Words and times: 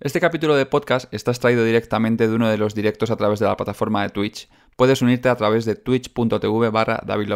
Este 0.00 0.20
capítulo 0.20 0.54
de 0.54 0.64
podcast 0.64 1.12
está 1.12 1.32
extraído 1.32 1.64
directamente 1.64 2.28
de 2.28 2.34
uno 2.36 2.48
de 2.48 2.56
los 2.56 2.72
directos 2.72 3.10
a 3.10 3.16
través 3.16 3.40
de 3.40 3.46
la 3.46 3.56
plataforma 3.56 4.00
de 4.04 4.10
Twitch. 4.10 4.48
Puedes 4.76 5.02
unirte 5.02 5.28
a 5.28 5.34
través 5.34 5.64
de 5.64 5.74
twitch.tv 5.74 6.70
barra 6.70 7.02
David 7.04 7.32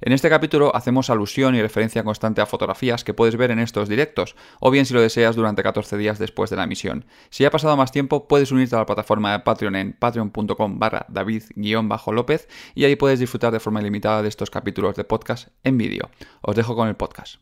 En 0.00 0.12
este 0.12 0.28
capítulo 0.28 0.74
hacemos 0.74 1.08
alusión 1.08 1.54
y 1.54 1.62
referencia 1.62 2.02
constante 2.02 2.40
a 2.40 2.46
fotografías 2.46 3.04
que 3.04 3.14
puedes 3.14 3.36
ver 3.36 3.52
en 3.52 3.60
estos 3.60 3.88
directos, 3.88 4.34
o 4.58 4.72
bien 4.72 4.86
si 4.86 4.94
lo 4.94 5.00
deseas 5.00 5.36
durante 5.36 5.62
14 5.62 5.96
días 5.96 6.18
después 6.18 6.50
de 6.50 6.56
la 6.56 6.64
emisión. 6.64 7.04
Si 7.30 7.44
ha 7.44 7.52
pasado 7.52 7.76
más 7.76 7.92
tiempo, 7.92 8.26
puedes 8.26 8.50
unirte 8.50 8.74
a 8.74 8.80
la 8.80 8.86
plataforma 8.86 9.30
de 9.30 9.38
Patreon 9.38 9.76
en 9.76 9.92
patreon.com 9.92 10.80
barra 10.80 11.06
David-López 11.08 12.48
y 12.74 12.86
ahí 12.86 12.96
puedes 12.96 13.20
disfrutar 13.20 13.52
de 13.52 13.60
forma 13.60 13.80
ilimitada 13.80 14.22
de 14.22 14.28
estos 14.28 14.50
capítulos 14.50 14.96
de 14.96 15.04
podcast 15.04 15.50
en 15.62 15.78
vídeo. 15.78 16.10
Os 16.42 16.56
dejo 16.56 16.74
con 16.74 16.88
el 16.88 16.96
podcast. 16.96 17.36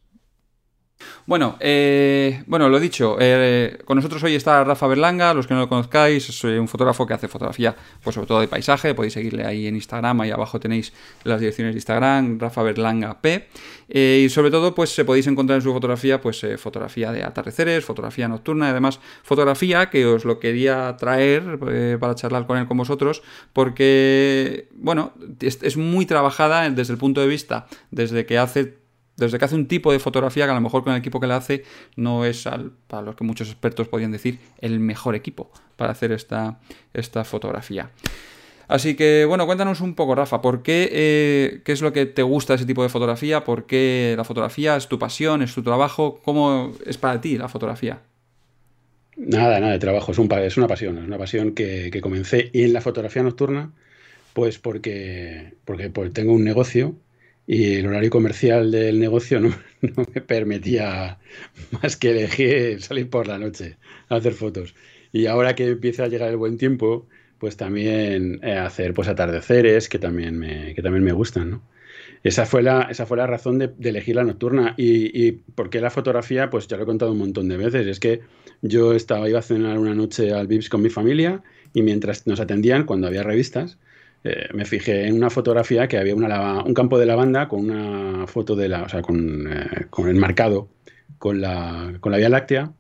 Bueno, 1.27 1.57
eh, 1.59 2.45
bueno, 2.47 2.69
lo 2.69 2.79
dicho, 2.79 3.17
eh, 3.19 3.79
con 3.85 3.97
nosotros 3.97 4.23
hoy 4.23 4.37
está 4.37 4.63
Rafa 4.63 4.87
Berlanga, 4.87 5.35
los 5.35 5.49
que 5.49 5.55
no 5.55 5.61
lo 5.61 5.69
conozcáis, 5.69 6.25
soy 6.25 6.57
un 6.57 6.69
fotógrafo 6.69 7.05
que 7.05 7.15
hace 7.15 7.27
fotografía, 7.27 7.75
pues 8.03 8.15
sobre 8.15 8.29
todo 8.29 8.41
de 8.41 8.47
paisaje, 8.47 8.95
podéis 8.95 9.15
seguirle 9.15 9.45
ahí 9.45 9.67
en 9.67 9.75
Instagram, 9.75 10.21
ahí 10.21 10.31
abajo 10.31 10.61
tenéis 10.61 10.93
las 11.25 11.41
direcciones 11.41 11.75
de 11.75 11.79
Instagram, 11.79 12.39
Rafa 12.39 12.63
Berlanga 12.63 13.21
P, 13.21 13.49
eh, 13.89 14.23
y 14.25 14.29
sobre 14.29 14.53
todo 14.53 14.75
pues 14.75 14.91
se 14.91 15.05
podéis 15.05 15.27
encontrar 15.27 15.57
en 15.57 15.63
su 15.63 15.73
fotografía, 15.73 16.21
pues 16.21 16.47
fotografía 16.59 17.11
de 17.11 17.25
atardeceres, 17.25 17.85
fotografía 17.85 18.29
nocturna, 18.29 18.69
y 18.69 18.71
además 18.71 19.01
fotografía 19.25 19.91
que 19.91 20.07
os 20.07 20.25
lo 20.25 20.39
quería 20.39 20.97
traer 20.97 21.99
para 21.99 22.15
charlar 22.15 22.47
con 22.47 22.57
él 22.57 22.69
con 22.69 22.77
vosotros, 22.77 23.23
porque, 23.53 24.69
bueno, 24.75 25.13
es 25.41 25.77
muy 25.77 26.07
trabajada 26.07 26.71
desde 26.71 26.93
el 26.93 26.99
punto 27.01 27.21
de 27.21 27.27
vista, 27.27 27.67
desde 27.91 28.27
que 28.27 28.39
hace 28.39 28.86
desde 29.17 29.39
que 29.39 29.45
hace 29.45 29.55
un 29.55 29.67
tipo 29.67 29.93
de 29.93 29.99
fotografía 29.99 30.45
que 30.45 30.51
a 30.51 30.55
lo 30.55 30.61
mejor 30.61 30.85
con 30.85 30.93
el 30.93 30.99
equipo 30.99 31.21
que 31.21 31.27
la 31.27 31.37
hace 31.37 31.65
no 31.97 32.25
es, 32.25 32.47
al, 32.47 32.73
para 32.87 33.03
lo 33.03 33.17
que 33.17 33.25
muchos 33.25 33.49
expertos 33.49 33.89
podrían 33.89 34.13
decir, 34.13 34.39
el 34.61 34.81
mejor 34.81 35.15
equipo 35.15 35.51
para 35.77 35.93
hacer 35.93 36.13
esta, 36.13 36.61
esta 36.95 37.25
fotografía. 37.25 37.91
Así 38.69 38.97
que, 38.97 39.25
bueno, 39.27 39.47
cuéntanos 39.47 39.81
un 39.81 39.95
poco, 39.95 40.15
Rafa, 40.17 40.43
¿por 40.43 40.63
qué, 40.63 40.89
eh, 40.91 41.61
qué 41.65 41.73
es 41.73 41.83
lo 41.83 41.93
que 41.93 42.05
te 42.05 42.23
gusta 42.23 42.53
de 42.53 42.57
ese 42.57 42.67
tipo 42.67 42.83
de 42.83 42.89
fotografía? 42.89 43.45
¿Por 43.45 43.67
qué 43.67 44.15
la 44.17 44.25
fotografía 44.25 44.77
es 44.77 44.89
tu 44.89 44.99
pasión, 44.99 45.43
es 45.43 45.55
tu 45.55 45.63
trabajo? 45.63 46.21
¿Cómo 46.25 46.73
es 46.85 46.99
para 46.99 47.21
ti 47.21 47.39
la 47.39 47.49
fotografía? 47.49 48.01
Nada, 49.17 49.61
nada 49.61 49.73
de 49.73 49.79
trabajo, 49.79 50.13
es, 50.13 50.19
un, 50.19 50.31
es 50.33 50.57
una 50.57 50.67
pasión, 50.67 50.99
es 50.99 51.05
una 51.05 51.17
pasión 51.17 51.53
que, 51.53 51.91
que 51.91 52.01
comencé 52.01 52.51
y 52.53 52.65
en 52.65 52.73
la 52.73 52.81
fotografía 52.81 53.23
nocturna, 53.23 53.73
pues 54.35 54.59
porque, 54.59 55.55
porque 55.65 55.89
pues 55.89 56.13
tengo 56.13 56.33
un 56.33 56.45
negocio 56.45 56.97
y 57.47 57.75
el 57.77 57.87
horario 57.87 58.11
comercial 58.11 58.71
del 58.71 58.99
negocio 58.99 59.41
no, 59.41 59.55
me 60.15 60.21
permitía 60.21 61.19
más 61.83 61.97
que 61.97 62.11
elegir 62.11 62.83
salir 62.83 63.09
por 63.09 63.29
la 63.29 63.39
noche 63.39 63.77
a 64.09 64.17
hacer 64.17 64.33
fotos. 64.33 64.75
Y 65.13 65.27
ahora 65.27 65.55
que 65.55 65.69
empieza 65.69 66.05
a 66.05 66.09
llegar 66.09 66.31
el 66.31 66.37
buen 66.37 66.59
tiempo, 66.59 67.07
pues 67.39 67.57
también 67.57 68.41
eh, 68.43 68.53
hacer 68.53 68.95
pues 68.95 69.09
atardeceres 69.09 69.89
que 69.89 69.99
también 69.99 70.39
me, 70.39 70.75
que 70.75 70.83
también 70.83 71.05
me 71.05 71.13
gustan, 71.13 71.51
¿no? 71.51 71.63
Esa 72.23 72.45
fue 72.45 72.63
la, 72.63 72.83
esa 72.91 73.07
fue 73.07 73.17
la 73.19 73.27
razón 73.27 73.59
de, 73.59 73.73
elegir 73.81 74.17
la 74.17 74.25
nocturna. 74.25 74.75
Y, 74.77 75.27
y 75.27 75.33
por 75.33 75.71
qué 75.71 75.81
la 75.81 75.91
fotografía, 75.91 76.51
pues 76.51 76.67
ya 76.67 76.77
lo 76.77 76.83
he 76.83 76.87
contado 76.87 77.13
un 77.13 77.19
montón 77.19 77.49
de 77.49 77.57
veces. 77.57 77.87
Es 77.87 78.01
que 78.01 78.23
yo 78.63 78.95
estaba, 78.95 79.29
iba 79.29 79.39
a 79.39 79.43
cenar 79.43 79.79
una 79.79 79.95
noche 79.95 80.33
al 80.33 80.49
Vips 80.49 80.69
con 80.69 80.83
mi 80.83 80.91
familia 80.91 81.43
y 81.73 81.83
mientras 81.83 82.27
nos 82.27 82.41
atendían, 82.41 82.85
cuando 82.85 83.07
había 83.07 83.23
revistas, 83.23 83.79
eh, 84.25 84.49
me 84.53 84.65
fijé 84.65 85.07
en 85.07 85.15
una 85.15 85.31
fotografía 85.31 85.89
que 85.89 85.99
había 85.99 86.15
un 86.15 86.75
campo 86.75 86.99
de 86.99 87.07
lavanda 87.07 87.49
con 87.49 87.71
una 87.71 88.27
foto 88.27 88.57
de 88.57 88.69
la, 88.69 88.83
o 88.83 88.89
sea, 88.89 89.03
con, 89.03 89.47
eh, 89.53 89.87
con 89.91 90.09
el 90.09 90.17
marcado 90.17 90.69
con 91.19 91.41
la, 91.41 91.95
con 92.01 92.13
la 92.13 92.19
Vía 92.19 92.29
Láctea 92.29 92.73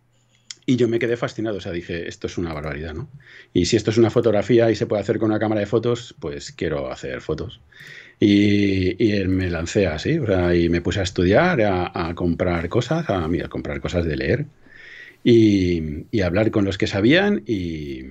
y 0.66 0.76
yo 0.76 0.88
me 0.88 0.98
quedé 0.98 1.16
fascinado, 1.16 1.58
o 1.58 1.60
sea, 1.60 1.70
dije, 1.70 2.08
esto 2.08 2.26
es 2.26 2.38
una 2.38 2.52
barbaridad, 2.52 2.92
¿no? 2.92 3.08
Y 3.52 3.66
si 3.66 3.76
esto 3.76 3.92
es 3.92 3.98
una 3.98 4.10
fotografía 4.10 4.68
y 4.70 4.74
se 4.74 4.86
puede 4.86 5.00
hacer 5.00 5.18
con 5.18 5.30
una 5.30 5.38
cámara 5.38 5.60
de 5.60 5.66
fotos, 5.66 6.16
pues 6.18 6.50
quiero 6.50 6.90
hacer 6.90 7.20
fotos. 7.20 7.60
Y, 8.18 9.00
y 9.02 9.24
me 9.26 9.48
lancé 9.48 9.86
así, 9.86 10.19
o 10.19 10.26
sea, 10.26 10.56
y 10.56 10.69
me 10.69 10.80
puse 10.80 10.98
a 11.00 11.04
estudiar, 11.04 11.60
a, 11.62 12.12
comprar 12.16 12.69
cosas, 12.69 13.08
a, 13.08 13.25
a 13.25 13.48
comprar 13.48 13.80
cosas 13.80 14.04
de 14.06 14.16
leer 14.16 14.46
y, 15.28 16.20
hablar 16.20 16.52
con 16.52 16.64
los 16.64 16.78
que 16.78 16.86
sabían 16.86 17.42
y, 17.46 18.02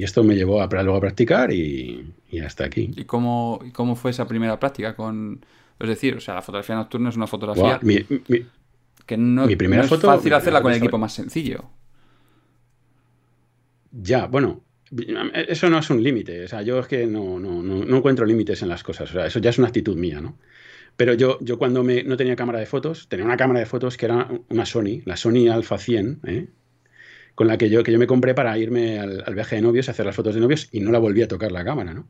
esto 0.00 0.24
me 0.24 0.34
llevó 0.34 0.62
a, 0.62 0.66
luego 0.66 0.96
a 0.96 1.00
practicar 1.00 1.52
y, 1.52 2.12
hasta 2.44 2.64
aquí. 2.64 2.90
¿Y 2.96 3.04
cómo, 3.04 3.60
cómo 3.72 3.94
fue 3.96 4.10
esa 4.10 4.26
primera 4.26 4.58
práctica? 4.58 4.96
con 4.96 5.44
Es 5.78 5.88
decir, 5.88 6.16
o 6.16 6.20
sea, 6.20 6.34
la 6.34 6.42
fotografía 6.42 6.76
nocturna 6.76 7.10
es 7.10 7.16
una 7.16 7.26
fotografía 7.26 7.80
que 9.04 9.16
no, 9.16 9.46
mi 9.46 9.56
primera 9.56 9.84
es 9.84 9.90
fácil 9.90 10.32
hacerla 10.32 10.62
con 10.62 10.72
el 10.72 10.78
equipo 10.78 10.96
más 10.96 11.12
sencillo. 11.12 11.64
Ya, 13.90 14.26
bueno, 14.26 14.62
eso 15.34 15.68
no 15.68 15.78
es 15.78 15.90
un 15.90 16.02
límite. 16.02 16.44
O 16.44 16.48
sea, 16.48 16.62
yo 16.62 16.78
es 16.78 16.86
que 16.86 17.06
no, 17.06 17.38
no, 17.38 17.62
no 17.62 17.96
encuentro 17.96 18.24
límites 18.24 18.62
en 18.62 18.68
las 18.68 18.82
cosas. 18.82 19.10
O 19.10 19.12
sea, 19.12 19.26
eso 19.26 19.38
ya 19.40 19.50
es 19.50 19.58
una 19.58 19.68
actitud 19.68 19.96
mía, 19.96 20.20
¿no? 20.20 20.38
Pero 20.96 21.14
yo, 21.14 21.38
yo 21.40 21.58
cuando 21.58 21.82
me, 21.82 22.02
no 22.02 22.16
tenía 22.16 22.36
cámara 22.36 22.58
de 22.58 22.66
fotos, 22.66 23.08
tenía 23.08 23.24
una 23.24 23.36
cámara 23.36 23.60
de 23.60 23.66
fotos 23.66 23.96
que 23.96 24.06
era 24.06 24.28
una 24.48 24.66
Sony, 24.66 25.02
la 25.04 25.16
Sony 25.16 25.48
Alpha 25.50 25.78
100, 25.78 26.20
¿eh? 26.26 26.48
Con 27.34 27.46
la 27.46 27.58
que 27.58 27.70
yo, 27.70 27.82
que 27.82 27.92
yo 27.92 27.98
me 27.98 28.06
compré 28.06 28.34
para 28.34 28.56
irme 28.58 28.98
al, 28.98 29.34
viaje 29.34 29.56
de 29.56 29.62
novios, 29.62 29.88
a 29.88 29.92
hacer 29.92 30.06
las 30.06 30.16
fotos 30.16 30.34
de 30.34 30.40
novios 30.40 30.68
y 30.72 30.80
no 30.80 30.90
la 30.90 30.98
volví 30.98 31.22
a 31.22 31.28
tocar 31.28 31.52
la 31.52 31.64
cámara, 31.64 31.94
¿no? 31.94 32.08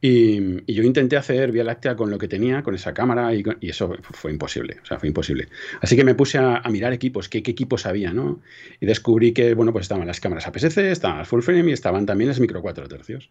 Y, 0.00 0.72
yo 0.72 0.84
intenté 0.84 1.16
hacer 1.16 1.50
Vía 1.50 1.64
Láctea 1.64 1.96
con 1.96 2.08
lo 2.08 2.18
que 2.18 2.28
tenía, 2.28 2.62
con 2.62 2.74
esa 2.74 2.94
cámara, 2.94 3.34
y, 3.34 3.42
eso 3.62 3.96
fue 4.00 4.30
imposible, 4.30 4.78
o 4.82 4.86
sea, 4.86 4.98
fue 4.98 5.08
imposible. 5.08 5.48
Así 5.80 5.96
que 5.96 6.04
me 6.04 6.14
puse 6.14 6.38
a, 6.38 6.62
mirar 6.70 6.92
equipos, 6.92 7.28
qué, 7.28 7.42
qué, 7.42 7.50
equipos 7.50 7.84
había, 7.84 8.12
¿no? 8.12 8.40
Y 8.80 8.86
descubrí 8.86 9.32
que, 9.32 9.54
bueno, 9.54 9.72
pues 9.72 9.84
estaban 9.84 10.06
las 10.06 10.20
cámaras 10.20 10.46
APS-C, 10.46 10.90
estaban 10.92 11.18
las 11.18 11.28
full 11.28 11.40
frame 11.42 11.70
y 11.70 11.72
estaban 11.72 12.06
también 12.06 12.28
las 12.28 12.38
micro 12.38 12.62
4 12.62 12.86
tercios. 12.86 13.28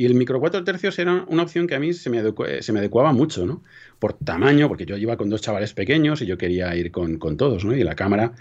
Y 0.00 0.06
el 0.06 0.14
micro 0.14 0.40
4 0.40 0.64
tercios 0.64 0.98
era 0.98 1.26
una 1.28 1.42
opción 1.42 1.66
que 1.66 1.74
a 1.74 1.78
mí 1.78 1.92
se 1.92 2.08
me, 2.08 2.22
se 2.62 2.72
me 2.72 2.78
adecuaba 2.78 3.12
mucho, 3.12 3.44
¿no? 3.44 3.62
Por 3.98 4.14
tamaño, 4.14 4.66
porque 4.66 4.86
yo 4.86 4.96
iba 4.96 5.18
con 5.18 5.28
dos 5.28 5.42
chavales 5.42 5.74
pequeños 5.74 6.22
y 6.22 6.26
yo 6.26 6.38
quería 6.38 6.74
ir 6.74 6.90
con, 6.90 7.18
todos, 7.36 7.66
¿no? 7.66 7.76
Y 7.76 7.84
la 7.84 7.94
cámara 7.94 8.32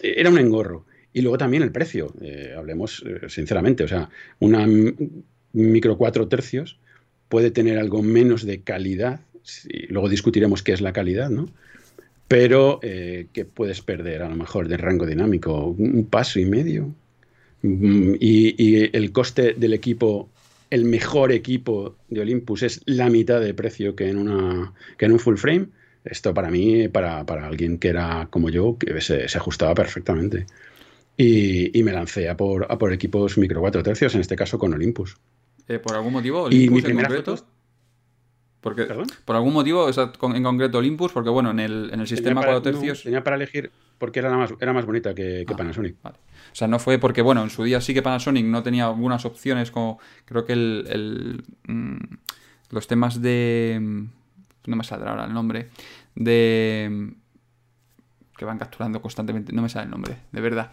era 0.00 0.28
un 0.28 0.38
engorro. 0.38 0.86
Y 1.12 1.22
luego 1.22 1.38
también 1.38 1.62
el 1.62 1.72
precio, 1.72 2.12
eh, 2.20 2.54
hablemos 2.56 3.04
eh, 3.06 3.28
sinceramente, 3.28 3.84
o 3.84 3.88
sea, 3.88 4.08
una 4.40 4.66
micro 5.52 5.96
4 5.96 6.28
tercios 6.28 6.78
puede 7.28 7.50
tener 7.50 7.78
algo 7.78 8.02
menos 8.02 8.44
de 8.44 8.60
calidad, 8.60 9.20
y 9.68 9.86
luego 9.86 10.08
discutiremos 10.08 10.62
qué 10.62 10.72
es 10.72 10.80
la 10.80 10.92
calidad, 10.92 11.30
¿no? 11.30 11.48
Pero 12.26 12.78
eh, 12.82 13.26
que 13.32 13.44
puedes 13.44 13.80
perder 13.80 14.22
a 14.22 14.28
lo 14.28 14.36
mejor 14.36 14.68
de 14.68 14.76
rango 14.76 15.06
dinámico 15.06 15.66
un 15.66 16.06
paso 16.06 16.38
y 16.38 16.44
medio. 16.44 16.94
Mm, 17.62 18.14
y 18.20 18.96
el 18.96 19.12
coste 19.12 19.54
del 19.54 19.72
equipo 19.72 20.28
el 20.70 20.84
mejor 20.84 21.32
equipo 21.32 21.96
de 22.08 22.20
Olympus 22.20 22.62
es 22.62 22.80
la 22.86 23.08
mitad 23.08 23.40
de 23.40 23.54
precio 23.54 23.96
que 23.96 24.08
en, 24.08 24.18
una, 24.18 24.72
que 24.96 25.06
en 25.06 25.12
un 25.12 25.18
full 25.18 25.36
frame, 25.36 25.68
esto 26.04 26.34
para 26.34 26.50
mí, 26.50 26.88
para, 26.88 27.20
alguien 27.20 27.78
que 27.78 27.88
era 27.88 28.28
como 28.30 28.50
yo, 28.50 28.76
que 28.78 29.00
se, 29.00 29.24
ajustaba 29.24 29.74
perfectamente. 29.74 30.46
Y, 31.20 31.82
me 31.82 31.92
lancé 31.92 32.28
a 32.28 32.36
por, 32.36 32.70
a 32.70 32.78
por 32.78 32.92
equipos 32.92 33.36
micro 33.38 33.60
4 33.60 33.82
tercios, 33.82 34.14
en 34.14 34.20
este 34.20 34.36
caso 34.36 34.56
con 34.56 34.72
Olympus. 34.72 35.16
Eh, 35.66 35.80
¿Por 35.80 35.96
algún 35.96 36.12
motivo? 36.12 36.42
Olympus 36.42 36.66
y 36.66 36.70
mi 36.70 36.80
primera 36.80 37.10
foto... 37.10 37.44
Porque, 38.60 38.86
¿Por 39.24 39.36
algún 39.36 39.52
motivo 39.52 39.88
en 39.88 40.42
concreto 40.42 40.78
Olympus? 40.78 41.12
Porque 41.12 41.30
bueno, 41.30 41.50
en 41.50 41.60
el, 41.60 41.90
en 41.92 42.00
el 42.00 42.06
sistema 42.06 42.40
4 42.42 42.62
tercios... 42.62 43.02
tenía 43.02 43.22
para 43.22 43.36
elegir 43.36 43.70
porque 43.98 44.20
era, 44.20 44.34
más, 44.36 44.54
era 44.60 44.72
más 44.72 44.86
bonita 44.86 45.14
que, 45.14 45.44
ah, 45.46 45.56
Panasonic. 45.56 45.96
O 46.04 46.12
sea, 46.52 46.68
no 46.68 46.78
fue 46.78 46.98
porque, 46.98 47.20
bueno, 47.20 47.42
en 47.42 47.50
su 47.50 47.64
día 47.64 47.80
sí 47.80 47.92
que 47.92 48.02
Panasonic 48.02 48.46
no 48.46 48.62
tenía 48.62 48.86
algunas 48.86 49.24
opciones 49.24 49.70
como, 49.70 49.98
creo 50.24 50.44
que 50.44 50.52
el, 50.52 51.42
mm, 51.66 51.96
los 52.70 52.86
temas 52.86 53.20
de... 53.20 54.06
No 54.66 54.76
me 54.76 54.84
saldrá 54.84 55.10
ahora 55.10 55.24
el 55.24 55.34
nombre. 55.34 55.70
De... 56.14 57.12
Que 58.38 58.44
van 58.44 58.56
capturando 58.56 59.02
constantemente. 59.02 59.52
No 59.52 59.62
me 59.62 59.68
sale 59.68 59.86
el 59.86 59.90
nombre, 59.90 60.14
de 60.30 60.40
verdad. 60.40 60.70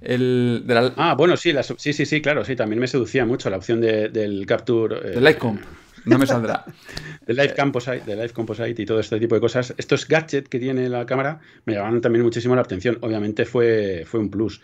El, 0.00 0.64
Ah, 0.96 1.14
bueno, 1.16 1.36
sí, 1.36 1.52
sí, 1.78 1.92
sí, 1.94 2.04
sí, 2.04 2.20
claro, 2.20 2.44
sí, 2.44 2.54
también 2.54 2.78
me 2.78 2.86
seducía 2.86 3.24
mucho 3.24 3.48
la 3.48 3.56
opción 3.56 3.80
del 3.80 4.44
capture. 4.46 5.14
Eh, 5.14 5.20
Lightcomp. 5.20 5.60
No 6.04 6.18
me 6.18 6.26
saldrá. 6.26 6.64
de 7.26 7.34
Live 7.34 7.54
Composite, 7.56 8.02
de 8.06 8.14
Live 8.14 8.30
Composite 8.30 8.80
y 8.80 8.86
todo 8.86 9.00
este 9.00 9.18
tipo 9.18 9.34
de 9.34 9.40
cosas. 9.40 9.74
Estos 9.76 10.06
gadgets 10.06 10.48
que 10.48 10.58
tiene 10.58 10.88
la 10.88 11.04
cámara 11.04 11.40
me 11.64 11.74
llamaron 11.74 12.00
también 12.00 12.24
muchísimo 12.24 12.54
la 12.54 12.62
atención. 12.62 12.98
Obviamente 13.00 13.44
fue, 13.44 14.04
fue 14.06 14.20
un 14.20 14.30
plus. 14.30 14.60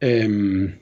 Em, 0.00 0.78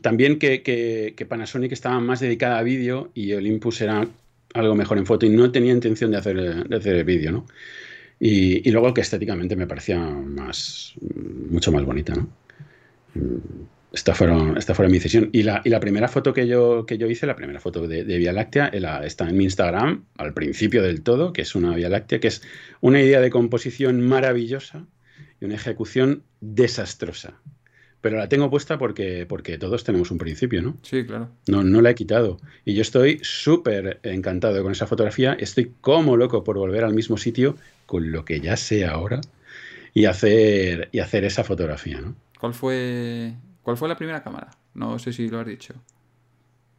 también 0.00 0.38
que, 0.38 1.26
Panasonic 1.28 1.72
estaba 1.72 1.98
más 1.98 2.20
dedicada 2.20 2.58
a 2.58 2.62
vídeo 2.62 3.10
y 3.14 3.32
Olympus 3.32 3.80
era 3.80 4.06
algo 4.54 4.74
mejor 4.74 4.98
en 4.98 5.06
foto 5.06 5.26
y 5.26 5.30
no 5.30 5.50
tenía 5.50 5.72
intención 5.72 6.12
de 6.12 6.16
hacer, 6.16 6.68
de 6.68 6.76
hacer 6.76 7.04
vídeo, 7.04 7.32
¿no? 7.32 7.46
Y, 8.18 8.66
y, 8.66 8.72
luego 8.72 8.94
que 8.94 9.02
estéticamente 9.02 9.56
me 9.56 9.66
parecía 9.66 9.98
más, 9.98 10.94
mucho 11.50 11.70
más 11.70 11.84
bonita, 11.84 12.14
¿no? 12.14 12.28
Esta, 13.92 14.14
fueron, 14.14 14.58
esta 14.58 14.74
fue 14.74 14.88
mi 14.88 14.94
decisión. 14.94 15.30
Y 15.32 15.42
la, 15.42 15.62
y 15.64 15.70
la, 15.70 15.80
primera 15.80 16.08
foto 16.08 16.34
que 16.34 16.46
yo, 16.46 16.84
que 16.84 16.98
yo 16.98 17.06
hice, 17.06 17.26
la 17.26 17.36
primera 17.36 17.60
foto 17.60 17.88
de, 17.88 18.04
Vía 18.04 18.32
Láctea, 18.32 18.66
está 19.04 19.28
en 19.28 19.36
mi 19.36 19.44
Instagram, 19.44 20.04
al 20.18 20.34
principio 20.34 20.82
del 20.82 21.02
todo, 21.02 21.32
que 21.32 21.42
es 21.42 21.54
una 21.54 21.74
Vía 21.74 21.88
Láctea, 21.88 22.20
que 22.20 22.28
es 22.28 22.42
una 22.82 23.00
idea 23.00 23.20
de 23.20 23.30
composición 23.30 24.06
maravillosa 24.06 24.86
y 25.40 25.46
una 25.46 25.54
ejecución 25.54 26.24
desastrosa. 26.40 27.40
pero 28.02 28.18
la 28.18 28.28
tengo 28.28 28.50
puesta 28.50 28.76
porque, 28.76 29.24
porque 29.26 29.56
todos 29.56 29.82
tenemos 29.82 30.10
un 30.10 30.18
principio, 30.18 30.60
¿no? 30.62 30.76
Sí, 30.82 31.04
claro. 31.06 31.30
No, 31.48 31.64
no 31.64 31.80
la 31.80 31.90
he 31.90 31.94
quitado. 31.94 32.38
Y 32.64 32.74
yo 32.74 32.82
estoy 32.82 33.18
súper 33.22 34.00
encantado 34.02 34.62
con 34.62 34.72
esa 34.72 34.86
fotografía. 34.86 35.32
Estoy 35.40 35.72
como 35.80 36.16
loco 36.18 36.44
por 36.44 36.58
volver 36.58 36.84
al 36.84 36.92
mismo 36.92 37.16
sitio 37.16 37.56
con 37.86 38.12
lo 38.12 38.24
que 38.24 38.40
ya 38.40 38.56
sé 38.56 38.84
ahora 38.84 39.20
y 39.94 40.04
hacer, 40.04 40.90
y 40.92 40.98
hacer 40.98 41.24
esa 41.24 41.44
fotografía, 41.44 42.00
¿no? 42.00 42.14
¿Cuál 42.38 42.52
fue, 42.52 43.34
¿Cuál 43.62 43.76
fue 43.76 43.88
la 43.88 43.96
primera 43.96 44.22
cámara? 44.22 44.50
No 44.74 44.98
sé 44.98 45.12
si 45.12 45.28
lo 45.28 45.40
has 45.40 45.46
dicho. 45.46 45.74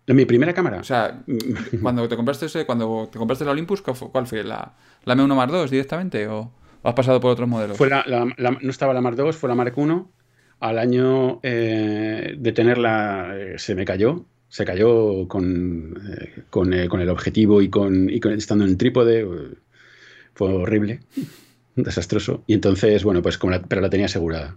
¿Mi 0.07 0.25
primera 0.25 0.53
cámara? 0.53 0.79
O 0.79 0.83
sea, 0.83 1.23
cuando 1.81 2.07
te 2.07 2.15
compraste 2.15 2.45
ese, 2.45 2.65
cuando 2.65 3.09
te 3.11 3.17
compraste 3.17 3.43
la 3.43 3.51
Olympus, 3.51 3.81
¿cuál 3.81 4.27
fue? 4.27 4.43
¿La, 4.43 4.73
la 5.03 5.15
M1 5.15 5.35
Mark 5.35 5.51
II 5.53 5.69
directamente 5.69 6.27
o, 6.27 6.51
has 6.83 6.93
pasado 6.93 7.19
por 7.19 7.31
otros 7.31 7.49
modelos? 7.49 7.77
Fue 7.77 7.89
la, 7.89 8.05
no 8.37 8.69
estaba 8.69 8.93
la 8.93 9.01
Mark 9.01 9.17
II, 9.19 9.33
fue 9.33 9.49
la 9.49 9.55
Mark 9.55 9.73
I. 9.75 10.03
Al 10.59 10.79
año 10.79 11.39
eh, 11.43 12.35
de 12.37 12.51
tenerla 12.51 13.35
eh, 13.35 13.55
se 13.57 13.75
me 13.75 13.85
cayó. 13.85 14.25
Se 14.49 14.63
cayó 14.63 15.27
con, 15.27 15.99
eh, 16.09 16.43
con, 16.49 16.73
el 16.73 17.09
objetivo 17.09 17.61
y 17.61 17.69
con, 17.69 18.09
y 18.09 18.19
con 18.21 18.31
estando 18.31 18.63
en 18.63 18.71
el 18.71 18.77
trípode. 18.77 19.27
Fue 20.37 20.53
horrible, 20.53 20.99
desastroso. 21.75 22.43
Y 22.45 22.53
entonces, 22.53 23.03
bueno, 23.03 23.23
pues 23.23 23.39
como 23.39 23.51
la, 23.51 23.63
pero 23.63 23.81
la 23.81 23.89
tenía 23.89 24.05
asegurada. 24.05 24.55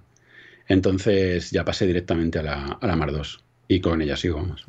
Entonces 0.69 1.51
ya 1.51 1.65
pasé 1.65 1.87
directamente 1.87 2.39
a 2.39 2.43
la, 2.43 2.79
a 2.81 2.87
la 2.87 2.97
Mar 2.97 3.13
2 3.13 3.43
y 3.67 3.81
con 3.81 4.03
ella 4.03 4.15
sigo, 4.15 4.37
vamos. 4.37 4.67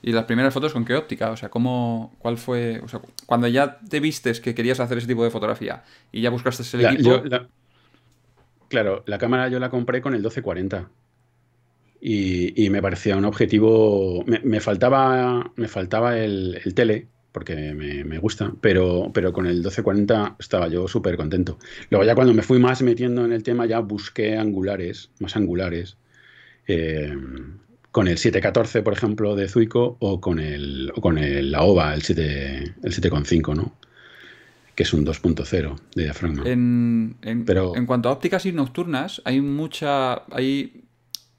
¿Y 0.00 0.12
las 0.12 0.24
primeras 0.24 0.54
fotos 0.54 0.72
con 0.72 0.86
qué 0.86 0.94
óptica? 0.94 1.30
O 1.30 1.36
sea, 1.36 1.50
¿cómo, 1.50 2.16
cuál 2.20 2.38
fue? 2.38 2.80
O 2.82 2.88
sea, 2.88 3.02
cuando 3.26 3.48
ya 3.48 3.80
te 3.80 4.00
vistes 4.00 4.40
que 4.40 4.54
querías 4.54 4.80
hacer 4.80 4.96
ese 4.96 5.06
tipo 5.06 5.24
de 5.24 5.30
fotografía 5.30 5.82
y 6.10 6.22
ya 6.22 6.30
buscaste 6.30 6.62
ese 6.62 6.82
equipo. 6.82 7.22
claro, 8.68 9.02
la 9.06 9.18
cámara 9.18 9.48
yo 9.48 9.58
la 9.58 9.68
compré 9.68 10.00
con 10.00 10.14
el 10.14 10.20
1240. 10.20 10.88
Y, 12.00 12.64
y 12.64 12.70
me 12.70 12.80
parecía 12.80 13.14
un 13.14 13.26
objetivo. 13.26 14.24
Me, 14.24 14.60
faltaba, 14.60 15.52
me 15.56 15.68
faltaba 15.68 16.18
el, 16.18 16.58
el 16.64 16.72
tele, 16.72 17.08
porque 17.32 17.74
me, 17.74 18.18
gusta, 18.18 18.52
pero, 18.60 19.10
pero 19.14 19.32
con 19.32 19.46
el 19.46 19.54
1240 19.54 20.36
estaba 20.38 20.68
yo 20.68 20.88
súper 20.88 21.16
contento. 21.16 21.58
Luego 21.90 22.04
ya 22.04 22.14
cuando 22.14 22.34
me 22.34 22.42
fui 22.42 22.58
más 22.58 22.82
metiendo 22.82 23.24
en 23.24 23.32
el 23.32 23.42
tema 23.42 23.66
ya 23.66 23.80
busqué 23.80 24.36
angulares, 24.36 25.10
más 25.20 25.36
angulares, 25.36 25.96
eh, 26.66 27.16
con 27.90 28.08
el 28.08 28.18
714, 28.18 28.82
por 28.82 28.92
ejemplo, 28.92 29.34
de 29.34 29.48
Zuico 29.48 29.96
o 30.00 30.20
con 30.20 30.38
el, 30.38 30.92
con 31.00 31.18
el 31.18 31.50
la 31.50 31.62
OVA, 31.62 31.94
el 31.94 32.02
7, 32.02 32.74
el 32.82 32.92
7,5, 32.92 33.56
¿no? 33.56 33.74
Que 34.74 34.84
es 34.84 34.92
un 34.92 35.04
2.0 35.04 35.76
de 35.94 36.04
diafragma. 36.04 36.48
En, 36.48 37.16
en, 37.22 37.44
pero... 37.44 37.76
en 37.76 37.86
cuanto 37.86 38.08
a 38.08 38.12
ópticas 38.12 38.46
y 38.46 38.52
nocturnas, 38.52 39.20
hay 39.24 39.40
mucha... 39.40 40.22
Hay 40.32 40.84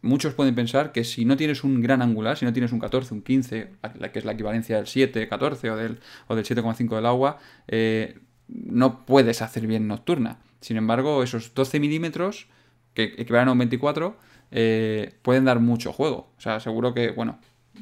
muchos 0.02 0.34
pueden 0.34 0.56
pensar 0.56 0.92
que 0.92 1.04
si 1.04 1.26
no 1.26 1.38
tienes 1.38 1.64
un 1.64 1.82
gran 1.82 2.02
angular, 2.02 2.38
si 2.38 2.46
no 2.46 2.54
tienes 2.54 2.72
un 2.72 2.80
14, 2.80 3.14
un 3.14 3.22
15, 3.22 3.72
la, 4.00 4.12
que 4.12 4.20
es 4.20 4.26
la 4.26 4.34
equivalencia 4.34 4.78
del 4.78 4.88
7, 4.88 5.28
14 5.28 5.72
o 5.72 5.76
del, 5.76 6.00
o 6.28 6.36
del 6.36 6.46
7,5 6.46 6.96
del 6.96 7.06
agua, 7.06 7.38
eh, 7.68 8.20
no 8.48 9.06
puedes 9.06 9.42
hacer 9.42 9.68
bien 9.68 9.88
nocturna. 9.88 10.40
Sin 10.60 10.78
embargo, 10.78 11.24
esos 11.24 11.54
12 11.54 11.80
milímetros, 11.80 12.48
que 12.94 13.16
equivalen 13.18 13.50
a 13.50 13.52
un 13.54 13.60
24, 13.60 14.18
eh, 14.52 15.14
pueden 15.22 15.46
dar 15.46 15.60
mucho 15.60 15.94
juego. 15.94 16.32
O 16.38 16.42
sea, 16.42 16.60
seguro 16.60 16.94
que, 16.94 17.12
bueno, 17.12 17.40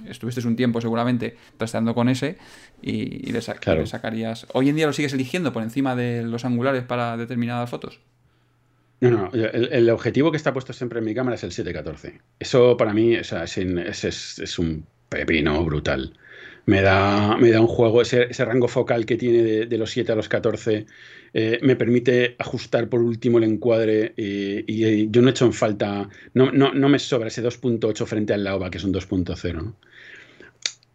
estuviste 0.08 0.46
un 0.48 0.56
tiempo 0.56 0.82
seguramente 0.82 1.36
trasteando 1.58 1.94
con 1.94 2.10
ese 2.10 2.38
y, 2.82 3.32
le, 3.32 3.42
sacarías... 3.42 4.48
¿Hoy 4.54 4.70
en 4.70 4.76
día 4.76 4.88
lo 4.88 4.94
sigues 4.94 5.14
eligiendo 5.14 5.52
por 5.52 5.64
encima 5.64 5.96
de 5.96 6.24
los 6.24 6.46
angulares 6.46 6.84
para 6.84 7.18
determinadas 7.18 7.70
fotos? 7.70 8.00
No, 9.02 9.10
no, 9.12 9.32
el, 9.32 9.90
objetivo 9.90 10.30
que 10.30 10.38
está 10.38 10.52
puesto 10.52 10.74
siempre 10.74 11.00
en 11.00 11.06
mi 11.06 11.14
cámara 11.14 11.36
es 11.36 11.44
el 11.44 11.52
714. 11.52 12.20
Eso 12.40 12.76
para 12.76 12.94
mí 12.94 13.16
es, 13.16 13.32
es, 13.34 14.60
un 14.60 14.86
pepino 15.08 15.64
brutal. 15.64 16.14
Me 16.66 16.82
da, 16.82 17.38
me 17.38 17.50
da 17.50 17.62
un 17.62 17.68
juego, 17.68 18.02
ese, 18.02 18.28
rango 18.46 18.68
focal 18.68 19.06
que 19.06 19.16
tiene 19.16 19.66
de, 19.66 19.78
los 19.78 19.92
7 19.92 20.12
a 20.12 20.16
los 20.16 20.28
14, 20.28 20.86
eh, 21.34 21.60
me 21.62 21.78
permite 21.78 22.36
ajustar 22.38 22.90
por 22.90 23.02
último 23.02 23.38
el 23.38 23.46
encuadre 23.46 24.14
y, 24.18 25.10
yo 25.10 25.22
no 25.22 25.30
he 25.30 25.32
hecho 25.32 25.46
en 25.46 25.54
falta, 25.54 26.10
no, 26.34 26.52
no, 26.52 26.74
no 26.74 26.90
me 26.90 27.00
sobra 27.00 27.30
ese 27.30 27.42
2.8 27.42 28.06
frente 28.06 28.34
al 28.34 28.44
Laoba, 28.44 28.70
que 28.70 28.80
es 28.80 28.84
un 28.84 28.94
2.0. 28.94 29.74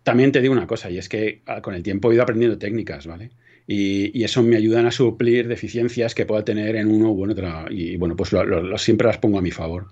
También 0.03 0.31
te 0.31 0.43
digo 0.43 0.53
una 0.53 0.67
cosa, 0.67 0.91
y 0.91 0.99
es 0.99 1.09
que 1.09 1.41
ah, 1.47 1.63
con 1.63 1.75
el 1.75 1.83
tiempo 1.83 2.11
he 2.11 2.15
ido 2.15 2.23
aprendiendo 2.23 2.59
técnicas, 2.59 3.07
¿vale? 3.07 3.31
Y, 3.67 4.23
eso 4.25 4.43
me 4.43 4.57
ayudan 4.57 4.87
a 4.87 4.91
suplir 4.91 5.49
deficiencias 5.49 6.15
que 6.15 6.27
pueda 6.27 6.45
tener 6.45 6.77
en 6.77 6.89
uno 6.89 7.13
u 7.13 7.31
otro. 7.31 7.67
Y 7.71 7.97
bueno, 7.97 8.17
pues 8.17 8.31
siempre 8.77 9.07
las 9.07 9.19
pongo 9.19 9.39
a 9.39 9.43
mi 9.43 9.51
favor 9.51 9.89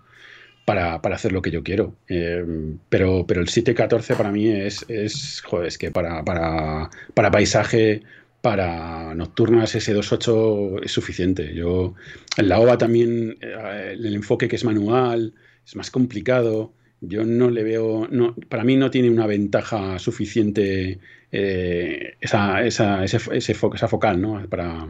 para, 0.64 0.96
hacer 0.96 1.32
lo 1.32 1.42
que 1.42 1.50
yo 1.50 1.62
quiero. 1.62 1.94
Eh, 2.08 2.44
pero, 2.88 3.26
pero 3.26 3.40
el 3.40 3.48
714 3.48 4.16
para 4.16 4.32
mí 4.32 4.48
es, 4.48 4.84
es, 4.88 5.40
joder, 5.42 5.68
es 5.68 5.78
que 5.78 5.90
para, 5.90 6.24
para, 6.24 6.90
para 7.14 7.30
paisaje, 7.30 8.02
para 8.42 9.14
nocturnas 9.14 9.74
ese 9.74 9.92
28 9.92 10.82
es 10.82 10.92
suficiente. 10.92 11.54
Yo, 11.54 11.94
en 12.36 12.48
la 12.48 12.60
OVA 12.60 12.78
también, 12.78 13.38
eh, 13.40 13.92
el 13.94 14.14
enfoque 14.14 14.48
que 14.48 14.56
es 14.56 14.64
manual, 14.64 15.34
es 15.64 15.76
más 15.76 15.90
complicado 15.90 16.72
yo 17.02 17.24
no 17.24 17.50
le 17.50 17.64
veo, 17.64 18.06
no, 18.10 18.34
para 18.48 18.64
mí 18.64 18.76
no 18.76 18.90
tiene 18.90 19.10
una 19.10 19.26
ventaja 19.26 19.98
suficiente 19.98 21.00
eh, 21.32 22.16
esa, 22.20 22.62
esa, 22.62 23.02
ese, 23.02 23.18
ese 23.32 23.52
esa 23.52 23.88
focal, 23.88 24.20
¿no? 24.20 24.46
Para 24.48 24.86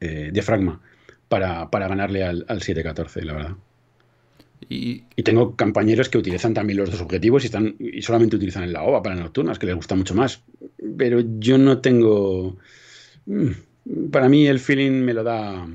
eh, 0.00 0.30
diafragma, 0.32 0.80
para, 1.28 1.70
para, 1.70 1.88
ganarle 1.88 2.22
al, 2.22 2.44
al 2.48 2.60
714, 2.62 3.24
la 3.24 3.32
verdad. 3.32 3.56
Y... 4.68 5.04
y... 5.16 5.22
tengo 5.22 5.56
compañeros 5.56 6.10
que 6.10 6.18
utilizan 6.18 6.52
también 6.52 6.78
los 6.78 6.90
dos 6.90 7.00
objetivos 7.00 7.44
y, 7.44 7.46
están, 7.46 7.76
y 7.78 8.02
solamente 8.02 8.36
utilizan 8.36 8.64
el 8.64 8.74
la 8.74 8.82
OVA 8.82 9.02
para 9.02 9.16
nocturnas, 9.16 9.58
que 9.58 9.66
les 9.66 9.74
gusta 9.74 9.94
mucho 9.94 10.14
más. 10.14 10.42
Pero 10.96 11.22
yo 11.38 11.56
no 11.56 11.80
tengo... 11.80 12.56
Mm, 13.26 13.50
para 14.10 14.28
mí 14.28 14.46
el 14.46 14.60
feeling 14.60 15.02
me 15.02 15.14
lo 15.14 15.24
da, 15.24 15.66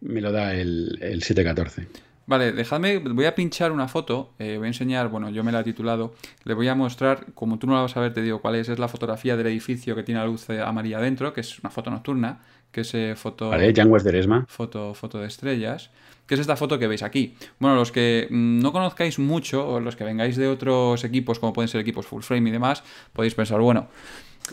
me 0.00 0.20
lo 0.20 0.30
da 0.30 0.54
el, 0.54 0.98
el 1.02 1.22
714. 1.22 2.05
Vale, 2.26 2.50
dejadme, 2.52 2.98
voy 2.98 3.24
a 3.24 3.36
pinchar 3.36 3.70
una 3.70 3.86
foto, 3.86 4.32
eh, 4.40 4.56
voy 4.56 4.64
a 4.64 4.68
enseñar, 4.68 5.08
bueno, 5.08 5.30
yo 5.30 5.44
me 5.44 5.52
la 5.52 5.60
he 5.60 5.64
titulado, 5.64 6.14
le 6.42 6.54
voy 6.54 6.66
a 6.66 6.74
mostrar, 6.74 7.32
como 7.34 7.58
tú 7.58 7.68
no 7.68 7.74
la 7.74 7.82
vas 7.82 7.96
a 7.96 8.00
ver, 8.00 8.12
te 8.12 8.20
digo 8.20 8.40
cuál 8.40 8.56
es, 8.56 8.68
es 8.68 8.80
la 8.80 8.88
fotografía 8.88 9.36
del 9.36 9.46
edificio 9.46 9.94
que 9.94 10.02
tiene 10.02 10.20
la 10.20 10.26
luz 10.26 10.50
amarilla 10.50 10.98
dentro, 10.98 11.32
que 11.32 11.42
es 11.42 11.60
una 11.60 11.70
foto 11.70 11.88
nocturna, 11.88 12.40
que 12.72 12.80
es 12.80 12.92
eh, 12.94 13.14
foto... 13.16 13.50
Vale, 13.50 13.72
de 13.72 14.44
Foto, 14.48 14.92
foto 14.94 15.20
de 15.20 15.28
estrellas, 15.28 15.90
que 16.26 16.34
es 16.34 16.40
esta 16.40 16.56
foto 16.56 16.80
que 16.80 16.88
veis 16.88 17.04
aquí. 17.04 17.36
Bueno, 17.60 17.76
los 17.76 17.92
que 17.92 18.26
mm, 18.28 18.58
no 18.58 18.72
conozcáis 18.72 19.20
mucho, 19.20 19.68
o 19.68 19.80
los 19.80 19.94
que 19.94 20.02
vengáis 20.02 20.36
de 20.36 20.48
otros 20.48 21.04
equipos, 21.04 21.38
como 21.38 21.52
pueden 21.52 21.68
ser 21.68 21.80
equipos 21.80 22.06
full 22.06 22.22
frame 22.22 22.48
y 22.48 22.52
demás, 22.52 22.82
podéis 23.12 23.34
pensar, 23.36 23.60
bueno, 23.60 23.86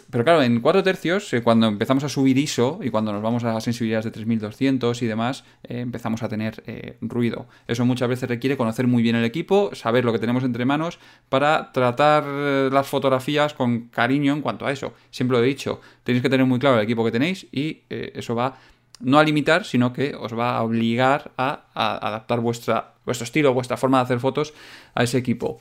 pero 0.10 0.24
claro, 0.24 0.42
en 0.42 0.60
4 0.60 0.84
tercios, 0.84 1.32
eh, 1.34 1.42
cuando 1.44 1.68
empezamos 1.68 2.04
a 2.04 2.10
subir 2.10 2.38
ISO 2.38 2.80
y 2.82 2.90
cuando 2.90 3.14
nos 3.14 3.22
vamos 3.22 3.44
a 3.44 3.60
sensibilidades 3.62 4.06
de 4.06 4.12
3200 4.12 5.02
y 5.02 5.06
demás, 5.06 5.44
eh, 5.64 5.80
empezamos 5.80 6.24
a 6.24 6.30
tener 6.30 6.64
eh, 6.66 6.98
ruido. 7.02 7.48
Eso 7.68 7.86
muchas 7.86 8.10
veces 8.10 8.30
requiere 8.30 8.58
conocer 8.58 8.88
muy 8.88 9.04
bien 9.04 9.16
el 9.16 9.26
equipo, 9.26 9.74
saber 9.74 10.06
lo 10.06 10.12
que 10.12 10.20
tenemos 10.20 10.44
entre 10.44 10.66
manos 10.66 11.00
para 11.30 11.72
tratar 11.72 12.24
las 12.72 12.88
fotografías 12.88 13.54
con 13.54 13.88
cariño 13.90 14.34
en 14.34 14.42
cuanto 14.42 14.66
a 14.66 14.72
eso. 14.72 14.94
Siempre 15.12 15.38
lo 15.38 15.44
he 15.44 15.48
dicho, 15.48 15.82
tenéis 16.04 16.22
que 16.22 16.30
tener 16.30 16.46
muy 16.46 16.60
claro 16.60 16.78
el 16.78 16.84
equipo 16.84 17.04
que 17.04 17.12
tenéis 17.12 17.48
y 17.52 17.84
eso 17.90 18.36
va 18.36 18.58
no 19.00 19.20
a 19.20 19.24
limitar, 19.24 19.66
sino 19.66 19.94
que 19.94 20.16
os 20.16 20.38
va 20.38 20.58
a 20.58 20.64
obligar 20.64 21.32
a, 21.38 21.66
adaptar 21.74 22.40
vuestra, 22.40 22.94
vuestro 23.06 23.26
estilo, 23.26 23.54
vuestra 23.54 23.78
forma 23.78 23.98
de 23.98 24.04
hacer 24.04 24.20
fotos 24.20 24.54
a 24.96 25.04
ese 25.04 25.18
equipo. 25.18 25.60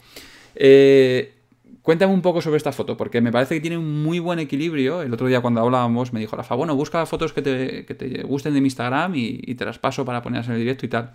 Eh, 0.54 1.41
Cuéntame 1.82 2.14
un 2.14 2.22
poco 2.22 2.40
sobre 2.40 2.58
esta 2.58 2.70
foto, 2.70 2.96
porque 2.96 3.20
me 3.20 3.32
parece 3.32 3.56
que 3.56 3.60
tiene 3.60 3.76
un 3.76 4.04
muy 4.04 4.20
buen 4.20 4.38
equilibrio. 4.38 5.02
El 5.02 5.12
otro 5.12 5.26
día 5.26 5.40
cuando 5.40 5.60
hablábamos 5.60 6.12
me 6.12 6.20
dijo 6.20 6.36
Rafa, 6.36 6.54
bueno, 6.54 6.76
busca 6.76 7.04
fotos 7.06 7.32
que 7.32 7.42
te, 7.42 8.22
gusten 8.22 8.54
de 8.54 8.60
mi 8.60 8.66
Instagram 8.66 9.14
y, 9.16 9.54
te 9.56 9.64
las 9.64 9.80
paso 9.80 10.04
para 10.04 10.22
ponerlas 10.22 10.46
en 10.46 10.54
el 10.54 10.60
directo 10.60 10.86
y 10.86 10.88
tal. 10.88 11.12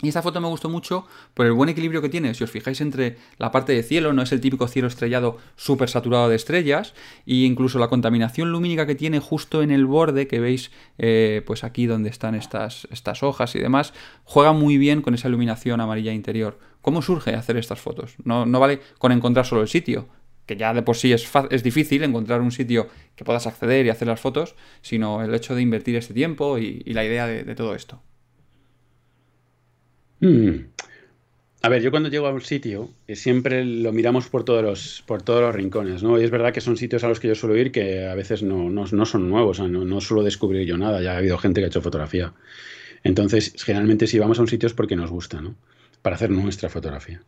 Y 0.00 0.08
esta 0.08 0.22
foto 0.22 0.40
me 0.40 0.46
gustó 0.46 0.68
mucho 0.68 1.06
por 1.34 1.46
el 1.46 1.52
buen 1.52 1.68
equilibrio 1.68 2.00
que 2.00 2.08
tiene. 2.08 2.32
Si 2.34 2.44
os 2.44 2.50
fijáis 2.50 2.80
entre 2.80 3.16
la 3.36 3.50
parte 3.50 3.72
de 3.72 3.82
cielo, 3.82 4.12
no 4.12 4.22
es 4.22 4.30
el 4.30 4.40
típico 4.40 4.68
cielo 4.68 4.86
estrellado 4.86 5.38
súper 5.56 5.88
saturado 5.88 6.28
de 6.28 6.36
estrellas, 6.36 6.94
e 7.26 7.44
incluso 7.44 7.80
la 7.80 7.88
contaminación 7.88 8.52
lumínica 8.52 8.86
que 8.86 8.94
tiene 8.94 9.18
justo 9.18 9.60
en 9.62 9.72
el 9.72 9.86
borde 9.86 10.28
que 10.28 10.38
veis, 10.38 10.70
eh, 10.98 11.42
pues 11.46 11.64
aquí 11.64 11.86
donde 11.86 12.10
están 12.10 12.36
estas, 12.36 12.86
estas 12.92 13.24
hojas 13.24 13.56
y 13.56 13.58
demás, 13.58 13.92
juega 14.22 14.52
muy 14.52 14.78
bien 14.78 15.02
con 15.02 15.14
esa 15.14 15.28
iluminación 15.28 15.80
amarilla 15.80 16.12
interior. 16.12 16.58
¿Cómo 16.80 17.02
surge 17.02 17.34
hacer 17.34 17.56
estas 17.56 17.80
fotos? 17.80 18.14
No, 18.22 18.46
no 18.46 18.60
vale 18.60 18.80
con 18.98 19.10
encontrar 19.10 19.46
solo 19.46 19.62
el 19.62 19.68
sitio, 19.68 20.06
que 20.46 20.56
ya 20.56 20.72
de 20.74 20.82
por 20.82 20.96
sí 20.96 21.12
es, 21.12 21.28
es 21.50 21.62
difícil 21.64 22.04
encontrar 22.04 22.40
un 22.40 22.52
sitio 22.52 22.86
que 23.16 23.24
puedas 23.24 23.48
acceder 23.48 23.84
y 23.84 23.90
hacer 23.90 24.06
las 24.06 24.20
fotos, 24.20 24.54
sino 24.80 25.24
el 25.24 25.34
hecho 25.34 25.56
de 25.56 25.62
invertir 25.62 25.96
este 25.96 26.14
tiempo 26.14 26.56
y, 26.56 26.84
la 26.84 27.04
idea 27.04 27.26
de 27.26 27.54
todo 27.56 27.74
esto. 27.74 28.00
Hmm. 30.20 30.66
A 31.60 31.68
ver, 31.68 31.82
yo 31.82 31.90
cuando 31.90 32.08
llego 32.08 32.26
a 32.28 32.32
un 32.32 32.40
sitio 32.40 32.90
eh, 33.08 33.16
siempre 33.16 33.64
lo 33.64 33.92
miramos 33.92 34.28
por 34.28 34.44
todos 34.44 34.62
los, 34.62 35.02
por 35.06 35.22
todos 35.22 35.40
los 35.40 35.54
rincones, 35.54 36.02
¿no? 36.02 36.20
Y 36.20 36.24
es 36.24 36.30
verdad 36.30 36.52
que 36.52 36.60
son 36.60 36.76
sitios 36.76 37.02
a 37.02 37.08
los 37.08 37.18
que 37.18 37.28
yo 37.28 37.34
suelo 37.34 37.56
ir 37.56 37.72
que 37.72 38.06
a 38.06 38.14
veces 38.14 38.42
no, 38.42 38.70
no, 38.70 38.86
son 39.06 39.28
nuevos, 39.28 39.58
no, 39.58 39.68
no, 39.68 40.00
suelo 40.00 40.22
descubrir 40.22 40.66
yo 40.66 40.78
nada, 40.78 41.02
ya 41.02 41.14
ha 41.14 41.18
habido 41.18 41.36
gente 41.38 41.60
que 41.60 41.64
ha 41.64 41.68
hecho 41.68 41.82
fotografía. 41.82 42.32
Entonces, 43.02 43.54
generalmente 43.64 44.06
si 44.06 44.18
vamos 44.18 44.38
a 44.38 44.42
un 44.42 44.48
sitio 44.48 44.68
es 44.68 44.74
porque 44.74 44.96
nos 44.96 45.10
gusta, 45.10 45.40
¿no? 45.40 45.56
para 46.02 46.16
hacer 46.16 46.30
nuestra 46.30 46.68
fotografía. 46.68 47.22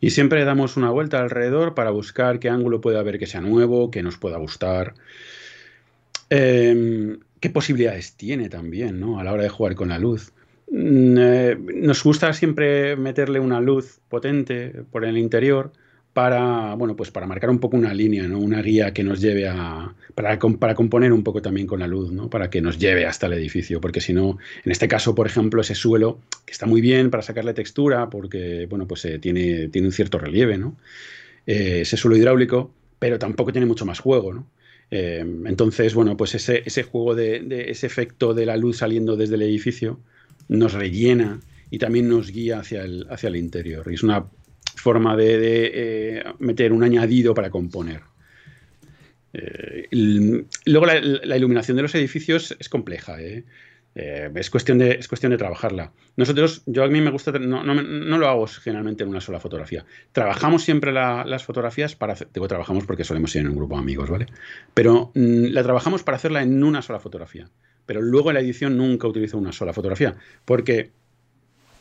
Y 0.00 0.10
siempre 0.10 0.44
damos 0.44 0.76
una 0.76 0.90
vuelta 0.90 1.20
alrededor 1.20 1.74
para 1.74 1.90
buscar 1.90 2.40
qué 2.40 2.48
ángulo 2.48 2.80
puede 2.80 2.98
haber 2.98 3.18
que 3.18 3.26
sea 3.26 3.40
nuevo, 3.40 3.90
que 3.90 4.02
nos 4.02 4.18
pueda 4.18 4.36
gustar. 4.38 4.94
Em, 6.28 7.20
qué 7.40 7.50
posibilidades 7.50 8.16
tiene 8.16 8.48
también, 8.48 8.98
¿no? 8.98 9.20
A 9.20 9.24
la 9.24 9.32
hora 9.32 9.44
de 9.44 9.48
jugar 9.48 9.76
con 9.76 9.90
la 9.90 9.98
luz. 9.98 10.32
Mm, 10.72 11.16
eh, 11.18 11.58
nos 11.74 12.02
gusta 12.02 12.32
siempre 12.32 12.96
meterle 12.96 13.38
una 13.40 13.60
luz 13.60 14.00
potente 14.08 14.70
por 14.90 15.04
el 15.04 15.18
interior 15.18 15.70
para, 16.14 16.74
bueno, 16.76 16.96
pues 16.96 17.10
para 17.10 17.26
marcar 17.26 17.50
un 17.50 17.58
poco 17.58 17.76
una 17.76 17.92
línea, 17.92 18.26
¿no? 18.26 18.38
Una 18.38 18.62
guía 18.62 18.92
que 18.94 19.04
nos 19.04 19.20
lleve 19.20 19.46
a... 19.48 19.94
Para, 20.14 20.38
para 20.38 20.74
componer 20.74 21.12
un 21.12 21.22
poco 21.24 21.42
también 21.42 21.66
con 21.66 21.80
la 21.80 21.86
luz, 21.86 22.10
¿no? 22.10 22.30
Para 22.30 22.48
que 22.48 22.62
nos 22.62 22.78
lleve 22.78 23.04
hasta 23.06 23.26
el 23.26 23.34
edificio, 23.34 23.80
porque 23.82 24.00
si 24.00 24.14
no, 24.14 24.38
en 24.64 24.72
este 24.72 24.88
caso, 24.88 25.14
por 25.14 25.26
ejemplo, 25.26 25.60
ese 25.60 25.74
suelo, 25.74 26.20
que 26.46 26.52
está 26.52 26.66
muy 26.66 26.80
bien 26.80 27.10
para 27.10 27.22
sacarle 27.22 27.52
textura, 27.54 28.08
porque, 28.08 28.66
bueno, 28.68 28.86
pues 28.86 29.04
eh, 29.04 29.18
tiene, 29.18 29.68
tiene 29.68 29.88
un 29.88 29.92
cierto 29.92 30.18
relieve, 30.18 30.56
¿no? 30.56 30.76
Eh, 31.46 31.80
ese 31.82 31.96
suelo 31.98 32.16
hidráulico, 32.16 32.70
pero 32.98 33.18
tampoco 33.18 33.52
tiene 33.52 33.66
mucho 33.66 33.84
más 33.86 34.00
juego, 34.00 34.32
¿no? 34.32 34.46
Entonces, 34.90 35.94
bueno, 35.94 36.18
pues 36.18 36.34
ese, 36.34 36.62
ese 36.66 36.82
juego 36.82 37.14
de, 37.14 37.64
ese 37.70 37.86
efecto 37.86 38.34
de 38.34 38.44
la 38.44 38.58
luz 38.58 38.76
saliendo 38.76 39.16
desde 39.16 39.36
el 39.36 39.42
edificio 39.42 39.98
nos 40.48 40.72
rellena 40.72 41.40
y 41.70 41.78
también 41.78 42.08
nos 42.08 42.30
guía 42.30 42.60
hacia 42.60 42.82
el, 42.82 43.06
hacia 43.10 43.28
el 43.28 43.36
interior. 43.36 43.86
Y 43.90 43.94
es 43.94 44.02
una 44.02 44.26
forma 44.76 45.16
de, 45.16 45.70
eh, 45.74 46.24
meter 46.38 46.72
un 46.72 46.82
añadido 46.82 47.34
para 47.34 47.50
componer. 47.50 48.00
Eh, 49.32 49.88
luego 49.90 50.86
la, 50.86 51.36
iluminación 51.36 51.76
de 51.76 51.82
los 51.82 51.94
edificios 51.94 52.54
es 52.58 52.68
compleja, 52.68 53.20
¿eh? 53.22 53.44
Es, 53.94 54.50
cuestión 54.50 54.78
de, 54.78 54.92
es 54.92 55.08
cuestión 55.08 55.30
de 55.30 55.38
trabajarla. 55.38 55.92
Nosotros, 56.16 56.62
yo 56.66 56.84
a 56.84 56.88
mí 56.88 57.00
me 57.00 57.10
gusta, 57.10 57.32
no, 57.32 57.62
lo 58.18 58.28
hago 58.28 58.46
generalmente 58.46 59.02
en 59.02 59.10
una 59.10 59.20
sola 59.20 59.40
fotografía. 59.40 59.84
Trabajamos 60.12 60.62
siempre 60.62 60.92
las 60.92 61.44
fotografías 61.44 61.94
para, 61.94 62.14
digo 62.32 62.48
trabajamos 62.48 62.86
porque 62.86 63.04
solemos 63.04 63.34
ir 63.34 63.42
en 63.42 63.48
un 63.48 63.56
grupo 63.56 63.74
de 63.74 63.82
amigos, 63.82 64.08
¿vale? 64.10 64.26
Pero 64.74 65.10
mm, 65.14 65.46
la 65.52 65.62
trabajamos 65.62 66.02
para 66.02 66.16
hacerla 66.16 66.42
en 66.42 66.62
una 66.64 66.82
sola 66.82 67.00
fotografía. 67.00 67.48
Pero 67.84 68.00
luego 68.00 68.30
en 68.30 68.34
la 68.34 68.40
edición 68.40 68.76
nunca 68.76 69.08
utilizo 69.08 69.36
una 69.36 69.52
sola 69.52 69.72
fotografía, 69.72 70.16
porque 70.44 70.92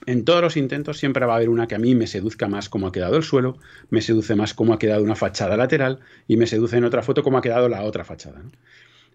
en 0.06 0.25
todos 0.25 0.41
los 0.41 0.58
intentos 0.58 0.98
siempre 0.98 1.25
va 1.25 1.34
a 1.34 1.36
haber 1.38 1.50
una 1.50 1.68
que 1.68 1.75
a 1.75 1.80
mí 1.80 1.94
me 1.94 2.08
seduzca 2.08 2.48
más 2.48 2.70
cómo 2.70 2.88
ha 2.88 2.91
quedado 2.91 3.18
el 3.18 3.24
suelo, 3.24 3.58
me 3.89 4.01
seduce 4.01 4.36
más 4.36 4.53
cómo 4.53 4.74
ha 4.74 4.80
quedado 4.80 5.03
una 5.03 5.15
fachada 5.15 5.56
lateral 5.58 6.00
y 6.27 6.38
me 6.38 6.48
seduce 6.48 6.77
en 6.77 6.86
otra 6.86 7.03
foto 7.03 7.24
cómo 7.24 7.38
ha 7.38 7.41
quedado 7.41 7.70
la 7.70 7.84
otra 7.84 8.03
fachada. 8.03 8.41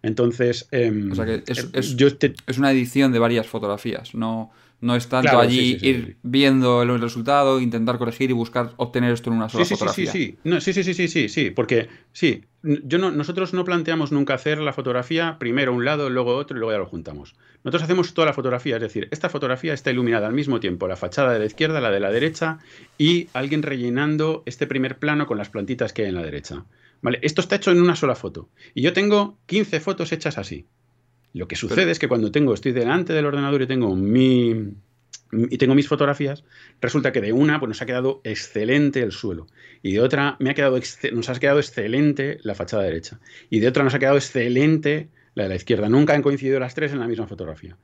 Entonces, 0.03 0.69
em, 0.71 1.13
es, 1.47 2.59
una 2.59 2.71
edición 2.71 3.13
de 3.13 3.19
varias 3.19 3.47
fotografías, 3.47 4.15
no, 4.15 4.53
no 4.81 4.95
es 4.95 5.09
tanto 5.09 5.39
allí 5.39 5.79
ir 5.81 6.17
viendo 6.23 6.83
el 6.83 7.01
resultado, 7.01 7.61
intentar 7.61 7.99
corregir 7.99 8.31
y 8.31 8.35
buscar 8.35 8.73
obtener 8.77 9.13
esto 9.13 9.31
en 9.31 9.37
una 9.37 9.49
sola 9.49 9.65
fotografía. 9.65 10.13
Sí, 10.13 10.37
sí, 10.45 10.61
sí, 10.61 10.73
sí, 10.73 10.85
sí, 10.85 10.95
sí, 10.95 11.09
sí, 11.09 11.29
sí, 11.29 11.51
porque 11.51 11.89
sí, 12.13 12.45
yo 12.63 12.99
no, 12.99 13.11
nosotros 13.11 13.55
no 13.55 13.65
planteamos 13.65 14.13
nunca 14.13 14.35
hacer 14.35 14.59
la 14.59 14.73
fotografía 14.73 15.37
primero 15.39 15.73
un 15.73 15.85
lado, 15.85 16.11
luego 16.11 16.37
otro 16.37 16.57
y 16.57 16.61
luego 16.61 16.73
ya 16.73 16.79
lo 16.79 16.87
juntamos. 16.87 17.35
Nosotros 17.65 17.85
hacemos 17.85 18.13
toda 18.13 18.27
la 18.27 18.33
fotografía, 18.33 18.77
es 18.77 18.83
decir, 18.83 19.09
esta 19.11 19.29
fotografía 19.29 19.73
está 19.73 19.91
iluminada 19.91 20.27
al 20.27 20.35
mismo 20.35 20.61
tiempo, 20.61 20.89
la 20.89 20.97
fachada 20.97 21.33
de 21.33 21.39
la 21.39 21.47
izquierda, 21.47 21.81
la 21.81 21.91
de 21.91 22.01
la 22.01 22.11
derecha 22.11 22.59
y 22.99 23.29
alguien 23.33 23.63
rellenando 23.63 24.43
este 24.47 24.67
primer 24.67 24.99
plano 24.99 25.27
con 25.27 25.39
las 25.39 25.49
plantitas 25.49 25.93
que 25.93 26.03
hay 26.03 26.09
en 26.09 26.17
la 26.17 26.23
derecha. 26.23 26.65
¿Vale? 27.03 27.19
Esto 27.23 27.41
está 27.41 27.57
hecho 27.57 27.71
en 27.71 27.81
una 27.81 27.97
sola 27.97 28.15
foto. 28.15 28.49
Y 28.75 28.83
yo 28.83 28.93
tengo 28.93 29.39
15 29.47 29.81
fotos 29.81 30.13
hechas 30.13 30.39
así. 30.39 30.67
Lo 31.33 31.49
que 31.49 31.57
sucede 31.57 31.91
es 31.91 31.99
que 31.99 32.09
cuando 32.09 32.33
tengo, 32.33 32.55
estoy 32.55 32.73
delante 32.73 33.13
del 33.13 33.27
ordenador 33.27 33.63
y 33.63 33.67
tengo 33.67 33.95
mi 33.95 34.75
y 35.33 35.59
tengo 35.59 35.75
mis 35.75 35.89
fotografías, 35.89 36.45
resulta 36.81 37.13
que 37.13 37.21
de 37.21 37.33
una 37.33 37.59
pues 37.59 37.69
nos 37.69 37.83
ha 37.83 37.87
quedado 37.87 38.21
excelente 38.23 39.03
el 39.03 39.11
suelo 39.11 39.49
y 39.83 39.93
de 39.93 40.01
otra 40.01 40.37
me 40.39 40.51
ha 40.51 40.55
quedado 40.55 40.79
nos 41.13 41.29
ha 41.29 41.39
quedado 41.41 41.59
excelente 41.59 42.39
la 42.43 42.55
fachada 42.55 42.85
derecha 42.85 43.19
y 43.51 43.59
de 43.59 43.69
otra 43.69 43.83
nos 43.83 43.95
ha 43.95 43.99
quedado 43.99 44.17
excelente 44.17 45.09
la 45.35 45.43
de 45.45 45.49
la 45.51 45.57
izquierda. 45.57 45.89
Nunca 45.89 46.15
han 46.15 46.23
coincidido 46.23 46.59
las 46.59 46.75
tres 46.75 46.93
en 46.93 47.01
la 47.01 47.09
misma 47.09 47.27
fotografía. 47.27 47.77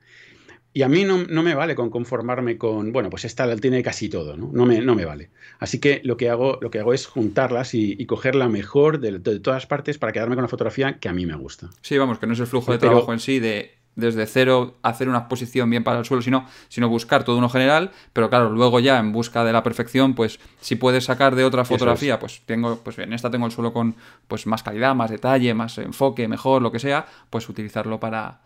Y 0.75 0.81
a 0.81 0.89
mí 0.89 1.05
no, 1.05 1.17
me 1.17 1.53
vale 1.53 1.75
con 1.75 1.91
conformarme 1.91 2.57
con, 2.57 2.91
bueno, 2.91 3.11
pues 3.11 3.25
esta 3.25 3.55
tiene 3.57 3.83
casi 3.83 4.09
todo, 4.09 4.35
¿no? 4.35 4.49
No 4.51 4.65
me, 4.65 4.81
no 4.81 4.95
me 4.95 5.05
vale. 5.05 5.29
Así 5.59 5.79
que 5.79 6.01
lo 6.03 6.17
que 6.17 6.29
hago, 6.29 6.57
lo 6.61 6.71
que 6.71 6.79
hago 6.79 6.93
es 6.93 7.05
juntarlas 7.05 7.75
y, 7.75 8.03
coger 8.07 8.35
la 8.35 8.49
mejor 8.49 8.99
de, 8.99 9.19
todas 9.39 9.67
partes 9.67 9.97
para 9.97 10.11
quedarme 10.11 10.35
con 10.35 10.43
la 10.43 10.47
fotografía 10.47 10.99
que 10.99 11.09
a 11.09 11.13
mí 11.13 11.25
me 11.25 11.35
gusta. 11.35 11.69
Sí, 11.81 11.97
vamos, 11.97 12.17
que 12.17 12.27
no 12.27 12.33
es 12.33 12.39
el 12.39 12.47
flujo 12.47 12.71
de 12.71 12.79
trabajo 12.79 13.13
en 13.13 13.19
sí 13.19 13.39
de 13.39 13.83
desde 13.95 14.25
cero 14.25 14.75
hacer 14.81 15.07
una 15.07 15.19
exposición 15.19 15.69
bien 15.69 15.83
para 15.83 15.99
el 15.99 16.05
suelo, 16.05 16.21
sino, 16.21 16.47
sino 16.67 16.89
buscar 16.89 17.23
todo 17.23 17.37
uno 17.37 17.49
general, 17.49 17.91
pero 18.11 18.29
claro, 18.29 18.49
luego 18.49 18.79
ya 18.79 18.97
en 18.99 19.11
busca 19.11 19.43
de 19.43 19.53
la 19.53 19.63
perfección, 19.63 20.15
pues 20.15 20.39
si 20.61 20.75
puedes 20.75 21.05
sacar 21.05 21.35
de 21.35 21.43
otra 21.43 21.63
fotografía, 21.65 22.19
pues 22.19 22.41
tengo, 22.45 22.77
pues 22.77 22.97
en 22.97 23.13
esta 23.13 23.29
tengo 23.29 23.45
el 23.45 23.51
suelo 23.51 23.73
con 23.73 23.95
pues 24.27 24.47
más 24.47 24.63
calidad, 24.63 24.95
más 24.95 25.11
detalle, 25.11 25.53
más 25.53 25.77
enfoque, 25.77 26.27
mejor, 26.27 26.61
lo 26.61 26.71
que 26.71 26.79
sea, 26.79 27.05
pues 27.29 27.47
utilizarlo 27.49 27.99
para, 27.99 28.41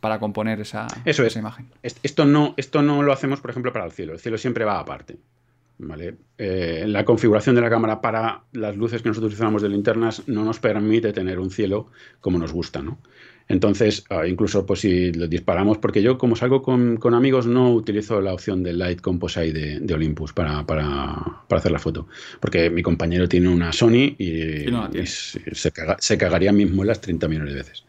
para 0.00 0.18
componer 0.18 0.60
esa, 0.60 0.86
Eso 1.04 1.24
esa 1.24 1.38
imagen. 1.38 1.68
Esto 1.82 2.24
no, 2.24 2.54
esto 2.56 2.82
no 2.82 3.02
lo 3.02 3.12
hacemos, 3.12 3.40
por 3.40 3.50
ejemplo, 3.50 3.72
para 3.72 3.84
el 3.84 3.92
cielo. 3.92 4.12
El 4.14 4.18
cielo 4.18 4.38
siempre 4.38 4.64
va 4.64 4.80
aparte. 4.80 5.18
¿vale? 5.78 6.16
Eh, 6.36 6.84
la 6.86 7.04
configuración 7.04 7.54
de 7.54 7.62
la 7.62 7.70
cámara 7.70 8.00
para 8.00 8.42
las 8.52 8.76
luces 8.76 9.02
que 9.02 9.08
nosotros 9.08 9.32
utilizamos 9.32 9.62
de 9.62 9.68
linternas 9.68 10.26
no 10.26 10.44
nos 10.44 10.58
permite 10.58 11.12
tener 11.12 11.38
un 11.38 11.50
cielo 11.50 11.88
como 12.20 12.38
nos 12.38 12.52
gusta. 12.52 12.82
¿no? 12.82 12.98
Entonces, 13.48 14.04
ah, 14.10 14.26
incluso 14.26 14.64
pues 14.64 14.80
si 14.80 15.12
lo 15.12 15.26
disparamos, 15.26 15.78
porque 15.78 16.02
yo 16.02 16.18
como 16.18 16.36
salgo 16.36 16.62
con, 16.62 16.98
amigos 17.14 17.46
no 17.46 17.72
utilizo 17.72 18.20
la 18.20 18.32
opción 18.32 18.62
de 18.62 18.72
Light 18.74 19.00
Composite 19.00 19.80
de, 19.80 19.94
Olympus 19.94 20.32
para, 20.32 20.60
hacer 20.60 21.72
la 21.72 21.78
foto, 21.78 22.06
porque 22.38 22.70
mi 22.70 22.82
compañero 22.82 23.28
tiene 23.28 23.48
una 23.48 23.72
Sony 23.72 24.14
y, 24.18 24.66
se, 25.04 25.72
se, 25.98 26.18
cagaría 26.18 26.52
mis 26.52 26.70
muelas 26.70 27.00
30 27.00 27.26
millones 27.26 27.54
de 27.54 27.58
veces. 27.58 27.84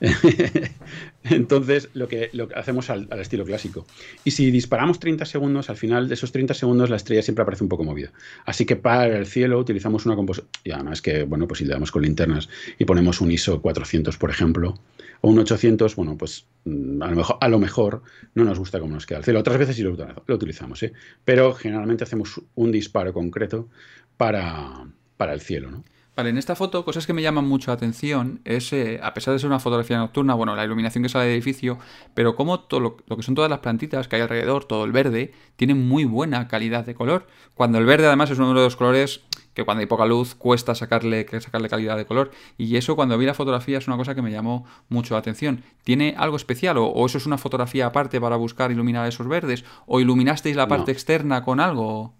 Entonces, 1.24 1.88
lo 1.94 2.08
que, 2.08 2.30
lo 2.32 2.48
hacemos 2.54 2.90
al, 2.90 3.08
estilo 3.18 3.44
clásico. 3.44 3.86
Y 4.24 4.32
si 4.32 4.50
disparamos 4.50 5.00
30 5.00 5.24
segundos, 5.24 5.70
al 5.70 5.76
final 5.76 6.08
de 6.08 6.14
esos 6.14 6.32
30 6.32 6.54
segundos 6.54 6.90
la 6.90 6.96
estrella 6.96 7.22
siempre 7.22 7.42
aparece 7.42 7.64
un 7.64 7.68
poco 7.68 7.84
movida. 7.84 8.12
Así 8.44 8.66
que 8.66 8.76
para 8.76 9.06
el 9.06 9.26
cielo 9.26 9.58
utilizamos 9.58 10.06
una 10.06 10.16
composición. 10.16 10.50
Y 10.64 10.70
además 10.72 11.00
que, 11.00 11.24
bueno, 11.24 11.46
pues 11.46 11.58
si 11.58 11.64
le 11.64 11.72
damos 11.72 11.90
con 11.90 12.02
linternas 12.02 12.48
y 12.78 12.84
ponemos 12.84 13.20
un 13.20 13.30
ISO 13.30 13.62
400, 13.62 14.16
por 14.18 14.30
ejemplo, 14.30 14.78
o 15.20 15.30
un 15.30 15.38
800, 15.38 15.96
bueno, 15.96 16.18
pues 16.18 16.46
mm, 16.64 17.02
a 17.02 17.10
lo 17.10 17.16
mejor, 17.16 17.38
a 17.40 17.48
lo 17.48 17.58
mejor 17.58 18.02
no 18.34 18.44
nos 18.44 18.58
gusta 18.58 18.80
cómo 18.80 18.94
nos 18.94 19.06
queda 19.06 19.18
el 19.18 19.24
cielo. 19.24 19.40
Otras 19.40 19.58
veces 19.58 19.76
sí 19.76 19.82
lo, 19.82 19.96
utilizamos, 20.28 20.82
¿eh? 20.82 20.92
Pero 21.24 21.54
generalmente 21.54 22.04
hacemos 22.04 22.40
un 22.54 22.70
disparo 22.72 23.12
concreto 23.12 23.68
para, 24.16 24.86
para 25.16 25.32
el 25.32 25.40
cielo, 25.40 25.70
¿no? 25.70 25.84
Vale, 26.16 26.30
en 26.30 26.38
esta 26.38 26.54
foto, 26.54 26.84
cosas 26.84 27.06
que 27.06 27.12
me 27.12 27.22
llaman 27.22 27.44
mucho 27.44 27.72
la 27.72 27.74
atención 27.74 28.40
es, 28.44 28.72
eh, 28.72 29.00
a 29.02 29.14
pesar 29.14 29.34
de 29.34 29.40
ser 29.40 29.48
una 29.48 29.58
fotografía 29.58 29.98
nocturna, 29.98 30.34
bueno, 30.34 30.54
la 30.54 30.64
iluminación 30.64 31.02
que 31.02 31.08
sale 31.08 31.24
del 31.24 31.34
edificio, 31.34 31.78
pero 32.14 32.36
como 32.36 32.60
todo 32.60 32.78
lo, 32.78 32.96
que 32.96 33.22
son 33.22 33.34
todas 33.34 33.50
las 33.50 33.58
plantitas 33.58 34.06
que 34.06 34.16
hay 34.16 34.22
alrededor, 34.22 34.64
todo 34.64 34.84
el 34.84 34.92
verde, 34.92 35.32
tiene 35.56 35.74
muy 35.74 36.04
buena 36.04 36.46
calidad 36.46 36.86
de 36.86 36.94
color. 36.94 37.26
Cuando 37.54 37.78
el 37.78 37.84
verde 37.84 38.06
además 38.06 38.30
es 38.30 38.38
uno 38.38 38.54
de 38.54 38.54
los 38.54 38.76
colores 38.76 39.22
que 39.54 39.64
cuando 39.64 39.80
hay 39.80 39.86
poca 39.86 40.06
luz 40.06 40.36
cuesta 40.36 40.76
sacarle, 40.76 41.26
sacarle 41.40 41.68
calidad 41.68 41.96
de 41.96 42.06
color. 42.06 42.30
Y 42.58 42.76
eso 42.76 42.94
cuando 42.94 43.18
vi 43.18 43.26
la 43.26 43.34
fotografía 43.34 43.78
es 43.78 43.88
una 43.88 43.96
cosa 43.96 44.14
que 44.14 44.22
me 44.22 44.30
llamó 44.30 44.66
mucho 44.88 45.14
la 45.14 45.20
atención. 45.20 45.62
¿Tiene 45.82 46.14
algo 46.16 46.36
especial 46.36 46.76
o, 46.78 47.06
eso 47.06 47.18
es 47.18 47.26
una 47.26 47.38
fotografía 47.38 47.86
aparte 47.86 48.20
para 48.20 48.36
buscar 48.36 48.70
iluminar 48.70 49.08
esos 49.08 49.26
verdes? 49.26 49.64
¿O 49.86 50.00
iluminasteis 50.00 50.56
la 50.56 50.68
parte 50.68 50.92
externa 50.92 51.44
con 51.44 51.60
algo? 51.60 52.14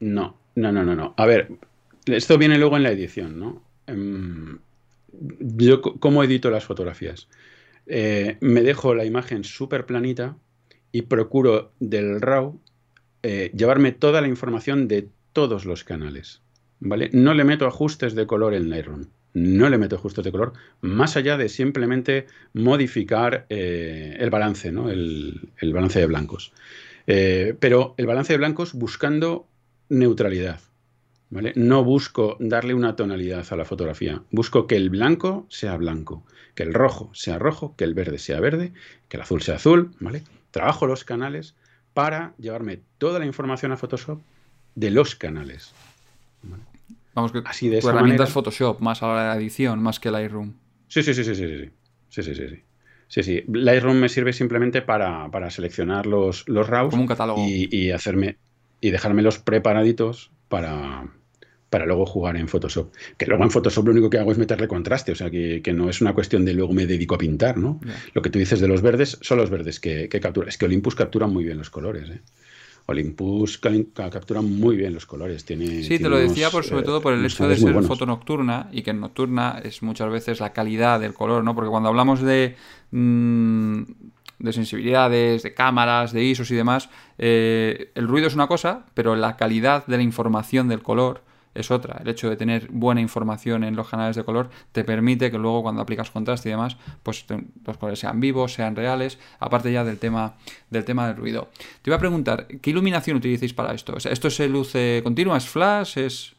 No, 0.00 0.36
no, 0.54 0.72
no, 0.72 0.84
no, 0.84 0.94
no. 0.94 1.14
A 1.16 1.24
ver, 1.24 1.58
esto 2.06 2.38
viene 2.38 2.58
luego 2.58 2.76
en 2.76 2.82
la 2.82 2.90
edición, 2.90 3.38
¿no? 3.38 3.62
Em, 3.86 4.58
yo, 5.10 5.82
¿cómo 5.82 6.22
edito 6.22 6.50
las 6.50 6.64
fotografías? 6.64 7.28
Eh, 7.86 8.36
me 8.40 8.62
dejo 8.62 8.94
la 8.94 9.04
imagen 9.04 9.44
súper 9.44 9.86
planita 9.86 10.36
y 10.92 11.02
procuro 11.02 11.72
del 11.78 12.20
RAW 12.20 12.60
eh, 13.22 13.50
llevarme 13.54 13.92
toda 13.92 14.20
la 14.20 14.28
información 14.28 14.88
de 14.88 15.08
todos 15.32 15.64
los 15.64 15.84
canales. 15.84 16.42
¿Vale? 16.78 17.10
No 17.12 17.32
le 17.32 17.44
meto 17.44 17.66
ajustes 17.66 18.14
de 18.14 18.26
color 18.26 18.54
en 18.54 18.68
Lightroom. 18.68 19.06
No 19.32 19.68
le 19.68 19.78
meto 19.78 19.96
ajustes 19.96 20.24
de 20.24 20.32
color, 20.32 20.54
más 20.80 21.16
allá 21.16 21.36
de 21.36 21.50
simplemente 21.50 22.26
modificar 22.54 23.44
eh, 23.50 24.16
el 24.18 24.30
balance, 24.30 24.72
¿no? 24.72 24.90
el, 24.90 25.50
el, 25.58 25.72
balance 25.74 26.00
de 26.00 26.06
blancos. 26.06 26.52
pero 27.04 27.94
el 27.98 28.06
balance 28.06 28.32
de 28.32 28.38
blancos 28.38 28.72
buscando 28.72 29.46
neutralidad. 29.90 30.60
No 31.30 31.82
busco 31.82 32.36
darle 32.38 32.72
una 32.72 32.94
tonalidad 32.94 33.44
a 33.50 33.56
la 33.56 33.64
fotografía, 33.64 34.22
busco 34.30 34.66
que 34.66 34.76
el 34.76 34.90
blanco 34.90 35.46
sea 35.48 35.76
blanco, 35.76 36.24
que 36.54 36.62
el 36.62 36.72
rojo 36.72 37.10
sea 37.14 37.38
rojo, 37.38 37.74
que 37.76 37.84
el 37.84 37.94
verde 37.94 38.18
sea 38.18 38.38
verde, 38.38 38.72
que 39.08 39.16
el 39.16 39.22
azul 39.22 39.42
sea 39.42 39.56
azul, 39.56 39.90
¿vale? 39.98 40.22
Trabajo 40.52 40.86
los 40.86 41.04
canales 41.04 41.56
para 41.94 42.34
llevarme 42.38 42.80
toda 42.98 43.18
la 43.18 43.26
información 43.26 43.72
a 43.72 43.76
Photoshop 43.76 44.20
de 44.76 44.90
los 44.90 45.16
canales. 45.16 45.72
Vamos, 47.14 47.32
que 47.32 47.42
Así 47.44 47.68
de 47.68 47.80
tu 47.80 47.88
herramienta 47.88 48.22
manera... 48.22 48.24
es 48.24 48.30
Photoshop, 48.30 48.80
más 48.80 49.02
a 49.02 49.08
la 49.14 49.36
edición, 49.36 49.82
más 49.82 49.98
que 49.98 50.10
Lightroom. 50.10 50.52
Sí, 50.86 51.02
sí, 51.02 51.12
sí, 51.12 51.24
sí, 51.24 51.34
sí, 51.34 51.46
sí. 51.46 51.70
Sí, 52.08 52.22
sí, 52.22 52.34
sí, 53.08 53.22
sí. 53.22 53.44
Lightroom 53.48 53.96
me 53.96 54.08
sirve 54.08 54.32
simplemente 54.32 54.80
para, 54.80 55.28
para 55.30 55.50
seleccionar 55.50 56.06
los, 56.06 56.48
los 56.48 56.68
RAWs 56.68 56.90
Como 56.90 57.02
un 57.02 57.08
catálogo. 57.08 57.44
Y, 57.44 57.68
y 57.70 57.90
hacerme 57.90 58.36
y 58.80 58.90
dejármelos 58.90 59.38
preparaditos 59.38 60.30
para, 60.48 61.08
para 61.70 61.86
luego 61.86 62.06
jugar 62.06 62.36
en 62.36 62.48
Photoshop. 62.48 62.92
Que 63.16 63.26
luego 63.26 63.44
en 63.44 63.50
Photoshop 63.50 63.86
lo 63.86 63.92
único 63.92 64.10
que 64.10 64.18
hago 64.18 64.32
es 64.32 64.38
meterle 64.38 64.68
contraste, 64.68 65.12
o 65.12 65.14
sea 65.14 65.30
que, 65.30 65.62
no 65.74 65.88
es 65.88 66.00
una 66.00 66.14
cuestión 66.14 66.44
de 66.44 66.54
luego 66.54 66.72
me 66.72 66.86
dedico 66.86 67.14
a 67.14 67.18
pintar, 67.18 67.56
¿no? 67.56 67.80
Lo 68.14 68.22
que 68.22 68.30
tú 68.30 68.38
dices 68.38 68.60
de 68.60 68.68
los 68.68 68.82
verdes 68.82 69.18
son 69.20 69.38
los 69.38 69.50
verdes 69.50 69.80
que, 69.80 70.08
que 70.08 70.20
captura. 70.20 70.48
Es 70.48 70.58
que 70.58 70.66
Olympus 70.66 70.94
captura 70.94 71.26
muy 71.26 71.44
bien 71.44 71.58
los 71.58 71.70
colores, 71.70 72.08
¿eh? 72.10 72.20
Olympus 72.86 73.58
captura 73.58 74.40
muy 74.40 74.76
bien 74.76 74.94
los 74.94 75.06
colores. 75.06 75.44
Tiene, 75.44 75.82
sí, 75.82 75.98
te 75.98 76.08
lo 76.08 76.18
decía 76.18 76.50
por, 76.50 76.64
sobre 76.64 76.84
todo 76.84 77.00
por 77.00 77.14
el 77.14 77.24
hecho 77.24 77.48
de 77.48 77.56
ser 77.56 77.82
foto 77.82 78.06
nocturna 78.06 78.68
y 78.72 78.82
que 78.82 78.90
en 78.90 79.00
nocturna 79.00 79.60
es 79.62 79.82
muchas 79.82 80.10
veces 80.10 80.38
la 80.38 80.52
calidad 80.52 81.00
del 81.00 81.12
color, 81.12 81.42
¿no? 81.42 81.54
Porque 81.54 81.70
cuando 81.70 81.88
hablamos 81.88 82.22
de, 82.22 82.54
mm, 82.92 83.82
de 84.38 84.52
sensibilidades, 84.52 85.42
de 85.42 85.54
cámaras, 85.54 86.12
de 86.12 86.22
ISOs 86.22 86.50
y 86.50 86.54
demás, 86.54 86.90
eh, 87.18 87.90
el 87.94 88.08
ruido 88.08 88.26
es 88.26 88.34
una 88.34 88.46
cosa, 88.46 88.86
pero 88.94 89.16
la 89.16 89.36
calidad 89.36 89.86
de 89.86 89.96
la 89.96 90.02
información 90.02 90.68
del 90.68 90.82
color 90.82 91.22
es 91.54 91.70
otra. 91.70 91.98
El 92.02 92.08
hecho 92.08 92.28
de 92.28 92.36
tener 92.36 92.68
buena 92.70 93.00
información 93.00 93.64
en 93.64 93.76
los 93.76 93.88
canales 93.88 94.14
de 94.14 94.24
color 94.24 94.50
te 94.72 94.84
permite 94.84 95.30
que 95.30 95.38
luego 95.38 95.62
cuando 95.62 95.80
aplicas 95.80 96.10
contraste 96.10 96.50
y 96.50 96.52
demás, 96.52 96.76
pues 97.02 97.24
los 97.64 97.78
colores 97.78 97.98
sean 97.98 98.20
vivos, 98.20 98.52
sean 98.52 98.76
reales, 98.76 99.18
aparte 99.40 99.72
ya 99.72 99.82
del 99.84 99.98
tema 99.98 100.34
del 100.70 100.84
tema 100.84 101.08
del 101.08 101.16
ruido. 101.16 101.48
Te 101.82 101.88
iba 101.90 101.96
a 101.96 102.00
preguntar, 102.00 102.46
¿qué 102.46 102.70
iluminación 102.70 103.16
utilizáis 103.16 103.54
para 103.54 103.72
esto? 103.72 103.96
¿Esto 103.96 104.28
es 104.28 104.38
luz 104.50 104.74
continua? 105.02 105.38
¿Es 105.38 105.48
flash? 105.48 105.98
¿Es...? 105.98 106.36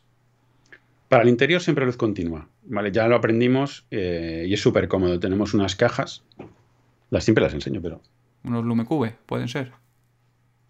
Para 1.09 1.23
el 1.23 1.29
interior 1.29 1.61
siempre 1.61 1.85
luz 1.85 1.97
continua. 1.97 2.47
Vale, 2.63 2.91
ya 2.91 3.07
lo 3.07 3.15
aprendimos 3.15 3.85
eh, 3.91 4.45
y 4.47 4.53
es 4.53 4.61
súper 4.61 4.87
cómodo. 4.89 5.19
Tenemos 5.19 5.53
unas 5.53 5.75
cajas. 5.75 6.23
Las 7.09 7.23
siempre 7.23 7.43
las 7.43 7.53
enseño, 7.53 7.81
pero. 7.81 8.01
Unos 8.43 8.65
LumeCube, 8.65 9.15
pueden 9.25 9.47
ser. 9.47 9.71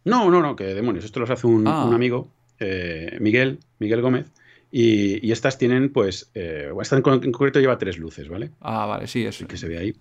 No, 0.04 0.30
no, 0.30 0.42
no, 0.42 0.56
que 0.56 0.64
demonios. 0.66 1.06
Esto 1.06 1.20
los 1.20 1.30
hace 1.30 1.48
un, 1.48 1.68
ah. 1.68 1.86
un 1.86 1.94
amigo 1.94 2.30
eh, 2.60 3.18
Miguel, 3.20 3.60
Miguel 3.80 4.02
Gómez, 4.02 4.32
y, 4.72 5.32
estas 5.32 5.58
tienen, 5.58 5.90
pues, 5.90 6.30
eh, 6.34 6.72
esta 6.82 6.98
en, 6.98 7.02
concreto 7.02 7.60
lleva 7.60 7.78
tres 7.78 7.98
luces, 7.98 8.28
¿vale? 8.28 8.52
Ah, 8.60 8.86
vale, 8.86 9.08
sí, 9.08 9.26
eso. 9.26 9.48
Que 9.48 9.58
se 9.58 9.68
ve 9.68 9.78
ahí. 9.78 9.96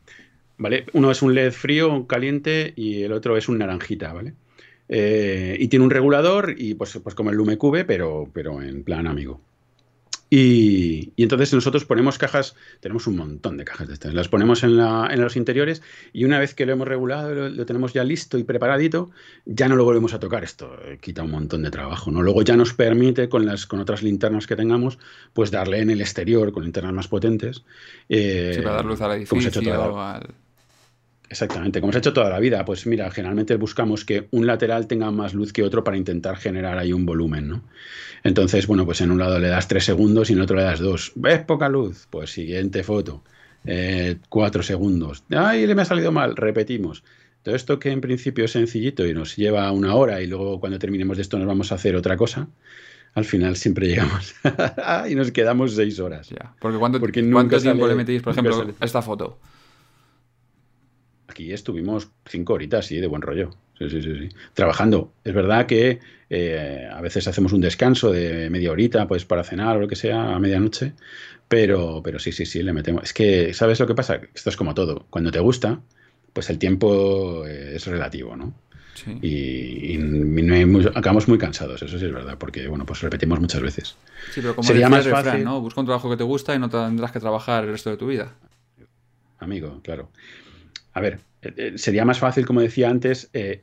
¿Vale? 0.58 0.86
Uno 0.94 1.10
es 1.10 1.22
un 1.22 1.34
LED 1.34 1.52
frío, 1.52 2.06
caliente, 2.06 2.72
y 2.76 3.02
el 3.02 3.12
otro 3.12 3.36
es 3.36 3.48
un 3.48 3.58
naranjita, 3.58 4.12
¿vale? 4.12 4.34
Eh, 4.88 5.56
y 5.60 5.68
tiene 5.68 5.84
un 5.84 5.90
regulador, 5.90 6.54
y 6.56 6.74
pues, 6.74 6.98
pues 7.02 7.14
como 7.14 7.30
el 7.30 7.36
Lume 7.36 7.58
Cube, 7.58 7.84
pero, 7.84 8.28
pero 8.32 8.62
en 8.62 8.82
plan 8.82 9.06
amigo. 9.06 9.40
Y, 10.28 11.12
entonces 11.16 11.52
nosotros 11.52 11.84
ponemos 11.84 12.18
cajas, 12.18 12.56
tenemos 12.80 13.06
un 13.06 13.16
montón 13.16 13.56
de 13.56 13.64
cajas 13.64 13.86
de 13.86 13.94
estas, 13.94 14.12
las 14.12 14.28
ponemos 14.28 14.64
en, 14.64 14.76
los 14.76 15.36
interiores 15.36 15.82
y 16.12 16.24
una 16.24 16.38
vez 16.38 16.54
que 16.54 16.66
lo 16.66 16.72
hemos 16.72 16.88
regulado, 16.88 17.48
lo, 17.48 17.66
tenemos 17.66 17.92
ya 17.92 18.02
listo 18.02 18.36
y 18.36 18.42
preparadito, 18.42 19.10
ya 19.44 19.68
no 19.68 19.76
lo 19.76 19.84
volvemos 19.84 20.14
a 20.14 20.18
tocar. 20.18 20.42
Esto 20.42 20.76
eh, 20.84 20.98
quita 21.00 21.22
un 21.22 21.30
montón 21.30 21.62
de 21.62 21.70
trabajo, 21.70 22.10
¿no? 22.10 22.22
Luego 22.22 22.42
ya 22.42 22.56
nos 22.56 22.74
permite 22.74 23.28
con 23.28 23.46
las 23.46 23.66
con 23.66 23.78
otras 23.80 24.02
linternas 24.02 24.46
que 24.46 24.56
tengamos, 24.56 24.98
pues 25.32 25.50
darle 25.50 25.80
en 25.80 25.90
el 25.90 26.00
exterior 26.00 26.52
con 26.52 26.64
linternas 26.64 26.92
más 26.92 27.08
potentes. 27.08 27.64
Eh, 28.08 28.52
sí, 28.56 28.62
para 28.62 28.76
dar 28.76 28.84
luz 28.84 29.00
al 29.00 29.12
edificio, 29.12 29.72
al... 29.72 30.34
Exactamente, 31.28 31.80
como 31.80 31.92
se 31.92 31.98
ha 31.98 32.00
hecho 32.00 32.12
toda 32.12 32.30
la 32.30 32.38
vida, 32.38 32.64
pues 32.64 32.86
mira, 32.86 33.10
generalmente 33.10 33.56
buscamos 33.56 34.04
que 34.04 34.28
un 34.30 34.46
lateral 34.46 34.86
tenga 34.86 35.10
más 35.10 35.34
luz 35.34 35.52
que 35.52 35.64
otro 35.64 35.82
para 35.82 35.96
intentar 35.96 36.36
generar 36.36 36.78
ahí 36.78 36.92
un 36.92 37.04
volumen, 37.04 37.48
¿no? 37.48 37.64
Entonces, 38.22 38.66
bueno, 38.66 38.84
pues 38.84 39.00
en 39.00 39.10
un 39.10 39.18
lado 39.18 39.38
le 39.40 39.48
das 39.48 39.66
tres 39.66 39.84
segundos 39.84 40.30
y 40.30 40.34
en 40.34 40.40
otro 40.40 40.56
le 40.56 40.62
das 40.62 40.78
dos. 40.78 41.12
¿Ves 41.16 41.40
poca 41.40 41.68
luz? 41.68 42.06
Pues 42.10 42.30
siguiente 42.30 42.84
foto, 42.84 43.24
eh, 43.64 44.18
cuatro 44.28 44.62
segundos. 44.62 45.24
¡Ay, 45.30 45.66
le 45.66 45.74
me 45.74 45.82
ha 45.82 45.84
salido 45.84 46.12
mal! 46.12 46.36
Repetimos. 46.36 47.02
Todo 47.42 47.54
esto 47.54 47.78
que 47.78 47.90
en 47.90 48.00
principio 48.00 48.44
es 48.44 48.52
sencillito 48.52 49.06
y 49.06 49.12
nos 49.12 49.36
lleva 49.36 49.70
una 49.72 49.94
hora 49.94 50.20
y 50.20 50.26
luego 50.26 50.60
cuando 50.60 50.78
terminemos 50.78 51.16
de 51.16 51.22
esto 51.22 51.38
nos 51.38 51.46
vamos 51.46 51.70
a 51.72 51.76
hacer 51.76 51.96
otra 51.96 52.16
cosa, 52.16 52.48
al 53.14 53.24
final 53.24 53.56
siempre 53.56 53.86
llegamos 53.88 54.34
y 55.10 55.14
nos 55.16 55.32
quedamos 55.32 55.74
seis 55.74 55.98
horas. 55.98 56.28
Ya, 56.28 56.54
porque 56.60 56.78
¿cuánto, 56.78 57.00
¿cuánto 57.00 57.60
tiempo 57.60 57.88
le 57.88 57.96
metéis, 57.96 58.22
por 58.22 58.32
ejemplo, 58.32 58.74
a 58.78 58.84
esta 58.84 59.02
foto? 59.02 59.38
Aquí 61.36 61.52
estuvimos 61.52 62.08
cinco 62.24 62.54
horitas, 62.54 62.86
sí, 62.86 62.96
de 62.96 63.06
buen 63.06 63.20
rollo. 63.20 63.50
Sí, 63.78 63.90
sí, 63.90 64.00
sí, 64.00 64.18
sí. 64.18 64.28
Trabajando. 64.54 65.12
Es 65.22 65.34
verdad 65.34 65.66
que 65.66 66.00
eh, 66.30 66.88
a 66.90 67.00
veces 67.02 67.28
hacemos 67.28 67.52
un 67.52 67.60
descanso 67.60 68.10
de 68.10 68.48
media 68.48 68.72
horita, 68.72 69.06
pues 69.06 69.26
para 69.26 69.44
cenar 69.44 69.76
o 69.76 69.80
lo 69.80 69.88
que 69.88 69.96
sea, 69.96 70.34
a 70.34 70.38
medianoche. 70.38 70.94
Pero, 71.46 72.00
pero 72.02 72.18
sí, 72.18 72.32
sí, 72.32 72.46
sí, 72.46 72.62
le 72.62 72.72
metemos. 72.72 73.04
Es 73.04 73.12
que, 73.12 73.52
¿sabes 73.52 73.78
lo 73.78 73.86
que 73.86 73.94
pasa? 73.94 74.18
Esto 74.34 74.48
es 74.48 74.56
como 74.56 74.74
todo. 74.74 75.04
Cuando 75.10 75.30
te 75.30 75.38
gusta, 75.38 75.78
pues 76.32 76.48
el 76.48 76.58
tiempo 76.58 77.46
es 77.46 77.86
relativo, 77.86 78.34
¿no? 78.34 78.54
Sí. 78.94 79.18
Y, 79.20 79.98
acabamos 80.94 81.28
muy 81.28 81.36
cansados, 81.36 81.82
eso 81.82 81.98
sí 81.98 82.06
es 82.06 82.12
verdad, 82.12 82.38
porque 82.38 82.66
bueno, 82.66 82.86
pues 82.86 83.02
repetimos 83.02 83.38
muchas 83.38 83.60
veces. 83.60 83.94
Sí, 84.32 84.40
pero 84.40 84.56
como 84.56 84.66
Sería 84.66 84.88
más 84.88 85.06
fácil, 85.06 85.44
¿no? 85.44 85.60
Busca 85.60 85.80
un 85.80 85.86
trabajo 85.86 86.08
que 86.08 86.16
te 86.16 86.24
gusta 86.24 86.54
y 86.54 86.58
no 86.58 86.70
tendrás 86.70 87.12
que 87.12 87.20
trabajar 87.20 87.64
el 87.64 87.72
resto 87.72 87.90
de 87.90 87.98
tu 87.98 88.06
vida. 88.06 88.32
Amigo, 89.38 89.80
claro. 89.82 90.08
A 90.96 91.00
ver, 91.00 91.18
eh, 91.42 91.52
eh, 91.58 91.72
sería 91.76 92.06
más 92.06 92.18
fácil, 92.18 92.46
como 92.46 92.62
decía 92.62 92.88
antes, 92.88 93.28
eh, 93.34 93.60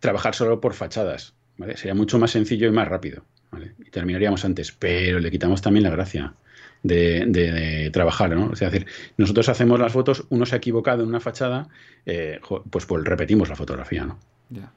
trabajar 0.00 0.34
solo 0.34 0.60
por 0.60 0.74
fachadas. 0.74 1.32
¿vale? 1.56 1.76
Sería 1.76 1.94
mucho 1.94 2.18
más 2.18 2.32
sencillo 2.32 2.66
y 2.66 2.72
más 2.72 2.88
rápido. 2.88 3.24
Y 3.78 3.90
terminaríamos 3.90 4.44
antes, 4.44 4.72
pero 4.72 5.20
le 5.20 5.30
quitamos 5.30 5.62
también 5.62 5.84
la 5.84 5.90
gracia 5.90 6.34
de, 6.82 7.90
trabajar, 7.92 8.34
¿no? 8.34 8.52
Es 8.52 8.58
decir, 8.58 8.86
nosotros 9.16 9.48
hacemos 9.48 9.78
las 9.78 9.92
fotos, 9.92 10.26
uno 10.30 10.44
se 10.44 10.56
ha 10.56 10.58
equivocado 10.58 11.04
en 11.04 11.10
una 11.10 11.20
fachada, 11.20 11.68
pues, 12.04 12.86
pues 12.86 13.04
repetimos 13.04 13.48
la 13.48 13.54
fotografía, 13.54 14.04
¿no? 14.04 14.18
Ya. 14.50 14.72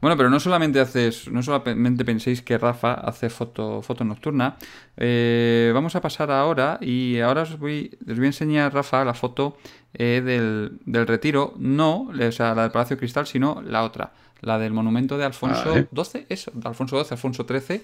Bueno, 0.00 0.16
pero 0.16 0.30
no 0.30 0.40
solamente 0.40 0.80
haces, 0.80 1.28
no 1.30 1.42
solamente 1.42 2.04
penséis 2.04 2.40
que 2.40 2.56
Rafa 2.56 2.94
hace 2.94 3.28
foto, 3.28 3.82
foto 3.82 4.02
nocturna. 4.02 4.56
Eh, 4.96 5.70
vamos 5.74 5.94
a 5.94 6.00
pasar 6.00 6.30
ahora 6.30 6.78
y 6.80 7.20
ahora 7.20 7.42
os 7.42 7.58
voy, 7.58 7.98
os 8.08 8.16
voy 8.16 8.24
a 8.24 8.28
enseñar, 8.28 8.72
Rafa, 8.72 9.04
la 9.04 9.12
foto 9.12 9.58
eh, 9.92 10.22
del, 10.24 11.06
retiro. 11.06 11.52
No, 11.58 12.08
o 12.08 12.32
sea, 12.32 12.54
la 12.54 12.62
del 12.62 12.70
Palacio 12.70 12.96
Cristal, 12.96 13.26
sino 13.26 13.60
la 13.62 13.84
otra. 13.84 14.12
La 14.40 14.58
del 14.58 14.72
monumento 14.72 15.18
de 15.18 15.24
Alfonso 15.24 15.74
XII, 15.74 16.26
eso, 16.30 16.50
de 16.54 16.66
Alfonso 16.66 16.98
XII, 16.98 17.12
Alfonso 17.12 17.46
XIII, 17.46 17.82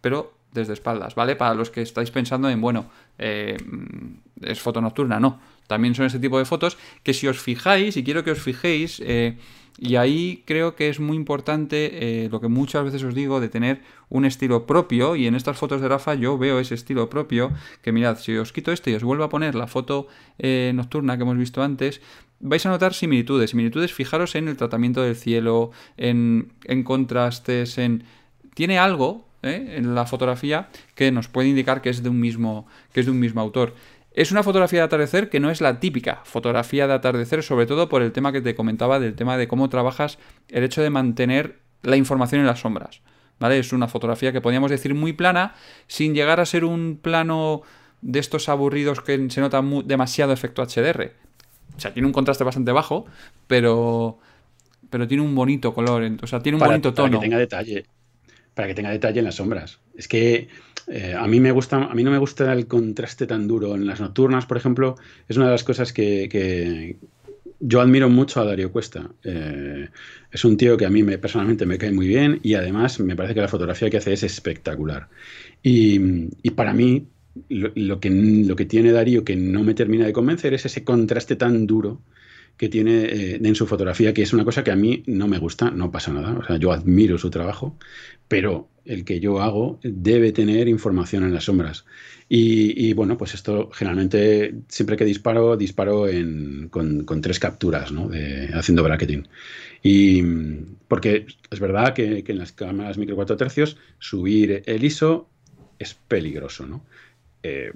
pero 0.00 0.32
desde 0.52 0.72
espaldas, 0.72 1.14
¿vale? 1.14 1.36
Para 1.36 1.52
los 1.52 1.68
que 1.68 1.82
estáis 1.82 2.10
pensando 2.10 2.48
en, 2.48 2.62
bueno, 2.62 2.86
eh, 3.18 3.58
es 4.40 4.58
foto 4.58 4.80
nocturna, 4.80 5.20
no. 5.20 5.38
También 5.66 5.94
son 5.94 6.06
ese 6.06 6.18
tipo 6.18 6.38
de 6.38 6.46
fotos 6.46 6.78
que 7.02 7.12
si 7.12 7.28
os 7.28 7.38
fijáis, 7.38 7.98
y 7.98 8.04
quiero 8.04 8.24
que 8.24 8.30
os 8.30 8.40
fijéis, 8.40 9.02
y 9.80 9.94
ahí 9.94 10.42
creo 10.44 10.74
que 10.74 10.88
es 10.88 10.98
muy 10.98 11.16
importante 11.16 12.24
eh, 12.24 12.28
lo 12.30 12.40
que 12.40 12.48
muchas 12.48 12.82
veces 12.82 13.04
os 13.04 13.14
digo 13.14 13.40
de 13.40 13.48
tener 13.48 13.80
un 14.08 14.24
estilo 14.24 14.66
propio. 14.66 15.14
Y 15.14 15.28
en 15.28 15.36
estas 15.36 15.56
fotos 15.56 15.80
de 15.80 15.86
Rafa 15.88 16.14
yo 16.14 16.36
veo 16.36 16.58
ese 16.58 16.74
estilo 16.74 17.08
propio. 17.08 17.52
Que 17.80 17.92
mirad, 17.92 18.18
si 18.18 18.36
os 18.36 18.52
quito 18.52 18.72
esto 18.72 18.90
y 18.90 18.94
os 18.94 19.04
vuelvo 19.04 19.22
a 19.22 19.28
poner 19.28 19.54
la 19.54 19.68
foto 19.68 20.08
eh, 20.40 20.72
nocturna 20.74 21.16
que 21.16 21.22
hemos 21.22 21.38
visto 21.38 21.62
antes, 21.62 22.00
vais 22.40 22.66
a 22.66 22.70
notar 22.70 22.92
similitudes. 22.92 23.50
Similitudes, 23.50 23.92
fijaros 23.92 24.34
en 24.34 24.48
el 24.48 24.56
tratamiento 24.56 25.00
del 25.02 25.14
cielo, 25.14 25.70
en, 25.96 26.52
en 26.64 26.82
contrastes, 26.82 27.78
en. 27.78 28.02
Tiene 28.54 28.80
algo 28.80 29.28
eh, 29.44 29.76
en 29.76 29.94
la 29.94 30.06
fotografía 30.06 30.70
que 30.96 31.12
nos 31.12 31.28
puede 31.28 31.50
indicar 31.50 31.82
que 31.82 31.90
es 31.90 32.02
de 32.02 32.08
un 32.08 32.18
mismo, 32.18 32.66
que 32.92 32.98
es 32.98 33.06
de 33.06 33.12
un 33.12 33.20
mismo 33.20 33.40
autor. 33.40 33.76
Es 34.18 34.32
una 34.32 34.42
fotografía 34.42 34.80
de 34.80 34.86
atardecer 34.86 35.30
que 35.30 35.38
no 35.38 35.48
es 35.48 35.60
la 35.60 35.78
típica 35.78 36.22
fotografía 36.24 36.88
de 36.88 36.94
atardecer, 36.94 37.44
sobre 37.44 37.66
todo 37.66 37.88
por 37.88 38.02
el 38.02 38.10
tema 38.10 38.32
que 38.32 38.40
te 38.40 38.56
comentaba 38.56 38.98
del 38.98 39.14
tema 39.14 39.36
de 39.36 39.46
cómo 39.46 39.68
trabajas 39.68 40.18
el 40.48 40.64
hecho 40.64 40.82
de 40.82 40.90
mantener 40.90 41.60
la 41.84 41.94
información 41.94 42.40
en 42.40 42.48
las 42.48 42.58
sombras. 42.58 43.00
¿Vale? 43.38 43.60
Es 43.60 43.72
una 43.72 43.86
fotografía 43.86 44.32
que 44.32 44.40
podríamos 44.40 44.72
decir 44.72 44.92
muy 44.92 45.12
plana, 45.12 45.54
sin 45.86 46.16
llegar 46.16 46.40
a 46.40 46.46
ser 46.46 46.64
un 46.64 46.98
plano 47.00 47.62
de 48.00 48.18
estos 48.18 48.48
aburridos 48.48 49.02
que 49.02 49.30
se 49.30 49.40
nota 49.40 49.62
demasiado 49.84 50.32
efecto 50.32 50.66
HDR. 50.66 51.12
O 51.76 51.80
sea, 51.80 51.94
tiene 51.94 52.08
un 52.08 52.12
contraste 52.12 52.42
bastante 52.42 52.72
bajo, 52.72 53.06
pero 53.46 54.18
pero 54.90 55.06
tiene 55.06 55.22
un 55.22 55.32
bonito 55.32 55.72
color, 55.72 56.10
o 56.20 56.26
sea, 56.26 56.40
tiene 56.40 56.58
un 56.58 56.64
bonito 56.66 56.92
tono. 56.92 57.08
Para 57.08 57.20
que 57.20 57.24
tenga 57.24 57.38
detalle, 57.38 57.86
para 58.54 58.66
que 58.66 58.74
tenga 58.74 58.90
detalle 58.90 59.20
en 59.20 59.26
las 59.26 59.36
sombras. 59.36 59.78
Es 59.94 60.08
que 60.08 60.48
eh, 60.90 61.14
a 61.14 61.26
mí 61.26 61.38
me 61.40 61.52
gusta, 61.52 61.76
a 61.76 61.94
mí 61.94 62.02
no 62.02 62.10
me 62.10 62.18
gusta 62.18 62.52
el 62.52 62.66
contraste 62.66 63.26
tan 63.26 63.46
duro. 63.46 63.74
En 63.74 63.86
las 63.86 64.00
nocturnas, 64.00 64.46
por 64.46 64.56
ejemplo, 64.56 64.96
es 65.28 65.36
una 65.36 65.46
de 65.46 65.52
las 65.52 65.64
cosas 65.64 65.92
que, 65.92 66.96
yo 67.60 67.80
admiro 67.80 68.08
mucho 68.08 68.40
a 68.40 68.44
Darío 68.44 68.72
Cuesta. 68.72 69.10
Eh, 69.24 69.88
es 70.30 70.44
un 70.44 70.56
tío 70.56 70.76
que 70.76 70.86
a 70.86 70.90
mí 70.90 71.02
me, 71.02 71.18
personalmente 71.18 71.66
me 71.66 71.76
cae 71.76 71.92
muy 71.92 72.06
bien 72.06 72.40
y 72.42 72.54
además 72.54 73.00
me 73.00 73.16
parece 73.16 73.34
que 73.34 73.40
la 73.40 73.48
fotografía 73.48 73.90
que 73.90 73.98
hace 73.98 74.12
es 74.12 74.22
espectacular. 74.22 75.08
Y, 75.62 75.98
para 76.50 76.72
mí, 76.72 77.06
lo, 77.48 78.00
que, 78.00 78.10
lo 78.10 78.56
que 78.56 78.64
tiene 78.64 78.92
Darío 78.92 79.24
que 79.24 79.36
no 79.36 79.64
me 79.64 79.74
termina 79.74 80.06
de 80.06 80.12
convencer 80.12 80.54
es 80.54 80.64
ese 80.66 80.84
contraste 80.84 81.36
tan 81.36 81.66
duro 81.66 82.00
que 82.58 82.68
tiene 82.68 83.04
eh, 83.04 83.40
en 83.42 83.54
su 83.54 83.66
fotografía, 83.66 84.12
que 84.12 84.22
es 84.22 84.32
una 84.32 84.44
cosa 84.44 84.64
que 84.64 84.72
a 84.72 84.76
mí 84.76 85.04
no 85.06 85.28
me 85.28 85.38
gusta, 85.38 85.70
no 85.70 85.90
pasa 85.90 86.12
nada. 86.12 86.36
O 86.36 86.44
sea, 86.44 86.56
yo 86.56 86.72
admiro 86.72 87.16
su 87.16 87.30
trabajo, 87.30 87.78
pero 88.26 88.68
el 88.84 89.04
que 89.04 89.20
yo 89.20 89.40
hago 89.40 89.78
debe 89.82 90.32
tener 90.32 90.68
información 90.68 91.22
en 91.24 91.32
las 91.32 91.44
sombras. 91.44 91.84
Y, 92.30 92.92
bueno, 92.92 93.16
pues 93.16 93.32
esto 93.32 93.70
generalmente, 93.72 94.54
siempre 94.68 94.96
que 94.96 95.06
disparo, 95.06 95.56
disparo 95.56 96.04
con, 96.68 97.20
tres 97.22 97.38
capturas, 97.38 97.90
¿no? 97.90 98.08
De, 98.08 98.50
haciendo 98.52 98.82
bracketing. 98.82 99.26
Y 99.82 100.22
porque 100.88 101.26
es 101.50 101.60
verdad 101.60 101.94
que, 101.94 102.22
que 102.24 102.32
en 102.32 102.38
las 102.38 102.52
cámaras 102.52 102.98
micro 102.98 103.16
4 103.16 103.36
tercios 103.38 103.78
subir 103.98 104.62
el 104.66 104.84
ISO 104.84 105.26
es 105.78 105.94
peligroso, 105.94 106.66
¿no? 106.66 106.84
Eh, 107.48 107.72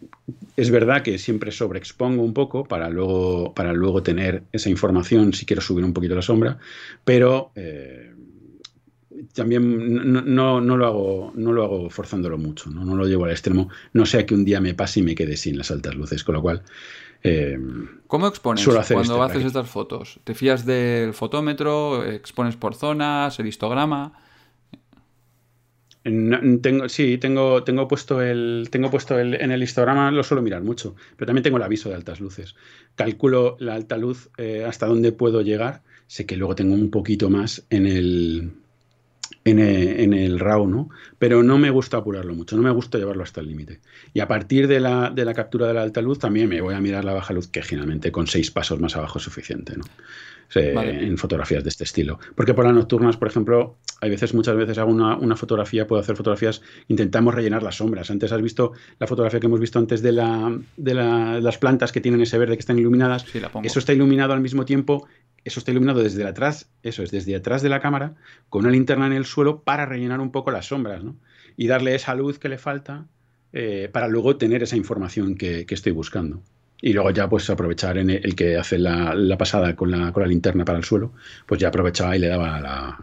es 0.56 0.70
verdad 0.70 1.02
que 1.02 1.18
siempre 1.18 1.50
sobreexpongo 1.50 2.22
un 2.22 2.34
poco 2.34 2.64
para 2.64 2.90
luego, 2.90 3.54
para 3.54 3.72
luego 3.72 4.02
tener 4.02 4.42
esa 4.52 4.68
información 4.68 5.32
si 5.32 5.46
quiero 5.46 5.62
subir 5.62 5.82
un 5.82 5.94
poquito 5.94 6.14
la 6.14 6.20
sombra, 6.20 6.58
pero 7.04 7.52
eh, 7.54 8.12
también 9.34 9.64
no, 10.34 10.60
lo 10.60 10.86
hago, 10.86 11.32
no 11.34 11.52
lo 11.52 11.64
hago 11.64 11.90
forzándolo 11.90 12.36
mucho, 12.36 12.68
¿no? 12.68 12.94
lo 12.94 13.06
llevo 13.06 13.24
al 13.24 13.30
extremo, 13.30 13.70
no 13.94 14.04
sea 14.04 14.26
que 14.26 14.34
un 14.34 14.44
día 14.44 14.60
me 14.60 14.74
pase 14.74 15.00
y 15.00 15.02
me 15.04 15.14
quede 15.14 15.38
sin 15.38 15.56
las 15.56 15.70
altas 15.70 15.94
luces, 15.94 16.22
con 16.22 16.34
lo 16.34 16.42
cual... 16.42 16.62
Eh, 17.24 17.58
¿Cómo 18.08 18.26
expones 18.26 18.66
cuando 18.66 19.00
este 19.00 19.38
haces 19.38 19.44
estas 19.46 19.70
fotos? 19.70 20.20
¿Te 20.24 20.34
fías 20.34 20.66
del 20.66 21.14
fotómetro? 21.14 22.04
¿Expones 22.04 22.56
por 22.56 22.74
zonas? 22.74 23.38
¿El 23.38 23.46
histograma? 23.46 24.12
Tengo, 26.02 26.88
sí, 26.88 27.18
tengo, 27.18 27.62
tengo 27.62 27.86
puesto 27.86 28.22
el. 28.22 28.68
Tengo 28.70 28.90
puesto 28.90 29.18
el, 29.18 29.34
en 29.34 29.52
el 29.52 29.62
histograma, 29.62 30.10
lo 30.10 30.22
suelo 30.24 30.42
mirar 30.42 30.62
mucho. 30.62 30.96
Pero 31.16 31.26
también 31.26 31.42
tengo 31.42 31.58
el 31.58 31.62
aviso 31.62 31.88
de 31.88 31.94
altas 31.94 32.20
luces. 32.20 32.54
Calculo 32.96 33.56
la 33.60 33.74
alta 33.74 33.96
luz 33.96 34.30
eh, 34.36 34.64
hasta 34.66 34.86
dónde 34.86 35.12
puedo 35.12 35.42
llegar. 35.42 35.82
Sé 36.08 36.26
que 36.26 36.36
luego 36.36 36.54
tengo 36.54 36.74
un 36.74 36.90
poquito 36.90 37.30
más 37.30 37.64
en 37.70 37.86
el. 37.86 38.52
En 39.44 39.58
el, 39.58 40.38
RAW, 40.38 40.68
¿no? 40.68 40.88
Pero 41.18 41.42
no 41.42 41.58
me 41.58 41.70
gusta 41.70 41.96
apurarlo 41.96 42.32
mucho, 42.32 42.54
no 42.54 42.62
me 42.62 42.70
gusta 42.70 42.98
llevarlo 42.98 43.24
hasta 43.24 43.40
el 43.40 43.48
límite. 43.48 43.80
Y 44.14 44.20
a 44.20 44.28
partir 44.28 44.68
de 44.68 44.78
la, 44.78 45.10
de 45.10 45.24
la 45.24 45.34
captura 45.34 45.66
de 45.66 45.74
la 45.74 45.82
alta 45.82 46.00
luz 46.00 46.20
también 46.20 46.48
me 46.48 46.60
voy 46.60 46.74
a 46.74 46.80
mirar 46.80 47.04
la 47.04 47.12
baja 47.12 47.34
luz, 47.34 47.48
que 47.48 47.60
generalmente 47.60 48.12
con 48.12 48.28
seis 48.28 48.52
pasos 48.52 48.78
más 48.78 48.94
abajo 48.94 49.18
es 49.18 49.24
suficiente, 49.24 49.76
¿no? 49.76 49.82
En 50.54 51.18
fotografías 51.18 51.62
de 51.62 51.70
este 51.70 51.84
estilo. 51.84 52.18
Porque 52.34 52.54
por 52.54 52.64
las 52.64 52.74
nocturnas, 52.74 53.16
por 53.16 53.28
ejemplo, 53.28 53.78
hay 54.00 54.10
veces, 54.10 54.34
muchas 54.34 54.56
veces 54.56 54.78
hago 54.78 54.90
una, 54.90 55.36
fotografía, 55.36 55.86
puedo 55.86 56.00
hacer 56.00 56.16
fotografías, 56.16 56.62
intentamos 56.88 57.34
rellenar 57.34 57.62
las 57.62 57.76
sombras. 57.76 58.10
Antes 58.10 58.32
has 58.32 58.42
visto 58.42 58.72
la 58.98 59.06
fotografía 59.06 59.40
que 59.40 59.46
hemos 59.46 59.60
visto 59.60 59.78
antes 59.78 60.02
de, 60.02 60.12
la, 60.12 60.58
de 60.76 60.94
las 60.94 61.58
plantas 61.58 61.92
que 61.92 62.00
tienen 62.00 62.20
ese 62.20 62.38
verde 62.38 62.56
que 62.56 62.60
están 62.60 62.78
iluminadas. 62.78 63.24
eso 63.62 63.78
está 63.78 63.92
iluminado 63.92 64.32
al 64.32 64.40
mismo 64.40 64.64
tiempo, 64.64 65.06
eso 65.44 65.60
está 65.60 65.70
iluminado 65.70 66.02
desde 66.02 66.24
atrás, 66.24 66.70
eso 66.82 67.02
es 67.02 67.10
desde 67.10 67.34
atrás 67.36 67.62
de 67.62 67.68
la 67.68 67.80
cámara, 67.80 68.14
con 68.48 68.62
una 68.62 68.72
linterna 68.72 69.06
en 69.06 69.12
el 69.12 69.24
suelo 69.24 69.62
para 69.62 69.86
rellenar 69.86 70.20
un 70.20 70.32
poco 70.32 70.50
las 70.50 70.66
sombras, 70.66 71.02
¿no? 71.02 71.16
Y 71.56 71.66
darle 71.66 71.94
esa 71.94 72.14
luz 72.14 72.38
que 72.38 72.48
le 72.48 72.58
falta 72.58 73.06
eh, 73.52 73.88
para 73.92 74.08
luego 74.08 74.36
tener 74.36 74.62
esa 74.62 74.76
información 74.76 75.34
que 75.34 75.66
estoy 75.68 75.92
buscando 75.92 76.42
y 76.82 76.92
luego 76.92 77.10
ya 77.10 77.28
pues 77.28 77.48
aprovechar 77.48 77.96
en 77.96 78.10
el, 78.10 78.34
que 78.34 78.58
hace 78.58 78.76
la, 78.76 79.14
pasada 79.38 79.74
con 79.74 79.90
la, 79.90 80.12
con 80.12 80.24
la 80.24 80.28
linterna 80.28 80.64
para 80.64 80.78
el 80.78 80.84
suelo, 80.84 81.12
pues 81.46 81.60
ya 81.60 81.68
aprovechaba 81.68 82.16
y 82.16 82.18
le 82.18 82.26
daba 82.26 82.60
la, 82.60 82.98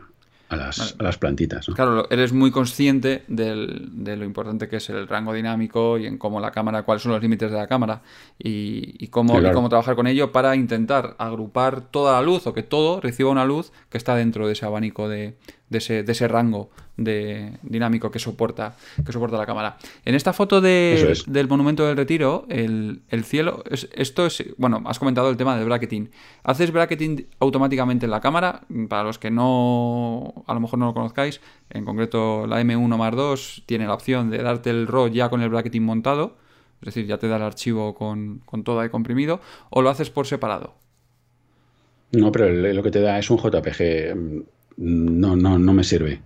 a 0.49 0.55
las, 0.55 1.17
plantitas. 1.17 1.67
Claro, 1.67 2.09
eres 2.09 2.33
muy 2.33 2.51
consciente 2.51 3.23
de 3.27 4.17
lo 4.17 4.25
importante 4.25 4.67
que 4.67 4.77
es 4.77 4.89
el 4.89 5.07
rango 5.07 5.31
dinámico 5.31 5.97
y 5.97 6.07
en 6.07 6.17
cómo 6.17 6.41
la 6.41 6.51
cámara, 6.51 6.83
cuáles 6.83 7.03
son 7.03 7.13
los 7.13 7.21
límites 7.21 7.51
de 7.51 7.57
la 7.57 7.67
cámara 7.67 8.01
y, 8.37 9.07
cómo, 9.07 9.39
cómo 9.53 9.69
trabajar 9.69 9.95
con 9.95 10.07
ello 10.07 10.33
para 10.33 10.57
intentar 10.57 11.15
agrupar 11.17 11.81
toda 11.81 12.19
la 12.19 12.21
luz 12.21 12.47
o 12.47 12.53
que 12.53 12.63
todo 12.63 12.99
reciba 12.99 13.29
una 13.29 13.45
luz 13.45 13.71
que 13.89 13.97
está 13.97 14.15
dentro 14.15 14.45
de 14.45 14.53
ese 14.53 14.65
abanico 14.65 15.07
de, 15.07 15.35
de 15.69 15.77
ese, 15.77 16.03
de 16.03 16.11
ese 16.11 16.27
rango 16.27 16.69
de 16.97 17.53
dinámico 17.61 18.11
que 18.11 18.19
soporta, 18.19 18.75
que 19.05 19.11
soporta 19.11 19.37
la 19.37 19.45
cámara. 19.45 19.77
En 20.03 20.15
esta 20.15 20.33
foto 20.33 20.61
de, 20.61 21.17
del 21.27 21.47
Monumento 21.47 21.85
del 21.85 21.95
Retiro, 21.95 22.45
el, 22.49 23.01
cielo, 23.23 23.63
esto 23.69 24.25
es, 24.25 24.43
bueno, 24.57 24.83
has 24.85 24.99
comentado 24.99 25.29
el 25.29 25.37
tema 25.37 25.55
del 25.55 25.65
bracketing. 25.65 26.09
¿Haces 26.43 26.71
bracketing 26.71 27.27
automáticamente 27.39 28.05
en 28.05 28.11
la 28.11 28.19
cámara? 28.19 28.61
Para 28.89 29.03
los 29.03 29.19
que 29.19 29.31
no, 29.31 30.43
a 30.47 30.53
lo 30.53 30.59
mejor 30.59 30.79
no 30.79 30.87
lo 30.87 30.93
conozcáis, 30.93 31.39
en 31.69 31.85
concreto 31.85 32.47
la 32.47 32.61
M1 32.61 32.97
más 32.97 33.15
2 33.15 33.63
tiene 33.65 33.85
la 33.85 33.93
opción 33.93 34.29
de 34.29 34.39
darte 34.39 34.69
el 34.69 34.87
RAW 34.87 35.07
ya 35.07 35.29
con 35.29 35.41
el 35.41 35.49
bracketing 35.49 35.83
montado, 35.83 36.37
es 36.81 36.87
decir, 36.87 37.05
ya 37.05 37.17
te 37.17 37.27
da 37.27 37.37
el 37.37 37.43
archivo 37.43 37.93
con, 37.93 38.41
con 38.45 38.63
todo 38.63 38.79
ahí 38.79 38.89
comprimido, 38.89 39.39
o 39.69 39.81
lo 39.81 39.89
haces 39.89 40.09
por 40.09 40.27
separado. 40.27 40.75
No, 42.11 42.31
pero 42.31 42.49
lo 42.49 42.81
que 42.81 42.91
te 42.91 43.01
da 43.01 43.19
es 43.19 43.29
un 43.29 43.37
JPG 43.37 44.45
no, 44.79 45.35
no, 45.35 45.59
no 45.59 45.73
me 45.73 45.83
sirve. 45.83 46.21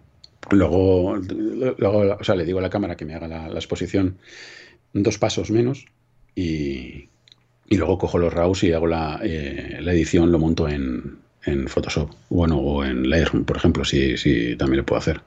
Luego, 0.52 1.18
luego, 1.18 2.18
o 2.20 2.24
sea, 2.24 2.36
le 2.36 2.46
digo 2.46 2.60
a 2.60 2.62
la 2.62 2.70
cámara 2.70 2.96
que 2.96 3.06
me 3.06 3.16
haga 3.16 3.28
la, 3.28 3.48
exposición 3.56 4.18
dos 4.94 5.18
pasos 5.18 5.50
menos 5.50 5.86
y, 6.36 7.10
luego 7.70 7.98
cojo 7.98 8.20
los 8.20 8.32
RAWs 8.32 8.64
y 8.64 8.74
hago 8.74 8.86
la, 8.86 9.20
eh, 9.24 9.80
la 9.82 9.94
edición, 9.94 10.32
lo 10.32 10.38
monto 10.38 10.70
en, 10.70 11.18
en, 11.46 11.68
Photoshop. 11.68 12.12
Bueno, 12.30 12.58
o 12.60 12.86
en 12.86 13.10
Lightroom, 13.10 13.46
por 13.46 13.58
ejemplo, 13.58 13.84
si, 13.84 14.18
si 14.18 14.56
también 14.56 14.78
lo 14.78 14.86
puedo 14.86 15.00
hacer. 15.00 15.22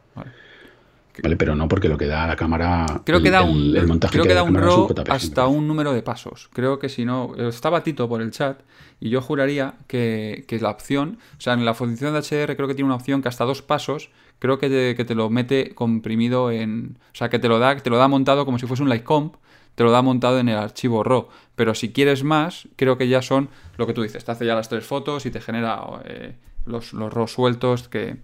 Pero 1.39 1.55
no 1.55 1.69
porque 1.69 1.89
lo 1.89 1.99
que 1.99 2.07
da 2.07 2.27
la 2.27 2.37
cámara. 2.37 2.87
Creo 3.05 3.23
que 3.23 3.31
da 3.31 3.43
un, 3.43 3.73
creo 4.11 4.25
que, 4.25 4.35
da 4.35 4.43
un 4.43 4.55
RAW 4.55 4.89
hasta 5.09 5.47
un 5.47 5.67
número 5.67 5.93
de 5.93 6.03
pasos. 6.03 6.49
Creo 6.53 6.79
que 6.79 6.89
si 6.89 7.05
no. 7.05 7.35
Estaba 7.37 7.83
Tito 7.83 8.09
por 8.09 8.23
el 8.23 8.31
chat 8.31 8.61
y 9.01 9.11
yo 9.11 9.21
juraría 9.21 9.75
que, 9.87 10.45
que 10.47 10.59
la 10.59 10.71
opción. 10.71 11.19
O 11.37 11.41
sea, 11.41 11.55
en 11.55 11.65
la 11.65 11.75
función 11.75 12.15
de 12.15 12.21
HDR 12.21 12.57
creo 12.57 12.69
que 12.69 12.75
tiene 12.75 12.87
una 12.87 12.97
opción 12.97 13.23
que 13.23 13.29
hasta 13.29 13.45
dos 13.45 13.63
pasos 13.63 14.11
creo 14.39 14.59
que 14.59 14.69
te, 14.69 14.95
que 14.95 15.05
te 15.05 15.15
lo 15.15 15.31
mete 15.31 15.75
comprimido 15.75 16.51
en... 16.51 16.99
O 17.13 17.17
sea, 17.17 17.29
que 17.29 17.39
te 17.39 17.49
lo 17.49 17.59
da, 17.59 17.77
te 17.77 17.91
lo 17.91 17.97
da 17.97 18.09
montado 18.09 18.45
como 18.45 18.59
si 18.59 18.67
fuese 18.67 18.83
un 18.83 18.89
Lightcomp, 18.89 19.37
te 19.75 19.85
lo 19.85 19.91
da 19.91 20.03
montado 20.03 20.39
en 20.39 20.49
el 20.49 20.59
archivo 20.59 21.03
RAW. 21.03 21.29
Pero 21.55 21.75
si 21.75 21.93
quieres 21.93 22.25
más, 22.25 22.69
creo 22.77 22.99
que 22.99 23.09
ya 23.09 23.23
son 23.23 23.49
lo 23.77 23.87
que 23.87 23.93
tú 23.93 24.03
dices, 24.03 24.25
te 24.25 24.33
hace 24.33 24.47
ya 24.47 24.55
las 24.55 24.69
tres 24.69 24.85
fotos 24.85 25.27
y 25.27 25.31
te 25.31 25.41
genera 25.41 25.81
eh, 26.05 26.35
los, 26.65 26.93
los 26.93 27.13
RAW 27.13 27.29
sueltos 27.29 27.89
que, 27.89 28.19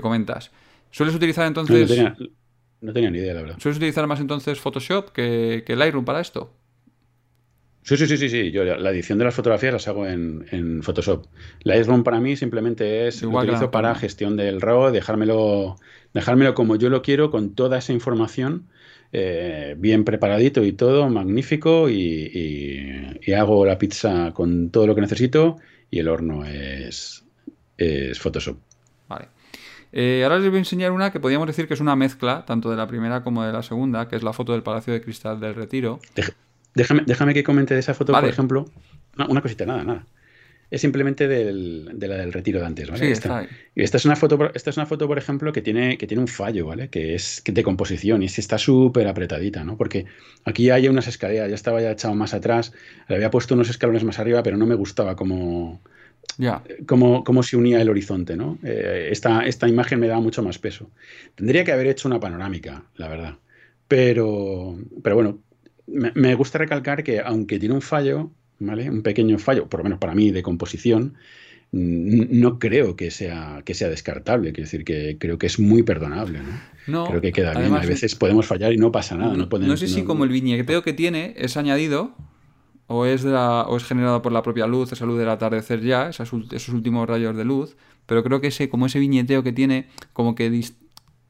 comentas. 0.00 0.50
¿Sueles 0.90 1.14
utilizar 1.14 1.46
entonces... 1.46 1.90
No 2.82 2.92
tenía, 2.92 3.10
ni 3.10 3.18
idea, 3.18 3.34
la 3.34 3.40
verdad. 3.40 3.56
¿Sueles 3.58 3.78
utilizar 3.78 4.06
más 4.06 4.20
entonces 4.20 4.60
Photoshop 4.60 5.10
que, 5.10 5.64
que 5.66 5.76
Lightroom 5.76 6.04
para 6.04 6.20
esto? 6.20 6.52
Sí, 7.86 7.96
sí, 7.96 8.08
sí, 8.08 8.16
sí, 8.16 8.28
sí. 8.28 8.50
Yo 8.50 8.64
la 8.64 8.90
edición 8.90 9.16
de 9.16 9.24
las 9.24 9.34
fotografías 9.34 9.72
las 9.72 9.86
hago 9.86 10.08
en, 10.08 10.44
en 10.50 10.82
Photoshop. 10.82 11.26
Lightroom 11.62 12.02
para 12.02 12.18
mí 12.18 12.36
simplemente 12.36 13.06
es 13.06 13.22
Igual 13.22 13.46
lo 13.46 13.52
utilizo 13.52 13.70
para 13.70 13.94
gestión 13.94 14.36
del 14.36 14.60
RAW, 14.60 14.90
dejármelo, 14.90 15.76
dejármelo 16.12 16.52
como 16.54 16.74
yo 16.74 16.90
lo 16.90 17.02
quiero, 17.02 17.30
con 17.30 17.54
toda 17.54 17.78
esa 17.78 17.92
información, 17.92 18.66
eh, 19.12 19.76
bien 19.78 20.04
preparadito 20.04 20.64
y 20.64 20.72
todo, 20.72 21.08
magnífico, 21.08 21.88
y, 21.88 23.22
hago 23.36 23.64
la 23.64 23.78
pizza 23.78 24.32
con 24.32 24.70
todo 24.70 24.88
lo 24.88 24.96
que 24.96 25.02
necesito 25.02 25.58
y 25.88 26.00
el 26.00 26.08
horno 26.08 26.44
es, 26.44 27.24
es 27.78 28.18
Photoshop. 28.18 28.58
Eh, 29.98 30.24
ahora 30.24 30.38
les 30.38 30.50
voy 30.50 30.56
a 30.56 30.58
enseñar 30.58 30.92
una 30.92 31.10
que 31.10 31.20
podríamos 31.20 31.46
decir 31.46 31.66
que 31.66 31.72
es 31.72 31.80
una 31.80 31.96
mezcla, 31.96 32.44
tanto 32.44 32.70
de 32.70 32.76
la 32.76 32.86
primera 32.86 33.22
como 33.22 33.42
de 33.42 33.50
la 33.50 33.62
segunda, 33.62 34.08
que 34.08 34.16
es 34.16 34.22
la 34.22 34.34
foto 34.34 34.52
del 34.52 34.62
Palacio 34.62 34.92
de 34.92 35.00
Cristal 35.00 35.40
del 35.40 35.54
Retiro. 35.54 36.00
Déjame, 36.74 37.04
déjame 37.06 37.32
que 37.32 37.42
comente 37.42 37.72
de 37.72 37.80
esa 37.80 37.94
foto, 37.94 38.12
por 38.12 38.26
ejemplo. 38.26 38.66
una 39.16 39.40
cosita, 39.40 39.64
nada, 39.64 39.84
nada. 39.84 40.06
Es 40.70 40.82
simplemente 40.82 41.28
del, 41.28 41.92
de 41.94 42.08
la 42.08 42.16
del 42.16 42.34
retiro 42.34 42.60
de 42.60 42.66
antes, 42.66 42.90
¿vale? 42.90 43.06
Sí, 43.06 43.10
esta, 43.10 43.48
esta, 43.74 43.96
es 43.96 44.04
una 44.04 44.16
foto, 44.16 44.50
esta 44.52 44.68
es 44.68 44.76
una 44.76 44.84
foto, 44.84 45.06
por 45.06 45.16
ejemplo, 45.16 45.50
que 45.50 45.62
tiene, 45.62 45.96
que 45.96 46.06
tiene 46.06 46.20
un 46.20 46.28
fallo, 46.28 46.66
¿vale? 46.66 46.90
Que 46.90 47.14
es 47.14 47.42
de 47.46 47.62
composición 47.62 48.22
y 48.22 48.26
está 48.26 48.58
súper 48.58 49.08
apretadita, 49.08 49.64
¿no? 49.64 49.78
Porque 49.78 50.04
aquí 50.44 50.68
hay 50.68 50.88
unas 50.88 51.06
escaleras, 51.06 51.48
ya 51.48 51.54
estaba 51.54 51.80
ya 51.80 51.92
echado 51.92 52.14
más 52.14 52.34
atrás, 52.34 52.74
le 53.08 53.14
había 53.14 53.30
puesto 53.30 53.54
unos 53.54 53.70
escalones 53.70 54.04
más 54.04 54.18
arriba, 54.18 54.42
pero 54.42 54.58
no 54.58 54.66
me 54.66 54.74
gustaba 54.74 55.16
como, 55.16 55.80
ya. 56.38 56.62
Cómo, 56.86 57.42
se 57.42 57.56
unía 57.56 57.80
el 57.80 57.88
horizonte, 57.88 58.36
¿no? 58.36 58.58
Eh, 58.62 59.08
esta, 59.10 59.46
esta 59.46 59.68
imagen 59.68 60.00
me 60.00 60.08
daba 60.08 60.20
mucho 60.20 60.42
más 60.42 60.58
peso. 60.58 60.90
Tendría 61.34 61.64
que 61.64 61.72
haber 61.72 61.86
hecho 61.86 62.08
una 62.08 62.20
panorámica, 62.20 62.84
la 62.96 63.08
verdad. 63.08 63.34
Pero, 63.88 64.78
pero 65.02 65.16
bueno, 65.16 65.38
me, 65.86 66.34
gusta 66.34 66.58
recalcar 66.58 67.04
que 67.04 67.20
aunque 67.20 67.58
tiene 67.58 67.74
un 67.74 67.82
fallo, 67.82 68.30
¿vale? 68.58 68.90
Un 68.90 69.02
pequeño 69.02 69.38
fallo, 69.38 69.68
por 69.68 69.80
lo 69.80 69.84
menos 69.84 69.98
para 69.98 70.14
mí, 70.14 70.30
de 70.30 70.42
composición, 70.42 71.14
no 71.72 72.58
creo 72.58 72.96
que 72.96 73.10
sea, 73.10 73.62
que 73.64 73.74
sea 73.74 73.88
descartable, 73.88 74.52
quiero 74.52 74.66
decir 74.66 74.84
que 74.84 75.16
creo 75.18 75.38
que 75.38 75.46
es 75.46 75.58
muy 75.58 75.82
perdonable. 75.82 76.40
¿no? 76.86 77.06
creo 77.06 77.20
que 77.20 77.32
queda 77.32 77.52
bien. 77.54 77.74
A 77.74 77.80
veces 77.80 78.14
podemos 78.14 78.46
fallar 78.46 78.72
y 78.72 78.78
no 78.78 78.92
pasa 78.92 79.16
nada. 79.16 79.36
No, 79.36 79.46
no 79.46 79.76
sé 79.76 79.88
si 79.88 80.02
como 80.02 80.24
el 80.24 80.30
viñeteo 80.30 80.82
que 80.82 80.92
tiene 80.92 81.34
es 81.36 81.56
añadido 81.56 82.14
o 82.86 83.06
es, 83.06 83.22
de 83.22 83.34
o 83.34 83.76
es 83.76 83.84
generado 83.84 84.22
por 84.22 84.32
la 84.32 84.42
propia 84.42 84.66
luz, 84.66 84.92
esa 84.92 85.06
luz 85.06 85.18
del 85.18 85.28
atardecer 85.28 85.80
ya, 85.80 86.08
esos, 86.08 86.30
esos 86.52 86.74
últimos 86.74 87.08
rayos 87.08 87.36
de 87.36 87.44
luz, 87.44 87.76
pero 88.06 88.22
creo 88.22 88.40
que 88.40 88.48
ese, 88.48 88.68
como 88.68 88.86
ese 88.86 88.98
viñeteo 88.98 89.42
que 89.42 89.52
tiene, 89.52 89.88
como 90.12 90.34
que 90.34 90.62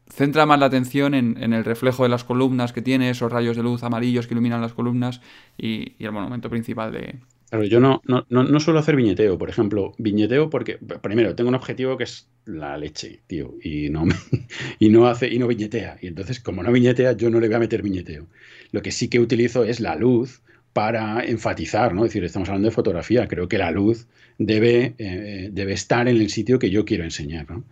centra 0.08 0.46
más 0.46 0.60
la 0.60 0.66
atención 0.66 1.14
en, 1.14 1.52
el 1.52 1.64
reflejo 1.64 2.02
de 2.04 2.08
las 2.08 2.24
columnas 2.24 2.72
que 2.72 2.82
tiene, 2.82 3.10
esos 3.10 3.32
rayos 3.32 3.56
de 3.56 3.62
luz 3.62 3.82
amarillos 3.82 4.26
que 4.26 4.34
iluminan 4.34 4.60
las 4.60 4.72
columnas 4.72 5.20
y, 5.58 6.02
el 6.02 6.12
monumento 6.12 6.50
principal 6.50 6.92
de, 6.92 7.20
Claro, 7.48 7.64
yo 7.64 7.78
no, 7.78 8.02
no, 8.06 8.24
no, 8.28 8.60
suelo 8.60 8.80
hacer 8.80 8.96
viñeteo, 8.96 9.38
por 9.38 9.48
ejemplo, 9.48 9.92
viñeteo 9.98 10.50
porque, 10.50 10.78
primero, 11.00 11.36
tengo 11.36 11.48
un 11.48 11.54
objetivo 11.54 11.96
que 11.96 12.02
es 12.02 12.28
la 12.44 12.76
leche, 12.76 13.20
tío, 13.28 13.54
y 13.62 13.88
no, 13.88 14.04
y 14.80 14.88
no 14.88 15.06
hace, 15.06 15.32
y 15.32 15.38
no 15.38 15.46
viñetea. 15.46 15.96
Y 16.02 16.08
entonces, 16.08 16.40
como 16.40 16.64
no 16.64 16.72
viñetea, 16.72 17.12
yo 17.12 17.30
no 17.30 17.38
le 17.38 17.46
voy 17.46 17.54
a 17.54 17.60
meter 17.60 17.82
viñeteo. 17.82 18.26
Lo 18.72 18.82
que 18.82 18.90
sí 18.90 19.08
que 19.08 19.20
utilizo 19.20 19.62
es 19.62 19.78
la 19.78 19.94
luz 19.94 20.42
para 20.76 21.24
enfatizar, 21.24 21.94
¿no? 21.94 22.04
Es 22.04 22.10
decir, 22.10 22.22
estamos 22.22 22.50
hablando 22.50 22.68
de 22.68 22.74
fotografía, 22.74 23.26
creo 23.28 23.48
que 23.48 23.56
la 23.56 23.70
luz 23.70 24.08
debe, 24.36 24.94
eh, 24.98 25.48
debe 25.50 25.72
estar 25.72 26.06
en 26.06 26.18
el 26.18 26.28
sitio 26.28 26.58
que 26.58 26.68
yo 26.68 26.84
quiero 26.84 27.02
enseñar, 27.02 27.50
¿no? 27.50 27.64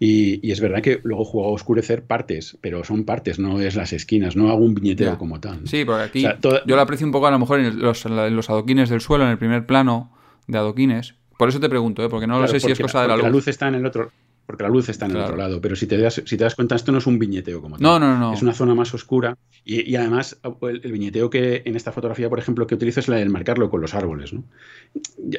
Y, 0.00 0.50
es 0.50 0.58
verdad 0.60 0.80
que 0.80 1.00
luego 1.02 1.26
juego 1.26 1.48
a 1.48 1.52
oscurecer 1.52 2.04
partes, 2.04 2.56
pero 2.62 2.82
son 2.82 3.04
partes, 3.04 3.38
no 3.38 3.60
es 3.60 3.76
las 3.76 3.92
esquinas, 3.92 4.36
no 4.36 4.48
hago 4.48 4.64
un 4.64 4.74
viñeteo 4.74 5.18
como 5.18 5.38
tal. 5.38 5.68
Sí, 5.68 5.84
porque 5.84 6.02
aquí 6.04 6.22
yo 6.42 6.76
lo 6.76 6.80
aprecio 6.80 7.06
un 7.06 7.12
poco 7.12 7.26
a 7.26 7.30
lo 7.30 7.38
mejor 7.38 7.60
en 7.60 7.78
los, 7.78 8.06
adoquines 8.06 8.88
del 8.88 9.02
suelo, 9.02 9.24
en 9.24 9.32
el 9.32 9.38
primer 9.38 9.66
plano 9.66 10.10
de 10.46 10.56
adoquines. 10.56 11.14
Por 11.36 11.50
eso 11.50 11.60
te 11.60 11.68
pregunto, 11.68 12.02
¿eh? 12.02 12.08
porque 12.08 12.26
no 12.26 12.40
lo 12.40 12.48
sé 12.48 12.58
si 12.58 12.72
es 12.72 12.80
cosa 12.80 13.02
de 13.02 13.08
la 13.08 13.16
luz. 13.16 13.24
La 13.24 13.30
luz 13.30 13.48
está 13.48 13.68
en 13.68 13.74
el 13.74 13.84
otro, 13.84 14.12
porque 14.46 14.62
la 14.62 14.68
luz 14.68 14.88
está 14.88 15.06
en 15.06 15.12
el 15.12 15.16
otro 15.18 15.36
lado. 15.36 15.60
Pero 15.60 15.74
si 15.74 15.86
te, 15.86 15.98
das, 15.98 16.22
si 16.24 16.36
te 16.36 16.44
das 16.44 16.54
cuenta, 16.54 16.76
esto 16.76 16.92
no 16.92 16.98
es 16.98 17.06
un 17.06 17.18
viñeteo 17.18 17.60
como 17.60 17.76
tal. 17.76 17.82
No, 17.82 17.98
no, 17.98 18.16
no. 18.16 18.32
Es 18.32 18.42
una 18.42 18.54
zona 18.54 18.74
más 18.76 18.94
oscura. 18.94 19.36
Y, 19.64 19.96
además, 19.96 20.38
el, 20.62 20.92
viñeteo 20.92 21.28
que 21.28 21.62
en 21.64 21.74
esta 21.74 21.90
fotografía, 21.90 22.30
por 22.30 22.38
ejemplo, 22.38 22.66
que 22.68 22.76
utilizo 22.76 23.00
es 23.00 23.08
la 23.08 23.16
de 23.16 23.28
marcarlo 23.28 23.68
con 23.68 23.80
los 23.80 23.94
árboles. 23.94 24.32
¿no? 24.32 24.44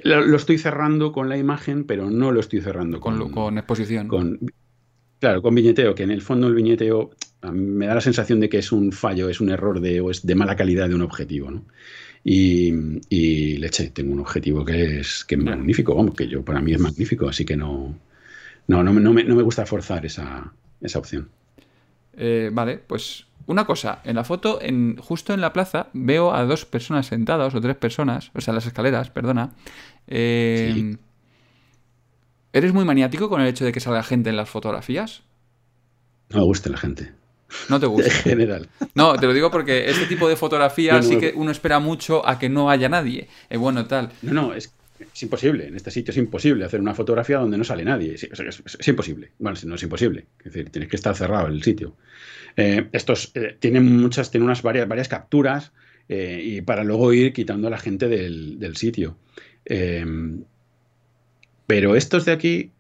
Lo, 0.04 0.36
estoy 0.36 0.58
cerrando 0.58 1.13
con 1.13 1.30
la 1.30 1.38
imagen, 1.38 1.86
pero 1.86 2.10
no 2.12 2.34
lo 2.34 2.41
estoy 2.41 2.60
cerrando 2.60 3.00
con, 3.00 3.32
con, 3.32 3.58
exposición. 3.58 4.10
Con, 4.10 4.39
claro, 5.22 5.41
con 5.41 5.56
viñeteo, 5.56 5.96
que 5.96 6.04
en 6.04 6.12
el 6.12 6.22
fondo 6.22 6.48
el 6.48 6.56
viñeteo 6.56 7.12
me 7.54 7.88
da 7.88 7.96
la 7.96 8.02
sensación 8.02 8.41
de 8.41 8.50
que 8.50 8.58
es 8.58 8.74
un 8.74 8.91
fallo, 8.91 9.30
es 9.30 9.39
un 9.39 9.50
error 9.50 9.80
de, 9.80 10.02
o 10.02 10.12
es 10.12 10.26
de 10.26 10.36
mala 10.36 10.58
calidad 10.58 10.89
de 10.89 10.96
un 10.96 11.02
objetivo. 11.02 11.50
¿no? 11.50 11.63
Y, 12.26 12.74
y 13.08 13.56
leche, 13.56 13.91
tengo 13.91 14.12
un 14.12 14.20
objetivo 14.20 14.65
que 14.65 15.00
es, 15.00 15.24
que 15.24 15.36
es 15.36 15.41
magnífico, 15.41 15.96
vamos, 15.96 16.13
que 16.13 16.28
yo 16.28 16.43
para 16.43 16.60
mí 16.60 16.74
es 16.74 16.80
magnífico, 16.82 17.30
así 17.30 17.46
que 17.46 17.56
no 17.56 17.98
no, 18.67 18.84
no, 18.84 18.93
no, 18.93 19.13
me, 19.13 19.23
no 19.23 19.36
me 19.36 19.43
gusta 19.43 19.65
forzar 19.65 20.06
esa, 20.06 20.53
esa 20.82 20.99
opción. 20.99 21.30
Eh, 22.15 22.49
vale, 22.51 22.77
pues 22.77 23.27
una 23.47 23.65
cosa, 23.65 24.01
en 24.03 24.15
la 24.15 24.23
foto, 24.23 24.60
en, 24.62 24.97
justo 24.97 25.34
en 25.34 25.39
la 25.39 25.53
plaza, 25.53 25.88
veo 25.93 26.34
a 26.34 26.43
dos 26.43 26.65
personas 26.65 27.08
sentadas, 27.08 27.56
o 27.56 27.62
tres 27.62 27.77
personas, 27.77 28.32
o 28.34 28.41
sea, 28.41 28.53
las 28.53 28.65
escaleras, 28.65 29.10
perdona. 29.10 29.51
Eh, 30.08 30.97
¿Eres 32.51 32.73
muy 32.73 32.84
maniático 32.84 33.30
con 33.30 33.39
el 33.39 33.47
hecho 33.47 33.63
de 33.63 33.71
que 33.71 33.80
salga 33.80 34.03
gente 34.03 34.30
en 34.30 34.36
las 34.36 34.49
fotografías? 34.49 35.23
No 36.30 36.39
me 36.39 36.45
gusta 36.45 36.69
la 36.69 36.77
gente. 36.77 37.13
No 37.69 37.80
te 37.80 37.86
gusta. 37.86 38.12
En 38.15 38.21
general. 38.23 38.69
No, 38.95 39.15
te 39.15 39.25
lo 39.25 39.34
digo 39.34 39.49
porque 39.49 39.89
este 39.89 40.06
tipo 40.08 40.27
de 40.27 40.36
fotografías 40.36 41.06
sí 41.06 41.17
que 41.17 41.34
uno 41.36 41.51
espera 41.51 41.80
mucho 41.80 42.27
a 42.27 42.39
que 42.39 42.49
no 42.49 42.69
haya 42.69 42.89
nadie. 42.89 43.30
Eh, 43.49 43.58
bueno, 43.58 43.86
tal. 43.86 44.12
No, 44.21 44.34
no, 44.34 44.53
es, 44.53 44.73
es 45.00 45.24
imposible, 45.24 45.68
en 45.68 45.76
este 45.76 45.92
sitio 45.92 46.12
es 46.12 46.18
imposible 46.18 46.66
hacer 46.66 46.80
una 46.80 46.94
fotografía 46.94 47.38
donde 47.38 47.58
no 47.58 47.64
sale 47.64 47.84
nadie. 47.84 48.16
Es, 48.16 48.88
imposible. 48.88 49.32
Bueno, 49.40 49.58
no 49.66 49.76
es 49.76 49.84
imposible. 49.84 50.26
Es 50.40 50.46
decir, 50.46 50.70
tienes 50.70 50.90
que 50.90 50.96
estar 50.96 51.16
cerrado 51.16 51.48
el 51.48 51.62
sitio. 51.64 51.96
Eh, 52.56 52.88
estos 52.92 53.32
eh, 53.36 53.56
tienen 53.60 53.98
muchas, 53.98 54.32
tienen 54.32 54.46
unas 54.46 54.62
varias, 54.62 54.88
varias 54.88 55.08
capturas 55.08 55.72
eh, 56.10 56.42
y 56.44 56.62
para 56.62 56.84
luego 56.84 57.14
ir 57.14 57.34
quitando 57.34 57.68
a 57.68 57.72
la 57.72 57.78
gente 57.78 58.08
del, 58.08 58.76
sitio. 58.76 59.18
pero 61.68 61.96
estos 61.96 62.26
de 62.26 62.32
aquí 62.32 62.72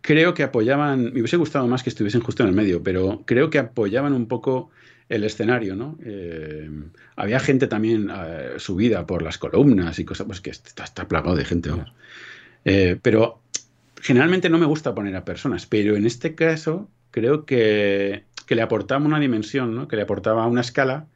creo 0.00 0.34
que 0.34 0.42
apoyaban, 0.42 1.12
me 1.12 1.20
hubiese 1.20 1.36
gustado 1.36 1.66
más 1.68 1.82
que 1.82 1.90
estuviesen 1.90 2.20
justo 2.20 2.42
en 2.42 2.48
el 2.48 2.54
medio, 2.54 2.82
pero 2.82 3.22
creo 3.24 3.50
que 3.50 3.58
apoyaban 3.58 4.12
un 4.12 4.26
poco 4.26 4.70
el 5.08 5.24
escenario, 5.24 5.76
¿no? 5.76 5.98
Eh, 6.02 6.70
había 7.16 7.40
gente 7.40 7.66
también 7.66 8.10
eh, 8.10 8.54
subida 8.56 9.06
por 9.06 9.22
las 9.22 9.38
columnas 9.38 9.98
y 9.98 10.04
cosas, 10.04 10.26
pues 10.26 10.40
que 10.40 10.50
está, 10.50 10.84
está 10.84 11.08
plagado 11.08 11.36
de 11.36 11.44
gente, 11.44 11.70
eh, 12.64 12.98
pero 13.02 13.40
generalmente 14.00 14.48
no 14.48 14.58
me 14.58 14.66
gusta 14.66 14.94
poner 14.94 15.14
a 15.16 15.24
personas, 15.24 15.66
pero 15.66 15.96
en 15.96 16.06
este 16.06 16.34
caso 16.34 16.88
creo 17.10 17.44
que, 17.44 18.24
le 18.48 18.62
aportaba 18.62 19.04
una 19.04 19.18
dimensión, 19.18 19.74
¿no? 19.74 19.88
Que 19.88 19.96
le 19.96 20.02
aportaba 20.02 20.46
una 20.46 20.60
escala 20.60 21.06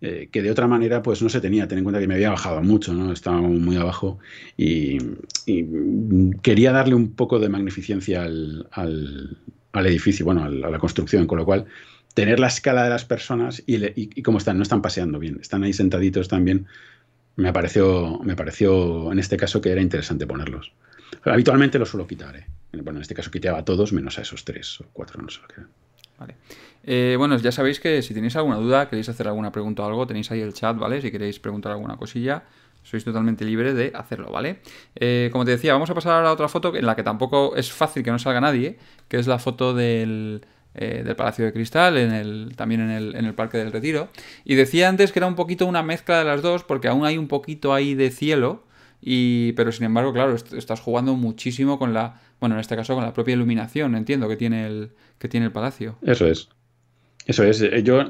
que 0.00 0.42
de 0.42 0.50
otra 0.50 0.68
manera 0.68 1.02
pues 1.02 1.22
no 1.22 1.28
se 1.28 1.40
tenía. 1.40 1.66
Ten 1.66 1.78
en 1.78 1.84
cuenta 1.84 2.00
que 2.00 2.06
me 2.06 2.14
había 2.14 2.30
bajado 2.30 2.62
mucho, 2.62 2.94
¿no? 2.94 3.12
Estaba 3.12 3.40
muy 3.40 3.76
abajo 3.76 4.20
y, 4.56 4.98
quería 6.40 6.70
darle 6.70 6.94
un 6.94 7.14
poco 7.14 7.40
de 7.40 7.48
magnificencia 7.48 8.22
al, 8.22 9.36
edificio, 9.74 10.24
bueno, 10.24 10.44
a 10.44 10.48
la 10.48 10.78
construcción, 10.78 11.26
con 11.26 11.38
lo 11.38 11.44
cual 11.44 11.66
tener 12.18 12.40
la 12.40 12.48
escala 12.48 12.82
de 12.82 12.90
las 12.90 13.04
personas 13.04 13.62
y, 13.64 14.22
cómo 14.22 14.38
están, 14.38 14.56
no 14.56 14.64
están 14.64 14.82
paseando 14.82 15.20
bien, 15.20 15.38
están 15.40 15.62
ahí 15.62 15.72
sentaditos 15.72 16.26
también. 16.26 16.66
Me 17.36 17.52
pareció, 17.52 18.18
me 18.24 18.34
pareció 18.34 19.12
en 19.12 19.20
este 19.20 19.36
caso 19.36 19.60
que 19.60 19.70
era 19.70 19.80
interesante 19.80 20.26
ponerlos. 20.26 20.72
habitualmente 21.22 21.78
los 21.78 21.90
suelo 21.90 22.08
quitar. 22.08 22.34
¿eh? 22.34 22.46
Bueno, 22.72 22.98
en 22.98 23.02
este 23.02 23.14
caso 23.14 23.30
quitaba 23.30 23.58
a 23.58 23.64
todos 23.64 23.92
menos 23.92 24.18
a 24.18 24.22
esos 24.22 24.44
tres 24.44 24.80
o 24.80 24.86
cuatro, 24.92 25.22
no 25.22 25.28
sé 25.28 25.40
lo 25.42 25.46
que 25.46 25.60
Vale. 26.18 26.34
Eh, 26.82 27.14
bueno, 27.16 27.36
ya 27.36 27.52
sabéis 27.52 27.78
que 27.78 28.02
si 28.02 28.14
tenéis 28.14 28.34
alguna 28.34 28.56
duda, 28.56 28.88
queréis 28.88 29.08
hacer 29.08 29.28
alguna 29.28 29.52
pregunta 29.52 29.84
o 29.84 29.86
algo, 29.86 30.04
tenéis 30.04 30.28
ahí 30.32 30.40
el 30.40 30.52
chat, 30.52 30.76
¿vale? 30.76 31.00
Si 31.00 31.12
queréis 31.12 31.38
preguntar 31.38 31.70
alguna 31.70 31.96
cosilla, 31.96 32.42
sois 32.82 33.04
totalmente 33.04 33.44
libres 33.44 33.76
de 33.76 33.92
hacerlo, 33.94 34.32
¿vale? 34.32 34.58
Eh, 34.96 35.28
como 35.30 35.44
te 35.44 35.52
decía, 35.52 35.72
vamos 35.72 35.90
a 35.90 35.94
pasar 35.94 36.26
a 36.26 36.32
otra 36.32 36.48
foto 36.48 36.74
en 36.74 36.84
la 36.84 36.96
que 36.96 37.04
tampoco 37.04 37.54
es 37.54 37.70
fácil 37.70 38.02
que 38.02 38.10
no 38.10 38.18
salga 38.18 38.40
nadie, 38.40 38.76
que 39.06 39.18
es 39.18 39.28
la 39.28 39.38
foto 39.38 39.72
del, 39.72 40.42
eh, 40.80 41.02
del 41.04 41.16
Palacio 41.16 41.44
de 41.44 41.52
Cristal, 41.52 41.96
en 41.96 42.12
el, 42.12 42.52
también 42.54 42.82
en 42.82 42.90
el, 42.90 43.16
en 43.16 43.24
el, 43.24 43.34
Parque 43.34 43.58
del 43.58 43.72
Retiro. 43.72 44.08
Y 44.44 44.54
decía 44.54 44.88
antes 44.88 45.10
que 45.10 45.18
era 45.18 45.26
un 45.26 45.34
poquito 45.34 45.66
una 45.66 45.82
mezcla 45.82 46.20
de 46.20 46.24
las 46.24 46.40
dos, 46.40 46.62
porque 46.62 46.86
aún 46.86 47.04
hay 47.04 47.18
un 47.18 47.26
poquito 47.26 47.74
ahí 47.74 47.94
de 47.94 48.12
cielo, 48.12 48.64
y, 49.00 49.52
pero 49.52 49.72
sin 49.72 49.86
embargo, 49.86 50.12
claro, 50.12 50.34
estás 50.34 50.80
jugando 50.80 51.14
muchísimo 51.14 51.80
con 51.80 51.94
la, 51.94 52.20
bueno, 52.38 52.54
en 52.54 52.60
este 52.60 52.76
caso 52.76 52.94
con 52.94 53.02
la 53.02 53.12
propia 53.12 53.34
iluminación, 53.34 53.96
entiendo, 53.96 54.28
que 54.28 54.36
tiene 54.36 54.66
el, 54.66 54.90
que 55.18 55.28
tiene 55.28 55.46
el 55.46 55.52
palacio. 55.52 55.98
Eso 56.02 56.26
es. 56.26 56.48
Eso 57.26 57.44
es. 57.44 57.60
Eh, 57.60 57.82
yo, 57.82 58.04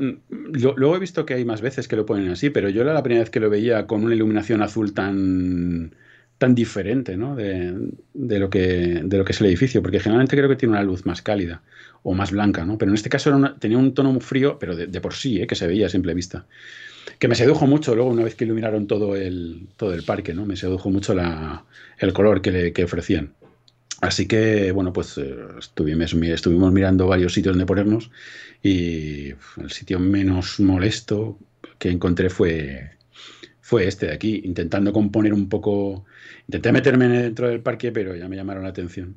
luego 0.76 0.94
he 0.94 0.98
visto 0.98 1.26
que 1.26 1.34
hay 1.34 1.44
más 1.44 1.60
veces 1.60 1.88
que 1.88 1.96
lo 1.96 2.06
ponen 2.06 2.28
así, 2.30 2.50
pero 2.50 2.68
yo 2.68 2.82
era 2.82 2.92
la 2.92 3.02
primera 3.02 3.22
vez 3.22 3.30
que 3.30 3.40
lo 3.40 3.50
veía 3.50 3.86
con 3.86 4.04
una 4.04 4.14
iluminación 4.14 4.62
azul 4.62 4.92
tan 4.92 5.94
tan 6.38 6.54
diferente 6.54 7.16
¿no? 7.16 7.34
de, 7.34 7.90
lo 8.14 8.48
que, 8.48 9.02
de 9.04 9.18
lo 9.18 9.24
que 9.24 9.32
es 9.32 9.40
el 9.40 9.48
edificio, 9.48 9.82
porque 9.82 10.00
generalmente 10.00 10.36
creo 10.36 10.48
que 10.48 10.56
tiene 10.56 10.74
una 10.74 10.82
luz 10.82 11.04
más 11.04 11.20
cálida 11.20 11.62
o 12.04 12.14
más 12.14 12.30
blanca, 12.30 12.64
¿no? 12.64 12.78
Pero 12.78 12.92
en 12.92 12.94
este 12.94 13.10
caso 13.10 13.36
tenía 13.58 13.76
un 13.76 13.92
tono 13.92 14.12
muy 14.12 14.20
frío, 14.20 14.56
pero 14.58 14.76
de, 14.76 15.00
por 15.00 15.14
sí, 15.14 15.42
¿eh? 15.42 15.46
que 15.46 15.56
se 15.56 15.66
veía 15.66 15.86
a 15.86 15.90
simple 15.90 16.14
vista. 16.14 16.46
Que 17.18 17.26
me 17.26 17.34
sedujo 17.34 17.66
mucho 17.66 17.94
luego 17.96 18.10
una 18.10 18.22
vez 18.22 18.36
que 18.36 18.44
iluminaron 18.44 18.86
todo 18.86 19.16
el, 19.16 19.66
todo 19.76 19.92
el 19.92 20.04
parque, 20.04 20.32
¿no? 20.32 20.46
Me 20.46 20.56
sedujo 20.56 20.90
mucho 20.90 21.14
la, 21.14 21.64
el 21.98 22.12
color 22.12 22.40
que, 22.40 22.52
le, 22.52 22.72
que 22.72 22.84
ofrecían. 22.84 23.32
Así 24.00 24.28
que, 24.28 24.70
bueno, 24.70 24.92
pues 24.92 25.18
eh, 25.18 25.34
estuvimos, 25.58 26.14
estuvimos 26.14 26.72
mirando 26.72 27.08
varios 27.08 27.34
sitios 27.34 27.54
donde 27.54 27.66
ponernos 27.66 28.12
y 28.62 29.30
el 29.56 29.70
sitio 29.70 29.98
menos 29.98 30.60
molesto 30.60 31.36
que 31.78 31.90
encontré 31.90 32.30
fue, 32.30 32.90
fue 33.68 33.86
este 33.86 34.06
de 34.06 34.14
aquí, 34.14 34.40
intentando 34.44 34.94
componer 34.94 35.34
un 35.34 35.46
poco, 35.46 36.06
intenté 36.46 36.72
meterme 36.72 37.06
dentro 37.06 37.48
del 37.48 37.60
parque, 37.60 37.92
pero 37.92 38.16
ya 38.16 38.26
me 38.26 38.34
llamaron 38.34 38.62
la 38.62 38.70
atención. 38.70 39.16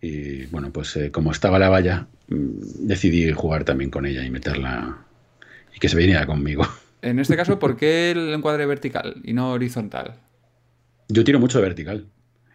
Y 0.00 0.46
bueno, 0.46 0.72
pues 0.72 0.96
eh, 0.96 1.10
como 1.10 1.30
estaba 1.30 1.58
la 1.58 1.68
valla, 1.68 2.08
mm, 2.28 2.86
decidí 2.86 3.30
jugar 3.32 3.64
también 3.64 3.90
con 3.90 4.06
ella 4.06 4.24
y 4.24 4.30
meterla 4.30 5.04
y 5.76 5.78
que 5.78 5.90
se 5.90 5.98
viniera 5.98 6.26
conmigo. 6.26 6.66
En 7.02 7.18
este 7.18 7.36
caso, 7.36 7.58
¿por 7.58 7.76
qué 7.76 8.12
el 8.12 8.32
encuadre 8.32 8.64
vertical 8.64 9.16
y 9.24 9.32
no 9.32 9.50
horizontal? 9.50 10.20
Yo 11.08 11.24
tiro 11.24 11.40
mucho 11.40 11.58
de 11.58 11.64
vertical. 11.64 12.06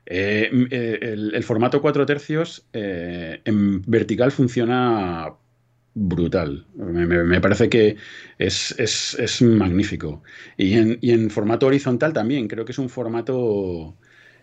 Eh, 0.06 0.50
mm, 0.52 0.64
eh, 0.72 1.00
el, 1.34 1.44
formato 1.44 1.82
4 1.82 2.06
tercios 2.06 2.66
en 2.72 3.82
vertical 3.84 4.32
funciona 4.32 5.34
brutal. 5.98 6.66
Me, 6.76 7.42
parece 7.42 7.70
que 7.70 7.98
es, 8.38 8.76
es, 8.78 9.42
magnífico. 9.42 10.24
Y 10.58 10.74
en, 10.74 10.98
y 11.02 11.12
en, 11.12 11.30
formato 11.30 11.68
horizontal 11.68 12.14
también. 12.14 12.48
Creo 12.48 12.66
que 12.66 12.72
es 12.72 12.80
un 12.80 12.90
formato 12.90 13.96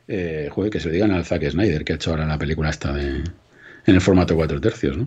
eh, 0.09 0.49
joder, 0.51 0.71
que 0.71 0.81
se 0.81 0.89
lo 0.89 0.95
digan 0.95 1.13
al 1.13 1.25
Zack 1.25 1.49
Snyder, 1.51 1.85
que 1.85 1.93
ha 1.93 1.97
hecho 1.97 2.11
ahora 2.11 2.27
la 2.27 2.39
película 2.39 2.71
esta 2.71 2.93
de, 2.93 3.23
en 3.87 3.95
el 3.95 4.01
formato 4.01 4.35
4 4.35 4.61
tercios, 4.61 4.97
¿no? 4.97 5.07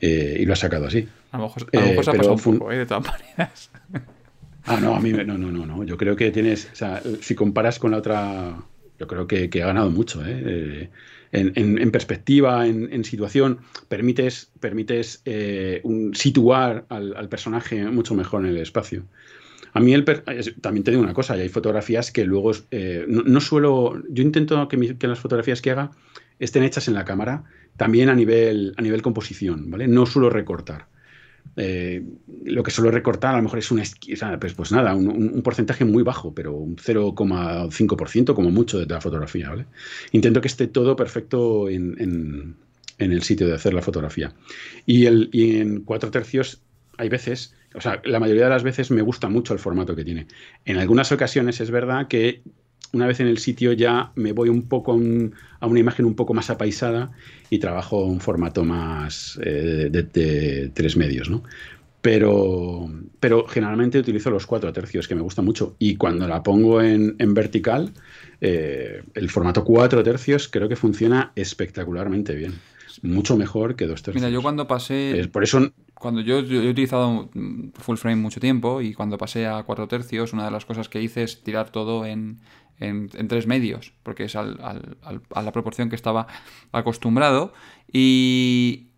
Eh, 0.00 0.36
y 0.40 0.44
lo 0.44 0.52
ha 0.52 0.56
sacado 0.56 0.86
así. 0.86 1.08
A 1.32 1.38
lo 1.38 1.44
mejor, 1.44 1.66
a 1.72 1.80
lo 1.80 1.86
mejor 1.86 2.04
se 2.04 2.10
ha 2.10 2.14
eh, 2.14 2.16
pasado 2.18 2.34
un 2.34 2.58
poco, 2.58 2.72
¿eh? 2.72 2.78
de 2.78 2.86
todas 2.86 3.04
maneras. 3.06 3.70
Ah, 4.66 4.78
no, 4.80 4.94
a 4.94 5.00
mí 5.00 5.12
no, 5.12 5.24
no, 5.24 5.50
no, 5.50 5.64
no. 5.64 5.84
Yo 5.84 5.96
creo 5.96 6.16
que 6.16 6.30
tienes, 6.30 6.68
o 6.72 6.76
sea, 6.76 7.00
si 7.20 7.34
comparas 7.34 7.78
con 7.78 7.92
la 7.92 7.98
otra, 7.98 8.56
yo 8.98 9.06
creo 9.06 9.26
que, 9.26 9.48
que 9.48 9.62
ha 9.62 9.66
ganado 9.66 9.90
mucho, 9.90 10.22
¿eh? 10.26 10.90
En, 11.36 11.52
en, 11.54 11.78
en, 11.78 11.90
perspectiva, 11.90 12.66
en, 12.66 13.04
situación, 13.04 13.58
permites, 13.88 14.50
permites 14.58 15.22
un, 15.84 16.14
situar 16.14 16.86
al, 16.88 17.28
personaje 17.28 17.84
mucho 17.90 18.14
mejor 18.14 18.44
en 18.44 18.50
el 18.50 18.56
espacio. 18.56 19.04
A 19.76 19.80
mí 19.80 19.94
también 20.62 20.84
te 20.84 20.90
digo 20.90 21.02
una 21.02 21.12
cosa, 21.12 21.34
hay 21.34 21.50
fotografías 21.50 22.10
que 22.10 22.24
luego 22.24 22.52
eh, 22.70 23.04
no, 23.06 23.40
suelo, 23.42 24.02
yo 24.08 24.22
intento 24.22 24.68
que, 24.68 24.96
las 25.06 25.18
fotografías 25.18 25.60
que 25.60 25.70
haga 25.70 25.90
estén 26.38 26.62
hechas 26.62 26.88
en 26.88 26.94
la 26.94 27.04
cámara, 27.04 27.44
también 27.76 28.08
a 28.08 28.14
nivel, 28.14 28.72
a 28.78 28.80
nivel 28.80 29.02
composición, 29.02 29.70
¿vale? 29.70 29.86
No 29.86 30.06
suelo 30.06 30.30
recortar. 30.30 30.86
Eh, 31.56 32.04
lo 32.44 32.62
que 32.62 32.70
suelo 32.70 32.90
recortar 32.90 33.34
a 33.34 33.38
lo 33.38 33.42
mejor 33.42 33.58
es 33.58 33.70
un, 33.70 33.82
pues, 34.40 34.54
pues 34.54 34.72
nada, 34.72 34.94
un, 34.94 35.42
porcentaje 35.42 35.84
muy 35.84 36.02
bajo, 36.02 36.34
pero 36.34 36.54
un 36.54 36.76
0,5% 36.76 38.34
como 38.34 38.50
mucho 38.50 38.78
de 38.78 38.86
la 38.86 39.00
fotografía, 39.00 39.50
¿vale? 39.50 39.66
Intento 40.12 40.40
que 40.40 40.48
esté 40.48 40.66
todo 40.66 40.96
perfecto 40.96 41.68
en, 41.68 42.56
el 42.98 43.22
sitio 43.22 43.46
de 43.46 43.54
hacer 43.54 43.74
la 43.74 43.82
fotografía. 43.82 44.32
Y, 44.86 45.06
el, 45.06 45.28
y 45.32 45.56
en 45.58 45.82
4 45.82 46.10
tercios 46.10 46.62
hay 46.98 47.08
veces, 47.08 47.54
o 47.74 47.80
sea, 47.80 48.00
la 48.04 48.20
mayoría 48.20 48.44
de 48.44 48.50
las 48.50 48.62
veces 48.62 48.90
me 48.90 49.02
gusta 49.02 49.28
mucho 49.28 49.52
el 49.52 49.58
formato 49.58 49.94
que 49.94 50.04
tiene. 50.04 50.26
En 50.64 50.78
algunas 50.78 51.12
ocasiones 51.12 51.60
es 51.60 51.70
verdad 51.70 52.08
que 52.08 52.42
una 52.92 53.06
vez 53.06 53.20
en 53.20 53.28
el 53.28 53.38
sitio 53.38 53.72
ya 53.72 54.12
me 54.14 54.32
voy 54.32 54.48
un 54.48 54.62
poco 54.62 54.92
a, 54.92 55.66
una 55.66 55.80
imagen 55.80 56.06
un 56.06 56.14
poco 56.14 56.34
más 56.34 56.50
apaisada 56.50 57.12
y 57.50 57.58
trabajo 57.58 58.04
un 58.04 58.20
formato 58.20 58.64
más 58.64 59.38
eh, 59.42 59.88
de, 59.90 60.70
tres 60.74 60.96
medios, 60.96 61.30
¿no? 61.30 61.42
Pero, 62.00 62.88
pero 63.18 63.46
generalmente 63.48 63.98
utilizo 63.98 64.30
los 64.30 64.46
cuatro 64.46 64.72
tercios, 64.72 65.08
que 65.08 65.16
me 65.16 65.22
gusta 65.22 65.42
mucho. 65.42 65.74
Y 65.80 65.96
cuando 65.96 66.28
la 66.28 66.42
pongo 66.42 66.80
en, 66.80 67.16
vertical, 67.34 67.92
eh, 68.40 69.02
el 69.14 69.28
formato 69.28 69.64
cuatro 69.64 70.04
tercios 70.04 70.48
creo 70.48 70.68
que 70.68 70.76
funciona 70.76 71.32
espectacularmente 71.34 72.34
bien. 72.34 72.54
Mucho 73.02 73.36
mejor 73.36 73.74
que 73.74 73.86
dos 73.86 74.02
tercios. 74.02 74.22
Mira, 74.22 74.32
yo 74.32 74.40
cuando 74.40 74.68
pasé... 74.68 75.28
por 75.32 75.42
eso 75.42 75.72
cuando 75.94 76.20
yo, 76.20 76.38
he 76.38 76.70
utilizado 76.70 77.30
full 77.74 77.96
frame 77.96 78.16
mucho 78.16 78.38
tiempo 78.38 78.82
y 78.82 78.94
cuando 78.94 79.18
pasé 79.18 79.46
a 79.46 79.62
cuatro 79.64 79.88
tercios, 79.88 80.32
una 80.32 80.44
de 80.44 80.50
las 80.50 80.64
cosas 80.64 80.88
que 80.88 81.02
hice 81.02 81.22
es 81.22 81.42
tirar 81.42 81.70
todo 81.70 82.04
en, 82.06 82.38
en, 82.80 83.08
tres 83.28 83.46
medios, 83.46 83.92
porque 84.02 84.24
es 84.24 84.36
al, 84.36 84.58
a 84.60 85.42
la 85.42 85.52
proporción 85.52 85.88
que 85.88 85.96
estaba 85.96 86.26
acostumbrado. 86.72 87.52
Y 87.92 88.88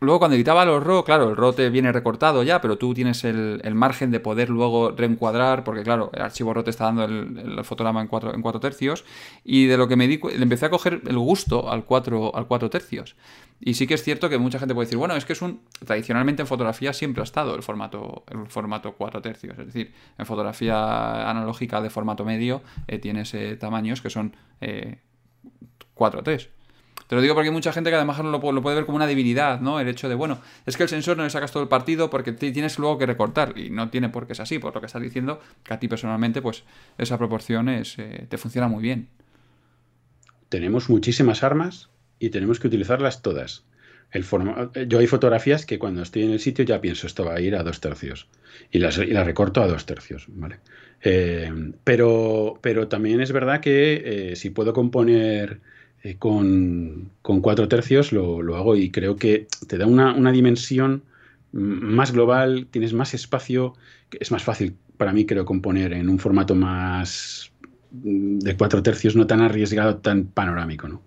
luego 0.00 0.18
cuando 0.18 0.34
editaba 0.34 0.64
los 0.64 0.82
RAW, 0.82 1.04
claro, 1.04 1.30
el 1.30 1.36
RAW 1.36 1.52
te 1.52 1.70
viene 1.70 1.92
recortado 1.92 2.42
ya, 2.42 2.60
pero 2.60 2.78
tú 2.78 2.94
tienes 2.94 3.24
el, 3.24 3.60
margen 3.74 4.10
de 4.10 4.20
poder 4.20 4.50
luego 4.50 4.90
reencuadrar, 4.90 5.64
porque 5.64 5.82
claro, 5.82 6.10
el 6.12 6.22
archivo 6.22 6.52
RAW 6.52 6.64
te 6.64 6.70
está 6.70 6.84
dando 6.84 7.04
el, 7.04 7.64
fotograma 7.64 8.00
en 8.00 8.08
cuatro, 8.08 8.34
en 8.34 8.42
cuatro 8.42 8.60
tercios. 8.60 9.04
Y 9.44 9.66
de 9.66 9.76
lo 9.76 9.88
que 9.88 9.96
me 9.96 10.08
di, 10.08 10.18
le 10.18 10.42
empecé 10.42 10.66
a 10.66 10.70
coger 10.70 11.00
el 11.06 11.18
gusto 11.18 11.70
al 11.70 11.84
cuatro, 11.84 12.34
al 12.34 12.46
cuatro 12.46 12.70
tercios. 12.70 13.16
Y 13.60 13.74
sí 13.74 13.86
que 13.86 13.94
es 13.94 14.02
cierto 14.02 14.30
que 14.30 14.38
mucha 14.38 14.58
gente 14.58 14.74
puede 14.74 14.86
decir, 14.86 14.98
bueno, 14.98 15.14
es 15.16 15.24
que 15.24 15.34
es 15.34 15.42
un. 15.42 15.60
Tradicionalmente 15.84 16.42
en 16.42 16.48
fotografía 16.48 16.92
siempre 16.94 17.20
ha 17.20 17.24
estado 17.24 17.54
el 17.54 17.62
formato, 17.62 18.24
el 18.30 18.46
formato 18.46 18.94
4 18.94 19.20
tercios. 19.20 19.58
Es 19.58 19.66
decir, 19.66 19.92
en 20.16 20.24
fotografía 20.24 21.28
analógica 21.30 21.80
de 21.82 21.90
formato 21.90 22.24
medio 22.24 22.62
eh, 22.88 22.98
tienes 22.98 23.34
tamaños 23.58 24.00
que 24.00 24.08
son 24.08 24.34
eh, 24.62 24.98
4 25.94 26.22
3. 26.22 26.59
Te 27.10 27.16
lo 27.16 27.22
digo 27.22 27.34
porque 27.34 27.48
hay 27.48 27.52
mucha 27.52 27.72
gente 27.72 27.90
que 27.90 27.96
además 27.96 28.20
lo, 28.20 28.30
lo, 28.30 28.62
puede 28.62 28.76
ver 28.76 28.86
como 28.86 28.94
una 28.94 29.08
debilidad, 29.08 29.60
¿no? 29.60 29.80
El 29.80 29.88
hecho 29.88 30.08
de, 30.08 30.14
bueno, 30.14 30.40
es 30.64 30.76
que 30.76 30.84
el 30.84 30.88
sensor 30.88 31.16
no 31.16 31.24
le 31.24 31.30
sacas 31.30 31.50
todo 31.50 31.60
el 31.60 31.68
partido 31.68 32.08
porque 32.08 32.30
tienes 32.30 32.78
luego 32.78 32.98
que 32.98 33.06
recortar. 33.06 33.58
Y 33.58 33.68
no 33.68 33.90
tiene 33.90 34.10
por 34.10 34.28
qué 34.28 34.36
ser 34.36 34.44
así, 34.44 34.60
por 34.60 34.72
lo 34.72 34.80
que 34.80 34.86
estás 34.86 35.02
diciendo, 35.02 35.40
que 35.64 35.74
a 35.74 35.80
ti 35.80 35.88
personalmente, 35.88 36.40
pues 36.40 36.62
esa 36.98 37.18
proporción 37.18 37.68
es, 37.68 37.98
eh, 37.98 38.26
te 38.28 38.38
funciona 38.38 38.68
muy 38.68 38.80
bien. 38.80 39.08
Tenemos 40.50 40.88
muchísimas 40.88 41.42
armas 41.42 41.90
y 42.20 42.30
tenemos 42.30 42.60
que 42.60 42.68
utilizarlas 42.68 43.22
todas. 43.22 43.64
El 44.12 44.24
yo 44.86 45.00
hay 45.00 45.08
fotografías 45.08 45.66
que 45.66 45.80
cuando 45.80 46.02
estoy 46.02 46.22
en 46.22 46.30
el 46.30 46.38
sitio 46.38 46.64
ya 46.64 46.80
pienso 46.80 47.08
esto 47.08 47.24
va 47.24 47.34
a 47.34 47.40
ir 47.40 47.56
a 47.56 47.64
dos 47.64 47.80
tercios 47.80 48.28
y 48.70 48.78
las, 48.78 48.96
recorto 48.96 49.64
a 49.64 49.66
dos 49.66 49.84
tercios, 49.84 50.26
¿vale? 50.28 50.60
Eh, 51.02 51.72
pero, 51.82 52.60
también 52.88 53.20
es 53.20 53.32
verdad 53.32 53.58
que 53.58 54.30
eh, 54.30 54.36
si 54.36 54.50
puedo 54.50 54.72
componer 54.72 55.60
eh, 56.02 56.16
con, 56.18 57.10
cuatro 57.22 57.68
tercios 57.68 58.12
lo, 58.12 58.56
hago 58.56 58.76
y 58.76 58.90
creo 58.90 59.16
que 59.16 59.46
te 59.66 59.78
da 59.78 59.86
una, 59.86 60.14
una, 60.14 60.32
dimensión 60.32 61.02
más 61.52 62.12
global, 62.12 62.68
tienes 62.70 62.92
más 62.92 63.14
espacio, 63.14 63.74
es 64.12 64.30
más 64.30 64.42
fácil 64.42 64.76
para 64.96 65.12
mí 65.12 65.24
creo 65.24 65.44
componer 65.44 65.92
en 65.92 66.08
un 66.08 66.18
formato 66.18 66.54
más 66.54 67.50
mm, 67.90 68.38
de 68.38 68.56
cuatro 68.56 68.82
tercios, 68.82 69.16
no 69.16 69.26
tan 69.26 69.40
arriesgado, 69.40 69.96
tan 69.96 70.26
panorámico, 70.26 70.88
¿no? 70.88 71.02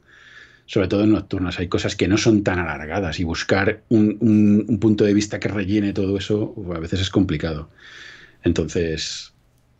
sobre 0.65 0.88
todo 0.88 1.03
en 1.03 1.12
nocturnas. 1.12 1.60
Hay 1.60 1.67
cosas 1.67 1.95
que 1.95 2.08
no 2.08 2.17
son 2.17 2.43
tan 2.43 2.60
alargadas 2.60 3.19
y 3.19 3.23
buscar 3.23 3.84
un, 3.89 4.77
punto 4.79 5.03
de 5.03 5.13
vista 5.13 5.39
que 5.39 5.47
rellene 5.47 5.93
todo 5.93 6.17
eso 6.17 6.56
a 6.73 6.79
veces 6.79 7.01
es 7.01 7.10
complicado. 7.10 7.69
Entonces, 8.43 9.34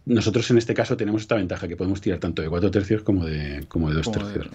nosotros 0.06 0.49
en 0.52 0.58
este 0.58 0.73
caso 0.73 0.97
tenemos 0.97 1.21
esta 1.21 1.36
ventaja 1.36 1.67
que 1.67 1.78
podemos 1.78 2.02
tirar 2.02 2.19
tanto 2.19 2.41
de 2.41 2.49
cuatro 2.49 2.71
tercios 2.71 3.02
como 3.04 3.26
de, 3.26 3.65
como 3.67 3.89
de 3.89 3.95
dos 3.95 4.12
tercios. 4.12 4.47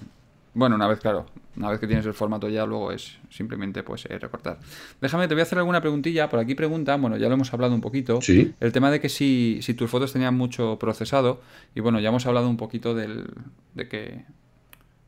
Bueno, 0.54 0.76
una 0.76 0.86
vez, 0.88 0.98
claro, 0.98 1.26
una 1.56 1.70
vez 1.70 1.80
que 1.80 1.86
tienes 1.86 2.06
el 2.06 2.14
formato 2.14 2.48
ya, 2.48 2.64
luego 2.66 2.92
es 2.92 3.18
simplemente 3.30 3.82
pues 3.82 4.06
eh, 4.06 4.18
recortar. 4.18 4.58
Déjame, 5.00 5.28
te 5.28 5.34
voy 5.34 5.40
a 5.40 5.42
hacer 5.44 5.58
alguna 5.58 5.80
preguntilla. 5.80 6.28
Por 6.28 6.40
aquí 6.40 6.54
preguntan, 6.54 7.00
bueno, 7.00 7.16
ya 7.16 7.28
lo 7.28 7.34
hemos 7.34 7.52
hablado 7.52 7.74
un 7.74 7.80
poquito. 7.80 8.20
¿Sí? 8.20 8.54
El 8.60 8.72
tema 8.72 8.90
de 8.90 9.00
que 9.00 9.08
si, 9.08 9.58
si 9.62 9.74
tus 9.74 9.90
fotos 9.90 10.12
tenían 10.12 10.34
mucho 10.36 10.78
procesado, 10.78 11.40
y 11.74 11.80
bueno, 11.80 12.00
ya 12.00 12.08
hemos 12.08 12.26
hablado 12.26 12.48
un 12.48 12.56
poquito 12.56 12.94
del, 12.94 13.26
de 13.74 13.88
que 13.88 14.24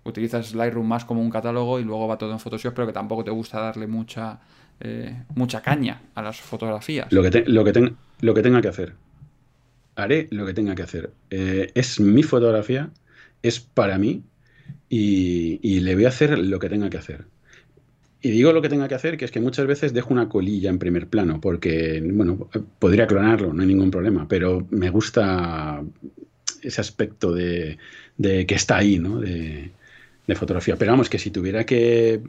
utilizas 0.05 0.55
Lightroom 0.55 0.87
más 0.87 1.05
como 1.05 1.20
un 1.20 1.31
catálogo 1.31 1.79
y 1.81 1.85
luego 1.85 2.09
va 2.09 2.18
todo 2.18 2.33
en 2.33 2.40
Photoshop, 2.40 2.74
pero 2.74 2.87
que 2.87 2.92
tampoco 2.92 3.24
te 3.24 3.31
gusta 3.31 3.61
darle 3.61 3.87
mucha, 3.87 4.40
eh, 4.81 5.22
mucha 5.35 5.62
caña 5.62 6.03
a 6.14 6.22
las 6.22 6.40
fotografías. 6.40 7.12
Lo 7.12 7.22
que, 7.22 7.44
lo, 7.46 7.64
que 7.64 7.94
lo 8.20 8.35
que 8.35 8.42
tenga 8.42 8.61
que 8.61 8.68
hacer. 8.68 8.94
Haré 9.96 10.29
lo 10.31 10.46
que 10.46 10.55
tenga 10.55 10.74
que 10.74 10.83
hacer. 10.83 11.12
Eh, 11.31 11.70
es 11.74 12.00
mi 12.00 12.22
fotografía, 12.22 12.90
es 13.42 13.61
para 13.61 13.98
mí 13.98 14.22
y, 14.89 15.81
le 15.81 15.95
voy 15.95 16.05
a 16.05 16.09
hacer 16.09 16.39
lo 16.39 16.59
que 16.59 16.69
tenga 16.69 16.91
que 16.91 16.99
hacer. 16.99 17.25
Y 18.23 18.31
digo 18.31 18.53
lo 18.53 18.61
que 18.61 18.69
tenga 18.69 18.89
que 18.89 18.95
hacer, 18.95 19.17
que 19.17 19.25
es 19.25 19.31
que 19.31 19.41
muchas 19.41 19.67
veces 19.67 19.95
dejo 19.95 20.13
una 20.13 20.29
colilla 20.29 20.69
en 20.69 20.79
primer 20.79 21.07
plano, 21.07 21.41
porque, 21.41 22.03
bueno, 22.05 22.49
podría 22.79 23.07
clonarlo, 23.07 23.53
no 23.53 23.63
hay 23.63 23.69
ningún 23.69 23.91
problema, 23.91 24.29
pero 24.29 24.67
me 24.71 24.91
gusta 24.91 25.83
ese 26.63 26.81
aspecto 26.81 27.33
de, 27.33 27.79
de 28.19 28.45
que 28.45 28.55
está 28.55 28.77
ahí, 28.77 28.99
¿no? 28.99 29.21
De, 29.21 29.71
de 30.31 30.37
fotografía. 30.37 30.77
Pero 30.77 30.93
vamos, 30.93 31.11
que 31.11 31.19
si 31.19 31.31
tuviera 31.31 31.67
que... 31.67 32.21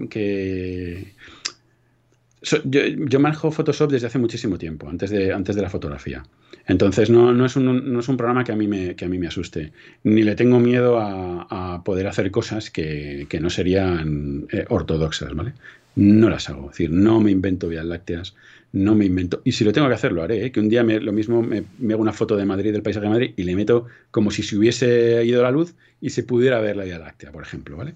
yo, 2.44 3.20
manejo 3.20 3.52
Photoshop 3.52 3.92
desde 3.92 4.08
hace 4.08 4.20
muchísimo 4.20 4.58
tiempo, 4.58 4.90
antes 4.90 5.10
de, 5.10 5.32
antes 5.32 5.56
de 5.56 5.62
la 5.62 5.70
fotografía. 5.70 6.24
Entonces 6.72 7.10
no, 7.10 7.46
es 7.46 7.58
un, 7.58 7.92
no, 7.92 8.00
es 8.00 8.08
un, 8.08 8.16
programa 8.16 8.46
que 8.46 8.54
a 8.54 8.56
mí 8.56 8.66
me, 8.66 8.96
que 8.96 9.04
a 9.04 9.10
mí 9.10 9.20
me 9.20 9.28
asuste. 9.28 9.74
Ni 10.06 10.24
le 10.24 10.36
tengo 10.36 10.58
miedo 10.58 11.00
a, 11.02 11.84
poder 11.84 12.08
hacer 12.08 12.32
cosas 12.32 12.72
que, 12.72 13.28
no 13.42 13.50
serían 13.50 14.48
eh, 14.54 14.66
ortodoxas, 14.70 15.36
¿vale? 15.36 15.54
No 15.96 16.30
las 16.30 16.50
hago. 16.50 16.68
Es 16.68 16.78
decir, 16.78 16.92
no 16.92 17.20
me 17.20 17.30
invento 17.30 17.68
vías 17.68 17.84
lácteas, 17.84 18.36
no 18.72 18.96
me 18.96 19.04
invento. 19.04 19.42
Y 19.44 19.52
si 19.52 19.66
lo 19.66 19.74
tengo 19.74 19.90
que 19.90 19.96
hacer, 19.96 20.14
lo 20.14 20.24
haré. 20.24 20.46
¿eh? 20.46 20.52
Que 20.54 20.62
un 20.62 20.70
día 20.70 20.82
me, 20.82 21.02
lo 21.02 21.12
mismo 21.12 21.44
me, 21.44 21.66
hago 21.92 22.02
una 22.02 22.14
foto 22.14 22.38
de 22.38 22.46
Madrid, 22.46 22.72
del 22.72 22.84
paisaje 22.84 23.08
de 23.08 23.12
Madrid, 23.12 23.34
y 23.36 23.44
le 23.44 23.54
meto 23.58 23.88
como 24.10 24.32
si 24.32 24.42
se 24.42 24.58
hubiese 24.58 25.26
ido 25.26 25.44
la 25.44 25.52
luz 25.52 25.76
y 26.00 26.12
se 26.12 26.24
pudiera 26.24 26.62
ver 26.62 26.78
la 26.78 26.86
Vía 26.86 27.00
Láctea, 27.00 27.34
por 27.34 27.44
ejemplo, 27.44 27.76
¿vale? 27.76 27.96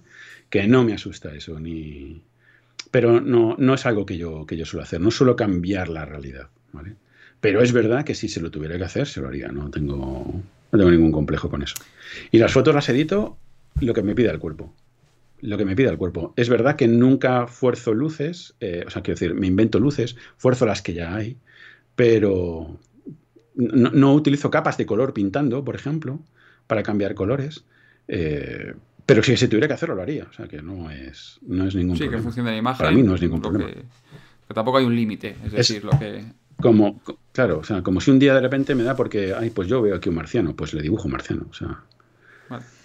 Que 0.49 0.67
no 0.67 0.83
me 0.83 0.91
asusta 0.91 1.33
eso, 1.33 1.61
ni. 1.61 2.21
Pero 2.91 3.21
no, 3.21 3.55
no 3.57 3.73
es 3.73 3.85
algo 3.85 4.05
que 4.05 4.17
yo, 4.17 4.45
que 4.45 4.57
yo 4.57 4.65
suelo 4.65 4.83
hacer. 4.83 4.99
No 4.99 5.11
suelo 5.11 5.37
cambiar 5.37 5.87
la 5.87 6.03
realidad, 6.03 6.49
¿vale? 6.73 6.95
Pero 7.45 7.61
es 7.61 7.71
verdad 7.71 8.03
que 8.03 8.15
si 8.15 8.27
se 8.27 8.41
lo 8.41 8.49
tuviera 8.49 8.77
que 8.77 8.83
hacer, 8.83 9.07
se 9.07 9.21
lo 9.21 9.27
haría. 9.27 9.49
No 9.49 9.69
tengo, 9.69 10.41
no 10.71 10.77
tengo 10.77 10.89
ningún 10.89 11.11
complejo 11.11 11.49
con 11.49 11.61
eso. 11.61 11.75
Y 12.31 12.39
las 12.39 12.51
fotos 12.51 12.73
las 12.73 12.89
edito 12.89 13.37
lo 13.81 13.93
que 13.93 14.01
me 14.01 14.15
pida 14.15 14.31
el 14.31 14.39
cuerpo 14.39 14.73
lo 15.41 15.57
que 15.57 15.65
me 15.65 15.75
pida 15.75 15.91
el 15.91 15.97
cuerpo. 15.97 16.33
Es 16.35 16.49
verdad 16.49 16.75
que 16.75 16.87
nunca 16.87 17.45
fuerzo 17.45 17.93
luces, 17.93 18.55
eh, 18.59 18.83
o 18.87 18.89
sea, 18.89 19.03
quiero 19.03 19.19
decir, 19.19 19.35
me 19.35 19.45
invento 19.45 19.79
luces, 19.79 20.15
fuerzo 20.37 20.65
las 20.65 20.81
que 20.81 20.93
ya 20.93 21.13
hay, 21.13 21.37
pero 21.95 22.79
no, 23.55 24.13
utilizo 24.13 24.49
capas 24.49 24.77
de 24.77 24.85
color 24.85 25.13
pintando, 25.13 25.63
por 25.63 25.75
ejemplo, 25.75 26.19
para 26.67 26.83
cambiar 26.83 27.13
colores. 27.13 27.63
Eh, 28.07 28.73
pero 29.05 29.21
si 29.21 29.37
se 29.37 29.47
tuviera 29.47 29.67
que 29.67 29.73
hacerlo, 29.75 29.95
lo 29.95 30.01
haría. 30.01 30.23
O 30.23 30.33
sea, 30.33 30.47
que 30.47 30.61
no 30.61 30.89
es, 30.89 31.39
no 31.45 31.67
es 31.67 31.75
ningún 31.75 31.95
problema. 31.95 32.11
Sí, 32.11 32.17
que 32.17 32.23
funciona 32.23 32.51
la 32.51 32.57
imagen. 32.57 32.77
Para 32.83 32.95
mí 32.95 33.03
no 33.03 33.15
es 33.15 33.21
ningún 33.21 33.41
problema. 33.41 33.71
Que, 33.71 34.53
tampoco 34.53 34.79
hay 34.79 34.85
un 34.85 34.95
límite, 34.95 35.35
es 35.45 35.51
decir, 35.51 35.83
lo 35.83 35.91
que... 35.91 36.23
Como, 36.61 37.01
claro, 37.31 37.59
o 37.59 37.63
sea, 37.63 37.81
como 37.81 38.01
si 38.01 38.11
un 38.11 38.19
día 38.19 38.33
de 38.33 38.41
repente 38.41 38.75
me 38.75 38.83
da 38.83 38.95
porque, 38.95 39.33
ay, 39.37 39.49
pues 39.49 39.67
yo 39.67 39.81
veo 39.81 39.95
aquí 39.95 40.09
un 40.09 40.15
marciano, 40.15 40.55
pues 40.55 40.73
le 40.73 40.81
dibujo 40.81 41.05
un 41.05 41.11
marciano. 41.11 41.45
O 41.49 41.53
sea, 41.53 41.83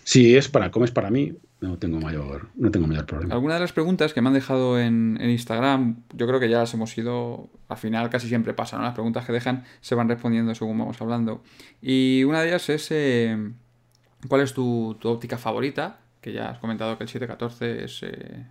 si 0.04 0.37
es 0.37 0.48
para, 0.48 0.70
como 0.70 0.85
es 0.85 0.90
para 0.90 1.11
mí, 1.11 1.37
no 1.61 1.78
tengo 1.78 2.00
mayor, 2.00 2.48
no 2.56 2.70
tengo 2.70 2.87
mayor 2.87 3.06
problema. 3.06 3.35
Algunas 3.35 3.56
de 3.56 3.61
las 3.61 3.72
preguntas 3.72 4.12
que 4.12 4.20
me 4.20 4.28
han 4.28 4.35
dejado 4.35 4.80
en, 4.80 5.18
Instagram, 5.20 6.02
yo 6.14 6.26
creo 6.26 6.40
que 6.40 6.48
ya 6.48 6.59
las 6.59 6.74
hemos 6.74 6.96
ido, 6.96 7.50
al 7.68 7.76
final 7.76 8.11
casi 8.11 8.26
siempre 8.28 8.54
pasa, 8.54 8.76
¿no? 8.76 8.85
Las 8.85 8.94
preguntas 8.94 9.26
que 9.26 9.33
dejan 9.33 9.64
se 9.80 9.94
van 9.94 10.09
respondiendo 10.09 10.54
según 10.54 10.78
vamos 10.78 11.00
hablando. 11.00 11.42
Y 11.83 12.24
una 12.24 12.40
de 12.40 12.48
ellas 12.48 12.68
es, 12.70 12.88
eh, 12.90 13.52
¿cuál 14.26 14.40
es 14.40 14.54
tu, 14.54 14.98
óptica 15.02 15.38
favorita? 15.38 16.00
Que 16.21 16.33
ya 16.33 16.50
has 16.50 16.58
comentado 16.58 16.96
que 16.96 17.04
el 17.04 17.08
714 17.08 17.85
es... 17.85 18.02
Eh, 18.02 18.46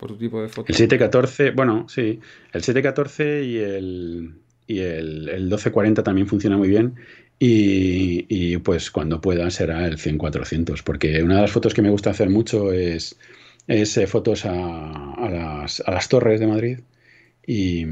por 0.00 0.08
tu 0.08 0.16
tipo 0.16 0.40
de 0.40 0.48
foto. 0.48 0.66
El 0.68 0.74
714, 0.74 1.50
bueno, 1.50 1.86
sí, 1.88 2.20
el 2.52 2.62
714 2.62 3.44
y 3.44 3.58
el, 3.58 4.34
y 4.66 4.78
el, 4.78 5.28
el 5.28 5.42
1240 5.42 6.02
también 6.02 6.26
funciona 6.26 6.56
muy 6.56 6.68
bien. 6.68 6.94
Y, 7.42 8.58
pues 8.58 8.90
cuando 8.90 9.22
pueda 9.22 9.50
será 9.50 9.86
el 9.86 9.96
100-400, 9.96 10.82
porque 10.82 11.22
una 11.22 11.36
de 11.36 11.40
las 11.42 11.50
fotos 11.50 11.72
que 11.72 11.80
me 11.80 11.88
gusta 11.88 12.10
hacer 12.10 12.28
mucho 12.28 12.70
es, 12.70 13.16
es 13.66 13.96
eh, 13.96 14.06
fotos 14.06 14.44
a, 14.44 15.16
las, 15.30 15.80
a, 15.80 15.90
las, 15.90 16.08
torres 16.10 16.38
de 16.38 16.46
Madrid 16.46 16.80
Y, 17.46 17.86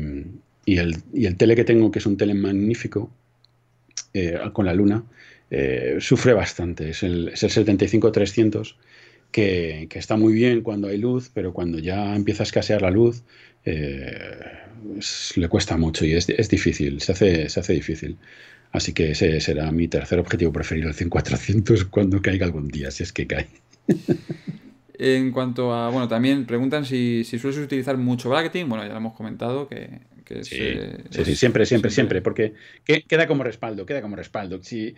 el, 0.67 1.37
tele 1.39 1.57
que 1.57 1.65
tengo, 1.65 1.91
que 1.91 1.99
es 1.99 2.05
un 2.05 2.19
tele 2.19 2.35
magnífico, 2.35 3.11
eh, 4.13 4.39
con 4.53 4.67
la 4.67 4.75
luna, 4.75 5.03
eh, 5.51 5.97
sufre 5.99 6.35
bastante. 6.35 6.91
Es 6.91 7.03
el, 7.03 7.29
es 7.29 7.43
el 7.43 7.51
75-300, 7.51 8.75
que, 9.31 9.89
está 9.93 10.17
muy 10.17 10.33
bien 10.33 10.63
cuando 10.63 10.89
hay 10.89 10.99
luz, 10.99 11.31
pero 11.33 11.53
cuando 11.53 11.79
ya 11.79 12.15
empieza 12.15 12.43
a 12.43 12.47
escasear 12.47 12.83
la 12.83 12.91
luz, 12.91 13.23
eh, 13.65 14.29
le 15.37 15.49
cuesta 15.49 15.77
mucho 15.77 16.05
y 16.05 16.15
es, 16.15 16.27
difícil, 16.49 17.01
se 17.01 17.13
hace, 17.13 17.49
se 17.49 17.61
hace 17.61 17.73
difícil. 17.73 18.19
Así 18.73 18.93
que 18.93 19.13
ese 19.13 19.41
será 19.41 19.71
mi 19.73 19.89
tercer 19.89 20.19
objetivo 20.19 20.53
preferido, 20.53 20.89
el 20.89 20.95
100-400, 20.95 21.89
cuando 21.91 22.21
caiga 22.21 22.47
algún 22.47 22.69
día, 22.69 22.91
si 22.91 23.03
es 23.03 23.13
que 23.13 23.27
cae. 23.27 23.49
En 25.01 25.31
cuanto 25.31 25.73
a, 25.73 25.91
bueno, 25.91 26.09
también 26.09 26.45
preguntan 26.45 26.85
si, 26.85 27.23
si 27.23 27.39
sueles 27.39 27.61
utilizar 27.61 27.97
mucho 27.97 28.31
bracketing. 28.31 28.69
Bueno, 28.69 28.85
ya 28.85 28.91
lo 28.91 28.97
hemos 28.97 29.15
comentado 29.15 29.69
que, 29.69 30.01
sí, 30.43 30.57
eh, 30.59 31.05
sí, 31.11 31.37
siempre, 31.37 31.65
siempre, 31.67 31.91
siempre, 31.91 32.21
porque 32.21 32.55
queda 32.85 33.29
como 33.29 33.45
respaldo, 33.45 33.87
queda 33.87 34.03
como 34.03 34.17
respaldo. 34.17 34.59
Si, 34.63 34.97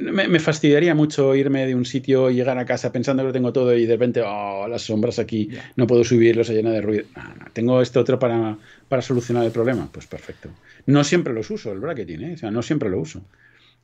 me, 0.00 0.38
fastidiaría 0.38 0.94
mucho 0.94 1.34
irme 1.34 1.66
de 1.66 1.74
un 1.74 1.86
sitio 1.86 2.30
y 2.30 2.34
llegar 2.34 2.58
a 2.58 2.66
casa 2.66 2.92
pensando 2.92 3.22
que 3.22 3.28
lo 3.28 3.32
tengo 3.32 3.54
todo 3.54 3.74
y 3.74 3.86
de 3.86 3.94
repente, 3.94 4.22
oh, 4.22 4.68
las 4.68 4.82
sombras 4.82 5.18
aquí, 5.18 5.48
no 5.76 5.86
puedo 5.86 6.04
subirlos, 6.04 6.46
se 6.46 6.54
llena 6.54 6.70
de 6.70 6.82
ruido. 6.82 7.04
tengo 7.54 7.80
esto 7.80 8.00
otro 8.00 8.18
para, 8.18 8.58
para 8.88 9.00
solucionar 9.00 9.44
el 9.44 9.50
problema. 9.50 9.88
Pues 9.90 10.06
perfecto. 10.06 10.50
No 10.84 11.04
siempre 11.04 11.32
los 11.32 11.50
uso, 11.50 11.72
el 11.72 11.80
bracketing, 11.80 12.20
¿eh? 12.20 12.34
o 12.34 12.36
sea, 12.36 12.50
no 12.50 12.62
siempre 12.62 12.90
lo 12.90 13.00
uso. 13.00 13.22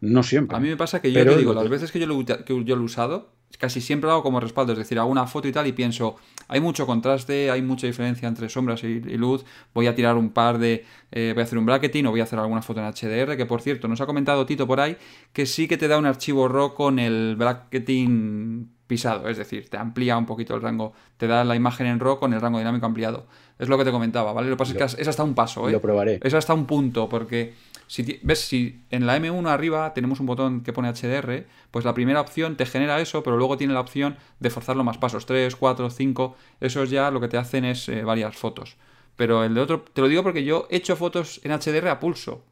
No 0.01 0.23
siempre. 0.23 0.57
A 0.57 0.61
mí 0.61 0.69
me 0.69 0.77
pasa 0.77 1.01
que 1.01 1.11
yo 1.11 1.25
te 1.25 1.37
digo, 1.37 1.55
las 1.55 1.69
veces 1.69 1.91
que 1.91 1.99
yo, 1.99 2.07
lo, 2.07 2.25
que 2.25 2.65
yo 2.65 2.77
lo 2.77 2.83
he 2.83 2.85
usado, 2.85 3.33
casi 3.57 3.81
siempre 3.81 4.07
lo 4.07 4.13
hago 4.13 4.23
como 4.23 4.41
respaldo, 4.41 4.73
es 4.73 4.79
decir, 4.79 4.99
hago 4.99 5.11
una 5.11 5.27
foto 5.27 5.49
y 5.49 5.53
tal 5.53 5.67
y 5.67 5.73
pienso, 5.73 6.17
hay 6.49 6.61
mucho 6.61 6.87
contraste, 6.87 7.51
hay 7.51 7.63
mucha 7.63 7.87
diferencia 7.87 8.29
entre 8.29 8.49
sombras 8.49 8.85
y, 8.85 9.01
luz, 9.17 9.45
voy 9.75 9.87
a 9.87 9.95
tirar 9.95 10.17
un 10.17 10.31
par 10.31 10.59
de, 10.59 10.85
eh, 11.11 11.33
voy 11.35 11.43
a 11.43 11.45
hacer 11.45 11.59
un 11.59 11.67
bracketing 11.67 12.07
o 12.07 12.11
voy 12.11 12.21
a 12.21 12.25
hacer 12.25 12.39
alguna 12.39 12.63
foto 12.63 12.81
en 12.81 12.87
HDR, 12.87 13.37
que 13.37 13.47
por 13.47 13.63
cierto, 13.63 13.89
nos 13.89 14.01
ha 14.01 14.07
comentado 14.07 14.45
Tito 14.47 14.67
por 14.67 14.81
ahí, 14.81 14.97
que 15.33 15.47
sí 15.47 15.67
que 15.67 15.77
te 15.77 15.89
da 15.89 15.99
un 15.99 16.07
archivo 16.07 16.49
RAW 16.49 16.75
con 16.75 16.99
el 16.99 17.37
bracketing 17.37 18.71
pisado, 18.87 19.29
es 19.29 19.37
decir, 19.37 19.69
te 19.69 19.77
amplía 19.77 20.17
un 20.17 20.27
poquito 20.27 20.55
el 20.55 20.63
rango, 20.63 20.95
te 21.17 21.27
da 21.27 21.45
la 21.45 21.55
imagen 21.55 21.87
en 21.87 22.01
RAW 22.01 22.19
con 22.19 22.33
el 22.33 22.41
rango 22.41 22.59
dinámico 22.59 22.87
ampliado. 22.87 23.27
Es 23.59 23.69
lo 23.69 23.77
que 23.77 23.85
te 23.85 23.91
comentaba, 23.91 24.33
¿vale? 24.33 24.49
Lo 24.49 24.57
que 24.57 24.59
pasa 24.59 24.73
es 24.73 24.95
que 24.97 25.03
es 25.03 25.09
hasta 25.09 25.25
un 25.25 25.35
paso, 25.35 25.69
¿eh? 25.69 25.73
Lo 25.73 25.81
probaré. 25.81 26.21
Es 26.23 26.33
hasta 26.33 26.55
un 26.55 26.65
punto, 26.65 27.09
porque 27.09 27.55
si, 27.89 28.21
ves, 28.23 28.41
si 28.41 28.83
en 28.91 29.07
la 29.07 29.19
M1 29.19 29.49
arriba 29.49 29.93
tenemos 29.95 30.21
un 30.21 30.27
botón 30.27 30.61
que 30.61 30.73
pone 30.73 30.93
HDR, 30.93 31.47
pues 31.71 31.85
la 31.85 31.95
primera 31.95 32.21
opción 32.21 32.57
te 32.57 32.67
genera 32.67 33.01
eso, 33.01 33.23
pero 33.23 33.39
luego 33.39 33.57
tiene 33.57 33.73
la 33.73 33.81
opción 33.81 34.17
de 34.39 34.51
forzarlo 34.51 34.85
más 34.85 34.99
pasos, 34.99 35.27
3, 35.27 35.57
4, 35.57 35.91
5, 35.91 36.37
eso 36.61 36.85
ya 36.85 37.11
lo 37.11 37.21
que 37.21 37.29
te 37.29 37.39
hacen 37.39 37.65
es 37.65 37.89
eh, 37.89 38.05
varias 38.05 38.37
fotos. 38.37 38.77
Pero 39.17 39.43
el 39.43 39.55
de 39.55 39.63
otro, 39.63 39.81
te 39.81 40.03
lo 40.03 40.09
digo 40.09 40.23
porque 40.23 40.45
yo 40.45 40.69
he 40.71 40.77
hecho 40.77 40.95
fotos 40.97 41.41
en 41.43 41.51
HDR 41.51 41.89
a 41.89 41.99
pulso. 41.99 42.45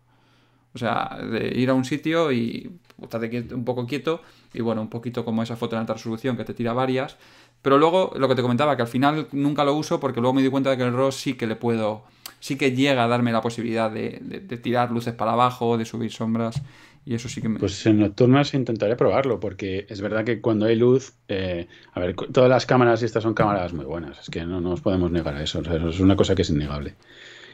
O 0.75 0.79
sea, 0.79 1.19
de 1.19 1.53
ir 1.55 1.71
a 1.71 1.75
un 1.75 1.85
sitio 1.85 2.33
y 2.33 2.71
estate 3.01 3.55
un 3.55 3.65
poco 3.65 3.87
quieto 3.87 4.23
y 4.53 4.63
bueno, 4.63 4.83
un 4.83 4.91
poquito 4.91 5.25
como 5.25 5.43
esa 5.43 5.57
foto 5.57 5.77
en 5.77 5.81
alta 5.81 5.95
resolución 5.95 6.37
que 6.37 6.45
te 6.45 6.55
tira 6.55 6.73
varias. 6.73 7.17
Pero 7.63 7.79
luego 7.79 8.13
lo 8.17 8.29
que 8.29 8.35
te 8.35 8.43
comentaba, 8.43 8.77
que 8.77 8.83
al 8.83 8.89
final 8.89 9.29
nunca 9.33 9.65
lo 9.65 9.75
uso 9.75 10.01
porque 10.01 10.21
luego 10.21 10.35
me 10.35 10.43
di 10.43 10.49
cuenta 10.49 10.71
de 10.71 10.77
que 10.77 10.83
el 10.83 10.93
RAW 10.93 11.13
sí 11.13 11.35
que 11.35 11.47
le 11.47 11.57
puedo 11.57 12.05
sí 12.47 12.57
que 12.57 12.71
llega 12.71 13.03
a 13.03 13.09
darme 13.09 13.33
la 13.33 13.41
posibilidad 13.41 13.91
de, 13.91 14.21
tirar 14.63 14.93
luces 14.93 15.15
para 15.15 15.33
abajo, 15.33 15.77
de 15.77 15.85
subir 15.85 16.13
sombras. 16.13 16.63
Y 17.05 17.15
eso 17.15 17.29
sí 17.29 17.41
que 17.41 17.49
me... 17.49 17.59
Pues 17.59 17.85
en 17.87 17.99
nocturnas 17.99 18.55
intentaré 18.55 18.95
probarlo, 18.95 19.41
porque 19.41 19.85
es 19.89 20.01
verdad 20.01 20.25
que 20.25 20.41
cuando 20.41 20.67
hay 20.67 20.77
luz, 20.77 21.15
eh, 21.29 21.67
a 21.93 21.99
ver, 21.99 22.15
todas 22.15 22.49
las 22.49 22.65
cámaras, 22.65 23.03
y 23.03 23.05
estas 23.05 23.25
son 23.25 23.35
cámaras 23.35 23.73
muy 23.73 23.85
buenas, 23.85 24.21
es 24.21 24.31
que 24.31 24.45
no, 24.45 24.61
nos 24.61 24.81
podemos 24.81 25.11
negar 25.11 25.35
a 25.35 25.43
eso, 25.43 25.61
es 25.61 25.99
una 25.99 26.15
cosa 26.15 26.37
que 26.37 26.43
es 26.43 26.51
innegable. 26.51 26.95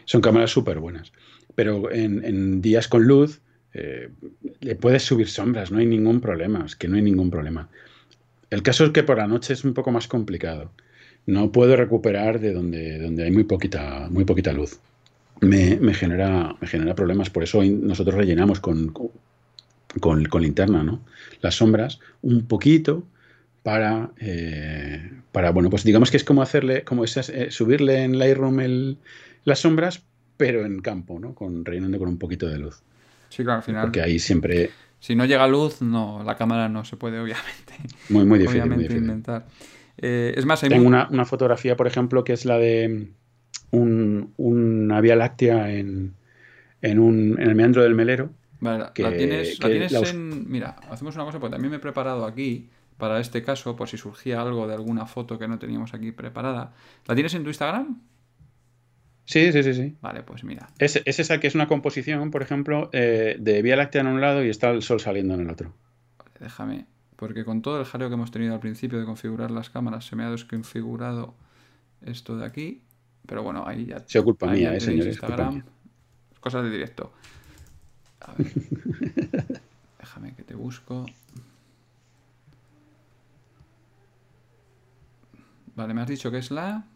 Son 0.04 0.20
cámaras 0.20 0.50
súper 0.50 0.78
buenas, 0.78 1.12
pero 1.54 1.90
en, 1.90 2.60
días 2.60 2.88
con 2.88 3.04
luz 3.04 3.40
eh, 3.72 4.10
le 4.60 4.74
puedes 4.74 5.04
subir 5.04 5.28
sombras, 5.28 5.70
no 5.70 5.78
hay 5.78 5.86
ningún 5.86 6.20
problema, 6.20 6.64
es 6.66 6.76
que 6.76 6.88
no 6.88 6.96
hay 6.96 7.02
ningún 7.02 7.30
problema. 7.30 7.68
El 8.50 8.62
caso 8.62 8.84
es 8.84 8.90
que 8.90 9.02
por 9.02 9.16
la 9.16 9.26
noche 9.26 9.54
es 9.54 9.64
un 9.64 9.72
poco 9.72 9.90
más 9.90 10.06
complicado 10.06 10.70
no 11.26 11.52
puedo 11.52 11.76
recuperar 11.76 12.40
de 12.40 12.52
donde, 12.52 12.98
donde 12.98 13.24
hay 13.24 13.30
muy 13.30 13.44
poquita, 13.44 14.08
muy 14.10 14.24
poquita 14.24 14.52
luz. 14.52 14.78
Me, 15.40 15.76
genera, 15.94 16.54
me 16.60 16.68
genera 16.68 16.94
problemas, 16.94 17.28
por 17.28 17.42
eso 17.42 17.62
nosotros 17.64 18.14
rellenamos 18.14 18.60
con, 18.60 18.92
con, 20.00 20.42
linterna, 20.42 20.84
¿no? 20.84 21.00
Las 21.40 21.56
sombras, 21.56 21.98
un 22.22 22.46
poquito 22.46 23.04
para, 23.64 24.10
eh, 24.20 25.10
para, 25.32 25.50
bueno, 25.50 25.68
pues 25.68 25.82
digamos 25.82 26.12
que 26.12 26.16
es 26.16 26.24
como 26.24 26.42
hacerle, 26.42 26.84
como 26.84 27.04
eh, 27.04 27.50
subirle 27.50 28.04
en 28.04 28.18
Lightroom 28.18 28.60
el, 28.60 28.98
las 29.44 29.60
sombras, 29.60 30.02
pero 30.36 30.64
en 30.64 30.80
campo, 30.80 31.18
¿no? 31.18 31.34
Con, 31.34 31.64
rellenando 31.64 31.98
con 31.98 32.08
un 32.08 32.18
poquito 32.18 32.48
de 32.48 32.58
luz. 32.58 32.80
Sí, 33.28 33.42
claro, 33.42 33.58
al 33.58 33.62
final. 33.64 33.82
Porque 33.82 34.00
ahí 34.00 34.18
siempre... 34.18 34.70
Si 35.00 35.16
no 35.16 35.24
llega 35.24 35.48
luz, 35.48 35.82
no, 35.82 36.22
la 36.24 36.36
cámara 36.36 36.68
no 36.68 36.84
se 36.84 36.96
puede, 36.96 37.18
obviamente. 37.18 37.74
Muy, 38.10 38.24
muy 38.24 38.38
difícil. 38.38 38.66
muy 38.66 38.76
difícil. 38.76 38.98
inventar. 38.98 39.46
Eh, 40.02 40.34
es 40.36 40.44
más, 40.44 40.60
Tengo 40.60 40.86
una, 40.86 41.24
fotografía, 41.24 41.76
por 41.76 41.86
ejemplo, 41.86 42.24
que 42.24 42.32
es 42.32 42.44
la 42.44 42.58
de 42.58 43.12
una 43.70 45.00
Vía 45.00 45.16
Láctea 45.16 45.72
en, 45.72 46.14
en, 46.82 47.38
el 47.38 47.54
meandro 47.54 47.84
del 47.84 47.94
Melero. 47.94 48.30
Vale, 48.60 48.78
la 48.78 48.92
tienes, 48.92 49.58
en... 50.12 50.50
Mira, 50.50 50.76
hacemos 50.90 51.14
una 51.14 51.24
cosa, 51.24 51.38
porque 51.38 51.52
también 51.52 51.70
me 51.70 51.76
he 51.76 51.80
preparado 51.80 52.26
aquí 52.26 52.68
para 52.98 53.20
este 53.20 53.42
caso, 53.42 53.74
por 53.76 53.88
si 53.88 53.96
surgía 53.96 54.42
algo 54.42 54.66
de 54.66 54.74
alguna 54.74 55.06
foto 55.06 55.38
que 55.38 55.48
no 55.48 55.58
teníamos 55.58 55.94
aquí 55.94 56.12
preparada. 56.12 56.72
¿La 57.06 57.14
tienes 57.14 57.34
en 57.34 57.44
tu 57.44 57.50
Instagram? 57.50 58.00
Sí, 59.24 59.52
sí, 59.52 59.62
sí, 59.62 59.74
sí. 59.74 59.96
Vale, 60.00 60.22
pues 60.24 60.42
mira. 60.42 60.68
Es, 60.78 61.00
esa 61.04 61.38
que 61.38 61.46
es 61.46 61.54
una 61.54 61.68
composición, 61.68 62.32
por 62.32 62.42
ejemplo, 62.42 62.90
eh, 62.92 63.36
de 63.38 63.62
Vía 63.62 63.76
Láctea 63.76 64.00
en 64.00 64.08
un 64.08 64.20
lado 64.20 64.44
y 64.44 64.48
está 64.48 64.70
el 64.70 64.82
sol 64.82 65.00
saliendo 65.00 65.34
en 65.34 65.40
el 65.42 65.50
otro. 65.50 65.72
Vale, 66.18 66.32
déjame 66.40 66.86
porque 67.22 67.44
con 67.44 67.62
todo 67.62 67.78
el 67.78 67.86
jaleo 67.86 68.08
que 68.08 68.14
hemos 68.14 68.32
tenido 68.32 68.52
al 68.52 68.58
principio 68.58 68.98
de 68.98 69.04
configurar 69.04 69.52
las 69.52 69.70
cámaras 69.70 70.04
se 70.04 70.16
me 70.16 70.24
ha 70.24 70.30
desconfigurado 70.32 71.36
esto 72.04 72.36
de 72.36 72.44
aquí. 72.44 72.82
Pero 73.28 73.44
bueno, 73.44 73.62
ahí 73.64 73.86
ya. 73.86 74.02
Se 74.08 74.20
culpa 74.20 74.48
mía, 74.48 74.74
eh, 74.74 74.80
señores. 74.80 75.14
Instagram. 75.14 75.62
Cosas 76.40 76.64
de 76.64 76.70
directo. 76.70 77.12
A 78.22 78.34
ver. 78.34 78.52
Déjame 80.00 80.34
que 80.34 80.42
te 80.42 80.56
busco. 80.56 81.06
Vale, 85.76 85.94
me 85.94 86.00
has 86.00 86.08
dicho 86.08 86.28
que 86.32 86.38
es 86.38 86.50
la. 86.50 86.88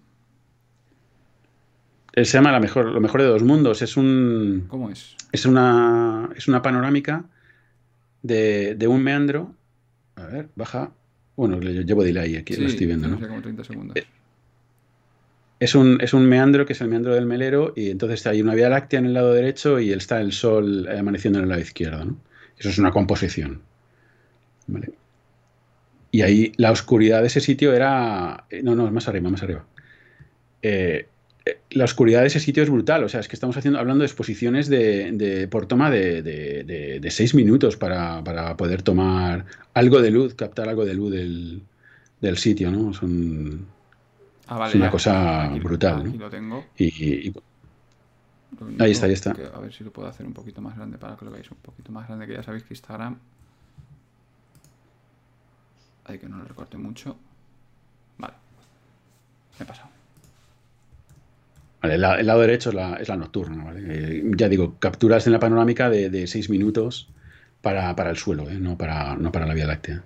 Se 2.16 2.24
llama 2.24 2.50
la 2.50 2.58
mejor, 2.58 2.86
lo 2.86 3.00
mejor 3.00 3.22
de 3.22 3.28
dos 3.28 3.44
mundos. 3.44 3.80
Es 3.80 3.96
un. 3.96 4.64
¿Cómo 4.66 4.90
es? 4.90 5.14
Es 5.30 5.46
una, 5.46 6.30
es 6.34 6.48
una 6.48 6.62
panorámica 6.62 7.26
de, 8.22 8.74
de 8.74 8.88
un 8.88 9.04
meandro 9.04 9.54
a 10.16 10.26
ver, 10.26 10.48
baja. 10.54 10.92
Bueno, 11.36 11.60
le 11.60 11.84
llevo 11.84 12.02
delay 12.02 12.36
aquí, 12.36 12.56
lo 12.56 12.66
estoy 12.66 12.86
viendo, 12.86 13.08
¿no? 13.08 13.20
Como 13.20 13.42
30 13.42 13.64
segundos. 13.64 13.96
Eh, 13.96 14.06
es 15.60 15.74
un, 15.74 15.98
es 16.00 16.12
un 16.12 16.26
meandro 16.26 16.66
que 16.66 16.72
es 16.72 16.80
el 16.80 16.88
meandro 16.88 17.14
del 17.14 17.26
melero 17.26 17.72
y 17.76 17.90
entonces 17.90 18.26
hay 18.26 18.42
una 18.42 18.54
vía 18.54 18.68
láctea 18.68 18.98
en 18.98 19.06
el 19.06 19.14
lado 19.14 19.32
derecho 19.32 19.80
y 19.80 19.92
está 19.92 20.20
el 20.20 20.32
sol 20.32 20.88
amaneciendo 20.88 21.38
en 21.38 21.44
el 21.44 21.48
lado 21.48 21.60
izquierdo, 21.60 22.04
¿no? 22.04 22.16
Eso 22.58 22.68
es 22.70 22.78
una 22.78 22.90
composición. 22.90 23.62
¿Vale? 24.66 24.92
Y 26.10 26.22
ahí 26.22 26.52
la 26.56 26.72
oscuridad 26.72 27.20
de 27.20 27.26
ese 27.26 27.40
sitio 27.40 27.74
era... 27.74 28.44
Eh, 28.50 28.62
no, 28.62 28.74
no, 28.74 28.90
más 28.90 29.08
arriba, 29.08 29.28
más 29.28 29.42
arriba. 29.42 29.66
Eh, 30.62 31.06
la 31.70 31.84
oscuridad 31.84 32.22
de 32.22 32.28
ese 32.28 32.40
sitio 32.40 32.62
es 32.62 32.70
brutal. 32.70 33.04
O 33.04 33.08
sea, 33.08 33.20
es 33.20 33.28
que 33.28 33.36
estamos 33.36 33.56
haciendo, 33.56 33.78
hablando 33.78 34.02
de 34.02 34.06
exposiciones 34.06 34.68
de, 34.68 35.48
por 35.50 35.66
toma 35.66 35.90
de, 35.90 37.06
seis 37.10 37.34
minutos 37.34 37.76
para, 37.76 38.22
poder 38.56 38.82
tomar 38.82 39.46
algo 39.74 40.00
de 40.00 40.10
luz, 40.10 40.34
captar 40.34 40.68
algo 40.68 40.84
de 40.84 40.94
luz 40.94 41.12
del, 41.12 42.38
sitio, 42.38 42.70
¿no? 42.70 42.92
Son, 42.92 43.66
ah, 44.48 44.66
es 44.68 44.74
una 44.74 44.90
cosa 44.90 45.48
brutal. 45.62 46.06
Aquí 46.06 46.18
lo 46.18 46.30
tengo. 46.30 46.64
Y, 46.76 47.32
ahí 48.78 48.90
está, 48.90 49.06
ahí 49.06 49.12
está. 49.12 49.30
a 49.54 49.60
ver 49.60 49.72
si 49.72 49.84
lo 49.84 49.92
puedo 49.92 50.08
hacer 50.08 50.26
un 50.26 50.32
poquito 50.32 50.60
más 50.60 50.76
grande 50.76 50.98
para 50.98 51.16
que 51.16 51.24
lo 51.24 51.30
veáis 51.30 51.50
un 51.50 51.58
poquito 51.58 51.92
más 51.92 52.08
grande, 52.08 52.26
que 52.26 52.34
ya 52.34 52.42
sabéis 52.42 52.64
que 52.64 52.74
Instagram. 52.74 53.18
Hay 56.04 56.18
que 56.18 56.28
no 56.28 56.38
lo 56.38 56.44
recorte 56.44 56.76
mucho. 56.76 57.16
Vale. 58.18 58.34
Me 59.58 59.64
he 59.64 59.66
pasado 59.66 59.95
el, 61.90 62.00
lado 62.00 62.40
derecho 62.40 62.70
es 62.70 63.08
la, 63.08 63.16
nocturna. 63.16 63.72
Eh, 63.76 64.22
ya 64.36 64.48
digo, 64.48 64.76
capturas 64.78 65.26
en 65.26 65.32
la 65.32 65.40
panorámica 65.40 65.90
de 65.90 66.26
6 66.26 66.50
minutos 66.50 67.08
para, 67.94 68.10
el 68.10 68.16
suelo, 68.16 68.48
¿eh? 68.48 68.58
no, 68.60 68.78
para, 68.78 69.16
no 69.16 69.32
para 69.32 69.46
la 69.46 69.54
Vía 69.54 69.66
Láctea. 69.66 70.02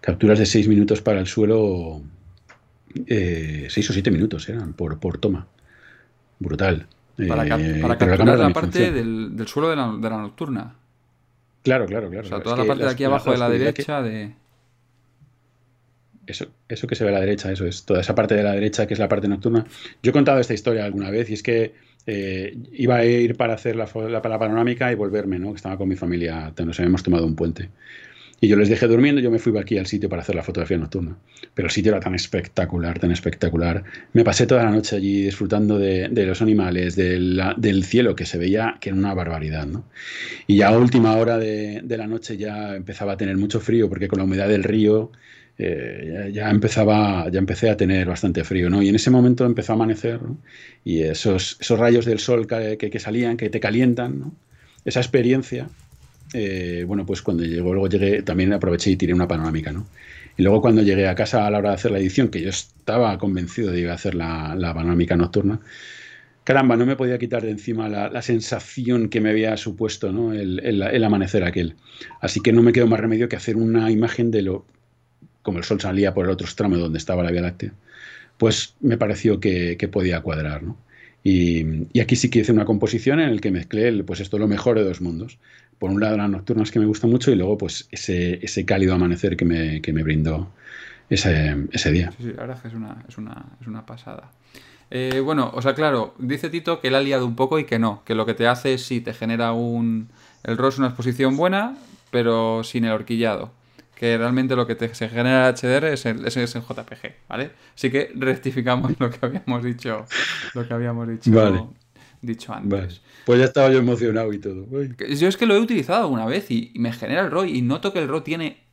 Capturas 0.00 0.38
de 0.38 0.46
6 0.46 0.68
minutos 0.68 1.02
para 1.02 1.20
el 1.20 1.26
suelo, 1.26 2.00
6 2.94 3.06
eh, 3.06 3.68
o 3.68 3.92
7 3.92 4.10
minutos 4.10 4.48
eran 4.48 4.72
por, 4.72 4.98
por 4.98 5.18
toma. 5.18 5.46
Brutal. 6.38 6.86
Para, 7.28 7.46
capturar 7.46 8.38
la, 8.38 8.50
parte 8.50 8.92
del, 8.92 9.46
suelo 9.46 9.68
de 9.68 9.76
la, 9.76 9.94
de 9.94 10.08
la, 10.10 10.16
nocturna. 10.22 10.74
Claro, 11.62 11.84
claro, 11.84 12.08
claro. 12.08 12.26
O 12.26 12.28
sea, 12.30 12.42
toda 12.42 12.56
la 12.56 12.64
parte 12.64 12.84
de 12.84 12.90
aquí 12.90 13.04
abajo 13.04 13.30
de 13.30 13.36
la 13.36 13.50
derecha 13.50 14.00
de... 14.00 14.34
Eso, 16.30 16.86
que 16.86 16.94
se 16.94 17.04
ve 17.04 17.10
a 17.10 17.12
la 17.14 17.20
derecha, 17.20 17.50
eso 17.52 17.66
es, 17.66 17.84
toda 17.84 18.00
esa 18.00 18.14
parte 18.14 18.34
de 18.34 18.42
la 18.42 18.52
derecha 18.52 18.86
que 18.86 18.94
es 18.94 19.00
la 19.00 19.08
parte 19.08 19.28
nocturna. 19.28 19.66
Yo 20.02 20.10
he 20.10 20.12
contado 20.12 20.40
esta 20.40 20.54
historia 20.54 20.84
alguna 20.84 21.10
vez 21.10 21.30
y 21.30 21.34
es 21.34 21.42
que 21.42 21.72
eh, 22.06 22.56
iba 22.72 22.96
a 22.96 23.04
ir 23.04 23.36
para 23.36 23.54
hacer 23.54 23.76
la, 23.76 23.86
panorámica 23.86 24.90
y 24.90 24.94
volverme, 24.94 25.38
¿no? 25.38 25.54
Estaba 25.54 25.76
con 25.76 25.88
mi 25.88 25.96
familia, 25.96 26.52
nos 26.64 26.78
habíamos 26.78 27.02
tomado 27.02 27.26
un 27.26 27.36
puente. 27.36 27.68
Y 28.42 28.48
yo 28.48 28.56
les 28.56 28.70
dejé 28.70 28.86
durmiendo, 28.86 29.20
yo 29.20 29.30
me 29.30 29.38
fui 29.38 29.56
aquí 29.58 29.76
al 29.76 29.86
sitio 29.86 30.08
para 30.08 30.22
hacer 30.22 30.34
la 30.34 30.42
fotografía 30.42 30.78
nocturna. 30.78 31.18
Pero 31.52 31.66
el 31.66 31.72
sitio 31.72 31.92
era 31.92 32.00
tan 32.00 32.14
espectacular, 32.14 32.98
tan 32.98 33.12
espectacular. 33.12 33.84
Me 34.14 34.24
pasé 34.24 34.46
toda 34.46 34.64
la 34.64 34.70
noche 34.70 34.96
allí 34.96 35.24
disfrutando 35.24 35.78
de, 35.78 36.08
los 36.08 36.40
animales, 36.40 36.96
del 36.96 37.84
cielo 37.84 38.16
que 38.16 38.24
se 38.24 38.38
veía 38.38 38.78
que 38.80 38.88
era 38.88 38.98
una 38.98 39.12
barbaridad. 39.12 39.66
¿no? 39.66 39.84
Y 40.46 40.56
ya 40.56 40.68
a 40.68 40.78
última 40.78 41.16
hora 41.16 41.36
de, 41.36 41.82
la 41.86 42.06
noche 42.06 42.38
ya 42.38 42.76
empezaba 42.76 43.12
a 43.12 43.16
tener 43.18 43.36
mucho 43.36 43.60
frío 43.60 43.90
porque 43.90 44.08
con 44.08 44.18
la 44.18 44.24
humedad 44.24 44.48
del 44.48 44.64
río 44.64 45.12
eh, 45.62 46.30
ya, 46.32 46.50
empezaba, 46.50 47.28
ya 47.30 47.38
empecé 47.38 47.70
a 47.70 47.76
tener 47.76 48.08
bastante 48.08 48.44
frío. 48.44 48.70
¿no? 48.70 48.82
Y 48.82 48.88
en 48.88 48.94
ese 48.94 49.10
momento 49.10 49.44
empezó 49.44 49.72
a 49.72 49.74
amanecer 49.76 50.20
y 50.84 51.02
esos, 51.02 51.58
esos 51.60 51.78
rayos 51.78 52.04
del 52.04 52.18
sol 52.18 52.46
que, 52.46 52.76
que, 52.78 52.98
salían, 52.98 53.36
que 53.36 53.50
te 53.50 53.60
calientan, 53.60 54.18
¿no? 54.20 54.34
esa 54.84 55.00
experiencia 55.00 55.68
eh, 56.32 56.84
bueno, 56.86 57.04
pues 57.04 57.22
cuando 57.22 57.42
llegó, 57.42 57.72
luego 57.72 57.88
llegué, 57.88 58.22
también 58.22 58.52
aproveché 58.52 58.90
y 58.90 58.96
tiré 58.96 59.12
una 59.12 59.26
panorámica, 59.26 59.72
¿no? 59.72 59.86
Y 60.36 60.42
luego 60.42 60.60
cuando 60.60 60.82
llegué 60.82 61.08
a 61.08 61.14
casa 61.14 61.46
a 61.46 61.50
la 61.50 61.58
hora 61.58 61.70
de 61.70 61.74
hacer 61.74 61.90
la 61.90 61.98
edición, 61.98 62.28
que 62.28 62.40
yo 62.40 62.50
estaba 62.50 63.18
convencido 63.18 63.72
de 63.72 63.80
ir 63.80 63.90
a 63.90 63.94
hacer 63.94 64.14
la, 64.14 64.72
panorámica 64.74 65.16
nocturna, 65.16 65.60
caramba, 66.44 66.76
no 66.76 66.86
me 66.86 66.96
podía 66.96 67.18
quitar 67.18 67.42
de 67.42 67.50
encima 67.50 67.88
la, 67.88 68.22
sensación 68.22 69.08
que 69.08 69.20
me 69.20 69.30
había 69.30 69.56
supuesto 69.56 70.12
¿no? 70.12 70.32
el, 70.32 71.04
amanecer 71.04 71.44
aquel. 71.44 71.74
Así 72.20 72.40
que 72.40 72.52
no 72.52 72.62
me 72.62 72.72
quedó 72.72 72.86
más 72.86 73.00
remedio 73.00 73.28
que 73.28 73.36
hacer 73.36 73.56
una 73.56 73.90
imagen 73.90 74.30
de 74.30 74.42
lo, 74.42 74.66
como 75.42 75.58
el 75.58 75.64
sol 75.64 75.80
salía 75.80 76.14
por 76.14 76.26
el 76.26 76.32
otro 76.32 76.46
extremo 76.46 76.76
donde 76.76 76.98
estaba 76.98 77.22
la 77.22 77.30
Vía 77.30 77.42
Láctea, 77.42 77.72
pues 78.38 78.74
me 78.80 78.96
pareció 78.96 79.40
que, 79.40 79.76
podía 79.92 80.20
cuadrar, 80.22 80.62
¿no? 80.62 80.76
Y, 81.22 82.00
aquí 82.00 82.16
sí 82.16 82.30
que 82.30 82.40
hice 82.40 82.52
una 82.52 82.64
composición 82.64 83.20
en 83.20 83.34
la 83.34 83.40
que 83.40 83.50
mezclé 83.50 84.02
pues 84.04 84.20
esto 84.20 84.38
lo 84.38 84.48
mejor 84.48 84.78
de 84.78 84.84
dos 84.84 85.02
mundos 85.02 85.38
por 85.80 85.90
un 85.90 86.00
lado 86.00 86.16
las 86.18 86.30
nocturnas 86.30 86.70
que 86.70 86.78
me 86.78 86.86
gustan 86.86 87.10
mucho 87.10 87.30
y 87.30 87.36
luego 87.36 87.58
pues 87.58 87.88
ese, 87.90 88.38
ese 88.44 88.64
cálido 88.66 88.94
amanecer 88.94 89.36
que 89.36 89.44
me, 89.44 90.02
brindó 90.02 90.52
ese, 91.08 91.56
día. 91.90 92.12
Sí, 92.12 92.24
sí, 92.24 92.28
es 92.28 92.60
que 92.60 92.68
es 92.68 92.74
una, 92.74 93.04
es 93.08 93.18
una, 93.18 93.46
es 93.60 93.66
una 93.66 93.86
pasada. 93.86 94.30
Eh, 94.90 95.20
bueno, 95.24 95.50
o 95.54 95.62
sea, 95.62 95.74
claro, 95.74 96.14
dice 96.18 96.50
Tito 96.50 96.80
que 96.80 96.90
le 96.90 96.98
ha 96.98 97.00
liado 97.00 97.26
un 97.26 97.34
poco 97.34 97.58
y 97.58 97.64
que 97.64 97.78
no, 97.78 98.02
que 98.04 98.14
lo 98.14 98.26
que 98.26 98.34
te 98.34 98.46
hace 98.46 98.74
es 98.74 98.84
sí, 98.84 99.00
te 99.00 99.14
genera 99.14 99.52
un... 99.52 100.08
El 100.44 100.58
es 100.62 100.78
una 100.78 100.88
exposición 100.88 101.36
buena, 101.36 101.76
pero 102.10 102.62
sin 102.62 102.84
el 102.84 102.92
horquillado. 102.92 103.50
Que 104.00 104.16
realmente 104.16 104.56
lo 104.56 104.66
que 104.66 104.76
te, 104.76 104.94
se 104.94 105.10
genera 105.10 105.50
el 105.50 105.54
HDR 105.54 105.84
es 105.88 106.06
el, 106.06 106.26
es 106.26 106.36
el 106.36 106.46
JPG, 106.46 107.28
¿vale? 107.28 107.50
Así 107.74 107.90
que 107.90 108.10
rectificamos 108.14 108.92
lo 108.98 109.10
que 109.10 109.18
habíamos 109.20 109.62
dicho, 109.62 110.06
lo 110.54 110.66
que 110.66 110.72
habíamos 110.72 111.06
dicho 111.06 111.30
vale 111.30 111.64
dicho 112.22 112.54
antes. 112.54 113.02
Pues 113.24 113.38
ya 113.38 113.44
estaba 113.44 113.70
yo 113.70 113.78
emocionado 113.78 114.32
y 114.32 114.38
todo. 114.38 114.66
Yo 114.70 115.28
es 115.28 115.36
que 115.36 115.46
lo 115.46 115.54
he 115.54 115.60
utilizado 115.60 116.08
una 116.08 116.24
vez 116.24 116.50
y, 116.50 116.72
me 116.76 116.92
genera 116.92 117.22
el 117.22 117.30
RAW 117.30 117.44
y 117.44 117.60
noto 117.60 117.92
que 117.92 117.98
el 117.98 118.08
RAW 118.08 118.22
tiene 118.22 118.64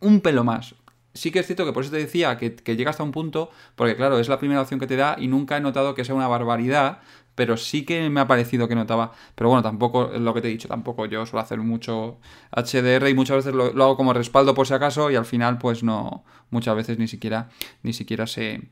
un 0.00 0.20
pelo 0.20 0.44
más. 0.44 0.74
Sí 1.14 1.30
que 1.30 1.38
es 1.38 1.46
cierto 1.46 1.64
que 1.64 1.72
por 1.72 1.82
eso 1.82 1.92
te 1.92 1.98
decía 1.98 2.36
que, 2.36 2.76
llega 2.76 2.90
hasta 2.90 3.02
un 3.02 3.12
punto, 3.12 3.50
porque 3.74 3.96
claro, 3.96 4.18
es 4.18 4.28
la 4.28 4.38
primera 4.38 4.60
opción 4.60 4.78
que 4.78 4.86
te 4.86 4.96
da 4.96 5.16
y 5.18 5.28
nunca 5.28 5.56
he 5.56 5.60
notado 5.60 5.94
que 5.94 6.04
sea 6.04 6.14
una 6.14 6.28
barbaridad, 6.28 7.00
pero 7.38 7.56
sí 7.56 7.84
que 7.84 8.10
me 8.10 8.18
ha 8.18 8.26
parecido 8.26 8.66
que 8.66 8.74
notaba. 8.74 9.12
Pero 9.36 9.48
bueno, 9.48 9.62
tampoco, 9.62 10.10
lo 10.18 10.34
que 10.34 10.40
te 10.40 10.48
he 10.48 10.50
dicho, 10.50 10.66
tampoco 10.66 11.06
yo 11.06 11.24
suelo 11.24 11.40
hacer 11.40 11.60
mucho 11.60 12.18
HDR 12.50 13.08
y 13.08 13.14
muchas 13.14 13.36
veces 13.36 13.54
lo, 13.54 13.66
hago 13.84 13.96
como 13.96 14.12
respaldo 14.12 14.54
por 14.54 14.66
si 14.66 14.74
acaso 14.74 15.08
y 15.08 15.14
al 15.14 15.24
final 15.24 15.56
pues 15.56 15.84
no, 15.84 16.24
muchas 16.50 16.74
veces 16.74 16.98
ni 16.98 17.06
siquiera, 17.06 17.48
ni 17.84 17.92
siquiera 17.92 18.26
se, 18.26 18.62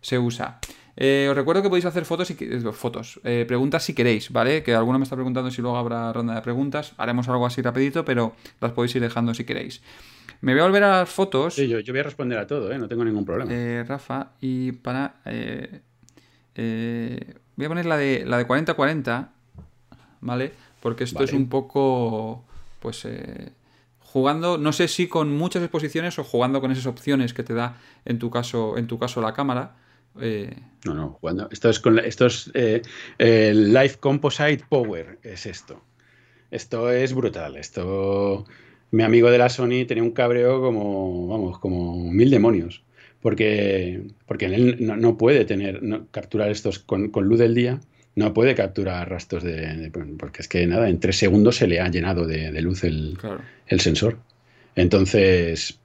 se 0.00 0.20
usa. 0.20 0.60
Eh, 0.94 1.26
os 1.28 1.34
recuerdo 1.34 1.62
que 1.62 1.68
podéis 1.68 1.84
hacer 1.84 2.04
fotos, 2.04 2.30
y, 2.30 2.36
eh, 2.38 2.60
fotos 2.72 3.20
eh, 3.24 3.44
preguntas 3.48 3.82
si 3.82 3.92
queréis, 3.92 4.30
¿vale? 4.30 4.62
Que 4.62 4.72
alguno 4.72 5.00
me 5.00 5.02
está 5.02 5.16
preguntando 5.16 5.50
si 5.50 5.60
luego 5.60 5.76
habrá 5.76 6.12
ronda 6.12 6.36
de 6.36 6.42
preguntas. 6.42 6.92
Haremos 6.98 7.28
algo 7.28 7.44
así 7.44 7.60
rapidito, 7.60 8.04
pero 8.04 8.36
las 8.60 8.70
podéis 8.70 8.94
ir 8.94 9.02
dejando 9.02 9.34
si 9.34 9.42
queréis. 9.42 9.82
Me 10.42 10.52
voy 10.52 10.60
a 10.60 10.64
volver 10.64 10.84
a 10.84 10.98
las 11.00 11.10
fotos. 11.10 11.54
Sí, 11.54 11.66
yo, 11.66 11.80
voy 11.84 11.98
a 11.98 12.04
responder 12.04 12.38
a 12.38 12.46
todo, 12.46 12.70
¿eh? 12.70 12.78
No 12.78 12.86
tengo 12.86 13.04
ningún 13.04 13.24
problema. 13.24 13.50
Rafa, 13.82 14.30
y 14.40 14.70
para... 14.70 15.16
voy 17.56 17.66
a 17.66 17.68
poner 17.68 17.86
la 17.86 17.96
de, 17.96 18.24
la 18.26 18.38
de 18.38 18.46
40-40, 18.46 19.28
¿vale? 20.20 20.52
Porque 20.80 21.04
esto 21.04 21.22
es 21.24 21.32
un 21.32 21.48
poco... 21.48 22.44
Pues 22.80 23.06
jugando, 24.12 24.58
no 24.58 24.72
sé 24.72 24.88
si 24.88 25.08
con 25.08 25.34
muchas 25.34 25.62
exposiciones 25.62 26.18
o 26.18 26.24
jugando 26.24 26.60
con 26.60 26.70
esas 26.70 26.86
opciones 26.86 27.32
que 27.32 27.42
te 27.42 27.54
da 27.54 27.78
en 28.04 28.18
tu 28.18 28.30
caso, 28.30 28.76
en 28.76 28.86
tu 28.86 28.98
caso 28.98 29.22
la 29.22 29.32
cámara. 29.32 29.76
Eh, 30.20 30.54
no, 30.84 30.92
no, 30.92 31.16
cuando, 31.18 31.48
esto 31.50 31.70
es, 31.70 31.80
con, 31.80 31.98
esto 31.98 32.26
es 32.26 32.50
eh, 32.52 32.82
Live 33.54 33.96
Composite 34.00 34.64
Power, 34.68 35.18
es 35.22 35.46
esto. 35.46 35.82
Esto 36.50 36.90
es 36.90 37.14
brutal. 37.14 37.56
Esto, 37.56 38.44
mi 38.90 39.02
amigo 39.02 39.30
de 39.30 39.38
la 39.38 39.48
Sony 39.48 39.86
tenía 39.88 40.02
un 40.02 40.10
cabreo 40.10 40.60
como, 40.60 41.28
vamos, 41.28 41.58
como 41.58 42.10
mil 42.10 42.28
demonios. 42.28 42.82
Porque, 43.22 44.02
porque 44.26 44.46
él 44.46 44.76
no, 44.80 45.16
puede 45.16 45.44
tener, 45.44 45.80
capturar 46.10 46.50
estos 46.50 46.80
con, 46.80 47.10
luz 47.14 47.38
del 47.38 47.54
día, 47.54 47.80
no 48.16 48.34
puede 48.34 48.54
capturar 48.54 49.08
rastros 49.08 49.44
de, 49.44 49.90
Porque 50.18 50.42
es 50.42 50.48
que 50.48 50.66
nada, 50.66 50.88
en 50.88 50.98
tres 50.98 51.16
segundos 51.16 51.56
se 51.56 51.68
le 51.68 51.80
ha 51.80 51.88
llenado 51.88 52.26
de, 52.26 52.60
luz 52.60 52.84
el, 52.84 53.16
el 53.68 53.80
sensor. 53.80 54.18
Entonces, 54.74 55.78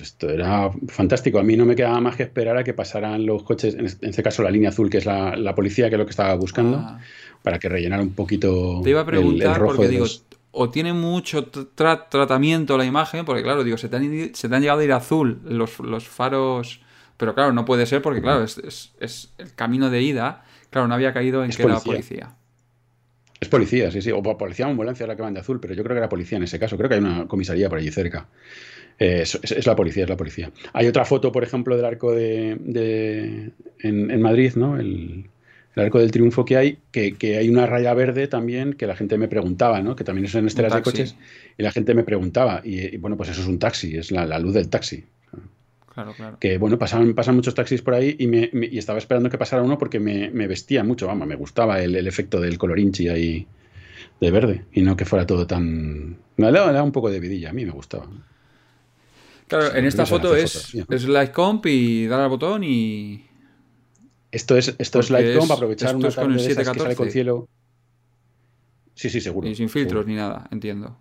esto 0.00 0.30
era 0.30 0.70
fantástico. 0.88 1.38
A 1.38 1.42
mí 1.42 1.56
no 1.56 1.64
me 1.64 1.76
quedaba 1.76 2.00
más 2.00 2.16
que 2.16 2.24
esperar 2.24 2.56
a 2.56 2.64
que 2.64 2.74
pasaran 2.74 3.24
los 3.24 3.42
coches, 3.42 3.74
en 3.74 3.86
este 3.86 4.22
caso 4.22 4.42
la 4.42 4.50
línea 4.50 4.70
azul, 4.70 4.90
que 4.90 4.98
es 4.98 5.06
la, 5.06 5.54
policía, 5.54 5.88
que 5.88 5.94
es 5.94 5.98
lo 5.98 6.06
que 6.06 6.10
estaba 6.10 6.34
buscando, 6.34 6.78
ah. 6.78 7.00
para 7.42 7.58
que 7.58 7.68
rellenara 7.68 8.02
un 8.02 8.14
poquito. 8.14 8.80
Te 8.82 8.90
iba 8.90 9.00
a 9.00 9.06
preguntar, 9.06 9.62
porque 9.62 9.88
digo, 9.88 10.06
o 10.52 10.70
tiene 10.70 10.92
mucho 10.92 11.46
tratamiento 11.48 12.78
la 12.78 12.84
imagen, 12.84 13.24
porque 13.24 13.42
claro, 13.42 13.64
digo, 13.64 13.78
se 13.78 13.88
te 13.88 13.96
han, 13.96 14.34
se 14.34 14.48
te 14.48 14.54
han 14.54 14.60
llegado 14.60 14.80
a 14.80 14.84
ir 14.84 14.92
azul 14.92 15.40
los, 15.44 15.80
los, 15.80 16.06
faros, 16.06 16.80
pero 17.16 17.34
claro, 17.34 17.52
no 17.52 17.64
puede 17.64 17.86
ser 17.86 18.02
porque, 18.02 18.20
claro, 18.20 18.44
es, 18.44 18.92
es, 19.00 19.32
el 19.38 19.54
camino 19.54 19.90
de 19.90 20.02
ida. 20.02 20.44
Claro, 20.70 20.88
no 20.88 20.94
había 20.94 21.12
caído 21.12 21.44
en 21.44 21.50
que 21.50 21.62
era 21.62 21.80
policía. 21.80 22.36
Es 23.42 23.48
policía, 23.48 23.90
sí, 23.90 24.00
sí. 24.00 24.12
O 24.12 24.22
policía 24.22 24.68
o 24.68 24.70
ambulancia 24.70 25.06
la 25.06 25.16
que 25.16 25.22
van 25.22 25.34
de 25.34 25.40
azul, 25.40 25.58
pero 25.58 25.74
yo 25.74 25.82
creo 25.82 25.96
que 25.96 25.98
era 25.98 26.08
policía 26.08 26.38
en 26.38 26.44
ese 26.44 26.60
caso. 26.60 26.76
Creo 26.76 26.88
que 26.88 26.94
hay 26.94 27.00
una 27.00 27.26
comisaría 27.26 27.68
por 27.68 27.78
allí 27.78 27.90
cerca. 27.90 28.28
Eh, 28.98 29.22
es, 29.22 29.66
la 29.66 29.74
policía, 29.74 30.04
es 30.04 30.08
la 30.08 30.16
policía. 30.16 30.52
Hay 30.72 30.86
otra 30.86 31.04
foto, 31.04 31.32
por 31.32 31.42
ejemplo, 31.42 31.76
del 31.76 31.84
arco 31.84 32.12
de, 32.12 33.50
en, 33.80 34.22
Madrid, 34.22 34.52
¿no? 34.54 34.78
El, 34.78 35.28
arco 35.76 35.98
del 35.98 36.10
triunfo 36.10 36.44
que 36.44 36.56
hay, 36.56 36.78
que, 36.90 37.36
hay 37.38 37.48
una 37.48 37.66
raya 37.66 37.94
verde 37.94 38.28
también, 38.28 38.74
que 38.74 38.86
la 38.86 38.94
gente 38.94 39.16
me 39.16 39.28
preguntaba, 39.28 39.80
¿no? 39.80 39.96
Que 39.96 40.04
también 40.04 40.26
es 40.26 40.34
en 40.34 40.46
esteras 40.46 40.74
de 40.74 40.82
coches, 40.82 41.16
y 41.56 41.62
la 41.62 41.72
gente 41.72 41.94
me 41.94 42.04
preguntaba, 42.04 42.60
y, 42.64 42.96
bueno, 42.98 43.16
pues 43.16 43.30
eso 43.30 43.40
es 43.40 43.46
un 43.46 43.58
taxi, 43.58 43.96
es 43.96 44.10
la, 44.10 44.38
luz 44.38 44.54
del 44.54 44.68
taxi. 44.68 45.04
Claro, 45.94 46.14
claro. 46.14 46.38
Que 46.40 46.56
bueno, 46.56 46.78
pasan, 46.78 47.14
pasan 47.14 47.36
muchos 47.36 47.54
taxis 47.54 47.82
por 47.82 47.94
ahí 47.94 48.16
y, 48.18 48.26
me, 48.26 48.50
estaba 48.72 48.98
esperando 48.98 49.28
que 49.28 49.36
pasara 49.36 49.62
uno 49.62 49.76
porque 49.78 50.00
me, 50.00 50.46
vestía 50.46 50.84
mucho, 50.84 51.06
vamos, 51.06 51.28
me 51.28 51.36
gustaba 51.36 51.82
el, 51.82 52.06
efecto 52.06 52.40
del 52.40 52.56
colorinchi 52.56 53.08
ahí 53.08 53.46
de 54.20 54.30
verde 54.30 54.64
y 54.72 54.80
no 54.80 54.96
que 54.96 55.04
fuera 55.04 55.26
todo 55.26 55.46
tan... 55.46 56.16
Me 56.36 56.50
daba, 56.50 56.82
un 56.82 56.92
poco 56.92 57.10
de 57.10 57.20
vidilla, 57.20 57.50
a 57.50 57.52
mí 57.52 57.66
me 57.66 57.72
gustaba. 57.72 58.06
Claro, 59.48 59.74
en 59.74 59.84
esta 59.84 60.06
foto 60.06 60.34
es, 60.34 60.72
Comp 61.32 61.66
y 61.66 62.06
dar 62.06 62.20
al 62.20 62.30
botón 62.30 62.64
y. 62.64 63.26
Esto 64.32 64.56
es, 64.56 64.74
esto 64.78 65.00
es 65.00 65.10
Light 65.10 65.36
Comp, 65.38 65.50
aprovechar 65.50 65.94
una 65.94 66.10
tarde 66.10 66.42
de 66.42 66.50
esas 66.50 66.70
que 66.70 66.78
sale 66.80 66.96
con 66.96 67.10
cielo. 67.10 67.48
Sí, 68.94 69.10
sí, 69.10 69.20
seguro. 69.20 69.48
Y 69.48 69.54
sin 69.54 69.68
filtros 69.68 70.06
ni 70.06 70.14
nada, 70.14 70.48
entiendo. 70.50 70.98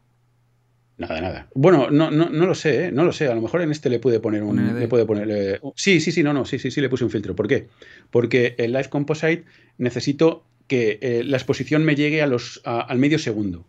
Nada, 0.97 1.19
nada. 1.19 1.47
Bueno, 1.55 1.89
no, 1.89 2.11
no, 2.11 2.29
no 2.29 2.45
lo 2.45 2.53
sé, 2.53 2.85
¿eh? 2.85 2.91
no 2.91 3.03
lo 3.03 3.11
sé. 3.11 3.27
A 3.27 3.33
lo 3.33 3.41
mejor 3.41 3.61
en 3.61 3.71
este 3.71 3.89
le 3.89 3.99
puede 3.99 4.19
poner 4.19 4.43
un. 4.43 4.77
Le 4.77 4.87
puede 4.87 5.05
poner, 5.05 5.29
eh, 5.31 5.59
sí, 5.75 5.99
sí, 5.99 6.11
sí, 6.11 6.21
no, 6.21 6.33
no, 6.33 6.45
sí, 6.45 6.59
sí, 6.59 6.69
sí, 6.69 6.81
le 6.81 6.89
puse 6.89 7.03
un 7.03 7.09
filtro. 7.09 7.35
¿Por 7.35 7.47
qué? 7.47 7.69
Porque 8.11 8.55
el 8.57 8.73
Live 8.73 8.89
Composite 8.89 9.45
necesito 9.77 10.43
que 10.67 10.99
eh, 11.01 11.23
la 11.23 11.37
exposición 11.37 11.83
me 11.85 11.95
llegue 11.95 12.21
a 12.21 12.27
los, 12.27 12.61
al 12.65 12.99
medio 12.99 13.17
segundo. 13.17 13.65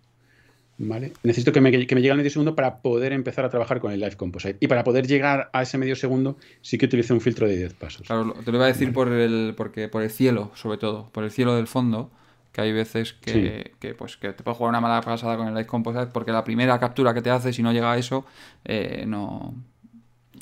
Necesito 1.22 1.53
que 1.53 1.61
me, 1.61 1.70
llegue 1.70 2.11
al 2.11 2.16
medio 2.16 2.30
segundo 2.30 2.55
para 2.55 2.78
poder 2.78 3.12
empezar 3.12 3.45
a 3.45 3.51
trabajar 3.51 3.80
con 3.80 3.93
el 3.93 4.01
Live 4.01 4.16
Composite. 4.16 4.57
Y 4.61 4.66
para 4.66 4.85
poder 4.85 5.07
llegar 5.07 5.51
a 5.53 5.62
ese 5.62 5.78
medio 5.78 5.97
segundo, 5.97 6.37
sí 6.61 6.78
que 6.78 6.87
utilizo 6.87 7.14
un 7.14 7.20
filtro 7.20 7.47
de 7.47 7.57
10 7.57 7.74
pasos. 7.74 8.07
Claro, 8.07 8.35
te 8.45 8.51
lo 8.51 8.59
iba 8.59 8.64
a 8.64 8.68
decir 8.68 8.93
por, 8.93 9.09
el, 9.09 9.55
porque, 9.57 9.89
por 9.89 10.03
el 10.03 10.11
cielo, 10.11 10.51
sobre 10.55 10.78
todo, 10.78 11.09
por 11.12 11.24
el 11.24 11.30
cielo 11.30 11.55
del 11.55 11.66
fondo, 11.66 12.11
que 12.53 12.61
hay 12.61 12.72
veces 12.72 13.14
que, 13.14 13.72
pues, 13.97 14.16
que 14.16 14.33
te 14.33 14.43
puedes 14.43 14.59
jugar 14.59 14.70
una 14.70 14.80
mala 14.80 15.01
pasada 15.01 15.37
con 15.37 15.49
el 15.49 15.55
Live 15.55 15.66
Composite 15.66 16.07
porque 16.07 16.33
la 16.33 16.45
primera 16.45 16.78
captura 16.78 17.14
que 17.14 17.22
te 17.22 17.30
hace, 17.30 17.53
si 17.53 17.62
no 17.62 17.72
llega 17.72 17.93
a 17.93 17.97
eso, 17.97 18.26
eh, 18.64 19.05
no, 19.07 19.55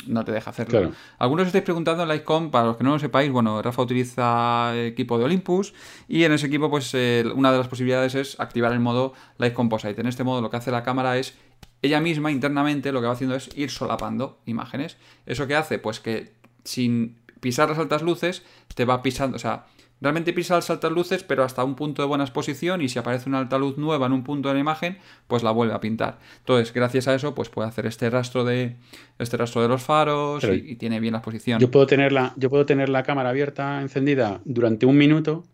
no 0.06 0.24
te 0.24 0.32
deja 0.32 0.50
hacerlo. 0.50 0.92
Algunos 1.18 1.46
estáis 1.46 1.64
preguntando 1.64 2.02
en 2.02 2.08
Lightcom, 2.08 2.50
para 2.50 2.66
los 2.66 2.76
que 2.76 2.84
no 2.84 2.90
lo 2.90 2.98
sepáis, 2.98 3.30
bueno, 3.30 3.60
Rafa 3.60 3.82
utiliza 3.82 4.72
equipo 4.76 5.18
de 5.18 5.24
Olympus 5.24 5.74
y 6.08 6.24
en 6.24 6.32
ese 6.32 6.46
equipo, 6.46 6.70
pues 6.70 6.90
eh, 6.94 7.24
una 7.34 7.52
de 7.52 7.58
las 7.58 7.68
posibilidades 7.68 8.14
es 8.14 8.38
activar 8.40 8.72
el 8.72 8.80
modo 8.80 9.12
Light 9.38 9.54
Composite. 9.54 10.00
En 10.00 10.06
este 10.06 10.24
modo 10.24 10.40
lo 10.40 10.50
que 10.50 10.56
hace 10.56 10.70
la 10.70 10.82
cámara 10.82 11.18
es 11.18 11.34
ella 11.82 12.00
misma 12.00 12.30
internamente 12.30 12.92
lo 12.92 13.00
que 13.00 13.06
va 13.06 13.14
haciendo 13.14 13.36
es 13.36 13.50
ir 13.56 13.70
solapando 13.70 14.38
imágenes. 14.46 14.96
¿Eso 15.26 15.46
qué 15.46 15.56
hace? 15.56 15.78
Pues 15.78 16.00
que 16.00 16.32
sin 16.64 17.18
pisar 17.40 17.68
las 17.68 17.78
altas 17.78 18.02
luces 18.02 18.42
te 18.74 18.84
va 18.84 19.02
pisando, 19.02 19.36
o 19.36 19.40
sea, 19.40 19.66
Realmente 20.00 20.32
pisa 20.32 20.54
las 20.54 20.70
altas 20.70 20.90
luces, 20.92 21.24
pero 21.24 21.44
hasta 21.44 21.62
un 21.62 21.74
punto 21.74 22.00
de 22.00 22.08
buena 22.08 22.24
exposición 22.24 22.80
y 22.80 22.88
si 22.88 22.98
aparece 22.98 23.28
una 23.28 23.38
alta 23.38 23.58
luz 23.58 23.76
nueva 23.76 24.06
en 24.06 24.12
un 24.12 24.24
punto 24.24 24.48
de 24.48 24.54
la 24.54 24.60
imagen, 24.60 24.98
pues 25.26 25.42
la 25.42 25.50
vuelve 25.50 25.74
a 25.74 25.80
pintar. 25.80 26.18
Entonces, 26.38 26.72
gracias 26.72 27.06
a 27.06 27.14
eso, 27.14 27.34
pues 27.34 27.50
puede 27.50 27.68
hacer 27.68 27.84
este 27.84 28.08
rastro 28.08 28.44
de 28.44 28.76
este 29.18 29.36
rastro 29.36 29.60
de 29.60 29.68
los 29.68 29.82
faros 29.82 30.42
y, 30.44 30.76
tiene 30.76 31.00
bien 31.00 31.12
la 31.12 31.18
exposición. 31.18 31.60
Yo 31.60 31.70
puedo 31.70 31.86
tener 31.86 32.12
la, 32.12 32.32
yo 32.36 32.48
puedo 32.48 32.64
tener 32.64 32.88
la 32.88 33.02
cámara 33.02 33.28
abierta, 33.28 33.82
encendida 33.82 34.40
durante 34.44 34.86
un 34.86 34.96
minuto 34.96 35.44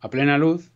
a 0.00 0.08
plena 0.08 0.38
luz, 0.38 0.70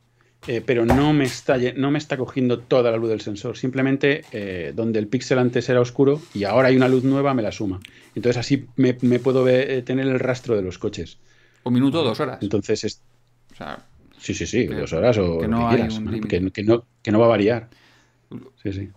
eh, 0.48 0.62
pero 0.64 0.84
no 0.84 1.12
me, 1.12 1.24
está, 1.24 1.56
no 1.76 1.92
me 1.92 1.98
está 1.98 2.16
cogiendo 2.16 2.58
toda 2.58 2.90
la 2.90 2.96
luz 2.96 3.10
del 3.10 3.20
sensor. 3.20 3.56
Simplemente 3.56 4.24
eh, 4.32 4.72
donde 4.74 4.98
el 4.98 5.06
píxel 5.06 5.38
antes 5.38 5.68
era 5.68 5.80
oscuro 5.80 6.20
y 6.34 6.44
ahora 6.44 6.68
hay 6.68 6.76
una 6.76 6.88
luz 6.88 7.04
nueva, 7.04 7.32
me 7.34 7.42
la 7.42 7.52
suma. 7.52 7.78
Entonces 8.16 8.38
así 8.38 8.66
me, 8.74 8.94
puedo 8.94 9.46
eh, 9.48 9.82
tener 9.82 10.08
el 10.08 10.18
rastro 10.18 10.56
de 10.56 10.62
los 10.62 10.78
coches. 10.78 11.18
Un 11.62 11.74
minuto 11.74 12.02
dos 12.02 12.18
horas. 12.18 12.38
Entonces, 12.40 12.84
es, 12.84 13.02
sí, 14.18 14.34
sí, 14.34 14.46
sí, 14.46 14.66
dos 14.66 14.92
horas 14.92 15.18
o 15.18 15.38
que 15.38 15.48
no 15.48 15.68
que, 17.02 17.12
no, 17.12 17.18
va 17.18 17.26
a 17.26 17.28
variar. 17.28 17.68
Sí, 18.62 18.72
sí. 18.72 18.88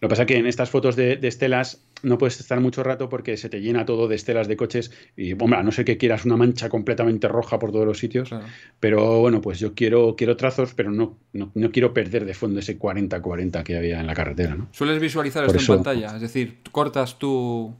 Lo 0.00 0.08
que 0.08 0.10
pasa 0.10 0.22
es 0.22 0.28
que 0.28 0.36
en 0.36 0.46
estas 0.46 0.68
fotos 0.68 0.94
de, 0.94 1.18
estelas 1.22 1.82
no 2.02 2.18
puedes 2.18 2.38
estar 2.38 2.60
mucho 2.60 2.82
rato 2.82 3.08
porque 3.08 3.38
se 3.38 3.48
te 3.48 3.62
llena 3.62 3.86
todo 3.86 4.06
de 4.08 4.14
estelas 4.14 4.46
de 4.46 4.56
coches 4.56 4.92
y, 5.16 5.32
hombre, 5.32 5.58
a 5.58 5.62
no 5.62 5.72
ser 5.72 5.86
que 5.86 5.96
quieras 5.96 6.26
una 6.26 6.36
mancha 6.36 6.68
completamente 6.68 7.26
roja 7.28 7.58
por 7.58 7.72
todos 7.72 7.86
los 7.86 7.98
sitios, 7.98 8.30
pero 8.78 9.20
bueno, 9.20 9.40
pues 9.40 9.58
yo 9.58 9.74
quiero, 9.74 10.14
quiero 10.14 10.36
trazos, 10.36 10.74
pero 10.74 10.90
no, 10.90 11.16
no, 11.32 11.70
quiero 11.72 11.94
perder 11.94 12.26
de 12.26 12.34
fondo 12.34 12.60
ese 12.60 12.78
40-40 12.78 13.62
que 13.62 13.76
había 13.76 13.98
en 13.98 14.06
la 14.06 14.14
carretera, 14.14 14.54
¿no? 14.54 14.68
¿Sueles 14.72 15.00
visualizar 15.00 15.46
esto 15.46 15.58
en 15.58 15.66
pantalla? 15.66 16.14
Es 16.14 16.20
decir, 16.20 16.58
cortas 16.70 17.18
tú, 17.18 17.74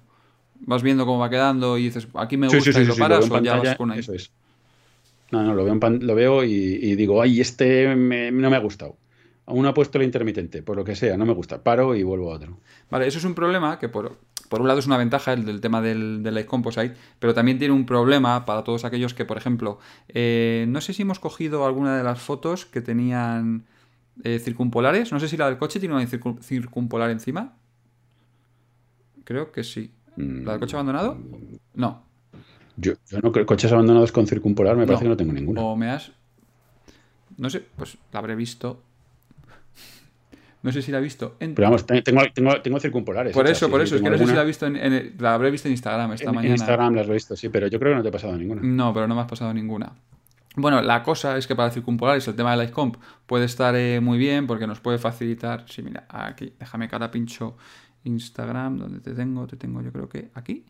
vas 0.61 0.83
viendo 0.83 1.05
cómo 1.05 1.19
va 1.19 1.29
quedando 1.29 1.77
y 1.77 1.85
dices, 1.85 2.09
aquí 2.15 2.37
me 2.37 2.49
gusta 2.49 2.81
y 2.81 2.85
lo 2.87 2.97
paras 2.97 3.31
o 3.31 3.43
ya 3.43 3.57
vas 3.57 3.77
con 3.77 3.91
ahí. 3.91 4.01
Eso 4.01 4.15
es. 4.15 4.31
No, 5.31 5.43
no, 5.43 5.55
lo 5.55 5.65
veo, 5.65 5.75
lo 5.75 6.15
veo 6.15 6.45
y, 6.45 6.95
digo, 6.95 7.21
ay, 7.21 7.41
este 7.41 7.95
no 7.97 8.51
me 8.51 8.57
ha 8.57 8.61
gustado. 8.61 8.97
Aún 9.47 9.65
ha 9.67 9.75
puesto 9.75 9.99
el 9.99 10.05
intermitente, 10.05 10.63
por 10.63 10.77
lo 10.77 10.85
que 10.85 10.97
sea, 10.97 11.17
no 11.17 11.25
me 11.25 11.33
gusta. 11.33 11.63
Paro 11.63 11.95
y 11.95 12.03
vuelvo 12.03 12.33
a 12.33 12.37
otro. 12.37 12.59
Vale, 12.91 13.07
eso 13.07 13.19
es 13.19 13.25
un 13.25 13.35
problema 13.35 13.79
que 13.79 13.89
por, 13.89 14.19
por 14.49 14.61
un 14.61 14.67
lado 14.67 14.81
es 14.81 14.87
una 14.87 14.97
ventaja 14.97 15.33
el 15.33 15.45
del 15.45 15.61
tema 15.61 15.81
del, 15.81 16.23
del 16.25 16.35
Light 16.35 16.49
Composite, 16.49 16.95
pero 17.21 17.33
también 17.33 17.59
tiene 17.59 17.73
un 17.73 17.87
problema 17.87 18.45
para 18.45 18.65
todos 18.65 18.85
aquellos 18.85 19.15
que, 19.15 19.25
por 19.25 19.37
ejemplo, 19.37 19.79
eh, 20.09 20.67
no 20.69 20.81
sé 20.81 20.93
si 20.93 21.03
hemos 21.03 21.21
cogido 21.21 21.65
alguna 21.65 21.97
de 21.97 22.03
las 22.03 22.21
fotos 22.21 22.67
que 22.67 22.81
tenían 22.81 23.67
eh, 24.25 24.41
circumpolares. 24.41 25.13
No 25.13 25.21
sé 25.21 25.29
si 25.29 25.37
la 25.37 25.47
del 25.47 25.59
coche 25.59 25.79
tiene 25.79 25.95
una 25.95 26.07
circumpolar 26.07 27.11
encima. 27.11 27.57
Creo 29.25 29.53
que 29.53 29.63
sí. 29.63 29.93
¿La 30.17 30.53
del 30.53 30.61
coche 30.61 30.77
abandonado? 30.77 31.15
Mm. 31.15 31.57
No. 31.75 32.06
Yo, 32.77 32.95
yo 33.11 33.21
no 33.21 33.33
creo 33.33 33.47
coches 33.47 33.73
abandonados 33.73 34.13
con 34.13 34.27
circumpolar, 34.27 34.77
me 34.77 34.87
parece 34.87 35.05
que 35.05 35.09
no 35.09 35.17
tengo 35.17 35.33
ninguna. 35.33 35.63
O 35.63 35.77
me 35.77 35.91
has. 35.91 36.13
No 37.37 37.51
sé, 37.51 37.65
pues 37.77 37.99
la 38.13 38.19
habré 38.21 38.35
visto. 38.35 38.83
No 40.63 40.73
sé 40.73 40.83
si 40.83 40.91
la 40.91 40.99
he 40.99 41.01
visto. 41.01 41.37
En... 41.39 41.55
Pero 41.55 41.69
vamos, 41.69 41.87
tengo, 41.87 42.23
tengo, 42.35 42.61
tengo 42.61 42.81
circumpolares. 42.81 43.33
Por 43.33 43.47
eso, 43.47 43.71
por 43.71 43.81
eso. 43.81 43.97
Es 43.97 44.03
que 44.03 44.11
no 44.11 44.19
sé 44.19 44.27
si 44.27 44.35
la 44.35 44.43
he 44.43 44.47
visto 44.47 44.67
en, 44.67 45.15
La 45.19 45.35
habré 45.35 45.51
visto 45.51 45.69
en 45.69 45.73
Instagram 45.73 46.13
esta 46.13 46.33
mañana. 46.33 46.47
En 46.47 46.53
Instagram 46.53 46.95
la 46.95 47.03
has 47.03 47.09
visto, 47.09 47.37
sí, 47.37 47.49
pero 47.49 47.69
yo 47.69 47.79
creo 47.79 47.93
que 47.93 47.97
no 47.97 48.03
te 48.03 48.09
ha 48.09 48.13
pasado 48.13 48.37
ninguna. 48.37 48.63
No, 48.63 48.93
pero 48.93 49.07
no 49.07 49.15
me 49.15 49.21
has 49.21 49.29
pasado 49.29 49.55
ninguna. 49.55 49.93
Bueno, 50.57 50.81
la 50.83 51.03
cosa 51.03 51.37
es 51.37 51.47
que 51.47 51.55
para 51.55 51.71
circumpolares 51.71 52.27
el 52.27 52.35
tema 52.35 52.51
de 52.53 52.57
Lightcomp 52.57 52.97
puede 53.27 53.45
estar 53.45 53.77
eh, 53.77 54.01
muy 54.01 54.17
bien 54.19 54.47
porque 54.47 54.67
nos 54.67 54.81
puede 54.81 54.99
facilitar. 54.99 55.67
Sí, 55.69 55.83
mira, 55.83 56.07
aquí, 56.09 56.55
déjame 56.59 56.89
que 56.89 56.95
ahora 56.95 57.11
pincho 57.11 57.57
Instagram, 58.05 58.79
donde 58.79 59.01
te 59.01 59.13
tengo, 59.13 59.47
te 59.47 59.57
tengo 59.57 59.83
yo 59.83 59.93
creo 59.93 60.09
que 60.09 60.31
aquí. 60.35 60.65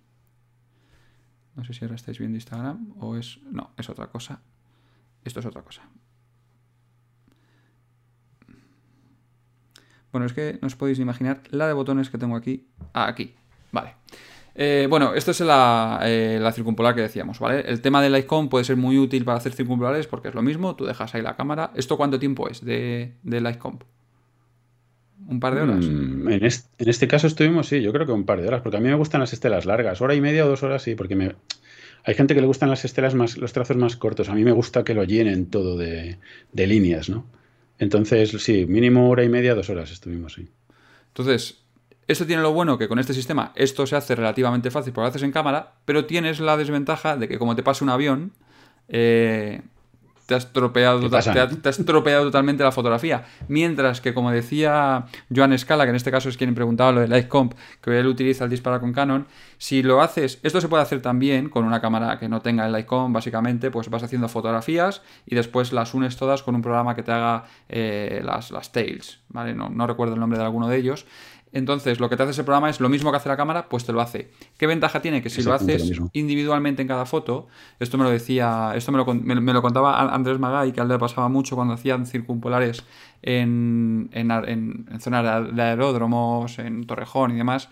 No 1.56 1.64
sé 1.64 1.72
si 1.72 1.84
ahora 1.84 1.96
estáis 1.96 2.18
viendo 2.18 2.36
Instagram 2.36 2.94
o 3.00 3.16
es... 3.16 3.40
No, 3.50 3.70
es 3.76 3.88
otra 3.88 4.08
cosa. 4.08 4.40
Esto 5.24 5.40
es 5.40 5.46
otra 5.46 5.62
cosa. 5.62 5.82
Bueno, 10.12 10.26
es 10.26 10.32
que 10.32 10.58
no 10.60 10.66
os 10.66 10.76
podéis 10.76 10.98
imaginar 10.98 11.42
la 11.50 11.66
de 11.66 11.72
botones 11.72 12.10
que 12.10 12.18
tengo 12.18 12.36
aquí. 12.36 12.68
Ah, 12.92 13.08
aquí. 13.08 13.34
Vale. 13.72 13.94
Eh, 14.54 14.86
bueno, 14.88 15.14
esto 15.14 15.32
es 15.32 15.40
la, 15.40 16.00
eh, 16.04 16.38
la, 16.40 16.52
circumpolar 16.52 16.94
que 16.94 17.02
decíamos, 17.02 17.38
¿vale? 17.38 17.60
El 17.60 17.82
tema 17.82 18.00
del 18.00 18.16
icon 18.16 18.48
puede 18.48 18.64
ser 18.64 18.76
muy 18.76 18.98
útil 18.98 19.24
para 19.24 19.36
hacer 19.36 19.52
circumpolares 19.52 20.06
porque 20.06 20.28
es 20.28 20.34
lo 20.34 20.40
mismo, 20.40 20.74
tú 20.76 20.86
dejas 20.86 21.14
ahí 21.14 21.20
la 21.20 21.36
cámara. 21.36 21.72
¿Esto 21.74 21.98
cuánto 21.98 22.18
tiempo 22.18 22.48
es 22.48 22.64
de, 22.64 23.16
de 23.22 23.40
Lightcomp? 23.42 23.82
¿Un 25.28 25.40
par 25.40 25.54
de 25.54 25.62
horas? 25.62 25.84
Mm, 25.84 26.28
en, 26.28 26.44
este, 26.44 27.08
caso 27.08 27.26
estuvimos, 27.26 27.68
sí, 27.68 27.82
yo 27.82 27.92
creo 27.92 28.06
que 28.06 28.12
un 28.12 28.24
par 28.24 28.40
de 28.40 28.46
horas, 28.46 28.62
porque 28.62 28.76
a 28.76 28.80
mí 28.80 28.88
me 28.88 28.94
gustan 28.94 29.20
las 29.20 29.32
estelas 29.32 29.66
largas, 29.66 30.00
hora 30.00 30.14
y 30.14 30.20
media 30.20 30.44
o 30.44 30.48
dos 30.48 30.62
horas, 30.62 30.82
sí, 30.82 30.94
porque 30.94 31.16
me... 31.16 31.34
hay 32.04 32.14
gente 32.14 32.34
que 32.34 32.40
le 32.40 32.46
gustan 32.46 32.70
las 32.70 32.84
estelas 32.84 33.14
más, 33.14 33.36
los 33.36 33.52
trazos 33.52 33.76
más 33.76 33.96
cortos, 33.96 34.28
a 34.28 34.34
mí 34.34 34.44
me 34.44 34.52
gusta 34.52 34.84
que 34.84 34.94
lo 34.94 35.04
llenen 35.04 35.46
todo 35.46 35.76
de, 35.76 36.18
líneas, 36.52 37.08
¿no? 37.08 37.26
Entonces, 37.78 38.30
sí, 38.42 38.66
mínimo 38.66 39.10
hora 39.10 39.24
y 39.24 39.28
media, 39.28 39.54
dos 39.54 39.68
horas 39.68 39.90
estuvimos, 39.90 40.34
sí. 40.34 40.48
Entonces, 41.08 41.62
esto 42.06 42.24
tiene 42.24 42.42
lo 42.42 42.52
bueno 42.52 42.78
que 42.78 42.88
con 42.88 42.98
este 42.98 43.12
sistema 43.12 43.52
esto 43.56 43.86
se 43.86 43.96
hace 43.96 44.14
relativamente 44.14 44.70
fácil 44.70 44.92
porque 44.92 45.06
lo 45.06 45.08
haces 45.08 45.22
en 45.24 45.32
cámara, 45.32 45.74
pero 45.84 46.06
tienes 46.06 46.38
la 46.38 46.56
desventaja 46.56 47.16
de 47.16 47.26
que 47.26 47.38
como 47.38 47.56
te 47.56 47.64
pasa 47.64 47.84
un 47.84 47.90
avión, 47.90 48.32
eh, 48.88 49.62
te 50.26 50.34
has, 50.34 50.52
tropeado, 50.52 51.08
te, 51.08 51.16
has 51.68 51.76
totalmente 51.76 52.64
la 52.64 52.72
fotografía. 52.72 53.24
Mientras 53.48 54.00
que, 54.00 54.12
como 54.12 54.32
decía 54.32 55.06
Joan 55.34 55.56
Scala, 55.56 55.84
que 55.84 55.90
en 55.90 55.96
este 55.96 56.10
caso 56.10 56.28
es 56.28 56.36
quien 56.36 56.54
preguntaba 56.54 56.90
lo 56.92 57.00
de 57.00 57.08
Lightcomp, 57.08 57.54
que 57.80 57.98
él 57.98 58.06
utiliza 58.08 58.44
el 58.44 58.50
disparo 58.50 58.80
con 58.80 58.92
Canon, 58.92 59.26
si 59.58 59.82
lo 59.82 60.02
haces, 60.02 60.40
esto 60.42 60.60
se 60.60 60.68
puede 60.68 60.82
hacer 60.82 61.00
también 61.00 61.48
con 61.48 61.64
una 61.64 61.80
cámara 61.80 62.18
que 62.18 62.28
no 62.28 62.40
tenga 62.40 62.66
el 62.66 62.72
Lightcomp, 62.72 63.14
básicamente, 63.14 63.70
pues 63.70 63.88
vas 63.88 64.02
haciendo 64.02 64.28
fotografías 64.28 65.02
y 65.26 65.36
después 65.36 65.72
las 65.72 65.94
unes 65.94 66.16
todas 66.16 66.42
con 66.42 66.56
un 66.56 66.62
programa 66.62 66.96
que 66.96 67.04
te 67.04 67.12
haga 67.12 67.44
eh, 67.68 68.20
las, 68.24 68.50
las 68.50 68.72
tails, 68.72 69.20
¿vale? 69.28 69.54
No, 69.54 69.68
no 69.68 69.86
recuerdo 69.86 70.14
el 70.14 70.20
nombre 70.20 70.38
de 70.38 70.44
alguno 70.44 70.68
de 70.68 70.76
ellos. 70.76 71.06
Entonces, 71.56 72.00
lo 72.00 72.10
que 72.10 72.18
te 72.18 72.22
hace 72.22 72.32
ese 72.32 72.44
programa 72.44 72.68
es 72.68 72.80
lo 72.80 72.90
mismo 72.90 73.10
que 73.10 73.16
hace 73.16 73.30
la 73.30 73.36
cámara, 73.38 73.70
pues 73.70 73.86
te 73.86 73.92
lo 73.94 74.02
hace. 74.02 74.30
¿Qué 74.58 74.66
ventaja 74.66 75.00
tiene? 75.00 75.22
Que 75.22 75.30
si 75.30 75.42
lo 75.42 75.54
haces 75.54 75.90
individualmente 76.12 76.82
en 76.82 76.88
cada 76.88 77.06
foto, 77.06 77.48
esto 77.80 77.96
me 77.96 78.04
lo 78.04 78.10
decía, 78.10 78.72
esto 78.74 78.92
me 78.92 78.98
lo, 78.98 79.06
me, 79.14 79.52
lo 79.54 79.62
contaba 79.62 80.14
Andrés 80.14 80.38
Magay, 80.38 80.72
que 80.72 80.80
a 80.80 80.82
él 80.82 80.90
le 80.90 80.98
pasaba 80.98 81.30
mucho 81.30 81.56
cuando 81.56 81.72
hacían 81.72 82.04
circumpolares 82.04 82.84
en, 83.22 84.10
en, 84.12 84.30
en, 84.30 85.00
zonas 85.00 85.56
de 85.56 85.62
aeródromos, 85.62 86.58
en 86.58 86.86
Torrejón 86.86 87.30
y 87.30 87.36
demás. 87.36 87.70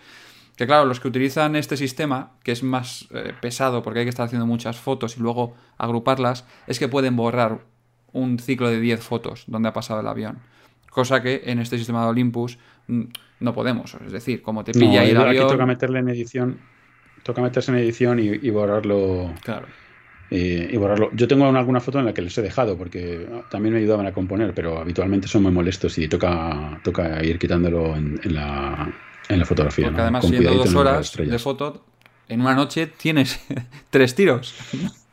Que 0.55 0.65
claro, 0.65 0.85
los 0.85 0.99
que 0.99 1.07
utilizan 1.07 1.55
este 1.55 1.77
sistema, 1.77 2.31
que 2.41 2.53
es 2.53 2.63
más 2.63 3.07
eh, 3.11 3.33
pesado 3.39 3.83
porque 3.83 3.99
hay 3.99 4.05
que 4.05 4.09
estar 4.09 4.25
haciendo 4.25 4.47
muchas 4.47 4.77
fotos 4.77 5.15
y 5.15 5.19
luego 5.19 5.53
agruparlas, 5.77 6.45
es 6.65 6.79
que 6.79 6.87
pueden 6.87 7.15
borrar 7.15 7.59
un 8.13 8.39
ciclo 8.39 8.67
de 8.67 8.79
10 8.79 9.03
fotos 9.03 9.43
donde 9.45 9.69
ha 9.69 9.73
pasado 9.73 9.99
el 9.99 10.07
avión. 10.07 10.39
Cosa 10.89 11.21
que 11.21 11.43
en 11.45 11.59
este 11.59 11.77
sistema 11.77 12.03
de 12.03 12.07
Olympus 12.07 12.57
no 12.87 13.53
podemos. 13.53 13.95
Es 14.05 14.11
decir, 14.11 14.41
como 14.41 14.63
te 14.63 14.71
pilla 14.71 15.03
ir 15.05 15.17
Aquí 15.17 15.37
toca 15.39 15.65
meterle 15.65 15.99
en 15.99 16.09
edición, 16.09 16.59
toca 17.23 17.41
meterse 17.41 17.71
en 17.71 17.77
edición 17.77 18.19
y, 18.19 18.49
borrarlo. 18.49 19.33
Claro. 19.43 19.67
Y, 20.29 20.75
borrarlo. 20.77 21.11
Yo 21.13 21.27
tengo 21.27 21.45
alguna 21.45 21.79
foto 21.79 21.99
en 21.99 22.05
la 22.05 22.13
que 22.13 22.21
les 22.21 22.37
he 22.37 22.41
dejado 22.41 22.77
porque 22.77 23.27
también 23.49 23.73
me 23.73 23.79
ayudaban 23.79 24.07
a 24.07 24.13
componer, 24.13 24.53
pero 24.53 24.79
habitualmente 24.79 25.27
son 25.27 25.43
muy 25.43 25.51
molestos 25.51 25.97
y 25.97 26.07
toca, 26.07 26.79
toca 26.83 27.23
ir 27.23 27.37
quitándolo 27.39 27.95
en, 27.95 28.19
la, 28.25 28.93
en 29.29 29.39
la 29.39 29.45
fotografía. 29.45 29.85
Porque 29.85 30.01
además, 30.01 30.25
siendo 30.27 30.53
dos 30.53 30.75
horas 30.75 31.15
de 31.15 31.39
foto, 31.39 31.85
en 32.27 32.41
una 32.41 32.55
noche 32.55 32.87
tienes 32.87 33.39
tres 33.89 34.15
tiros. 34.15 34.55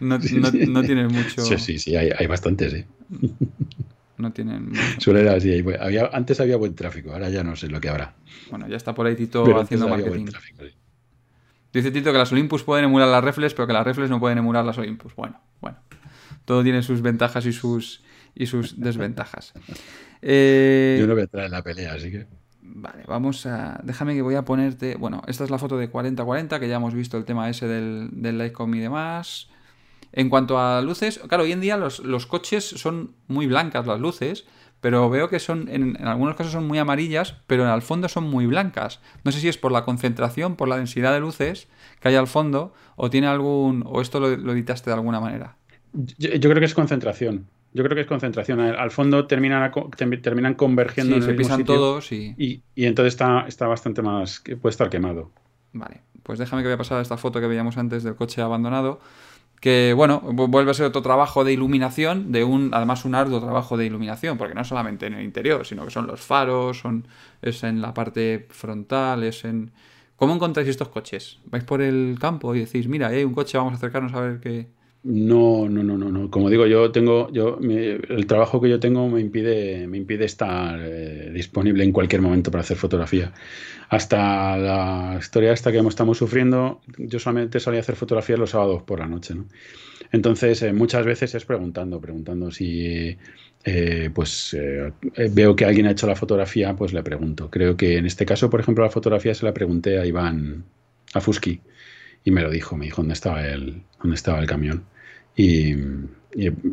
No, 0.00 0.18
no, 0.18 0.82
tienes 0.82 1.12
mucho. 1.12 1.42
Sí, 1.42 1.56
sí, 1.56 1.78
sí, 1.78 1.94
hay, 1.96 2.10
hay 2.18 2.26
bastantes, 2.26 2.74
¿eh? 2.74 2.86
no 4.20 4.32
tienen. 4.32 4.72
Suele 4.98 5.28
así. 5.28 5.64
Había, 5.80 6.06
antes 6.12 6.40
había 6.40 6.56
buen 6.56 6.74
tráfico, 6.74 7.12
ahora 7.12 7.28
ya 7.28 7.42
no 7.42 7.56
sé 7.56 7.68
lo 7.68 7.80
que 7.80 7.88
habrá. 7.88 8.14
Bueno, 8.50 8.68
ya 8.68 8.76
está 8.76 8.94
por 8.94 9.06
ahí 9.06 9.16
Tito 9.16 9.58
haciendo 9.58 9.88
marketing. 9.88 10.26
Dice 11.72 11.90
Tito 11.90 12.12
que 12.12 12.18
las 12.18 12.32
Olympus 12.32 12.64
pueden 12.64 12.86
emular 12.86 13.08
las 13.08 13.22
reflex, 13.22 13.54
pero 13.54 13.66
que 13.66 13.72
las 13.72 13.84
reflex 13.84 14.10
no 14.10 14.18
pueden 14.18 14.38
emular 14.38 14.64
las 14.64 14.78
Olympus. 14.78 15.14
Bueno, 15.14 15.40
bueno. 15.60 15.78
Todo 16.44 16.62
tiene 16.64 16.82
sus 16.82 17.00
ventajas 17.00 17.46
y 17.46 17.52
sus, 17.52 18.02
y 18.34 18.46
sus 18.46 18.80
desventajas. 18.80 19.52
Eh, 20.20 20.98
Yo 21.00 21.06
no 21.06 21.12
voy 21.12 21.20
a 21.20 21.24
entrar 21.24 21.46
en 21.46 21.52
la 21.52 21.62
pelea, 21.62 21.94
así 21.94 22.10
que. 22.10 22.26
Vale, 22.62 23.04
vamos 23.06 23.46
a. 23.46 23.80
Déjame 23.84 24.14
que 24.14 24.22
voy 24.22 24.34
a 24.34 24.44
ponerte. 24.44 24.96
Bueno, 24.96 25.22
esta 25.26 25.44
es 25.44 25.50
la 25.50 25.58
foto 25.58 25.78
de 25.78 25.90
40-40, 25.90 26.58
que 26.58 26.68
ya 26.68 26.76
hemos 26.76 26.94
visto 26.94 27.16
el 27.16 27.24
tema 27.24 27.48
ese 27.48 27.66
del, 27.66 28.10
del 28.12 28.38
Lightcom 28.38 28.74
y 28.74 28.80
demás. 28.80 29.48
En 30.12 30.28
cuanto 30.28 30.58
a 30.58 30.82
luces, 30.82 31.20
claro, 31.28 31.44
hoy 31.44 31.52
en 31.52 31.60
día 31.60 31.76
los, 31.76 32.26
coches 32.26 32.64
son 32.64 33.12
muy 33.28 33.46
blancas 33.46 33.86
las 33.86 34.00
luces, 34.00 34.44
pero 34.80 35.08
veo 35.08 35.28
que 35.28 35.38
son, 35.38 35.68
en, 35.68 35.96
algunos 36.06 36.34
casos 36.34 36.52
son 36.52 36.66
muy 36.66 36.78
amarillas, 36.78 37.36
pero 37.46 37.70
al 37.70 37.82
fondo 37.82 38.08
son 38.08 38.24
muy 38.24 38.46
blancas. 38.46 39.00
No 39.24 39.30
sé 39.30 39.40
si 39.40 39.48
es 39.48 39.58
por 39.58 39.72
la 39.72 39.84
concentración, 39.84 40.56
por 40.56 40.68
la 40.68 40.76
densidad 40.76 41.12
de 41.12 41.20
luces 41.20 41.68
que 42.00 42.08
hay 42.08 42.16
al 42.16 42.26
fondo, 42.26 42.72
o 42.96 43.10
tiene 43.10 43.28
algún, 43.28 43.84
o 43.86 44.00
esto 44.00 44.20
lo, 44.20 44.52
editaste 44.52 44.90
de 44.90 44.94
alguna 44.94 45.20
manera. 45.20 45.56
Yo, 45.92 46.40
creo 46.40 46.58
que 46.58 46.64
es 46.64 46.74
concentración. 46.74 47.46
Yo 47.72 47.84
creo 47.84 47.94
que 47.94 48.00
es 48.00 48.06
concentración. 48.06 48.58
Al 48.60 48.90
fondo 48.90 49.26
terminan, 49.26 49.70
terminan 50.22 50.54
convergiendo 50.54 51.16
en 51.16 51.22
se 51.22 51.34
pisan 51.34 51.64
todos 51.64 52.10
y... 52.10 52.34
y... 52.36 52.62
y... 52.74 52.86
entonces 52.86 53.14
está, 53.14 53.44
está 53.46 53.68
bastante 53.68 54.02
más... 54.02 54.42
puede 54.60 54.70
estar 54.70 54.88
quemado. 54.88 55.30
Vale, 55.72 56.00
pues 56.24 56.40
déjame 56.40 56.62
que 56.62 56.68
voy 56.68 56.74
a 56.74 56.78
pasar 56.78 57.00
esta 57.00 57.16
foto 57.16 57.40
que 57.40 57.46
veíamos 57.46 57.76
antes 57.76 58.02
del 58.02 58.16
coche 58.16 58.40
abandonado 58.40 59.00
que 59.60 59.92
bueno, 59.94 60.20
vuelve 60.20 60.70
a 60.70 60.74
ser 60.74 60.86
otro 60.86 61.02
trabajo 61.02 61.44
de 61.44 61.52
iluminación, 61.52 62.32
de 62.32 62.44
un, 62.44 62.70
además 62.72 63.04
un 63.04 63.14
arduo 63.14 63.40
trabajo 63.40 63.76
de 63.76 63.86
iluminación, 63.86 64.38
porque 64.38 64.54
no 64.54 64.64
solamente 64.64 65.06
en 65.06 65.14
el 65.14 65.24
interior, 65.24 65.66
sino 65.66 65.84
que 65.84 65.90
son 65.90 66.06
los 66.06 66.20
faros, 66.22 66.78
son, 66.78 67.06
es 67.42 67.62
en 67.62 67.82
la 67.82 67.92
parte 67.94 68.46
frontal, 68.50 69.22
es 69.22 69.44
en... 69.44 69.70
¿Cómo 70.16 70.34
encontráis 70.34 70.68
estos 70.68 70.88
coches? 70.88 71.38
¿Vais 71.46 71.64
por 71.64 71.82
el 71.82 72.18
campo 72.20 72.54
y 72.54 72.60
decís, 72.60 72.88
mira, 72.88 73.08
hay 73.08 73.24
un 73.24 73.34
coche, 73.34 73.58
vamos 73.58 73.74
a 73.74 73.76
acercarnos 73.76 74.14
a 74.14 74.20
ver 74.20 74.40
qué... 74.40 74.68
No, 75.02 75.66
no, 75.66 75.82
no, 75.82 75.96
no, 75.96 76.10
no. 76.10 76.30
Como 76.30 76.50
digo, 76.50 76.66
yo 76.66 76.92
tengo, 76.92 77.32
yo, 77.32 77.58
el 77.58 78.26
trabajo 78.26 78.60
que 78.60 78.68
yo 78.68 78.78
tengo 78.80 79.08
me 79.08 79.20
impide, 79.20 79.86
me 79.86 79.96
impide 79.96 80.26
estar 80.26 80.78
eh, 80.78 81.30
disponible 81.32 81.84
en 81.84 81.92
cualquier 81.92 82.20
momento 82.20 82.50
para 82.50 82.60
hacer 82.60 82.76
fotografía. 82.76 83.32
Hasta 83.88 84.58
la 84.58 85.16
historia 85.18 85.52
esta 85.54 85.72
que 85.72 85.78
estamos 85.78 86.18
sufriendo, 86.18 86.82
yo 86.98 87.18
solamente 87.18 87.60
solía 87.60 87.80
hacer 87.80 87.96
fotografías 87.96 88.38
los 88.38 88.50
sábados 88.50 88.82
por 88.82 88.98
la 88.98 89.06
noche, 89.06 89.34
¿no? 89.34 89.46
Entonces, 90.12 90.60
eh, 90.62 90.72
muchas 90.74 91.06
veces 91.06 91.34
es 91.34 91.46
preguntando, 91.46 91.98
preguntando 92.00 92.50
si, 92.50 93.16
eh, 93.64 94.10
pues, 94.12 94.54
veo 95.32 95.56
que 95.56 95.64
alguien 95.64 95.86
ha 95.86 95.92
hecho 95.92 96.06
la 96.06 96.16
fotografía, 96.16 96.76
pues 96.76 96.92
le 96.92 97.02
pregunto. 97.02 97.48
Creo 97.50 97.76
que 97.76 97.96
en 97.96 98.04
este 98.04 98.26
caso, 98.26 98.50
por 98.50 98.60
ejemplo, 98.60 98.84
la 98.84 98.90
fotografía 98.90 99.34
se 99.34 99.46
la 99.46 99.54
pregunté 99.54 99.98
a 99.98 100.04
Iván, 100.04 100.64
a 101.14 101.20
Fusky 101.22 101.60
y 102.24 102.30
me 102.30 102.42
lo 102.42 102.50
dijo, 102.50 102.76
me 102.76 102.86
dijo 102.86 103.02
dónde 103.02 103.14
estaba 103.14 103.46
el, 103.46 103.82
dónde 104.00 104.16
estaba 104.16 104.40
el 104.40 104.46
camión. 104.46 104.84
Y, 105.36 105.74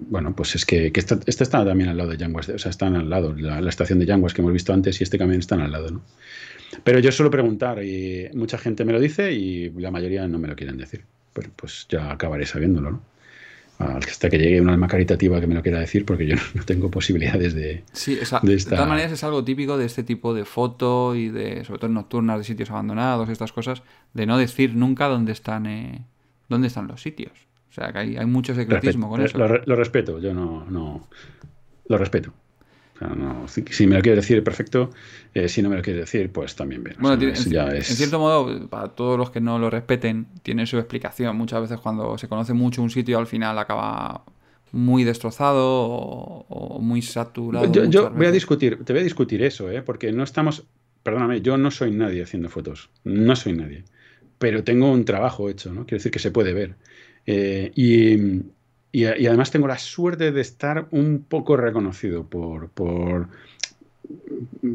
bueno, 0.10 0.36
pues 0.36 0.56
es 0.56 0.66
que, 0.66 0.92
este, 0.94 1.18
está 1.26 1.46
también 1.66 1.90
al 1.90 1.98
lado 1.98 2.10
de 2.10 2.18
Yanguas, 2.18 2.50
o 2.50 2.60
sea, 2.60 2.70
están 2.70 2.96
al 2.96 3.10
lado, 3.10 3.34
la, 3.34 3.70
estación 3.70 4.00
de 4.00 4.06
Yanguas 4.06 4.34
que 4.34 4.42
hemos 4.42 4.54
visto 4.54 4.74
antes 4.74 5.00
y 5.00 5.04
este 5.04 5.18
camión 5.18 5.40
están 5.40 5.62
al 5.62 5.72
lado, 5.72 5.90
¿no? 5.90 6.02
Pero 6.84 7.00
yo 7.00 7.12
suelo 7.12 7.32
preguntar 7.32 7.84
y 7.84 8.30
mucha 8.34 8.58
gente 8.58 8.84
me 8.84 8.92
lo 8.92 9.00
dice 9.00 9.32
y 9.32 9.70
la 9.72 9.90
mayoría 9.90 10.28
no 10.28 10.38
me 10.38 10.48
lo 10.48 10.56
quieren 10.56 10.78
decir. 10.78 11.06
Pues, 11.34 11.48
pues 11.56 11.86
ya 11.90 12.12
acabaré 12.12 12.46
sabiéndolo, 12.46 12.92
¿no? 12.92 13.02
Hasta 13.80 14.30
que 14.30 14.38
llegue 14.38 14.60
una 14.60 14.74
alma 14.74 14.88
caritativa 14.88 15.40
que 15.40 15.48
me 15.48 15.54
lo 15.54 15.62
quiera 15.62 15.80
decir, 15.80 16.06
porque 16.06 16.26
yo 16.26 16.36
no 16.56 16.64
tengo 16.64 16.90
posibilidades 16.90 17.54
de. 17.54 17.84
Sí, 17.94 18.16
de, 18.16 18.58
todas 18.66 18.88
maneras 18.88 19.12
es 19.12 19.24
algo 19.24 19.44
típico 19.44 19.78
de 19.78 19.86
este 19.86 20.04
tipo 20.04 20.34
de 20.34 20.46
foto 20.46 21.16
y 21.16 21.30
de, 21.30 21.64
sobre 21.64 21.80
todo 21.80 21.90
nocturnas 21.92 22.40
de 22.40 22.44
sitios 22.44 22.72
abandonados, 22.72 23.30
estas 23.30 23.52
cosas, 23.52 23.84
de 24.14 24.26
no 24.26 24.38
decir 24.38 24.76
nunca 24.76 25.08
dónde 25.08 25.32
están, 25.32 25.66
eh, 25.68 26.06
dónde 26.50 26.68
están 26.68 26.88
los 26.88 27.02
sitios. 27.02 27.34
O 27.70 27.74
sea, 27.74 27.92
que 27.92 28.00
hay, 28.00 28.18
hay 28.18 28.26
mucho 28.26 28.56
secretismo 28.56 29.10
con 29.10 29.22
eso. 29.22 29.38
Lo, 29.38 29.76
respeto, 29.76 30.20
yo 30.20 30.34
no, 30.34 30.66
no. 30.70 31.08
Lo 31.88 31.98
respeto 31.98 32.34
si, 33.48 33.88
me 33.88 33.96
lo 33.96 34.02
quieres 34.02 34.24
decir, 34.24 34.44
perfecto. 34.44 34.90
Eh, 35.34 35.48
si 35.48 35.62
no 35.62 35.70
me 35.70 35.76
lo 35.76 35.82
quieres 35.82 36.02
decir, 36.02 36.32
pues 36.32 36.56
también 36.56 36.84
bien. 36.84 36.98
Bueno, 37.00 37.22
en, 37.22 37.36
cierto 37.84 38.20
modo, 38.20 38.68
para 38.70 38.90
todos 38.90 39.18
los 39.18 39.30
que 39.30 39.40
no 39.40 39.60
lo 39.60 39.70
respeten, 39.70 40.28
tiene 40.42 40.66
su 40.66 40.78
explicación. 40.78 41.36
Muchas 41.36 41.62
veces 41.62 41.80
cuando 41.80 42.18
se 42.18 42.28
conoce 42.28 42.54
mucho 42.54 42.82
un 42.82 42.90
sitio, 42.90 43.20
al 43.20 43.28
final 43.28 43.58
acaba 43.60 44.24
muy 44.72 45.04
destrozado 45.04 45.64
o, 45.64 46.80
muy 46.82 47.02
saturado. 47.02 47.72
Yo, 47.72 48.12
voy 48.12 48.26
a 48.26 48.32
discutir, 48.32 48.84
te 48.84 48.94
voy 48.94 49.02
a 49.02 49.04
discutir 49.04 49.42
eso, 49.44 49.70
¿eh? 49.72 49.82
porque 49.82 50.12
no 50.12 50.24
estamos, 50.24 50.66
perdóname, 51.04 51.42
yo 51.42 51.58
no 51.58 51.72
soy 51.72 51.92
nadie 51.92 52.24
haciendo 52.24 52.50
fotos, 52.50 52.90
no 53.04 53.36
soy 53.36 53.54
nadie, 53.54 53.86
pero 54.38 54.64
tengo 54.64 54.92
un 54.92 55.06
trabajo 55.06 55.50
hecho, 55.50 55.74
¿no? 55.74 55.86
Quiero 55.86 56.00
decir 56.00 56.12
que 56.12 56.20
se 56.20 56.32
puede 56.32 56.54
ver. 56.54 56.76
Eh, 57.26 57.72
y, 57.76 58.44
y, 58.92 59.06
además 59.06 59.52
tengo 59.52 59.68
la 59.68 59.78
suerte 59.78 60.32
de 60.32 60.42
estar 60.42 60.88
un 60.92 61.26
poco 61.28 61.58
reconocido 61.58 62.26
por, 62.26 62.70
por, 62.70 63.28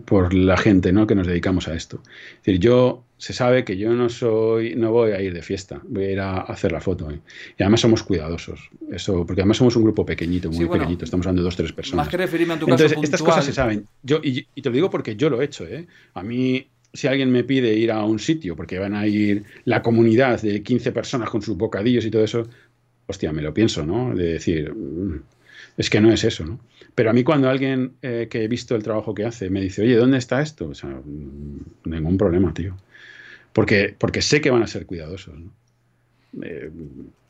por 0.05 0.35
la 0.35 0.57
gente 0.57 0.93
¿no? 0.93 1.07
que 1.07 1.15
nos 1.15 1.27
dedicamos 1.27 1.69
a 1.69 1.75
esto. 1.75 2.03
Es 2.05 2.45
decir, 2.45 2.61
yo 2.61 3.05
se 3.23 3.33
sabe 3.33 3.65
que 3.65 3.77
yo 3.77 3.93
no 3.95 4.09
soy, 4.09 4.75
no 4.75 4.91
voy 4.91 5.13
a 5.13 5.23
ir 5.23 5.33
de 5.33 5.43
fiesta, 5.43 5.81
voy 5.85 6.05
a 6.07 6.11
ir 6.11 6.21
a 6.21 6.41
hacer 6.41 6.73
la 6.73 6.81
foto. 6.81 7.09
¿eh? 7.11 7.21
Y 7.57 7.63
además 7.63 7.81
somos 7.81 8.03
cuidadosos, 8.03 8.69
eso, 8.91 9.25
porque 9.25 9.43
además 9.43 9.59
somos 9.59 9.77
un 9.77 9.85
grupo 9.85 10.05
pequeñito, 10.05 10.51
muy 10.51 10.67
pequeñito, 10.67 11.05
estamos 11.05 11.25
hablando 11.27 11.43
de 11.43 11.45
dos, 11.45 11.55
tres 11.55 11.73
personas. 11.73 12.05
Más 12.05 12.09
que 12.09 12.17
referirme 12.17 12.55
a 12.55 12.59
tu 12.59 12.65
Entonces, 12.65 12.99
estas 13.01 13.23
cosas 13.23 13.45
se 13.45 13.53
saben. 13.53 13.87
Yo, 14.03 14.21
y, 14.25 14.43
te 14.61 14.69
lo 14.69 14.75
digo 14.75 14.91
porque 14.91 15.15
yo 15.15 15.31
lo 15.31 15.41
he 15.41 15.45
hecho. 15.45 15.65
¿eh? 15.67 15.87
A 16.15 16.25
mí, 16.25 16.67
si 16.93 17.07
alguien 17.07 17.31
me 17.31 17.45
pide 17.45 17.73
ir 17.75 17.93
a 17.93 18.05
un 18.05 18.19
sitio, 18.19 18.57
porque 18.57 18.81
van 18.81 18.95
a 18.95 19.07
ir 19.07 19.45
la 19.67 19.83
comunidad 19.83 20.43
de 20.43 20.63
15 20.63 20.91
personas 20.91 21.31
con 21.31 21.43
sus 21.43 21.57
bocadillos 21.57 22.05
y 22.05 22.11
todo 22.11 22.25
eso, 22.25 22.49
hostia, 23.13 23.33
me 23.33 23.43
lo 23.43 23.55
pienso, 23.55 23.87
¿no? 23.87 24.15
De 24.15 24.35
decir, 24.35 24.75
mm, 24.75 25.23
es 25.77 25.89
que 25.89 26.01
no 26.01 26.13
es 26.13 26.25
eso, 26.25 26.45
¿no? 26.45 26.59
Pero 26.95 27.11
a 27.11 27.13
mí 27.13 27.25
cuando 27.25 27.49
alguien 27.49 27.95
eh, 28.03 28.27
que 28.31 28.45
he 28.45 28.49
visto 28.49 28.75
el 28.75 28.83
trabajo 28.83 29.15
que 29.15 29.25
hace 29.25 29.49
me 29.49 29.61
dice, 29.61 29.83
oye, 29.83 29.97
¿dónde 29.97 30.19
está 30.19 30.43
esto? 30.43 30.69
O 30.69 30.75
sea, 30.75 30.91
mm, 30.91 31.89
ningún 31.91 32.19
problema, 32.19 32.53
tío. 32.53 32.77
Porque, 33.53 33.95
porque 33.97 34.23
sé 34.23 34.41
que 34.41 34.51
van 34.51 34.63
a 34.63 34.67
ser 34.67 34.87
cuidadosos, 34.87 35.35
¿no? 35.39 35.51
Eh, 36.43 36.71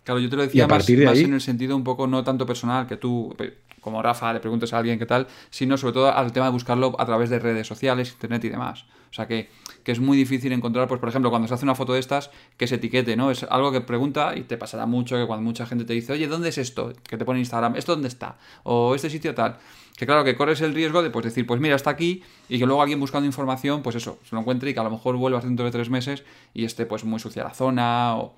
claro, 0.04 0.20
yo 0.20 0.28
te 0.28 0.36
lo 0.36 0.42
decía 0.42 0.66
más, 0.66 0.88
en 0.88 1.34
el 1.34 1.40
sentido 1.40 1.76
un 1.76 1.84
poco 1.84 2.06
no 2.06 2.24
tanto 2.24 2.46
personal, 2.46 2.86
que 2.86 2.96
tú, 2.96 3.34
como 3.80 4.02
Rafa, 4.02 4.32
le 4.32 4.40
preguntes 4.40 4.72
a 4.72 4.78
alguien 4.78 4.98
qué 4.98 5.06
tal, 5.06 5.26
sino 5.50 5.76
sobre 5.76 5.94
todo 5.94 6.12
al 6.12 6.32
tema 6.32 6.46
de 6.46 6.52
buscarlo 6.52 6.94
a 6.98 7.06
través 7.06 7.30
de 7.30 7.38
redes 7.38 7.66
sociales, 7.66 8.12
internet 8.12 8.44
y 8.44 8.48
demás. 8.48 8.84
O 9.12 9.14
sea 9.14 9.26
que, 9.26 9.50
es 9.84 10.00
muy 10.00 10.16
difícil 10.16 10.52
encontrar, 10.52 10.88
pues 10.88 11.00
por 11.00 11.08
ejemplo, 11.10 11.28
cuando 11.28 11.46
se 11.46 11.52
hace 11.52 11.64
una 11.64 11.74
foto 11.74 11.92
de 11.92 12.00
estas, 12.00 12.30
que 12.56 12.66
se 12.66 12.76
etiquete, 12.76 13.14
¿no? 13.14 13.30
Es 13.30 13.42
algo 13.42 13.70
que 13.70 13.82
pregunta 13.82 14.34
y 14.36 14.42
te 14.42 14.56
pasará 14.56 14.86
mucho 14.86 15.16
que 15.16 15.26
cuando 15.26 15.42
mucha 15.42 15.66
gente 15.66 15.84
te 15.84 15.92
dice, 15.92 16.14
oye, 16.14 16.28
¿dónde 16.28 16.48
es 16.48 16.56
esto? 16.56 16.92
Que 17.06 17.18
te 17.18 17.24
pone 17.24 17.40
Instagram, 17.40 17.76
¿esto 17.76 17.92
dónde 17.92 18.08
está? 18.08 18.38
O 18.62 18.94
este 18.94 19.10
sitio 19.10 19.34
tal. 19.34 19.58
Que 19.96 20.06
claro, 20.06 20.24
que 20.24 20.34
corres 20.34 20.62
el 20.62 20.72
riesgo 20.72 21.02
de 21.02 21.10
pues 21.10 21.26
decir, 21.26 21.46
pues 21.46 21.60
mira, 21.60 21.74
está 21.74 21.90
aquí, 21.90 22.22
y 22.48 22.58
que 22.58 22.64
luego 22.64 22.80
alguien 22.80 23.00
buscando 23.00 23.26
información, 23.26 23.82
pues 23.82 23.96
eso, 23.96 24.18
se 24.24 24.34
lo 24.34 24.40
encuentre 24.40 24.70
y 24.70 24.74
que 24.74 24.80
a 24.80 24.84
lo 24.84 24.90
mejor 24.90 25.16
vuelvas 25.16 25.44
dentro 25.44 25.66
de 25.66 25.72
tres 25.72 25.90
meses 25.90 26.22
y 26.54 26.64
esté 26.64 26.86
pues 26.86 27.04
muy 27.04 27.18
sucia 27.18 27.44
la 27.44 27.52
zona 27.52 28.16
o 28.16 28.34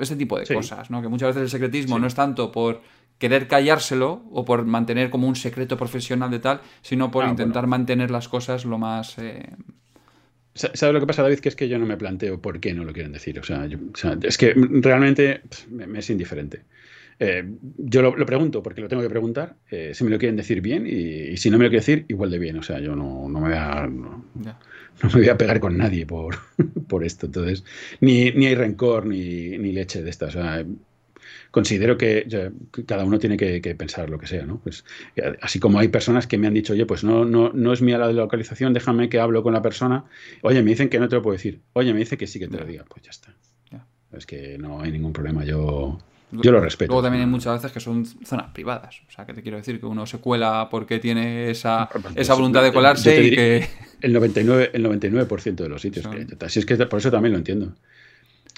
ese 0.00 0.16
tipo 0.16 0.38
de 0.38 0.46
cosas, 0.46 0.90
¿no? 0.90 1.02
Que 1.02 1.08
muchas 1.08 1.28
veces 1.28 1.42
el 1.42 1.50
secretismo 1.50 1.98
no 1.98 2.06
es 2.06 2.14
tanto 2.14 2.52
por 2.52 2.82
querer 3.18 3.48
callárselo 3.48 4.24
o 4.32 4.44
por 4.44 4.64
mantener 4.64 5.10
como 5.10 5.28
un 5.28 5.36
secreto 5.36 5.76
profesional 5.76 6.30
de 6.30 6.38
tal, 6.38 6.60
sino 6.80 7.10
por 7.10 7.24
ah, 7.24 7.30
intentar 7.30 7.66
mantener 7.66 8.10
las 8.10 8.28
cosas 8.28 8.64
lo 8.64 8.78
más... 8.78 9.18
Eh... 9.18 9.46
¿Sabes 10.54 10.92
lo 10.94 11.00
que 11.00 11.06
pasa, 11.06 11.22
David? 11.22 11.38
Que 11.38 11.50
es 11.50 11.56
que 11.56 11.68
yo 11.68 11.78
no 11.78 11.86
me 11.86 11.96
planteo 11.96 12.40
por 12.40 12.60
qué 12.60 12.74
no 12.74 12.84
lo 12.84 12.92
quieren 12.92 13.12
decir. 13.12 13.38
O 13.38 13.42
sea, 13.42 13.68
es 14.22 14.38
que 14.38 14.54
realmente 14.54 15.42
me, 15.68 15.98
es 15.98 16.10
indiferente. 16.10 16.64
Eh, 17.18 17.44
yo 17.76 18.00
lo, 18.00 18.26
pregunto 18.26 18.62
porque 18.62 18.80
lo 18.80 18.88
tengo 18.88 19.02
que 19.02 19.10
preguntar. 19.10 19.56
Eh, 19.70 19.92
si 19.94 20.02
me 20.02 20.10
lo 20.10 20.18
quieren 20.18 20.36
decir 20.36 20.62
bien 20.62 20.86
y, 20.86 21.36
si 21.36 21.50
no 21.50 21.58
me 21.58 21.64
lo 21.64 21.70
quieren 21.70 21.86
decir, 21.86 22.04
igual 22.08 22.30
de 22.30 22.38
bien. 22.38 22.58
O 22.58 22.62
sea, 22.62 22.80
yo 22.80 22.96
no, 22.96 23.28
me 23.28 23.40
voy 23.40 23.52
a... 23.52 23.86
No, 23.86 24.24
me 25.08 25.20
voy 25.20 25.28
a 25.28 25.38
pegar 25.38 25.60
con 25.60 25.76
nadie 25.76 26.06
por, 26.06 26.38
por 26.88 27.04
esto. 27.04 27.26
Entonces, 27.26 27.64
ni, 28.00 28.30
ni 28.32 28.46
hay 28.46 28.54
rencor 28.54 29.06
ni, 29.06 29.58
ni 29.58 29.72
leche 29.72 30.02
de 30.02 30.10
estas. 30.10 30.36
O 30.36 30.40
sea, 30.40 30.64
considero 31.50 31.96
que, 31.96 32.26
cada 32.86 33.04
uno 33.04 33.18
tiene 33.18 33.36
que, 33.36 33.74
pensar 33.74 34.10
lo 34.10 34.18
que 34.18 34.26
sea, 34.26 34.44
¿no? 34.46 34.58
Pues, 34.58 34.84
eh, 35.16 35.36
así 35.40 35.58
como 35.58 35.78
hay 35.78 35.88
personas 35.88 36.26
que 36.26 36.38
me 36.38 36.46
han 36.46 36.54
dicho, 36.54 36.72
oye, 36.72 36.86
pues 36.86 37.04
no, 37.04 37.24
no, 37.24 37.50
no 37.52 37.72
es 37.72 37.82
mía 37.82 37.98
la 37.98 38.08
de 38.08 38.14
localización, 38.14 38.72
déjame 38.72 39.08
que 39.08 39.20
hablo 39.20 39.42
con 39.42 39.52
la 39.52 39.62
persona. 39.62 40.04
Oye, 40.42 40.62
me 40.62 40.70
dicen 40.70 40.88
que 40.88 40.98
no 40.98 41.08
te 41.08 41.16
lo 41.16 41.22
puedo 41.22 41.36
decir. 41.36 41.60
Oye, 41.72 41.92
me 41.92 42.00
dice 42.00 42.16
que 42.16 42.26
sí 42.26 42.38
que 42.38 42.48
te 42.48 42.58
lo 42.58 42.64
diga. 42.64 42.84
Pues 42.88 43.02
ya 43.02 43.10
está. 43.10 43.34
Es 44.12 44.26
que 44.26 44.58
no 44.58 44.80
hay 44.80 44.90
ningún 44.90 45.12
problema. 45.12 45.44
Yo, 45.44 45.98
yo 46.32 46.52
lo 46.52 46.60
respeto. 46.60 46.92
Luego 46.92 47.02
también 47.02 47.24
hay 47.24 47.30
muchas 47.30 47.54
veces 47.54 47.72
que 47.72 47.80
son 47.80 48.04
zonas 48.06 48.52
privadas. 48.52 49.02
O 49.08 49.10
sea, 49.10 49.26
que 49.26 49.34
te 49.34 49.42
quiero 49.42 49.56
decir 49.56 49.80
que 49.80 49.86
uno 49.86 50.06
se 50.06 50.18
cuela 50.18 50.68
porque 50.70 50.98
tiene 50.98 51.50
esa, 51.50 51.88
esa 52.14 52.34
voluntad 52.34 52.62
de 52.62 52.72
colarse 52.72 53.24
y 53.24 53.30
que... 53.30 53.68
El 54.00 54.14
99%, 54.14 54.70
el 54.72 54.82
99 54.82 55.28
de 55.44 55.68
los 55.68 55.82
sitios. 55.82 56.06
Que, 56.06 56.26
es 56.46 56.66
que 56.66 56.76
por 56.86 56.98
eso 56.98 57.10
también 57.10 57.32
lo 57.32 57.38
entiendo. 57.38 57.74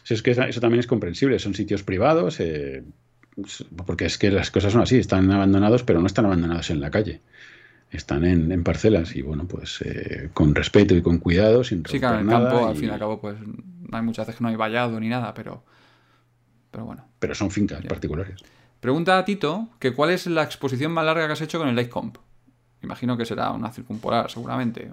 Es 0.08 0.22
que 0.22 0.32
eso 0.32 0.60
también 0.60 0.80
es 0.80 0.86
comprensible, 0.86 1.38
son 1.38 1.54
sitios 1.54 1.82
privados, 1.82 2.38
eh, 2.40 2.82
porque 3.86 4.04
es 4.04 4.18
que 4.18 4.30
las 4.30 4.50
cosas 4.50 4.72
son 4.72 4.82
así, 4.82 4.98
están 4.98 5.30
abandonados, 5.30 5.82
pero 5.84 6.00
no 6.00 6.06
están 6.06 6.26
abandonados 6.26 6.70
en 6.70 6.80
la 6.80 6.90
calle. 6.90 7.20
Están 7.90 8.24
en, 8.24 8.64
parcelas 8.64 9.14
y 9.16 9.22
bueno, 9.22 9.46
pues 9.46 9.82
eh, 9.82 10.30
con 10.32 10.54
respeto 10.54 10.94
y 10.94 11.02
con 11.02 11.18
cuidado, 11.18 11.62
sin 11.62 11.84
Sí, 11.86 11.98
claro, 11.98 12.20
en 12.20 12.24
el 12.24 12.30
campo, 12.30 12.66
al 12.66 12.76
fin 12.76 12.88
y 12.88 12.92
al 12.92 12.98
cabo, 12.98 13.20
pues 13.20 13.36
hay 13.92 14.02
muchas 14.02 14.26
veces 14.26 14.38
que 14.38 14.42
no 14.42 14.48
hay 14.48 14.56
vallado 14.56 14.98
ni 14.98 15.08
nada, 15.08 15.34
pero, 15.34 15.62
pero 16.70 16.86
bueno. 16.86 17.11
Pero 17.22 17.36
son 17.36 17.52
fincas 17.52 17.84
particulares. 17.86 18.42
Pregunta 18.80 19.16
a 19.16 19.24
Tito 19.24 19.68
que 19.78 19.92
cuál 19.92 20.10
es 20.10 20.26
la 20.26 20.42
exposición 20.42 20.90
más 20.90 21.04
larga 21.04 21.28
que 21.28 21.34
has 21.34 21.40
hecho 21.40 21.60
con 21.60 21.68
el 21.68 21.76
Lightcomp. 21.76 22.16
Imagino 22.82 23.16
que 23.16 23.24
será 23.24 23.52
una 23.52 23.70
circumpolar, 23.70 24.28
seguramente. 24.28 24.90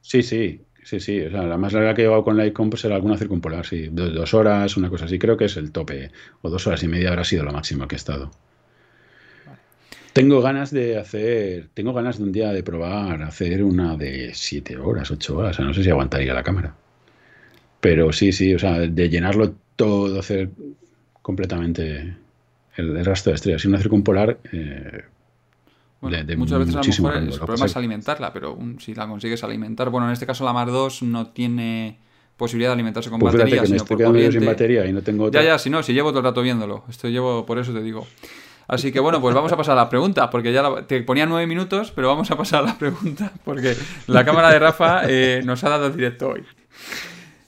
Sí, 0.00 0.22
sí. 0.22 0.64
Sí, 0.82 0.98
sí, 0.98 1.20
o 1.20 1.30
sea, 1.30 1.42
la 1.42 1.58
más 1.58 1.74
larga 1.74 1.92
que 1.92 2.00
he 2.00 2.04
llevado 2.06 2.24
con 2.24 2.38
la 2.38 2.50
pues 2.50 2.80
será 2.80 2.94
alguna 2.96 3.18
circumpolar, 3.18 3.66
sí, 3.66 3.90
dos, 3.92 4.32
horas, 4.32 4.78
una 4.78 4.88
cosa 4.88 5.04
así, 5.04 5.18
creo 5.18 5.36
que 5.36 5.44
es 5.44 5.56
el 5.58 5.72
tope, 5.72 6.10
o 6.40 6.48
dos 6.48 6.66
horas 6.66 6.82
y 6.82 6.88
media 6.88 7.10
habrá 7.10 7.22
sido 7.22 7.44
lo 7.44 7.52
máximo 7.52 7.86
que 7.86 7.96
he 7.96 7.98
estado. 7.98 8.32
Tengo 10.14 10.40
ganas 10.40 10.70
de 10.70 10.98
hacer, 10.98 11.68
tengo 11.74 11.92
ganas 11.92 12.16
de 12.16 12.24
un 12.24 12.32
día 12.32 12.50
de 12.50 12.62
probar 12.62 13.22
hacer 13.22 13.62
una 13.62 13.96
de 13.96 14.32
siete 14.34 14.78
horas, 14.78 15.10
ocho 15.10 15.36
horas, 15.36 15.52
o 15.52 15.56
sea, 15.58 15.64
no 15.66 15.74
sé 15.74 15.84
si 15.84 15.90
aguantaría 15.90 16.32
la 16.32 16.42
cámara. 16.42 16.74
Pero 17.80 18.10
sí, 18.12 18.32
sí, 18.32 18.54
o 18.54 18.58
sea, 18.58 18.80
de 18.80 19.08
llenarlo 19.10 19.54
todo, 19.76 20.18
hacer 20.18 20.50
completamente 21.22 22.16
el, 22.76 23.04
rastro 23.04 23.30
de 23.30 23.36
estrellas. 23.36 23.64
Y 23.64 23.68
una 23.68 23.78
circumpolar, 23.78 24.38
eh, 24.52 25.04
muchas 26.36 26.58
veces 26.58 26.74
a 26.76 26.80
lo 26.80 26.84
mejor 26.84 27.16
el 27.16 27.38
problema 27.38 27.66
es 27.66 27.76
alimentarla, 27.76 28.32
pero 28.32 28.58
si 28.78 28.94
la 28.94 29.06
consigues 29.06 29.42
alimentar, 29.44 29.90
bueno, 29.90 30.08
en 30.08 30.12
este 30.12 30.26
caso 30.26 30.44
la 30.44 30.52
Mar 30.52 30.68
2 30.70 31.02
no 31.02 31.28
tiene 31.28 31.98
posibilidad 32.36 32.70
de 32.70 32.74
alimentarse 32.74 33.08
con 33.08 33.20
Pues 33.20 33.34
batería, 33.34 33.56
que 33.56 33.60
me 33.62 33.66
sino 33.68 33.76
estoy 33.76 33.88
por 33.94 33.98
quedando 33.98 34.18
yo 34.18 34.32
sin 34.32 34.44
batería 34.44 34.86
y 34.86 34.92
no 34.92 35.02
tengo 35.02 35.24
Ya, 35.24 35.28
otra. 35.28 35.44
ya, 35.44 35.58
si 35.58 35.70
no, 35.70 35.82
si 35.82 35.92
llevo 35.92 36.10
todo 36.10 36.20
el 36.20 36.24
rato 36.24 36.42
viéndolo. 36.42 36.84
Esto 36.88 37.08
llevo, 37.08 37.46
por 37.46 37.58
eso 37.58 37.72
te 37.72 37.82
digo. 37.82 38.06
Así 38.66 38.90
que 38.90 39.00
bueno, 39.00 39.20
pues 39.20 39.34
vamos 39.34 39.52
a 39.52 39.56
pasar 39.56 39.78
a 39.78 39.82
la 39.82 39.88
pregunta, 39.88 40.30
porque 40.30 40.52
ya 40.52 40.62
la- 40.62 40.86
te 40.86 41.00
ponía 41.02 41.26
nueve 41.26 41.46
minutos, 41.46 41.92
pero 41.92 42.08
vamos 42.08 42.30
a 42.30 42.36
pasar 42.36 42.62
a 42.64 42.66
la 42.66 42.78
pregunta, 42.78 43.32
porque 43.44 43.76
la 44.06 44.24
cámara 44.24 44.50
de 44.50 44.58
Rafa 44.58 45.02
eh, 45.06 45.42
nos 45.44 45.62
ha 45.62 45.68
dado 45.68 45.90
directo 45.90 46.30
hoy. 46.30 46.42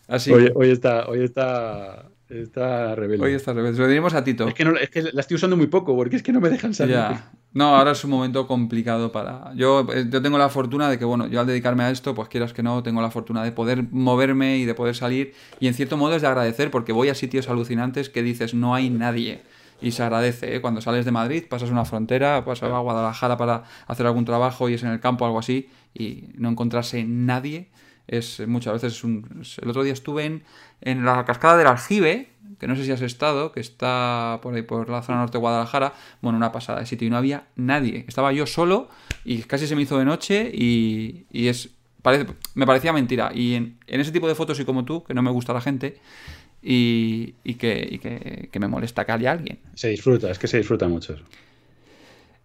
Así 0.07 0.31
Hoy, 0.33 0.53
hoy 0.55 0.71
está, 0.71 1.07
hoy 1.07 1.25
está, 1.25 2.11
está 2.43 2.95
rebelde. 2.95 3.25
hoy 3.25 3.33
está 3.33 3.53
revés. 3.53 3.79
Lo 3.79 3.87
diremos 3.87 4.15
a 4.15 4.25
Tito. 4.25 4.49
Es 4.49 4.55
que, 4.55 4.65
no, 4.65 4.77
es 4.77 4.91
que 4.91 5.03
la 5.03 5.21
estoy 5.21 5.37
usando 5.37 5.57
muy 5.57 5.67
poco, 5.67 5.97
porque 5.97 6.17
es 6.17 6.23
que 6.23 6.33
no 6.33 6.41
me 6.41 6.51
dejan 6.51 6.75
salir. 6.75 6.97
Ya. 6.97 7.31
No, 7.53 7.77
ahora 7.77 7.93
es 7.93 8.03
un 8.03 8.11
momento 8.11 8.47
complicado 8.47 9.13
para. 9.13 9.53
Yo, 9.55 9.87
eh, 9.95 10.07
yo 10.11 10.21
tengo 10.21 10.39
la 10.39 10.49
fortuna 10.49 10.91
de 10.91 10.99
que, 10.99 11.05
bueno, 11.05 11.29
yo 11.29 11.41
al 11.41 11.47
dedicarme 11.47 11.85
a 11.85 11.91
esto, 11.91 12.15
pues 12.15 12.29
quieras 12.29 12.53
que 12.53 12.63
no, 12.63 12.83
tengo 12.83 13.01
la 13.01 13.11
fortuna 13.11 13.45
de 13.45 13.53
poder 13.53 13.85
moverme 13.93 14.59
y 14.59 14.65
de 14.65 14.75
poder 14.75 14.97
salir. 14.97 15.35
Y 15.61 15.69
en 15.69 15.75
cierto 15.75 15.97
modo 15.97 16.17
es 16.17 16.23
de 16.23 16.29
agradecer, 16.29 16.71
porque 16.71 16.93
voy 16.93 17.09
a 17.11 17.15
sitios 17.15 17.49
alucinantes 17.49 18.09
que 18.09 18.23
dices 18.23 18.55
no 18.55 18.75
hay 18.75 18.91
nadie. 18.91 19.43
Y 19.81 19.93
se 19.93 20.03
agradece, 20.03 20.57
¿eh? 20.57 20.61
Cuando 20.61 20.81
sales 20.81 21.05
de 21.05 21.13
Madrid, 21.13 21.45
pasas 21.49 21.71
una 21.71 21.85
frontera, 21.85 22.45
pasas 22.45 22.73
a 22.73 22.79
Guadalajara 22.79 23.37
para 23.37 23.65
hacer 23.87 24.07
algún 24.07 24.25
trabajo 24.25 24.69
y 24.69 24.75
es 24.75 24.83
en 24.83 24.91
el 24.91 25.01
campo 25.01 25.25
o 25.25 25.27
algo 25.27 25.39
así, 25.39 25.69
y 25.93 26.25
no 26.37 26.49
encontrarse 26.49 27.05
nadie 27.05 27.69
es 28.07 28.47
muchas 28.47 28.75
veces 28.75 28.95
es 28.95 29.05
un... 29.05 29.45
El 29.61 29.69
otro 29.69 29.83
día 29.83 29.93
estuve 29.93 30.25
en, 30.25 30.43
en 30.81 31.05
la 31.05 31.25
cascada 31.25 31.57
del 31.57 31.67
Aljibe, 31.67 32.29
que 32.59 32.67
no 32.67 32.77
sé 32.77 32.85
si 32.85 32.93
has 32.93 33.03
estado, 33.03 33.53
que 33.53 33.61
está 33.61 34.39
por 34.43 34.55
ahí 34.55 34.63
por 34.63 34.89
la 34.89 35.03
zona 35.03 35.19
norte 35.19 35.33
de 35.33 35.41
Guadalajara, 35.41 35.93
bueno, 36.21 36.39
una 36.39 36.53
pasada 36.53 36.81
de 36.81 36.87
sitio 36.87 37.07
y 37.07 37.11
no 37.11 37.17
había 37.17 37.45
nadie. 37.57 38.05
Estaba 38.07 38.33
yo 38.33 38.47
solo 38.47 38.89
y 39.25 39.39
casi 39.43 39.67
se 39.67 39.75
me 39.75 39.83
hizo 39.83 39.99
de 39.99 40.05
noche 40.05 40.51
y, 40.53 41.27
y 41.33 41.49
es... 41.49 41.71
Parece, 42.03 42.27
me 42.55 42.67
parecía 42.67 42.93
mentira. 42.93 43.33
Y 43.35 43.55
en, 43.55 43.79
en 43.87 44.01
ese 44.01 44.13
tipo 44.13 44.29
de 44.29 44.35
fotos 44.35 44.61
y 44.61 44.65
como 44.67 44.85
tú, 44.85 45.03
que 45.05 45.15
no 45.15 45.23
me 45.23 45.31
gusta 45.31 45.55
la 45.55 45.63
gente 45.63 45.99
y, 46.63 47.35
y 47.45 47.55
que, 47.55 47.89
y 47.91 47.99
que, 47.99 48.51
que 48.53 48.61
me 48.61 48.69
molesta 48.69 49.07
que 49.07 49.13
haya 49.13 49.33
alguien. 49.33 49.59
Se 49.75 49.89
disfruta, 49.89 50.31
es 50.31 50.39
que 50.39 50.47
se 50.47 50.59
disfruta 50.59 50.87
mucho. 50.87 51.17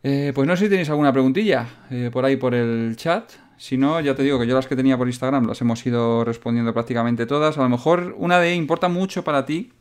Eh, 0.01 0.31
pues 0.33 0.47
no 0.47 0.55
sé 0.55 0.63
si 0.65 0.69
tenéis 0.69 0.89
alguna 0.89 1.11
preguntilla 1.11 1.67
eh, 1.91 2.09
por 2.11 2.23
ahí 2.23 2.37
por 2.37 2.55
el 2.55 2.95
chat. 2.95 3.33
Si 3.59 3.77
no, 3.77 3.99
ya 3.99 4.15
te 4.15 4.23
digo 4.23 4.39
que 4.39 4.47
yo 4.47 4.55
las 4.55 4.67
que 4.67 4.75
tenía 4.77 4.97
por 4.97 5.07
Instagram 5.07 5.45
las 5.45 5.59
hemos 5.59 5.85
ido 5.85 6.23
respondiendo 6.23 6.73
prácticamente 6.73 7.25
todas. 7.25 7.57
A 7.57 7.63
lo 7.63 7.69
mejor 7.69 8.15
una 8.17 8.39
de 8.39 8.55
importa 8.55 8.87
mucho 8.87 9.23
para 9.25 9.45
ti 9.45 9.73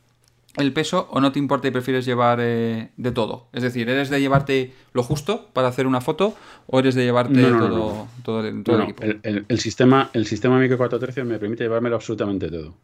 el 0.56 0.72
peso 0.72 1.06
o 1.12 1.20
no 1.20 1.30
te 1.30 1.38
importa 1.38 1.68
y 1.68 1.70
prefieres 1.70 2.04
llevar 2.04 2.40
eh, 2.42 2.90
de 2.96 3.12
todo. 3.12 3.46
Es 3.52 3.62
decir, 3.62 3.88
¿eres 3.88 4.10
de 4.10 4.18
llevarte 4.20 4.74
lo 4.92 5.04
justo 5.04 5.46
para 5.52 5.68
hacer 5.68 5.86
una 5.86 6.00
foto 6.00 6.34
o 6.66 6.80
eres 6.80 6.96
de 6.96 7.04
llevarte 7.04 7.40
No, 7.40 7.50
no, 7.50 7.58
no, 7.60 7.68
todo, 7.68 7.78
no. 7.94 8.08
todo 8.24 8.40
el, 8.46 8.62
todo 8.64 8.76
el 8.76 8.82
equipo? 8.82 9.02
el, 9.04 9.20
el- 9.22 9.46
el 9.46 9.58
sistema, 9.60 10.10
el 10.12 10.26
sistema 10.26 10.58
Micro 10.58 10.76
413 10.76 11.22
me 11.22 11.38
permite 11.38 11.62
llevármelo 11.62 11.94
absolutamente 11.94 12.50
todo. 12.50 12.74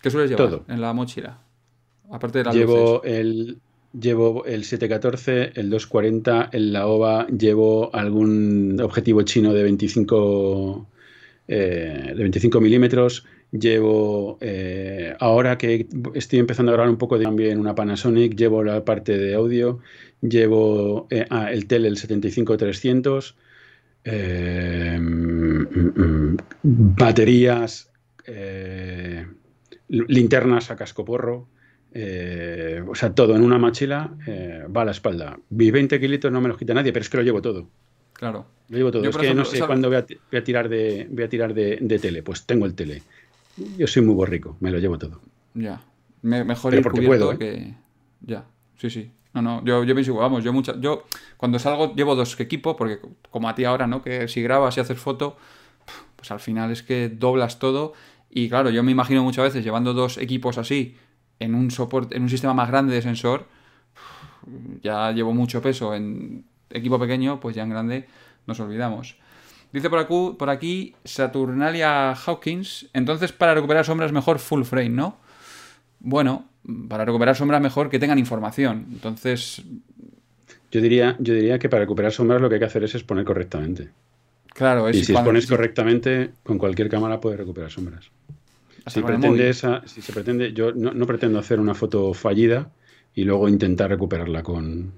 ¿Qué 0.00 0.10
sueles 0.10 0.30
llevar 0.30 0.48
todo. 0.48 0.64
en 0.68 0.80
la 0.80 0.92
mochila? 0.92 1.40
Aparte 2.12 2.38
de 2.38 2.44
las 2.44 2.54
Llevo 2.54 3.00
luces. 3.02 3.10
el, 3.18 3.60
llevo 3.98 4.44
el 4.44 4.64
714, 4.64 5.52
el 5.54 5.70
240, 5.70 6.50
el 6.52 6.72
Laowa, 6.72 7.26
llevo 7.28 7.94
algún 7.94 8.80
objetivo 8.82 9.22
chino 9.22 9.52
de 9.52 9.62
25, 9.62 10.86
eh, 11.48 12.12
de 12.14 12.22
25 12.22 12.60
milímetros. 12.60 13.24
Llevo, 13.52 14.38
eh, 14.40 15.14
ahora 15.20 15.56
que 15.56 15.86
estoy 16.14 16.40
empezando 16.40 16.72
a 16.72 16.74
grabar 16.74 16.90
un 16.90 16.98
poco 16.98 17.18
de 17.18 17.24
también 17.24 17.60
una 17.60 17.74
Panasonic, 17.74 18.34
llevo 18.34 18.64
la 18.64 18.84
parte 18.84 19.16
de 19.16 19.34
audio, 19.34 19.78
llevo 20.20 21.06
eh, 21.10 21.24
ah, 21.30 21.52
el 21.52 21.66
Tele, 21.66 21.86
el 21.88 21.96
75300, 21.96 23.36
eh, 24.04 24.98
mm, 25.00 25.62
mm, 25.62 26.36
baterías, 26.62 27.90
eh, 28.26 29.26
linternas 29.88 30.70
a 30.70 30.76
cascoporro, 30.76 31.48
eh, 31.96 32.82
o 32.86 32.94
sea, 32.94 33.14
todo 33.14 33.36
en 33.36 33.42
una 33.42 33.56
mochila 33.58 34.12
eh, 34.26 34.64
va 34.74 34.82
a 34.82 34.84
la 34.86 34.90
espalda. 34.90 35.38
Mis 35.50 35.70
20 35.72 36.00
kilitos 36.00 36.30
no 36.32 36.40
me 36.40 36.48
los 36.48 36.58
quita 36.58 36.74
nadie, 36.74 36.92
pero 36.92 37.02
es 37.02 37.08
que 37.08 37.16
lo 37.18 37.22
llevo 37.22 37.40
todo. 37.40 37.68
Claro. 38.12 38.46
Lo 38.68 38.76
llevo 38.78 38.90
todo. 38.90 39.02
Yo, 39.04 39.10
es 39.10 39.16
que 39.16 39.22
ejemplo, 39.26 39.44
no 39.44 39.48
sé 39.50 39.58
cuándo 39.66 39.88
voy 39.88 39.96
a, 39.98 40.06
ti- 40.06 40.18
voy 40.30 40.40
a 40.40 40.44
tirar, 40.44 40.68
de, 40.68 41.06
voy 41.10 41.22
a 41.24 41.28
tirar 41.28 41.54
de, 41.54 41.78
de 41.80 41.98
tele. 41.98 42.22
Pues 42.22 42.44
tengo 42.46 42.66
el 42.66 42.74
tele. 42.74 43.02
Yo 43.78 43.86
soy 43.86 44.02
muy 44.02 44.14
borrico, 44.14 44.56
me 44.60 44.70
lo 44.72 44.78
llevo 44.78 44.98
todo. 44.98 45.20
Ya. 45.54 45.80
Me- 46.22 46.42
mejor 46.44 46.70
Pero 46.70 46.80
ir 46.80 46.82
porque 46.84 46.98
cubierto 47.06 47.26
puedo, 47.26 47.32
¿eh? 47.34 47.38
que. 47.38 47.74
Ya. 48.22 48.44
Sí, 48.76 48.90
sí. 48.90 49.10
No, 49.32 49.42
no. 49.42 49.64
Yo, 49.64 49.84
yo 49.84 49.94
pienso 49.94 50.14
vamos. 50.14 50.42
Yo 50.42 50.52
mucha, 50.52 50.78
yo 50.80 51.04
cuando 51.36 51.58
salgo 51.58 51.94
llevo 51.94 52.14
dos 52.16 52.38
equipos, 52.40 52.74
porque 52.76 52.98
como 53.30 53.48
a 53.48 53.54
ti 53.54 53.64
ahora, 53.64 53.86
¿no? 53.86 54.02
Que 54.02 54.26
si 54.28 54.42
grabas 54.42 54.76
y 54.76 54.80
haces 54.80 54.98
foto, 54.98 55.36
pues 56.16 56.30
al 56.32 56.40
final 56.40 56.70
es 56.72 56.82
que 56.82 57.08
doblas 57.08 57.58
todo. 57.58 57.92
Y 58.30 58.48
claro, 58.48 58.70
yo 58.70 58.82
me 58.82 58.90
imagino 58.90 59.22
muchas 59.22 59.44
veces 59.44 59.62
llevando 59.64 59.92
dos 59.94 60.18
equipos 60.18 60.58
así 60.58 60.96
en 61.38 61.54
un 61.54 61.70
soporte, 61.70 62.16
en 62.16 62.22
un 62.22 62.28
sistema 62.28 62.54
más 62.54 62.68
grande 62.68 62.94
de 62.94 63.02
sensor, 63.02 63.46
ya 64.82 65.10
llevo 65.12 65.32
mucho 65.32 65.62
peso 65.62 65.94
en 65.94 66.44
equipo 66.70 66.98
pequeño, 66.98 67.40
pues 67.40 67.56
ya 67.56 67.62
en 67.62 67.70
grande 67.70 68.06
nos 68.46 68.60
olvidamos. 68.60 69.16
Dice 69.72 69.90
por 69.90 69.98
aquí, 69.98 70.36
por 70.38 70.50
aquí 70.50 70.94
Saturnalia 71.04 72.12
Hawkins, 72.12 72.88
entonces 72.92 73.32
para 73.32 73.54
recuperar 73.54 73.84
sombras 73.84 74.12
mejor 74.12 74.38
full 74.38 74.62
frame, 74.62 74.90
¿no? 74.90 75.18
Bueno, 75.98 76.44
para 76.88 77.04
recuperar 77.04 77.34
sombras 77.34 77.60
mejor 77.60 77.90
que 77.90 77.98
tengan 77.98 78.18
información. 78.18 78.86
Entonces, 78.92 79.62
Yo 80.70 80.80
diría, 80.80 81.16
yo 81.18 81.34
diría 81.34 81.58
que 81.58 81.68
para 81.68 81.82
recuperar 81.82 82.12
sombras 82.12 82.40
lo 82.40 82.48
que 82.48 82.56
hay 82.56 82.58
que 82.60 82.66
hacer 82.66 82.84
es 82.84 82.94
exponer 82.94 83.24
correctamente. 83.24 83.90
claro, 84.48 84.88
es 84.88 84.96
y 84.96 85.04
si 85.04 85.12
expones 85.12 85.46
correctamente, 85.46 86.30
con 86.42 86.58
cualquier 86.58 86.88
cámara 86.88 87.20
puedes 87.20 87.38
recuperar 87.38 87.70
sombras. 87.70 88.10
Si, 88.86 89.02
pretende 89.02 89.48
esa- 89.48 89.82
se 89.86 90.12
pretende, 90.12 90.52
yo 90.52 90.72
no, 90.72 90.92
no 90.92 91.06
pretendo 91.06 91.38
hacer 91.38 91.58
una 91.60 91.74
foto 91.74 92.12
fallida 92.14 92.70
y 93.14 93.24
luego 93.24 93.48
intentar 93.48 93.90
recuperarla 93.90 94.42
con. 94.42 94.92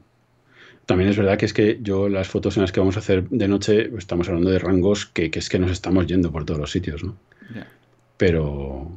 También 0.87 1.11
es 1.11 1.17
verdad 1.17 1.37
que 1.37 1.47
es 1.47 1.53
que 1.53 1.79
yo 1.83 2.09
las 2.09 2.29
fotos 2.29 2.57
en 2.57 2.63
las 2.63 2.73
que 2.73 2.81
vamos 2.81 2.97
a 2.97 3.01
hacer 3.01 3.29
de 3.29 3.49
noche 3.49 3.91
estamos 3.99 4.29
hablando 4.29 4.51
de 4.51 4.59
rangos 4.59 5.07
que, 5.07 5.31
que 5.31 5.41
es 5.41 5.49
que 5.49 5.59
nos 5.59 5.71
estamos 5.71 6.07
yendo 6.07 6.31
por 6.31 6.45
todos 6.45 6.61
los 6.61 6.71
sitios, 6.71 7.03
¿no? 7.03 7.17
Ya. 7.55 7.67
Pero, 8.17 8.97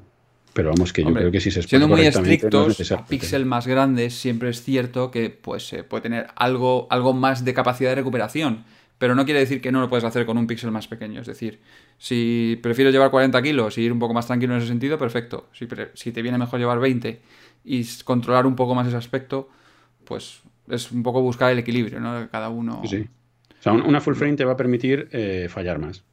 pero 0.53 0.69
vamos 0.69 0.93
que 0.93 1.03
yo 1.03 1.13
creo 1.13 1.31
que 1.31 1.41
si 1.41 1.51
se 1.51 1.63
Siendo 1.63 1.87
muy 1.87 2.01
no 2.01 2.07
estrictos, 2.07 2.91
a 2.91 3.05
píxel 3.05 3.45
más 3.45 3.67
grandes 3.67 4.13
siempre 4.15 4.49
es 4.49 4.63
cierto 4.63 5.11
que 5.11 5.29
pues 5.29 5.67
se 5.67 5.83
puede 5.83 6.03
tener 6.03 6.27
algo, 6.35 6.87
algo 6.89 7.13
más 7.13 7.43
de 7.43 7.53
capacidad 7.53 7.89
de 7.89 7.95
recuperación. 7.95 8.63
Pero 8.99 9.15
no 9.15 9.25
quiere 9.25 9.39
decir 9.39 9.61
que 9.61 9.71
no 9.71 9.79
lo 9.81 9.89
puedes 9.89 10.03
hacer 10.03 10.25
con 10.27 10.37
un 10.37 10.45
píxel 10.45 10.69
más 10.71 10.87
pequeño. 10.87 11.21
Es 11.21 11.27
decir, 11.27 11.59
si 11.97 12.59
prefieres 12.61 12.93
llevar 12.93 13.09
40 13.09 13.41
kilos 13.41 13.77
y 13.77 13.81
ir 13.81 13.91
un 13.91 13.97
poco 13.99 14.13
más 14.13 14.27
tranquilo 14.27 14.53
en 14.53 14.59
ese 14.59 14.67
sentido, 14.67 14.97
perfecto. 14.99 15.47
Si, 15.53 15.67
si 15.95 16.11
te 16.11 16.21
viene 16.21 16.37
mejor 16.37 16.59
llevar 16.59 16.79
20 16.79 17.21
y 17.63 17.83
controlar 18.03 18.45
un 18.45 18.55
poco 18.55 18.75
más 18.75 18.85
ese 18.87 18.97
aspecto, 18.97 19.49
pues 20.03 20.41
es 20.69 20.91
un 20.91 21.01
poco 21.01 21.21
buscar 21.21 21.51
el 21.51 21.59
equilibrio, 21.59 21.99
¿no? 21.99 22.29
Cada 22.29 22.49
uno. 22.49 22.81
Sí. 22.85 23.07
O 23.59 23.63
sea, 23.63 23.71
un- 23.73 23.81
una 23.81 23.99
full 24.01 24.13
frame 24.15 24.35
te 24.35 24.45
va 24.45 24.53
a 24.53 24.57
permitir 24.57 25.09
eh, 25.11 25.47
fallar 25.49 25.79
más. 25.79 26.03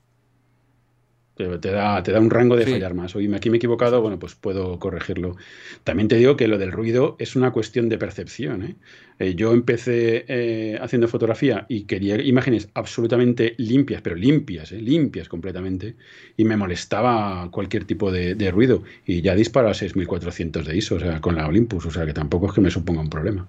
Te, 1.37 1.71
da, 1.71 2.03
te 2.03 2.13
da 2.13 2.19
un 2.21 2.31
rango 2.31 2.57
de 2.57 2.65
Sí. 2.65 2.71
fallar 2.73 2.95
más. 2.95 3.15
Oye, 3.15 3.29
aquí 3.37 3.51
me 3.51 3.57
he 3.57 3.59
equivocado, 3.59 4.01
bueno, 4.01 4.19
pues 4.19 4.35
puedo 4.35 4.79
corregirlo. 4.79 5.37
También 5.85 6.09
te 6.09 6.17
digo 6.17 6.35
que 6.35 6.49
lo 6.49 6.57
del 6.57 6.73
ruido 6.73 7.15
es 7.19 7.37
una 7.37 7.51
cuestión 7.51 7.91
de 7.91 7.99
percepción. 7.99 8.63
¿eh? 8.63 8.77
Eh, 9.19 9.35
yo 9.35 9.53
empecé 9.53 10.25
eh, 10.29 10.79
haciendo 10.81 11.09
fotografía 11.09 11.67
y 11.69 11.83
quería 11.85 12.23
imágenes 12.23 12.71
absolutamente 12.73 13.55
limpias, 13.59 14.01
pero 14.01 14.17
limpias, 14.17 14.73
¿eh? 14.73 14.81
limpias 14.81 15.29
completamente, 15.29 15.97
y 16.39 16.45
me 16.45 16.57
molestaba 16.57 17.51
cualquier 17.51 17.85
tipo 17.85 18.11
de, 18.11 18.35
de 18.35 18.51
ruido. 18.51 18.83
Y 19.05 19.21
ya 19.21 19.35
disparo 19.35 19.69
a 19.69 19.75
6400 19.75 20.67
de 20.67 20.75
ISO, 20.77 20.95
o 20.95 21.01
sea, 21.01 21.21
con 21.21 21.35
la 21.37 21.47
Olympus, 21.47 21.85
o 21.85 21.91
sea, 21.91 22.07
que 22.07 22.15
tampoco 22.15 22.47
es 22.47 22.53
que 22.55 22.63
me 22.63 22.71
suponga 22.71 23.03
un 23.03 23.11
problema 23.11 23.47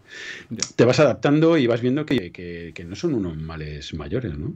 te 0.76 0.86
vas 0.86 1.00
adaptando 1.00 1.58
y 1.58 1.68
vas 1.68 1.82
viendo 1.82 2.06
que, 2.06 2.32
que- 2.32 2.72
que 2.74 2.84
no 2.86 2.96
son 2.96 3.14
unos 3.14 3.38
males 3.38 3.94
mayores, 3.94 4.38
¿no? 4.38 4.54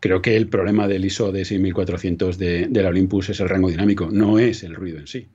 Creo 0.00 0.22
que 0.22 0.36
el 0.36 0.48
problema 0.48 0.86
del 0.86 1.04
ISO 1.04 1.32
de 1.32 1.44
6400 1.44 2.38
de, 2.38 2.66
de 2.68 2.82
la 2.82 2.88
Olympus 2.90 3.30
es 3.30 3.40
el 3.40 3.48
rango 3.48 3.68
dinámico, 3.68 4.08
no 4.10 4.38
es 4.38 4.62
el 4.62 4.74
ruido 4.74 4.98
en 4.98 5.06
sí. 5.06 5.28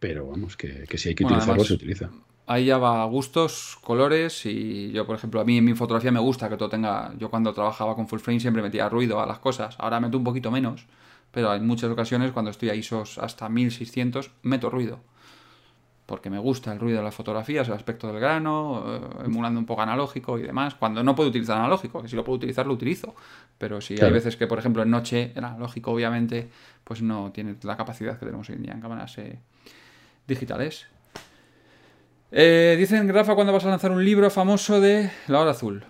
Pero 0.00 0.26
vamos, 0.28 0.56
que, 0.56 0.84
que 0.88 0.98
si 0.98 1.10
hay 1.10 1.14
que 1.14 1.24
Bueno, 1.24 1.36
utilizarlo, 1.38 1.62
además- 1.62 1.68
se 1.68 1.74
utiliza. 1.74 2.10
Ahí 2.50 2.64
ya 2.64 2.78
va 2.78 3.04
gustos, 3.04 3.76
colores 3.82 4.46
y 4.46 4.90
yo, 4.90 5.06
por 5.06 5.14
ejemplo, 5.16 5.38
a 5.40 5.44
mí 5.44 5.58
en 5.58 5.64
mi 5.66 5.74
fotografía 5.74 6.10
me 6.10 6.18
gusta 6.20 6.48
que 6.48 6.56
todo 6.56 6.70
tenga... 6.70 7.12
Yo 7.18 7.28
cuando 7.28 7.52
trabajaba 7.52 7.94
con 7.94 8.08
full 8.08 8.20
frame 8.20 8.40
siempre 8.40 8.62
metía 8.62 8.88
ruido 8.88 9.20
a 9.20 9.26
las 9.26 9.38
cosas. 9.38 9.76
Ahora 9.78 10.00
meto 10.00 10.16
un 10.16 10.24
poquito 10.24 10.50
menos, 10.50 10.86
pero 11.30 11.50
hay 11.50 11.60
muchas 11.60 11.90
ocasiones 11.90 12.32
cuando 12.32 12.50
estoy 12.50 12.70
a 12.70 12.74
ISOs 12.74 13.18
hasta 13.18 13.50
1600 13.50 14.30
meto 14.42 14.70
ruido. 14.70 15.00
Porque 16.08 16.30
me 16.30 16.38
gusta 16.38 16.72
el 16.72 16.80
ruido 16.80 16.98
de 16.98 17.04
las 17.04 17.14
fotografías, 17.14 17.68
el 17.68 17.74
aspecto 17.74 18.06
del 18.06 18.18
grano, 18.18 18.82
eh, 18.86 19.24
emulando 19.26 19.60
un 19.60 19.66
poco 19.66 19.82
analógico 19.82 20.38
y 20.38 20.42
demás. 20.42 20.74
Cuando 20.74 21.04
no 21.04 21.14
puedo 21.14 21.28
utilizar 21.28 21.58
analógico, 21.58 22.00
que 22.00 22.08
si 22.08 22.16
lo 22.16 22.24
puedo 22.24 22.38
utilizar 22.38 22.66
lo 22.66 22.72
utilizo. 22.72 23.14
Pero 23.58 23.82
si 23.82 24.00
hay 24.00 24.10
veces 24.10 24.38
que, 24.38 24.46
por 24.46 24.58
ejemplo, 24.58 24.82
en 24.82 24.90
noche 24.90 25.32
el 25.36 25.44
analógico 25.44 25.90
obviamente 25.92 26.48
pues 26.82 27.02
no 27.02 27.30
tiene 27.30 27.56
la 27.62 27.76
capacidad 27.76 28.18
que 28.18 28.24
tenemos 28.24 28.48
hoy 28.48 28.56
en 28.56 28.62
día 28.62 28.72
en 28.72 28.80
cámaras 28.80 29.18
eh, 29.18 29.38
digitales. 30.26 30.86
Eh, 32.32 32.76
dicen, 32.78 33.06
Rafa, 33.12 33.34
¿cuándo 33.34 33.52
vas 33.52 33.66
a 33.66 33.68
lanzar 33.68 33.90
un 33.90 34.02
libro 34.02 34.30
famoso 34.30 34.80
de 34.80 35.10
La 35.26 35.40
Hora 35.40 35.50
Azul? 35.50 35.84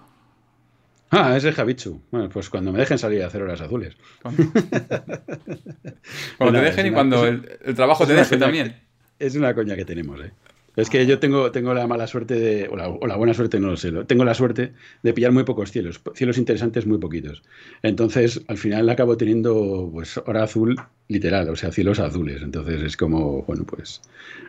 Ah, 1.10 1.36
ese 1.36 1.50
es 1.50 1.54
Javichu. 1.54 2.02
Bueno, 2.10 2.28
pues 2.28 2.50
cuando 2.50 2.72
me 2.72 2.80
dejen 2.80 2.98
salir 2.98 3.22
a 3.22 3.28
hacer 3.28 3.42
horas 3.42 3.60
azules. 3.60 3.96
Cuando, 4.20 4.42
cuando 6.38 6.58
te 6.58 6.64
dejen 6.64 6.86
y 6.86 6.90
cuando 6.90 7.24
el, 7.24 7.74
trabajo 7.76 8.04
te 8.04 8.14
deje 8.14 8.36
también. 8.36 8.87
Es 9.18 9.34
una 9.34 9.54
coña 9.54 9.76
que 9.76 9.84
tenemos, 9.84 10.20
¿eh? 10.20 10.32
Es 10.78 10.90
que 10.90 11.04
yo 11.06 11.18
tengo, 11.18 11.50
tengo 11.50 11.74
la 11.74 11.88
mala 11.88 12.06
suerte 12.06 12.34
de, 12.34 12.68
o 12.68 12.76
la, 12.76 13.16
buena 13.16 13.34
suerte, 13.34 13.58
no 13.58 13.66
lo 13.66 13.76
sé, 13.76 13.90
tengo 14.04 14.24
la 14.24 14.32
suerte 14.32 14.74
de 15.02 15.12
pillar 15.12 15.32
muy 15.32 15.42
pocos 15.42 15.72
cielos, 15.72 16.00
cielos 16.14 16.38
interesantes 16.38 16.86
muy 16.86 16.98
poquitos. 16.98 17.42
Entonces, 17.82 18.40
al 18.46 18.58
final 18.58 18.88
acabo 18.88 19.16
teniendo 19.16 19.90
pues 19.92 20.18
hora 20.18 20.44
azul 20.44 20.80
literal, 21.08 21.48
o 21.48 21.56
sea, 21.56 21.72
cielos 21.72 21.98
azules. 21.98 22.42
Entonces 22.42 22.80
es 22.80 22.96
como, 22.96 23.42
bueno, 23.42 23.64
pues 23.64 24.02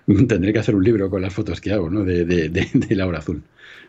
tendré 0.28 0.54
que 0.54 0.60
hacer 0.60 0.76
un 0.76 0.84
libro 0.84 1.10
con 1.10 1.24
las 1.24 1.34
fotos 1.34 1.60
que 1.60 1.74
hago, 1.74 1.90
¿no? 1.90 2.04
De, 2.04 2.26
de, 2.26 2.96
la 2.96 3.08
hora 3.08 3.18
azul. 3.18 3.42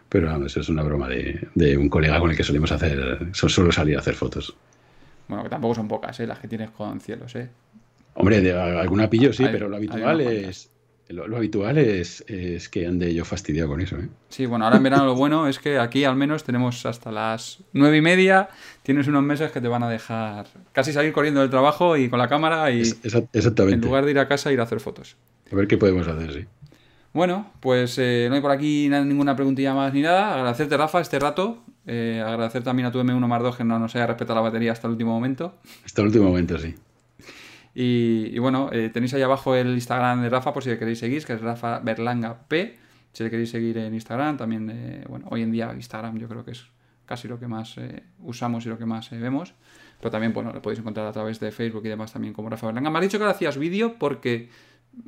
Pero 0.08 0.28
vamos, 0.28 0.52
eso 0.52 0.60
es 0.60 0.68
una 0.70 0.82
broma 0.82 1.10
de, 1.10 1.76
un 1.76 1.90
colega 1.90 2.18
con 2.20 2.30
el 2.30 2.36
que 2.38 2.42
solemos 2.42 2.72
hacer, 2.72 3.28
solo 3.34 3.70
salir 3.70 3.96
a 3.96 4.00
hacer 4.00 4.14
fotos. 4.14 4.56
Bueno, 5.28 5.44
que 5.44 5.50
tampoco 5.50 5.74
son 5.74 5.88
pocas, 5.88 6.18
¿eh? 6.20 6.26
Las 6.26 6.38
que 6.38 6.48
tienes 6.48 6.70
con 6.70 7.00
cielos, 7.00 7.36
¿eh? 7.36 7.50
Hombre, 8.20 8.40
de 8.40 8.52
alguna 8.52 9.08
pillo 9.08 9.32
sí, 9.32 9.44
pero 9.50 9.68
lo 9.68 9.76
habitual 9.76 10.20
es 10.20 10.70
lo, 11.12 11.36
habitual 11.36 11.78
es, 11.78 12.24
que 12.70 12.86
ande 12.86 13.12
yo 13.12 13.24
fastidiado 13.24 13.68
con 13.68 13.80
eso. 13.80 13.96
¿eh? 13.96 14.08
Sí, 14.28 14.46
bueno, 14.46 14.64
ahora 14.64 14.76
en 14.76 14.82
verano 14.82 15.06
lo 15.06 15.14
bueno 15.14 15.48
es 15.48 15.58
que 15.58 15.78
aquí 15.78 16.04
al 16.04 16.16
menos 16.16 16.44
tenemos 16.44 16.86
hasta 16.86 17.10
las 17.10 17.58
nueve 17.72 17.96
y 17.96 18.00
media, 18.00 18.48
tienes 18.82 19.08
unos 19.08 19.22
meses 19.22 19.50
que 19.50 19.60
te 19.60 19.68
van 19.68 19.82
a 19.82 19.90
dejar 19.90 20.46
casi 20.72 20.92
salir 20.92 21.12
corriendo 21.12 21.40
del 21.40 21.50
trabajo 21.50 21.96
y 21.96 22.08
con 22.08 22.18
la 22.18 22.28
cámara 22.28 22.70
y 22.70 22.82
exactamente. 22.82 23.74
en 23.74 23.80
lugar 23.80 24.04
de 24.04 24.12
ir 24.12 24.18
a 24.18 24.28
casa 24.28 24.52
ir 24.52 24.60
a 24.60 24.64
hacer 24.64 24.80
fotos. 24.80 25.16
A 25.50 25.56
ver 25.56 25.66
qué 25.66 25.76
podemos 25.76 26.06
hacer, 26.06 26.32
sí. 26.32 26.46
Bueno, 27.12 27.50
pues 27.58 27.98
eh, 27.98 28.26
no 28.28 28.36
hay 28.36 28.40
por 28.40 28.52
aquí 28.52 28.88
ninguna 28.88 29.34
preguntilla 29.34 29.74
más 29.74 29.92
ni 29.92 30.02
nada. 30.02 30.32
Agradecerte, 30.34 30.76
Rafa, 30.76 31.00
este 31.00 31.18
rato. 31.18 31.58
Eh, 31.86 32.22
agradecer 32.24 32.62
también 32.62 32.86
a 32.86 32.92
tu 32.92 33.00
M1 33.00 33.26
más 33.26 33.42
2 33.42 33.56
que 33.56 33.64
no 33.64 33.80
nos 33.80 33.96
haya 33.96 34.06
respetado 34.06 34.36
la 34.36 34.42
batería 34.42 34.70
hasta 34.70 34.86
el 34.86 34.92
último 34.92 35.10
momento. 35.10 35.54
Hasta 35.84 36.02
el 36.02 36.06
último 36.06 36.26
momento, 36.26 36.56
sí. 36.56 36.76
Y, 37.82 38.38
bueno, 38.38 38.68
eh, 38.72 38.90
tenéis 38.92 39.14
ahí 39.14 39.22
abajo 39.22 39.56
el 39.56 39.68
Instagram 39.68 40.20
de 40.20 40.28
Rafa 40.28 40.52
por 40.52 40.62
si 40.62 40.68
le 40.68 40.78
queréis 40.78 40.98
seguir, 40.98 41.24
que 41.24 41.32
es 41.32 41.40
Rafa 41.40 41.78
Berlanga 41.78 42.46
P. 42.46 42.76
Si 43.10 43.24
le 43.24 43.30
queréis 43.30 43.48
seguir 43.48 43.78
en 43.78 43.94
Instagram, 43.94 44.36
también, 44.36 44.68
eh, 44.70 45.04
bueno, 45.08 45.26
hoy 45.30 45.40
en 45.40 45.50
día 45.50 45.72
Instagram 45.72 46.18
yo 46.18 46.28
creo 46.28 46.44
que 46.44 46.50
es 46.50 46.66
casi 47.06 47.26
lo 47.26 47.40
que 47.40 47.46
más 47.48 47.78
eh, 47.78 48.02
usamos 48.18 48.66
y 48.66 48.68
lo 48.68 48.76
que 48.76 48.84
más 48.84 49.08
vemos. 49.10 49.54
Pero 49.98 50.10
también, 50.10 50.34
bueno, 50.34 50.52
lo 50.52 50.60
podéis 50.60 50.80
encontrar 50.80 51.06
a 51.06 51.12
través 51.12 51.40
de 51.40 51.50
Facebook 51.52 51.80
y 51.86 51.88
demás 51.88 52.12
también 52.12 52.34
como 52.34 52.50
Rafa 52.50 52.66
Berlanga. 52.66 52.90
Me 52.90 52.98
has 52.98 53.02
dicho 53.02 53.16
que 53.16 53.24
ahora 53.24 53.34
hacías 53.34 53.56
vídeo 53.56 53.94
porque 53.98 54.50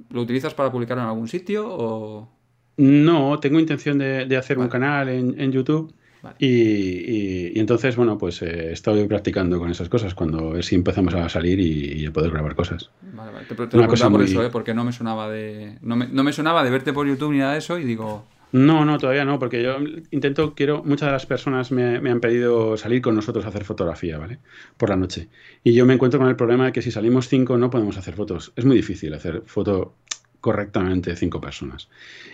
lo 0.09 0.23
utilizas 0.23 0.55
para 0.55 0.73
publicarlo 0.73 1.03
en 1.03 1.11
algún 1.11 1.29
sitio 1.29 1.66
o... 1.68 2.31
No, 2.79 3.39
tengo 3.39 3.61
intención 3.61 3.99
de, 3.99 4.35
hacer 4.35 4.59
un 4.59 4.68
canal 4.68 5.11
en, 5.11 5.39
en 5.39 5.53
YouTube 5.53 5.95
y, 6.39 7.59
entonces, 7.59 7.97
bueno, 7.97 8.18
pues 8.18 8.43
eh, 8.43 8.68
he 8.70 8.73
estado 8.73 9.07
practicando 9.09 9.59
con 9.59 9.70
esas 9.70 9.89
cosas 9.89 10.14
cuando 10.14 10.61
si 10.62 10.75
empezamos 10.75 11.14
a 11.14 11.29
salir 11.29 11.59
y, 11.61 12.07
a 12.07 12.12
poder 12.12 12.31
grabar 12.31 12.55
cosas. 12.55 12.91
Vale, 13.12 13.33
vale. 13.33 13.47
Te, 13.47 13.55
te 13.55 13.77
lo 13.77 13.89
cosa 13.89 14.11
por 14.11 14.23
eso, 14.23 14.45
¿eh? 14.45 14.51
porque 14.51 14.75
no 14.75 14.85
me 14.85 14.93
sonaba 14.93 15.31
de 15.31 15.79
no 15.83 15.97
me, 15.97 16.07
no 16.07 16.23
me 16.23 16.33
sonaba 16.33 16.62
de 16.64 16.70
verte 16.70 16.93
por 16.93 17.07
YouTube 17.07 17.33
ni 17.33 17.39
nada 17.39 17.53
de 17.53 17.59
eso 17.59 17.79
y 17.79 17.85
digo... 17.85 18.25
No, 18.53 18.85
no, 18.85 18.99
todavía 18.99 19.25
no, 19.25 19.39
porque 19.39 19.62
yo 19.62 19.79
intento, 20.11 20.55
quiero, 20.55 20.83
muchas 20.85 21.07
de 21.07 21.12
las 21.12 21.25
personas 21.25 21.73
me, 21.73 22.03
me, 22.03 22.11
han 22.11 22.20
pedido 22.20 22.77
salir 22.77 23.01
con 23.01 23.14
nosotros 23.14 23.47
a 23.47 23.49
hacer 23.49 23.64
fotografía, 23.64 24.18
¿vale? 24.18 24.41
Por 24.77 24.91
la 24.91 24.97
noche. 24.97 25.29
Y 25.64 25.73
yo 25.73 25.87
me 25.87 25.95
encuentro 25.95 26.20
con 26.20 26.29
el 26.29 26.37
problema 26.37 26.66
de 26.66 26.73
que 26.73 26.83
si 26.83 26.91
salimos 26.91 27.29
cinco 27.29 27.57
no 27.57 27.70
podemos 27.70 27.97
hacer 27.97 28.14
fotos. 28.14 28.53
Es 28.55 28.66
muy 28.66 28.77
difícil 28.77 29.14
hacer 29.14 29.43
foto 29.47 29.95
correctamente 30.43 31.16
cinco 31.16 31.41
personas. 31.41 31.89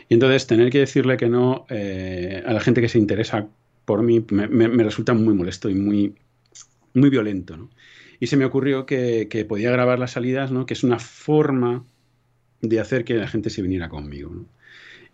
Y 0.08 0.14
entonces 0.14 0.48
tener 0.48 0.70
que 0.70 0.80
decirle 0.80 1.16
que 1.16 1.28
no 1.28 1.66
eh, 1.68 2.42
a 2.44 2.52
la 2.52 2.60
gente 2.60 2.80
que 2.80 2.88
se 2.88 2.98
interesa 2.98 3.46
por 3.88 4.02
mí 4.02 4.22
me, 4.28 4.68
resulta 4.84 5.14
muy 5.14 5.32
molesto 5.32 5.70
y 5.70 5.74
muy, 5.74 6.14
muy 6.92 7.08
violento. 7.08 7.56
¿no? 7.56 7.70
Y 8.20 8.26
se 8.26 8.36
me 8.36 8.44
ocurrió 8.44 8.84
que, 8.84 9.46
podía 9.48 9.70
grabar 9.70 9.98
las 9.98 10.10
salidas, 10.10 10.52
¿no? 10.52 10.66
que 10.66 10.74
es 10.74 10.84
una 10.84 10.98
forma 10.98 11.86
de 12.60 12.80
hacer 12.80 13.06
que 13.06 13.14
la 13.14 13.26
gente 13.28 13.48
se 13.48 13.62
viniera 13.62 13.88
conmigo. 13.88 14.44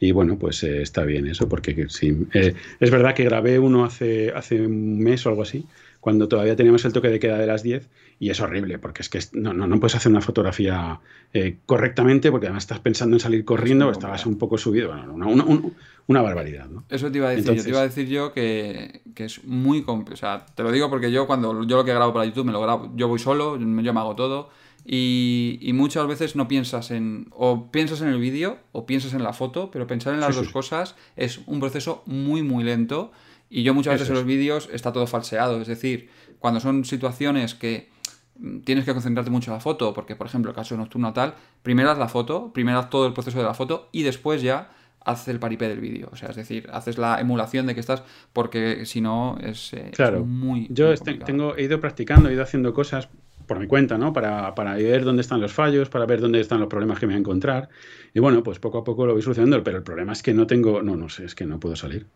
Y 0.00 0.10
bueno, 0.10 0.40
pues 0.40 0.64
eh, 0.64 0.82
está 0.82 1.04
bien 1.04 1.28
eso, 1.28 1.48
porque 1.48 1.86
sí, 1.88 2.26
eh, 2.34 2.54
es 2.80 2.90
verdad 2.90 3.14
que 3.14 3.22
grabé 3.22 3.60
uno 3.60 3.84
hace, 3.84 4.32
hace 4.32 4.60
un 4.60 4.98
mes 4.98 5.24
o 5.24 5.28
algo 5.28 5.42
así, 5.42 5.66
cuando 6.04 6.28
todavía 6.28 6.54
teníamos 6.54 6.84
el 6.84 6.92
toque 6.92 7.08
de 7.08 7.18
queda 7.18 7.38
de 7.38 7.46
las 7.46 7.62
10 7.62 7.88
y 8.20 8.28
es 8.28 8.38
horrible 8.38 8.78
porque 8.78 9.00
es 9.00 9.08
que 9.08 9.20
no, 9.32 9.54
no, 9.54 9.66
no 9.66 9.80
puedes 9.80 9.94
hacer 9.94 10.12
una 10.12 10.20
fotografía 10.20 11.00
eh, 11.32 11.56
correctamente 11.64 12.30
porque 12.30 12.46
además 12.46 12.64
estás 12.64 12.80
pensando 12.80 13.16
en 13.16 13.20
salir 13.20 13.42
corriendo 13.46 13.90
estabas 13.90 14.26
un 14.26 14.36
poco 14.36 14.58
subido. 14.58 14.90
una, 14.90 15.26
una, 15.26 15.62
una, 16.06 16.20
barbaridad. 16.20 16.68
¿no? 16.68 16.84
Eso 16.90 17.10
te 17.10 17.16
iba 17.16 17.28
a 17.28 17.30
decir. 17.30 17.54
Yo 17.54 17.62
te 17.62 17.68
iba 17.70 17.80
a 17.80 17.84
decir 17.84 18.06
yo 18.06 18.34
que, 18.34 19.00
que 19.14 19.24
es 19.24 19.44
muy 19.44 19.82
complicado. 19.82 20.14
O 20.14 20.44
sea, 20.44 20.54
te 20.54 20.62
lo 20.62 20.72
digo 20.72 20.90
porque 20.90 21.10
yo 21.10 21.26
cuando 21.26 21.64
yo 21.64 21.76
lo 21.78 21.84
que 21.86 21.94
grabo 21.94 22.12
para 22.12 22.26
YouTube 22.26 22.44
me 22.44 22.52
lo 22.52 22.60
grabo, 22.60 22.92
yo 22.96 23.08
voy 23.08 23.18
solo, 23.18 23.58
yo 23.58 23.64
me 23.64 24.00
hago 24.00 24.14
todo. 24.14 24.50
Y, 24.84 25.58
y, 25.62 25.72
muchas 25.72 26.06
veces 26.06 26.36
no 26.36 26.48
piensas 26.48 26.90
en. 26.90 27.28
O 27.30 27.70
piensas 27.70 28.02
en 28.02 28.08
el 28.08 28.18
vídeo 28.18 28.58
o 28.72 28.84
piensas 28.84 29.14
en 29.14 29.22
la 29.22 29.32
foto, 29.32 29.70
pero 29.70 29.86
pensar 29.86 30.12
en 30.12 30.20
las 30.20 30.36
dos 30.36 30.50
cosas 30.50 30.96
es 31.16 31.40
un 31.46 31.60
proceso 31.60 32.02
muy, 32.04 32.42
muy 32.42 32.62
lento. 32.62 33.10
Y 33.54 33.62
yo 33.62 33.72
muchas 33.72 33.94
veces 33.94 34.08
en 34.08 34.16
los 34.16 34.24
vídeos 34.24 34.68
está 34.72 34.92
todo 34.92 35.06
falseado. 35.06 35.60
Es 35.60 35.68
decir, 35.68 36.10
cuando 36.40 36.58
son 36.58 36.84
situaciones 36.84 37.54
que 37.54 37.88
mm, 38.36 38.62
tienes 38.62 38.84
que 38.84 38.92
concentrarte 38.92 39.30
mucho 39.30 39.52
en 39.52 39.54
la 39.54 39.60
foto, 39.60 39.94
porque 39.94 40.16
por 40.16 40.26
ejemplo 40.26 40.50
el 40.50 40.56
caso 40.56 40.76
nocturno 40.76 41.12
tal, 41.12 41.34
primero 41.62 41.88
haz 41.88 41.98
la 41.98 42.08
foto, 42.08 42.52
primero 42.52 42.80
haz 42.80 42.90
todo 42.90 43.06
el 43.06 43.12
proceso 43.12 43.38
de 43.38 43.44
la 43.44 43.54
foto 43.54 43.90
y 43.92 44.02
después 44.02 44.42
ya 44.42 44.72
haz 45.04 45.28
el 45.28 45.38
paripé 45.38 45.68
del 45.68 45.78
vídeo. 45.78 46.08
O 46.10 46.16
sea, 46.16 46.30
es 46.30 46.36
decir, 46.36 46.68
haces 46.72 46.98
la 46.98 47.20
emulación 47.20 47.66
de 47.66 47.74
que 47.74 47.80
estás, 47.80 48.02
porque 48.32 48.86
si 48.86 49.00
no 49.00 49.38
es, 49.40 49.72
eh, 49.72 49.92
claro. 49.94 50.24
muy. 50.24 50.66
Yo 50.70 50.92
tengo, 50.96 51.54
he 51.56 51.62
ido 51.62 51.78
practicando, 51.78 52.30
he 52.30 52.32
ido 52.32 52.42
haciendo 52.42 52.74
cosas 52.74 53.08
por 53.46 53.58
mi 53.58 53.66
cuenta, 53.66 53.98
¿no? 53.98 54.12
Para, 54.12 54.54
para, 54.54 54.74
ver 54.74 55.04
dónde 55.04 55.22
están 55.22 55.40
los 55.40 55.52
fallos, 55.52 55.88
para 55.88 56.06
ver 56.06 56.20
dónde 56.20 56.40
están 56.40 56.60
los 56.60 56.68
problemas 56.68 56.98
que 56.98 57.06
me 57.06 57.12
voy 57.12 57.18
a 57.18 57.20
encontrar. 57.20 57.68
Y 58.12 58.20
bueno, 58.20 58.42
pues 58.42 58.58
poco 58.58 58.78
a 58.78 58.84
poco 58.84 59.06
lo 59.06 59.12
voy 59.12 59.22
solucionando, 59.22 59.62
pero 59.62 59.78
el 59.78 59.82
problema 59.82 60.12
es 60.12 60.22
que 60.22 60.34
no 60.34 60.46
tengo, 60.46 60.82
no, 60.82 60.96
no 60.96 61.08
sé, 61.08 61.24
es 61.24 61.34
que 61.34 61.46
no 61.46 61.60
puedo 61.60 61.76
salir. 61.76 62.06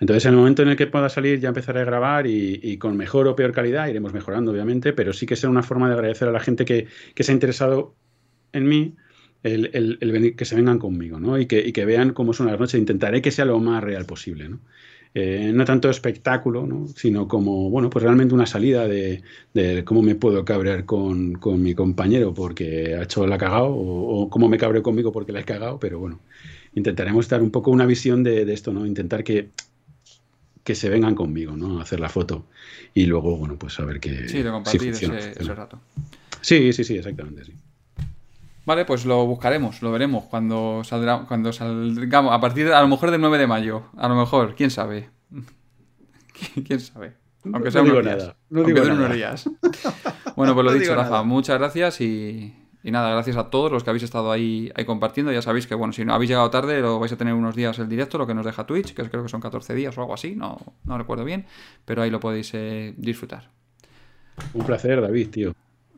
Entonces, 0.00 0.24
en 0.26 0.32
el 0.32 0.38
momento 0.38 0.62
en 0.62 0.68
el 0.68 0.76
que 0.76 0.86
pueda 0.86 1.08
salir, 1.08 1.40
ya 1.40 1.48
empezaré 1.48 1.80
a 1.80 1.84
grabar 1.84 2.26
y, 2.26 2.78
con 2.78 2.96
mejor 2.96 3.28
o 3.28 3.36
peor 3.36 3.52
calidad 3.52 3.88
iremos 3.88 4.12
mejorando, 4.12 4.52
obviamente, 4.52 4.92
pero 4.92 5.12
sí 5.12 5.26
que 5.26 5.36
sea 5.36 5.50
una 5.50 5.62
forma 5.62 5.88
de 5.88 5.94
agradecer 5.94 6.28
a 6.28 6.32
la 6.32 6.40
gente 6.40 6.64
que, 6.64 6.88
que 7.14 7.22
se 7.22 7.32
ha 7.32 7.34
interesado 7.34 7.94
en 8.52 8.68
mí. 8.68 8.96
El, 9.42 9.70
el, 9.72 10.36
que 10.36 10.44
se 10.44 10.54
vengan 10.54 10.78
conmigo, 10.78 11.18
¿no? 11.18 11.38
Y 11.38 11.46
que, 11.46 11.66
y 11.66 11.72
que 11.72 11.86
vean 11.86 12.12
cómo 12.12 12.34
son 12.34 12.48
las 12.48 12.60
noches. 12.60 12.78
Intentaré 12.78 13.22
que 13.22 13.30
sea 13.30 13.46
lo 13.46 13.58
más 13.58 13.82
real 13.82 14.04
posible, 14.04 14.50
¿no? 14.50 14.60
Eh, 15.12 15.50
no 15.52 15.64
tanto 15.64 15.90
espectáculo, 15.90 16.66
¿no? 16.68 16.86
sino 16.86 17.26
como, 17.26 17.68
bueno, 17.68 17.90
pues 17.90 18.04
realmente 18.04 18.32
una 18.32 18.46
salida 18.46 18.86
de, 18.86 19.22
cómo 19.84 20.02
me 20.02 20.14
puedo 20.14 20.44
cabrear 20.44 20.84
con, 20.84 21.40
mi 21.60 21.74
compañero 21.74 22.32
porque 22.32 22.94
ha 22.94 23.02
hecho 23.02 23.26
la 23.26 23.36
cagado 23.36 23.74
o, 23.74 24.30
cómo 24.30 24.48
me 24.48 24.56
cabreo 24.56 24.84
conmigo 24.84 25.10
porque 25.10 25.32
la 25.32 25.40
he 25.40 25.44
cagado, 25.44 25.80
pero 25.80 25.98
bueno, 25.98 26.20
intentaremos 26.74 27.28
dar 27.28 27.42
un 27.42 27.50
poco 27.50 27.72
una 27.72 27.86
visión 27.86 28.22
de, 28.22 28.52
esto, 28.52 28.72
¿no? 28.72 28.86
Intentar 28.86 29.24
que, 29.24 29.48
que 30.62 30.76
se 30.76 30.88
vengan 30.88 31.16
conmigo, 31.16 31.56
¿no? 31.56 31.80
A 31.80 31.82
hacer 31.82 31.98
la 31.98 32.08
foto 32.08 32.46
y 32.94 33.06
luego, 33.06 33.36
bueno, 33.36 33.56
pues 33.58 33.80
a 33.80 33.84
ver 33.84 33.98
qué... 33.98 34.28
Sí, 34.28 34.42
de 34.44 34.50
compartir 34.50 34.90
ese, 34.90 35.32
ese 35.32 35.54
rato. 35.54 35.80
Sí, 36.40 36.72
sí, 36.72 36.84
sí, 36.84 36.96
exactamente, 36.96 37.44
sí. 37.44 37.52
Vale, 38.70 38.84
pues 38.84 39.04
lo 39.04 39.26
buscaremos, 39.26 39.82
lo 39.82 39.90
veremos 39.90 40.26
cuando 40.26 40.84
saldrá, 40.84 41.24
cuando 41.26 41.52
salgamos, 41.52 42.32
a 42.32 42.40
partir 42.40 42.68
a 42.72 42.80
lo 42.80 42.86
mejor 42.86 43.10
del 43.10 43.20
9 43.20 43.36
de 43.36 43.48
mayo, 43.48 43.82
a 43.96 44.08
lo 44.08 44.14
mejor, 44.14 44.54
quién 44.54 44.70
sabe. 44.70 45.10
¿Quién 46.64 46.78
sabe? 46.78 47.14
Aunque 47.52 47.72
sea 47.72 47.82
unos 47.82 48.04
días. 48.04 48.32
No 48.48 48.62
digo 48.62 48.80
unos 48.82 49.12
días. 49.12 49.50
Bueno, 50.36 50.54
pues 50.54 50.64
lo 50.64 50.72
dicho, 50.72 50.94
Rafa, 50.94 51.24
muchas 51.24 51.58
gracias 51.58 52.00
y, 52.00 52.54
nada, 52.84 53.10
gracias 53.10 53.36
a 53.38 53.50
todos 53.50 53.72
los 53.72 53.82
que 53.82 53.90
habéis 53.90 54.04
estado 54.04 54.30
ahí, 54.30 54.70
ahí 54.76 54.84
compartiendo. 54.84 55.32
Ya 55.32 55.42
sabéis 55.42 55.66
que, 55.66 55.74
bueno, 55.74 55.92
si 55.92 56.04
no 56.04 56.14
habéis 56.14 56.30
llegado 56.30 56.48
tarde, 56.50 56.80
lo 56.80 57.00
vais 57.00 57.10
a 57.10 57.16
tener 57.16 57.34
unos 57.34 57.56
días 57.56 57.76
el 57.80 57.88
directo, 57.88 58.18
lo 58.18 58.26
que 58.28 58.34
nos 58.34 58.46
deja 58.46 58.66
Twitch, 58.66 58.94
que 58.94 59.02
creo 59.10 59.24
que 59.24 59.28
son 59.28 59.40
14 59.40 59.74
días 59.74 59.98
o 59.98 60.02
algo 60.02 60.14
así, 60.14 60.36
no, 60.36 60.58
no 60.84 60.96
recuerdo 60.96 61.24
bien, 61.24 61.44
pero 61.84 62.02
ahí 62.02 62.10
lo 62.10 62.20
podéis 62.20 62.52
eh, 62.54 62.94
disfrutar. 62.96 63.50
Un 64.54 64.64
placer, 64.64 65.00
David, 65.00 65.28
tío. 65.30 65.54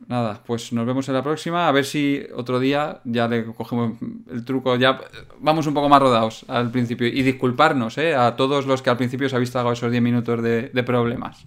Nada, 0.07 0.41
pues 0.45 0.73
nos 0.73 0.85
vemos 0.85 1.07
en 1.07 1.15
la 1.15 1.23
próxima. 1.23 1.67
A 1.67 1.71
ver 1.71 1.85
si 1.85 2.21
otro 2.35 2.59
día 2.59 3.01
ya 3.03 3.27
le 3.27 3.45
cogemos 3.45 3.93
el 4.31 4.43
truco. 4.43 4.75
Ya 4.75 4.99
vamos 5.39 5.67
un 5.67 5.73
poco 5.73 5.89
más 5.89 6.01
rodados 6.01 6.45
al 6.47 6.71
principio. 6.71 7.07
Y 7.07 7.21
disculparnos 7.23 7.97
¿eh? 7.97 8.15
a 8.15 8.35
todos 8.35 8.65
los 8.65 8.81
que 8.81 8.89
al 8.89 8.97
principio 8.97 9.27
os 9.27 9.33
habéis 9.33 9.51
tragado 9.51 9.73
esos 9.73 9.91
10 9.91 10.03
minutos 10.03 10.41
de, 10.41 10.83
problemas. 10.85 11.45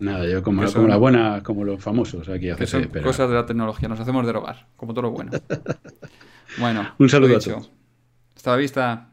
Nada, 0.00 0.26
yo 0.26 0.42
como, 0.42 0.64
como 0.72 0.88
la 0.88 0.96
buena, 0.96 1.42
como 1.44 1.64
los 1.64 1.80
famosos 1.80 2.28
aquí 2.28 2.52
que 2.56 2.66
son 2.66 2.90
cosas 3.04 3.28
de 3.28 3.36
la 3.36 3.46
tecnología, 3.46 3.88
nos 3.88 4.00
hacemos 4.00 4.26
derogar, 4.26 4.66
como 4.76 4.92
todo 4.92 5.02
lo 5.02 5.10
bueno. 5.10 5.30
Bueno, 6.58 6.86
un 6.98 7.08
saludo 7.08 7.38
a 7.38 7.40
todos. 7.40 7.70
Hasta 8.36 8.50
la 8.50 8.56
vista. 8.58 9.11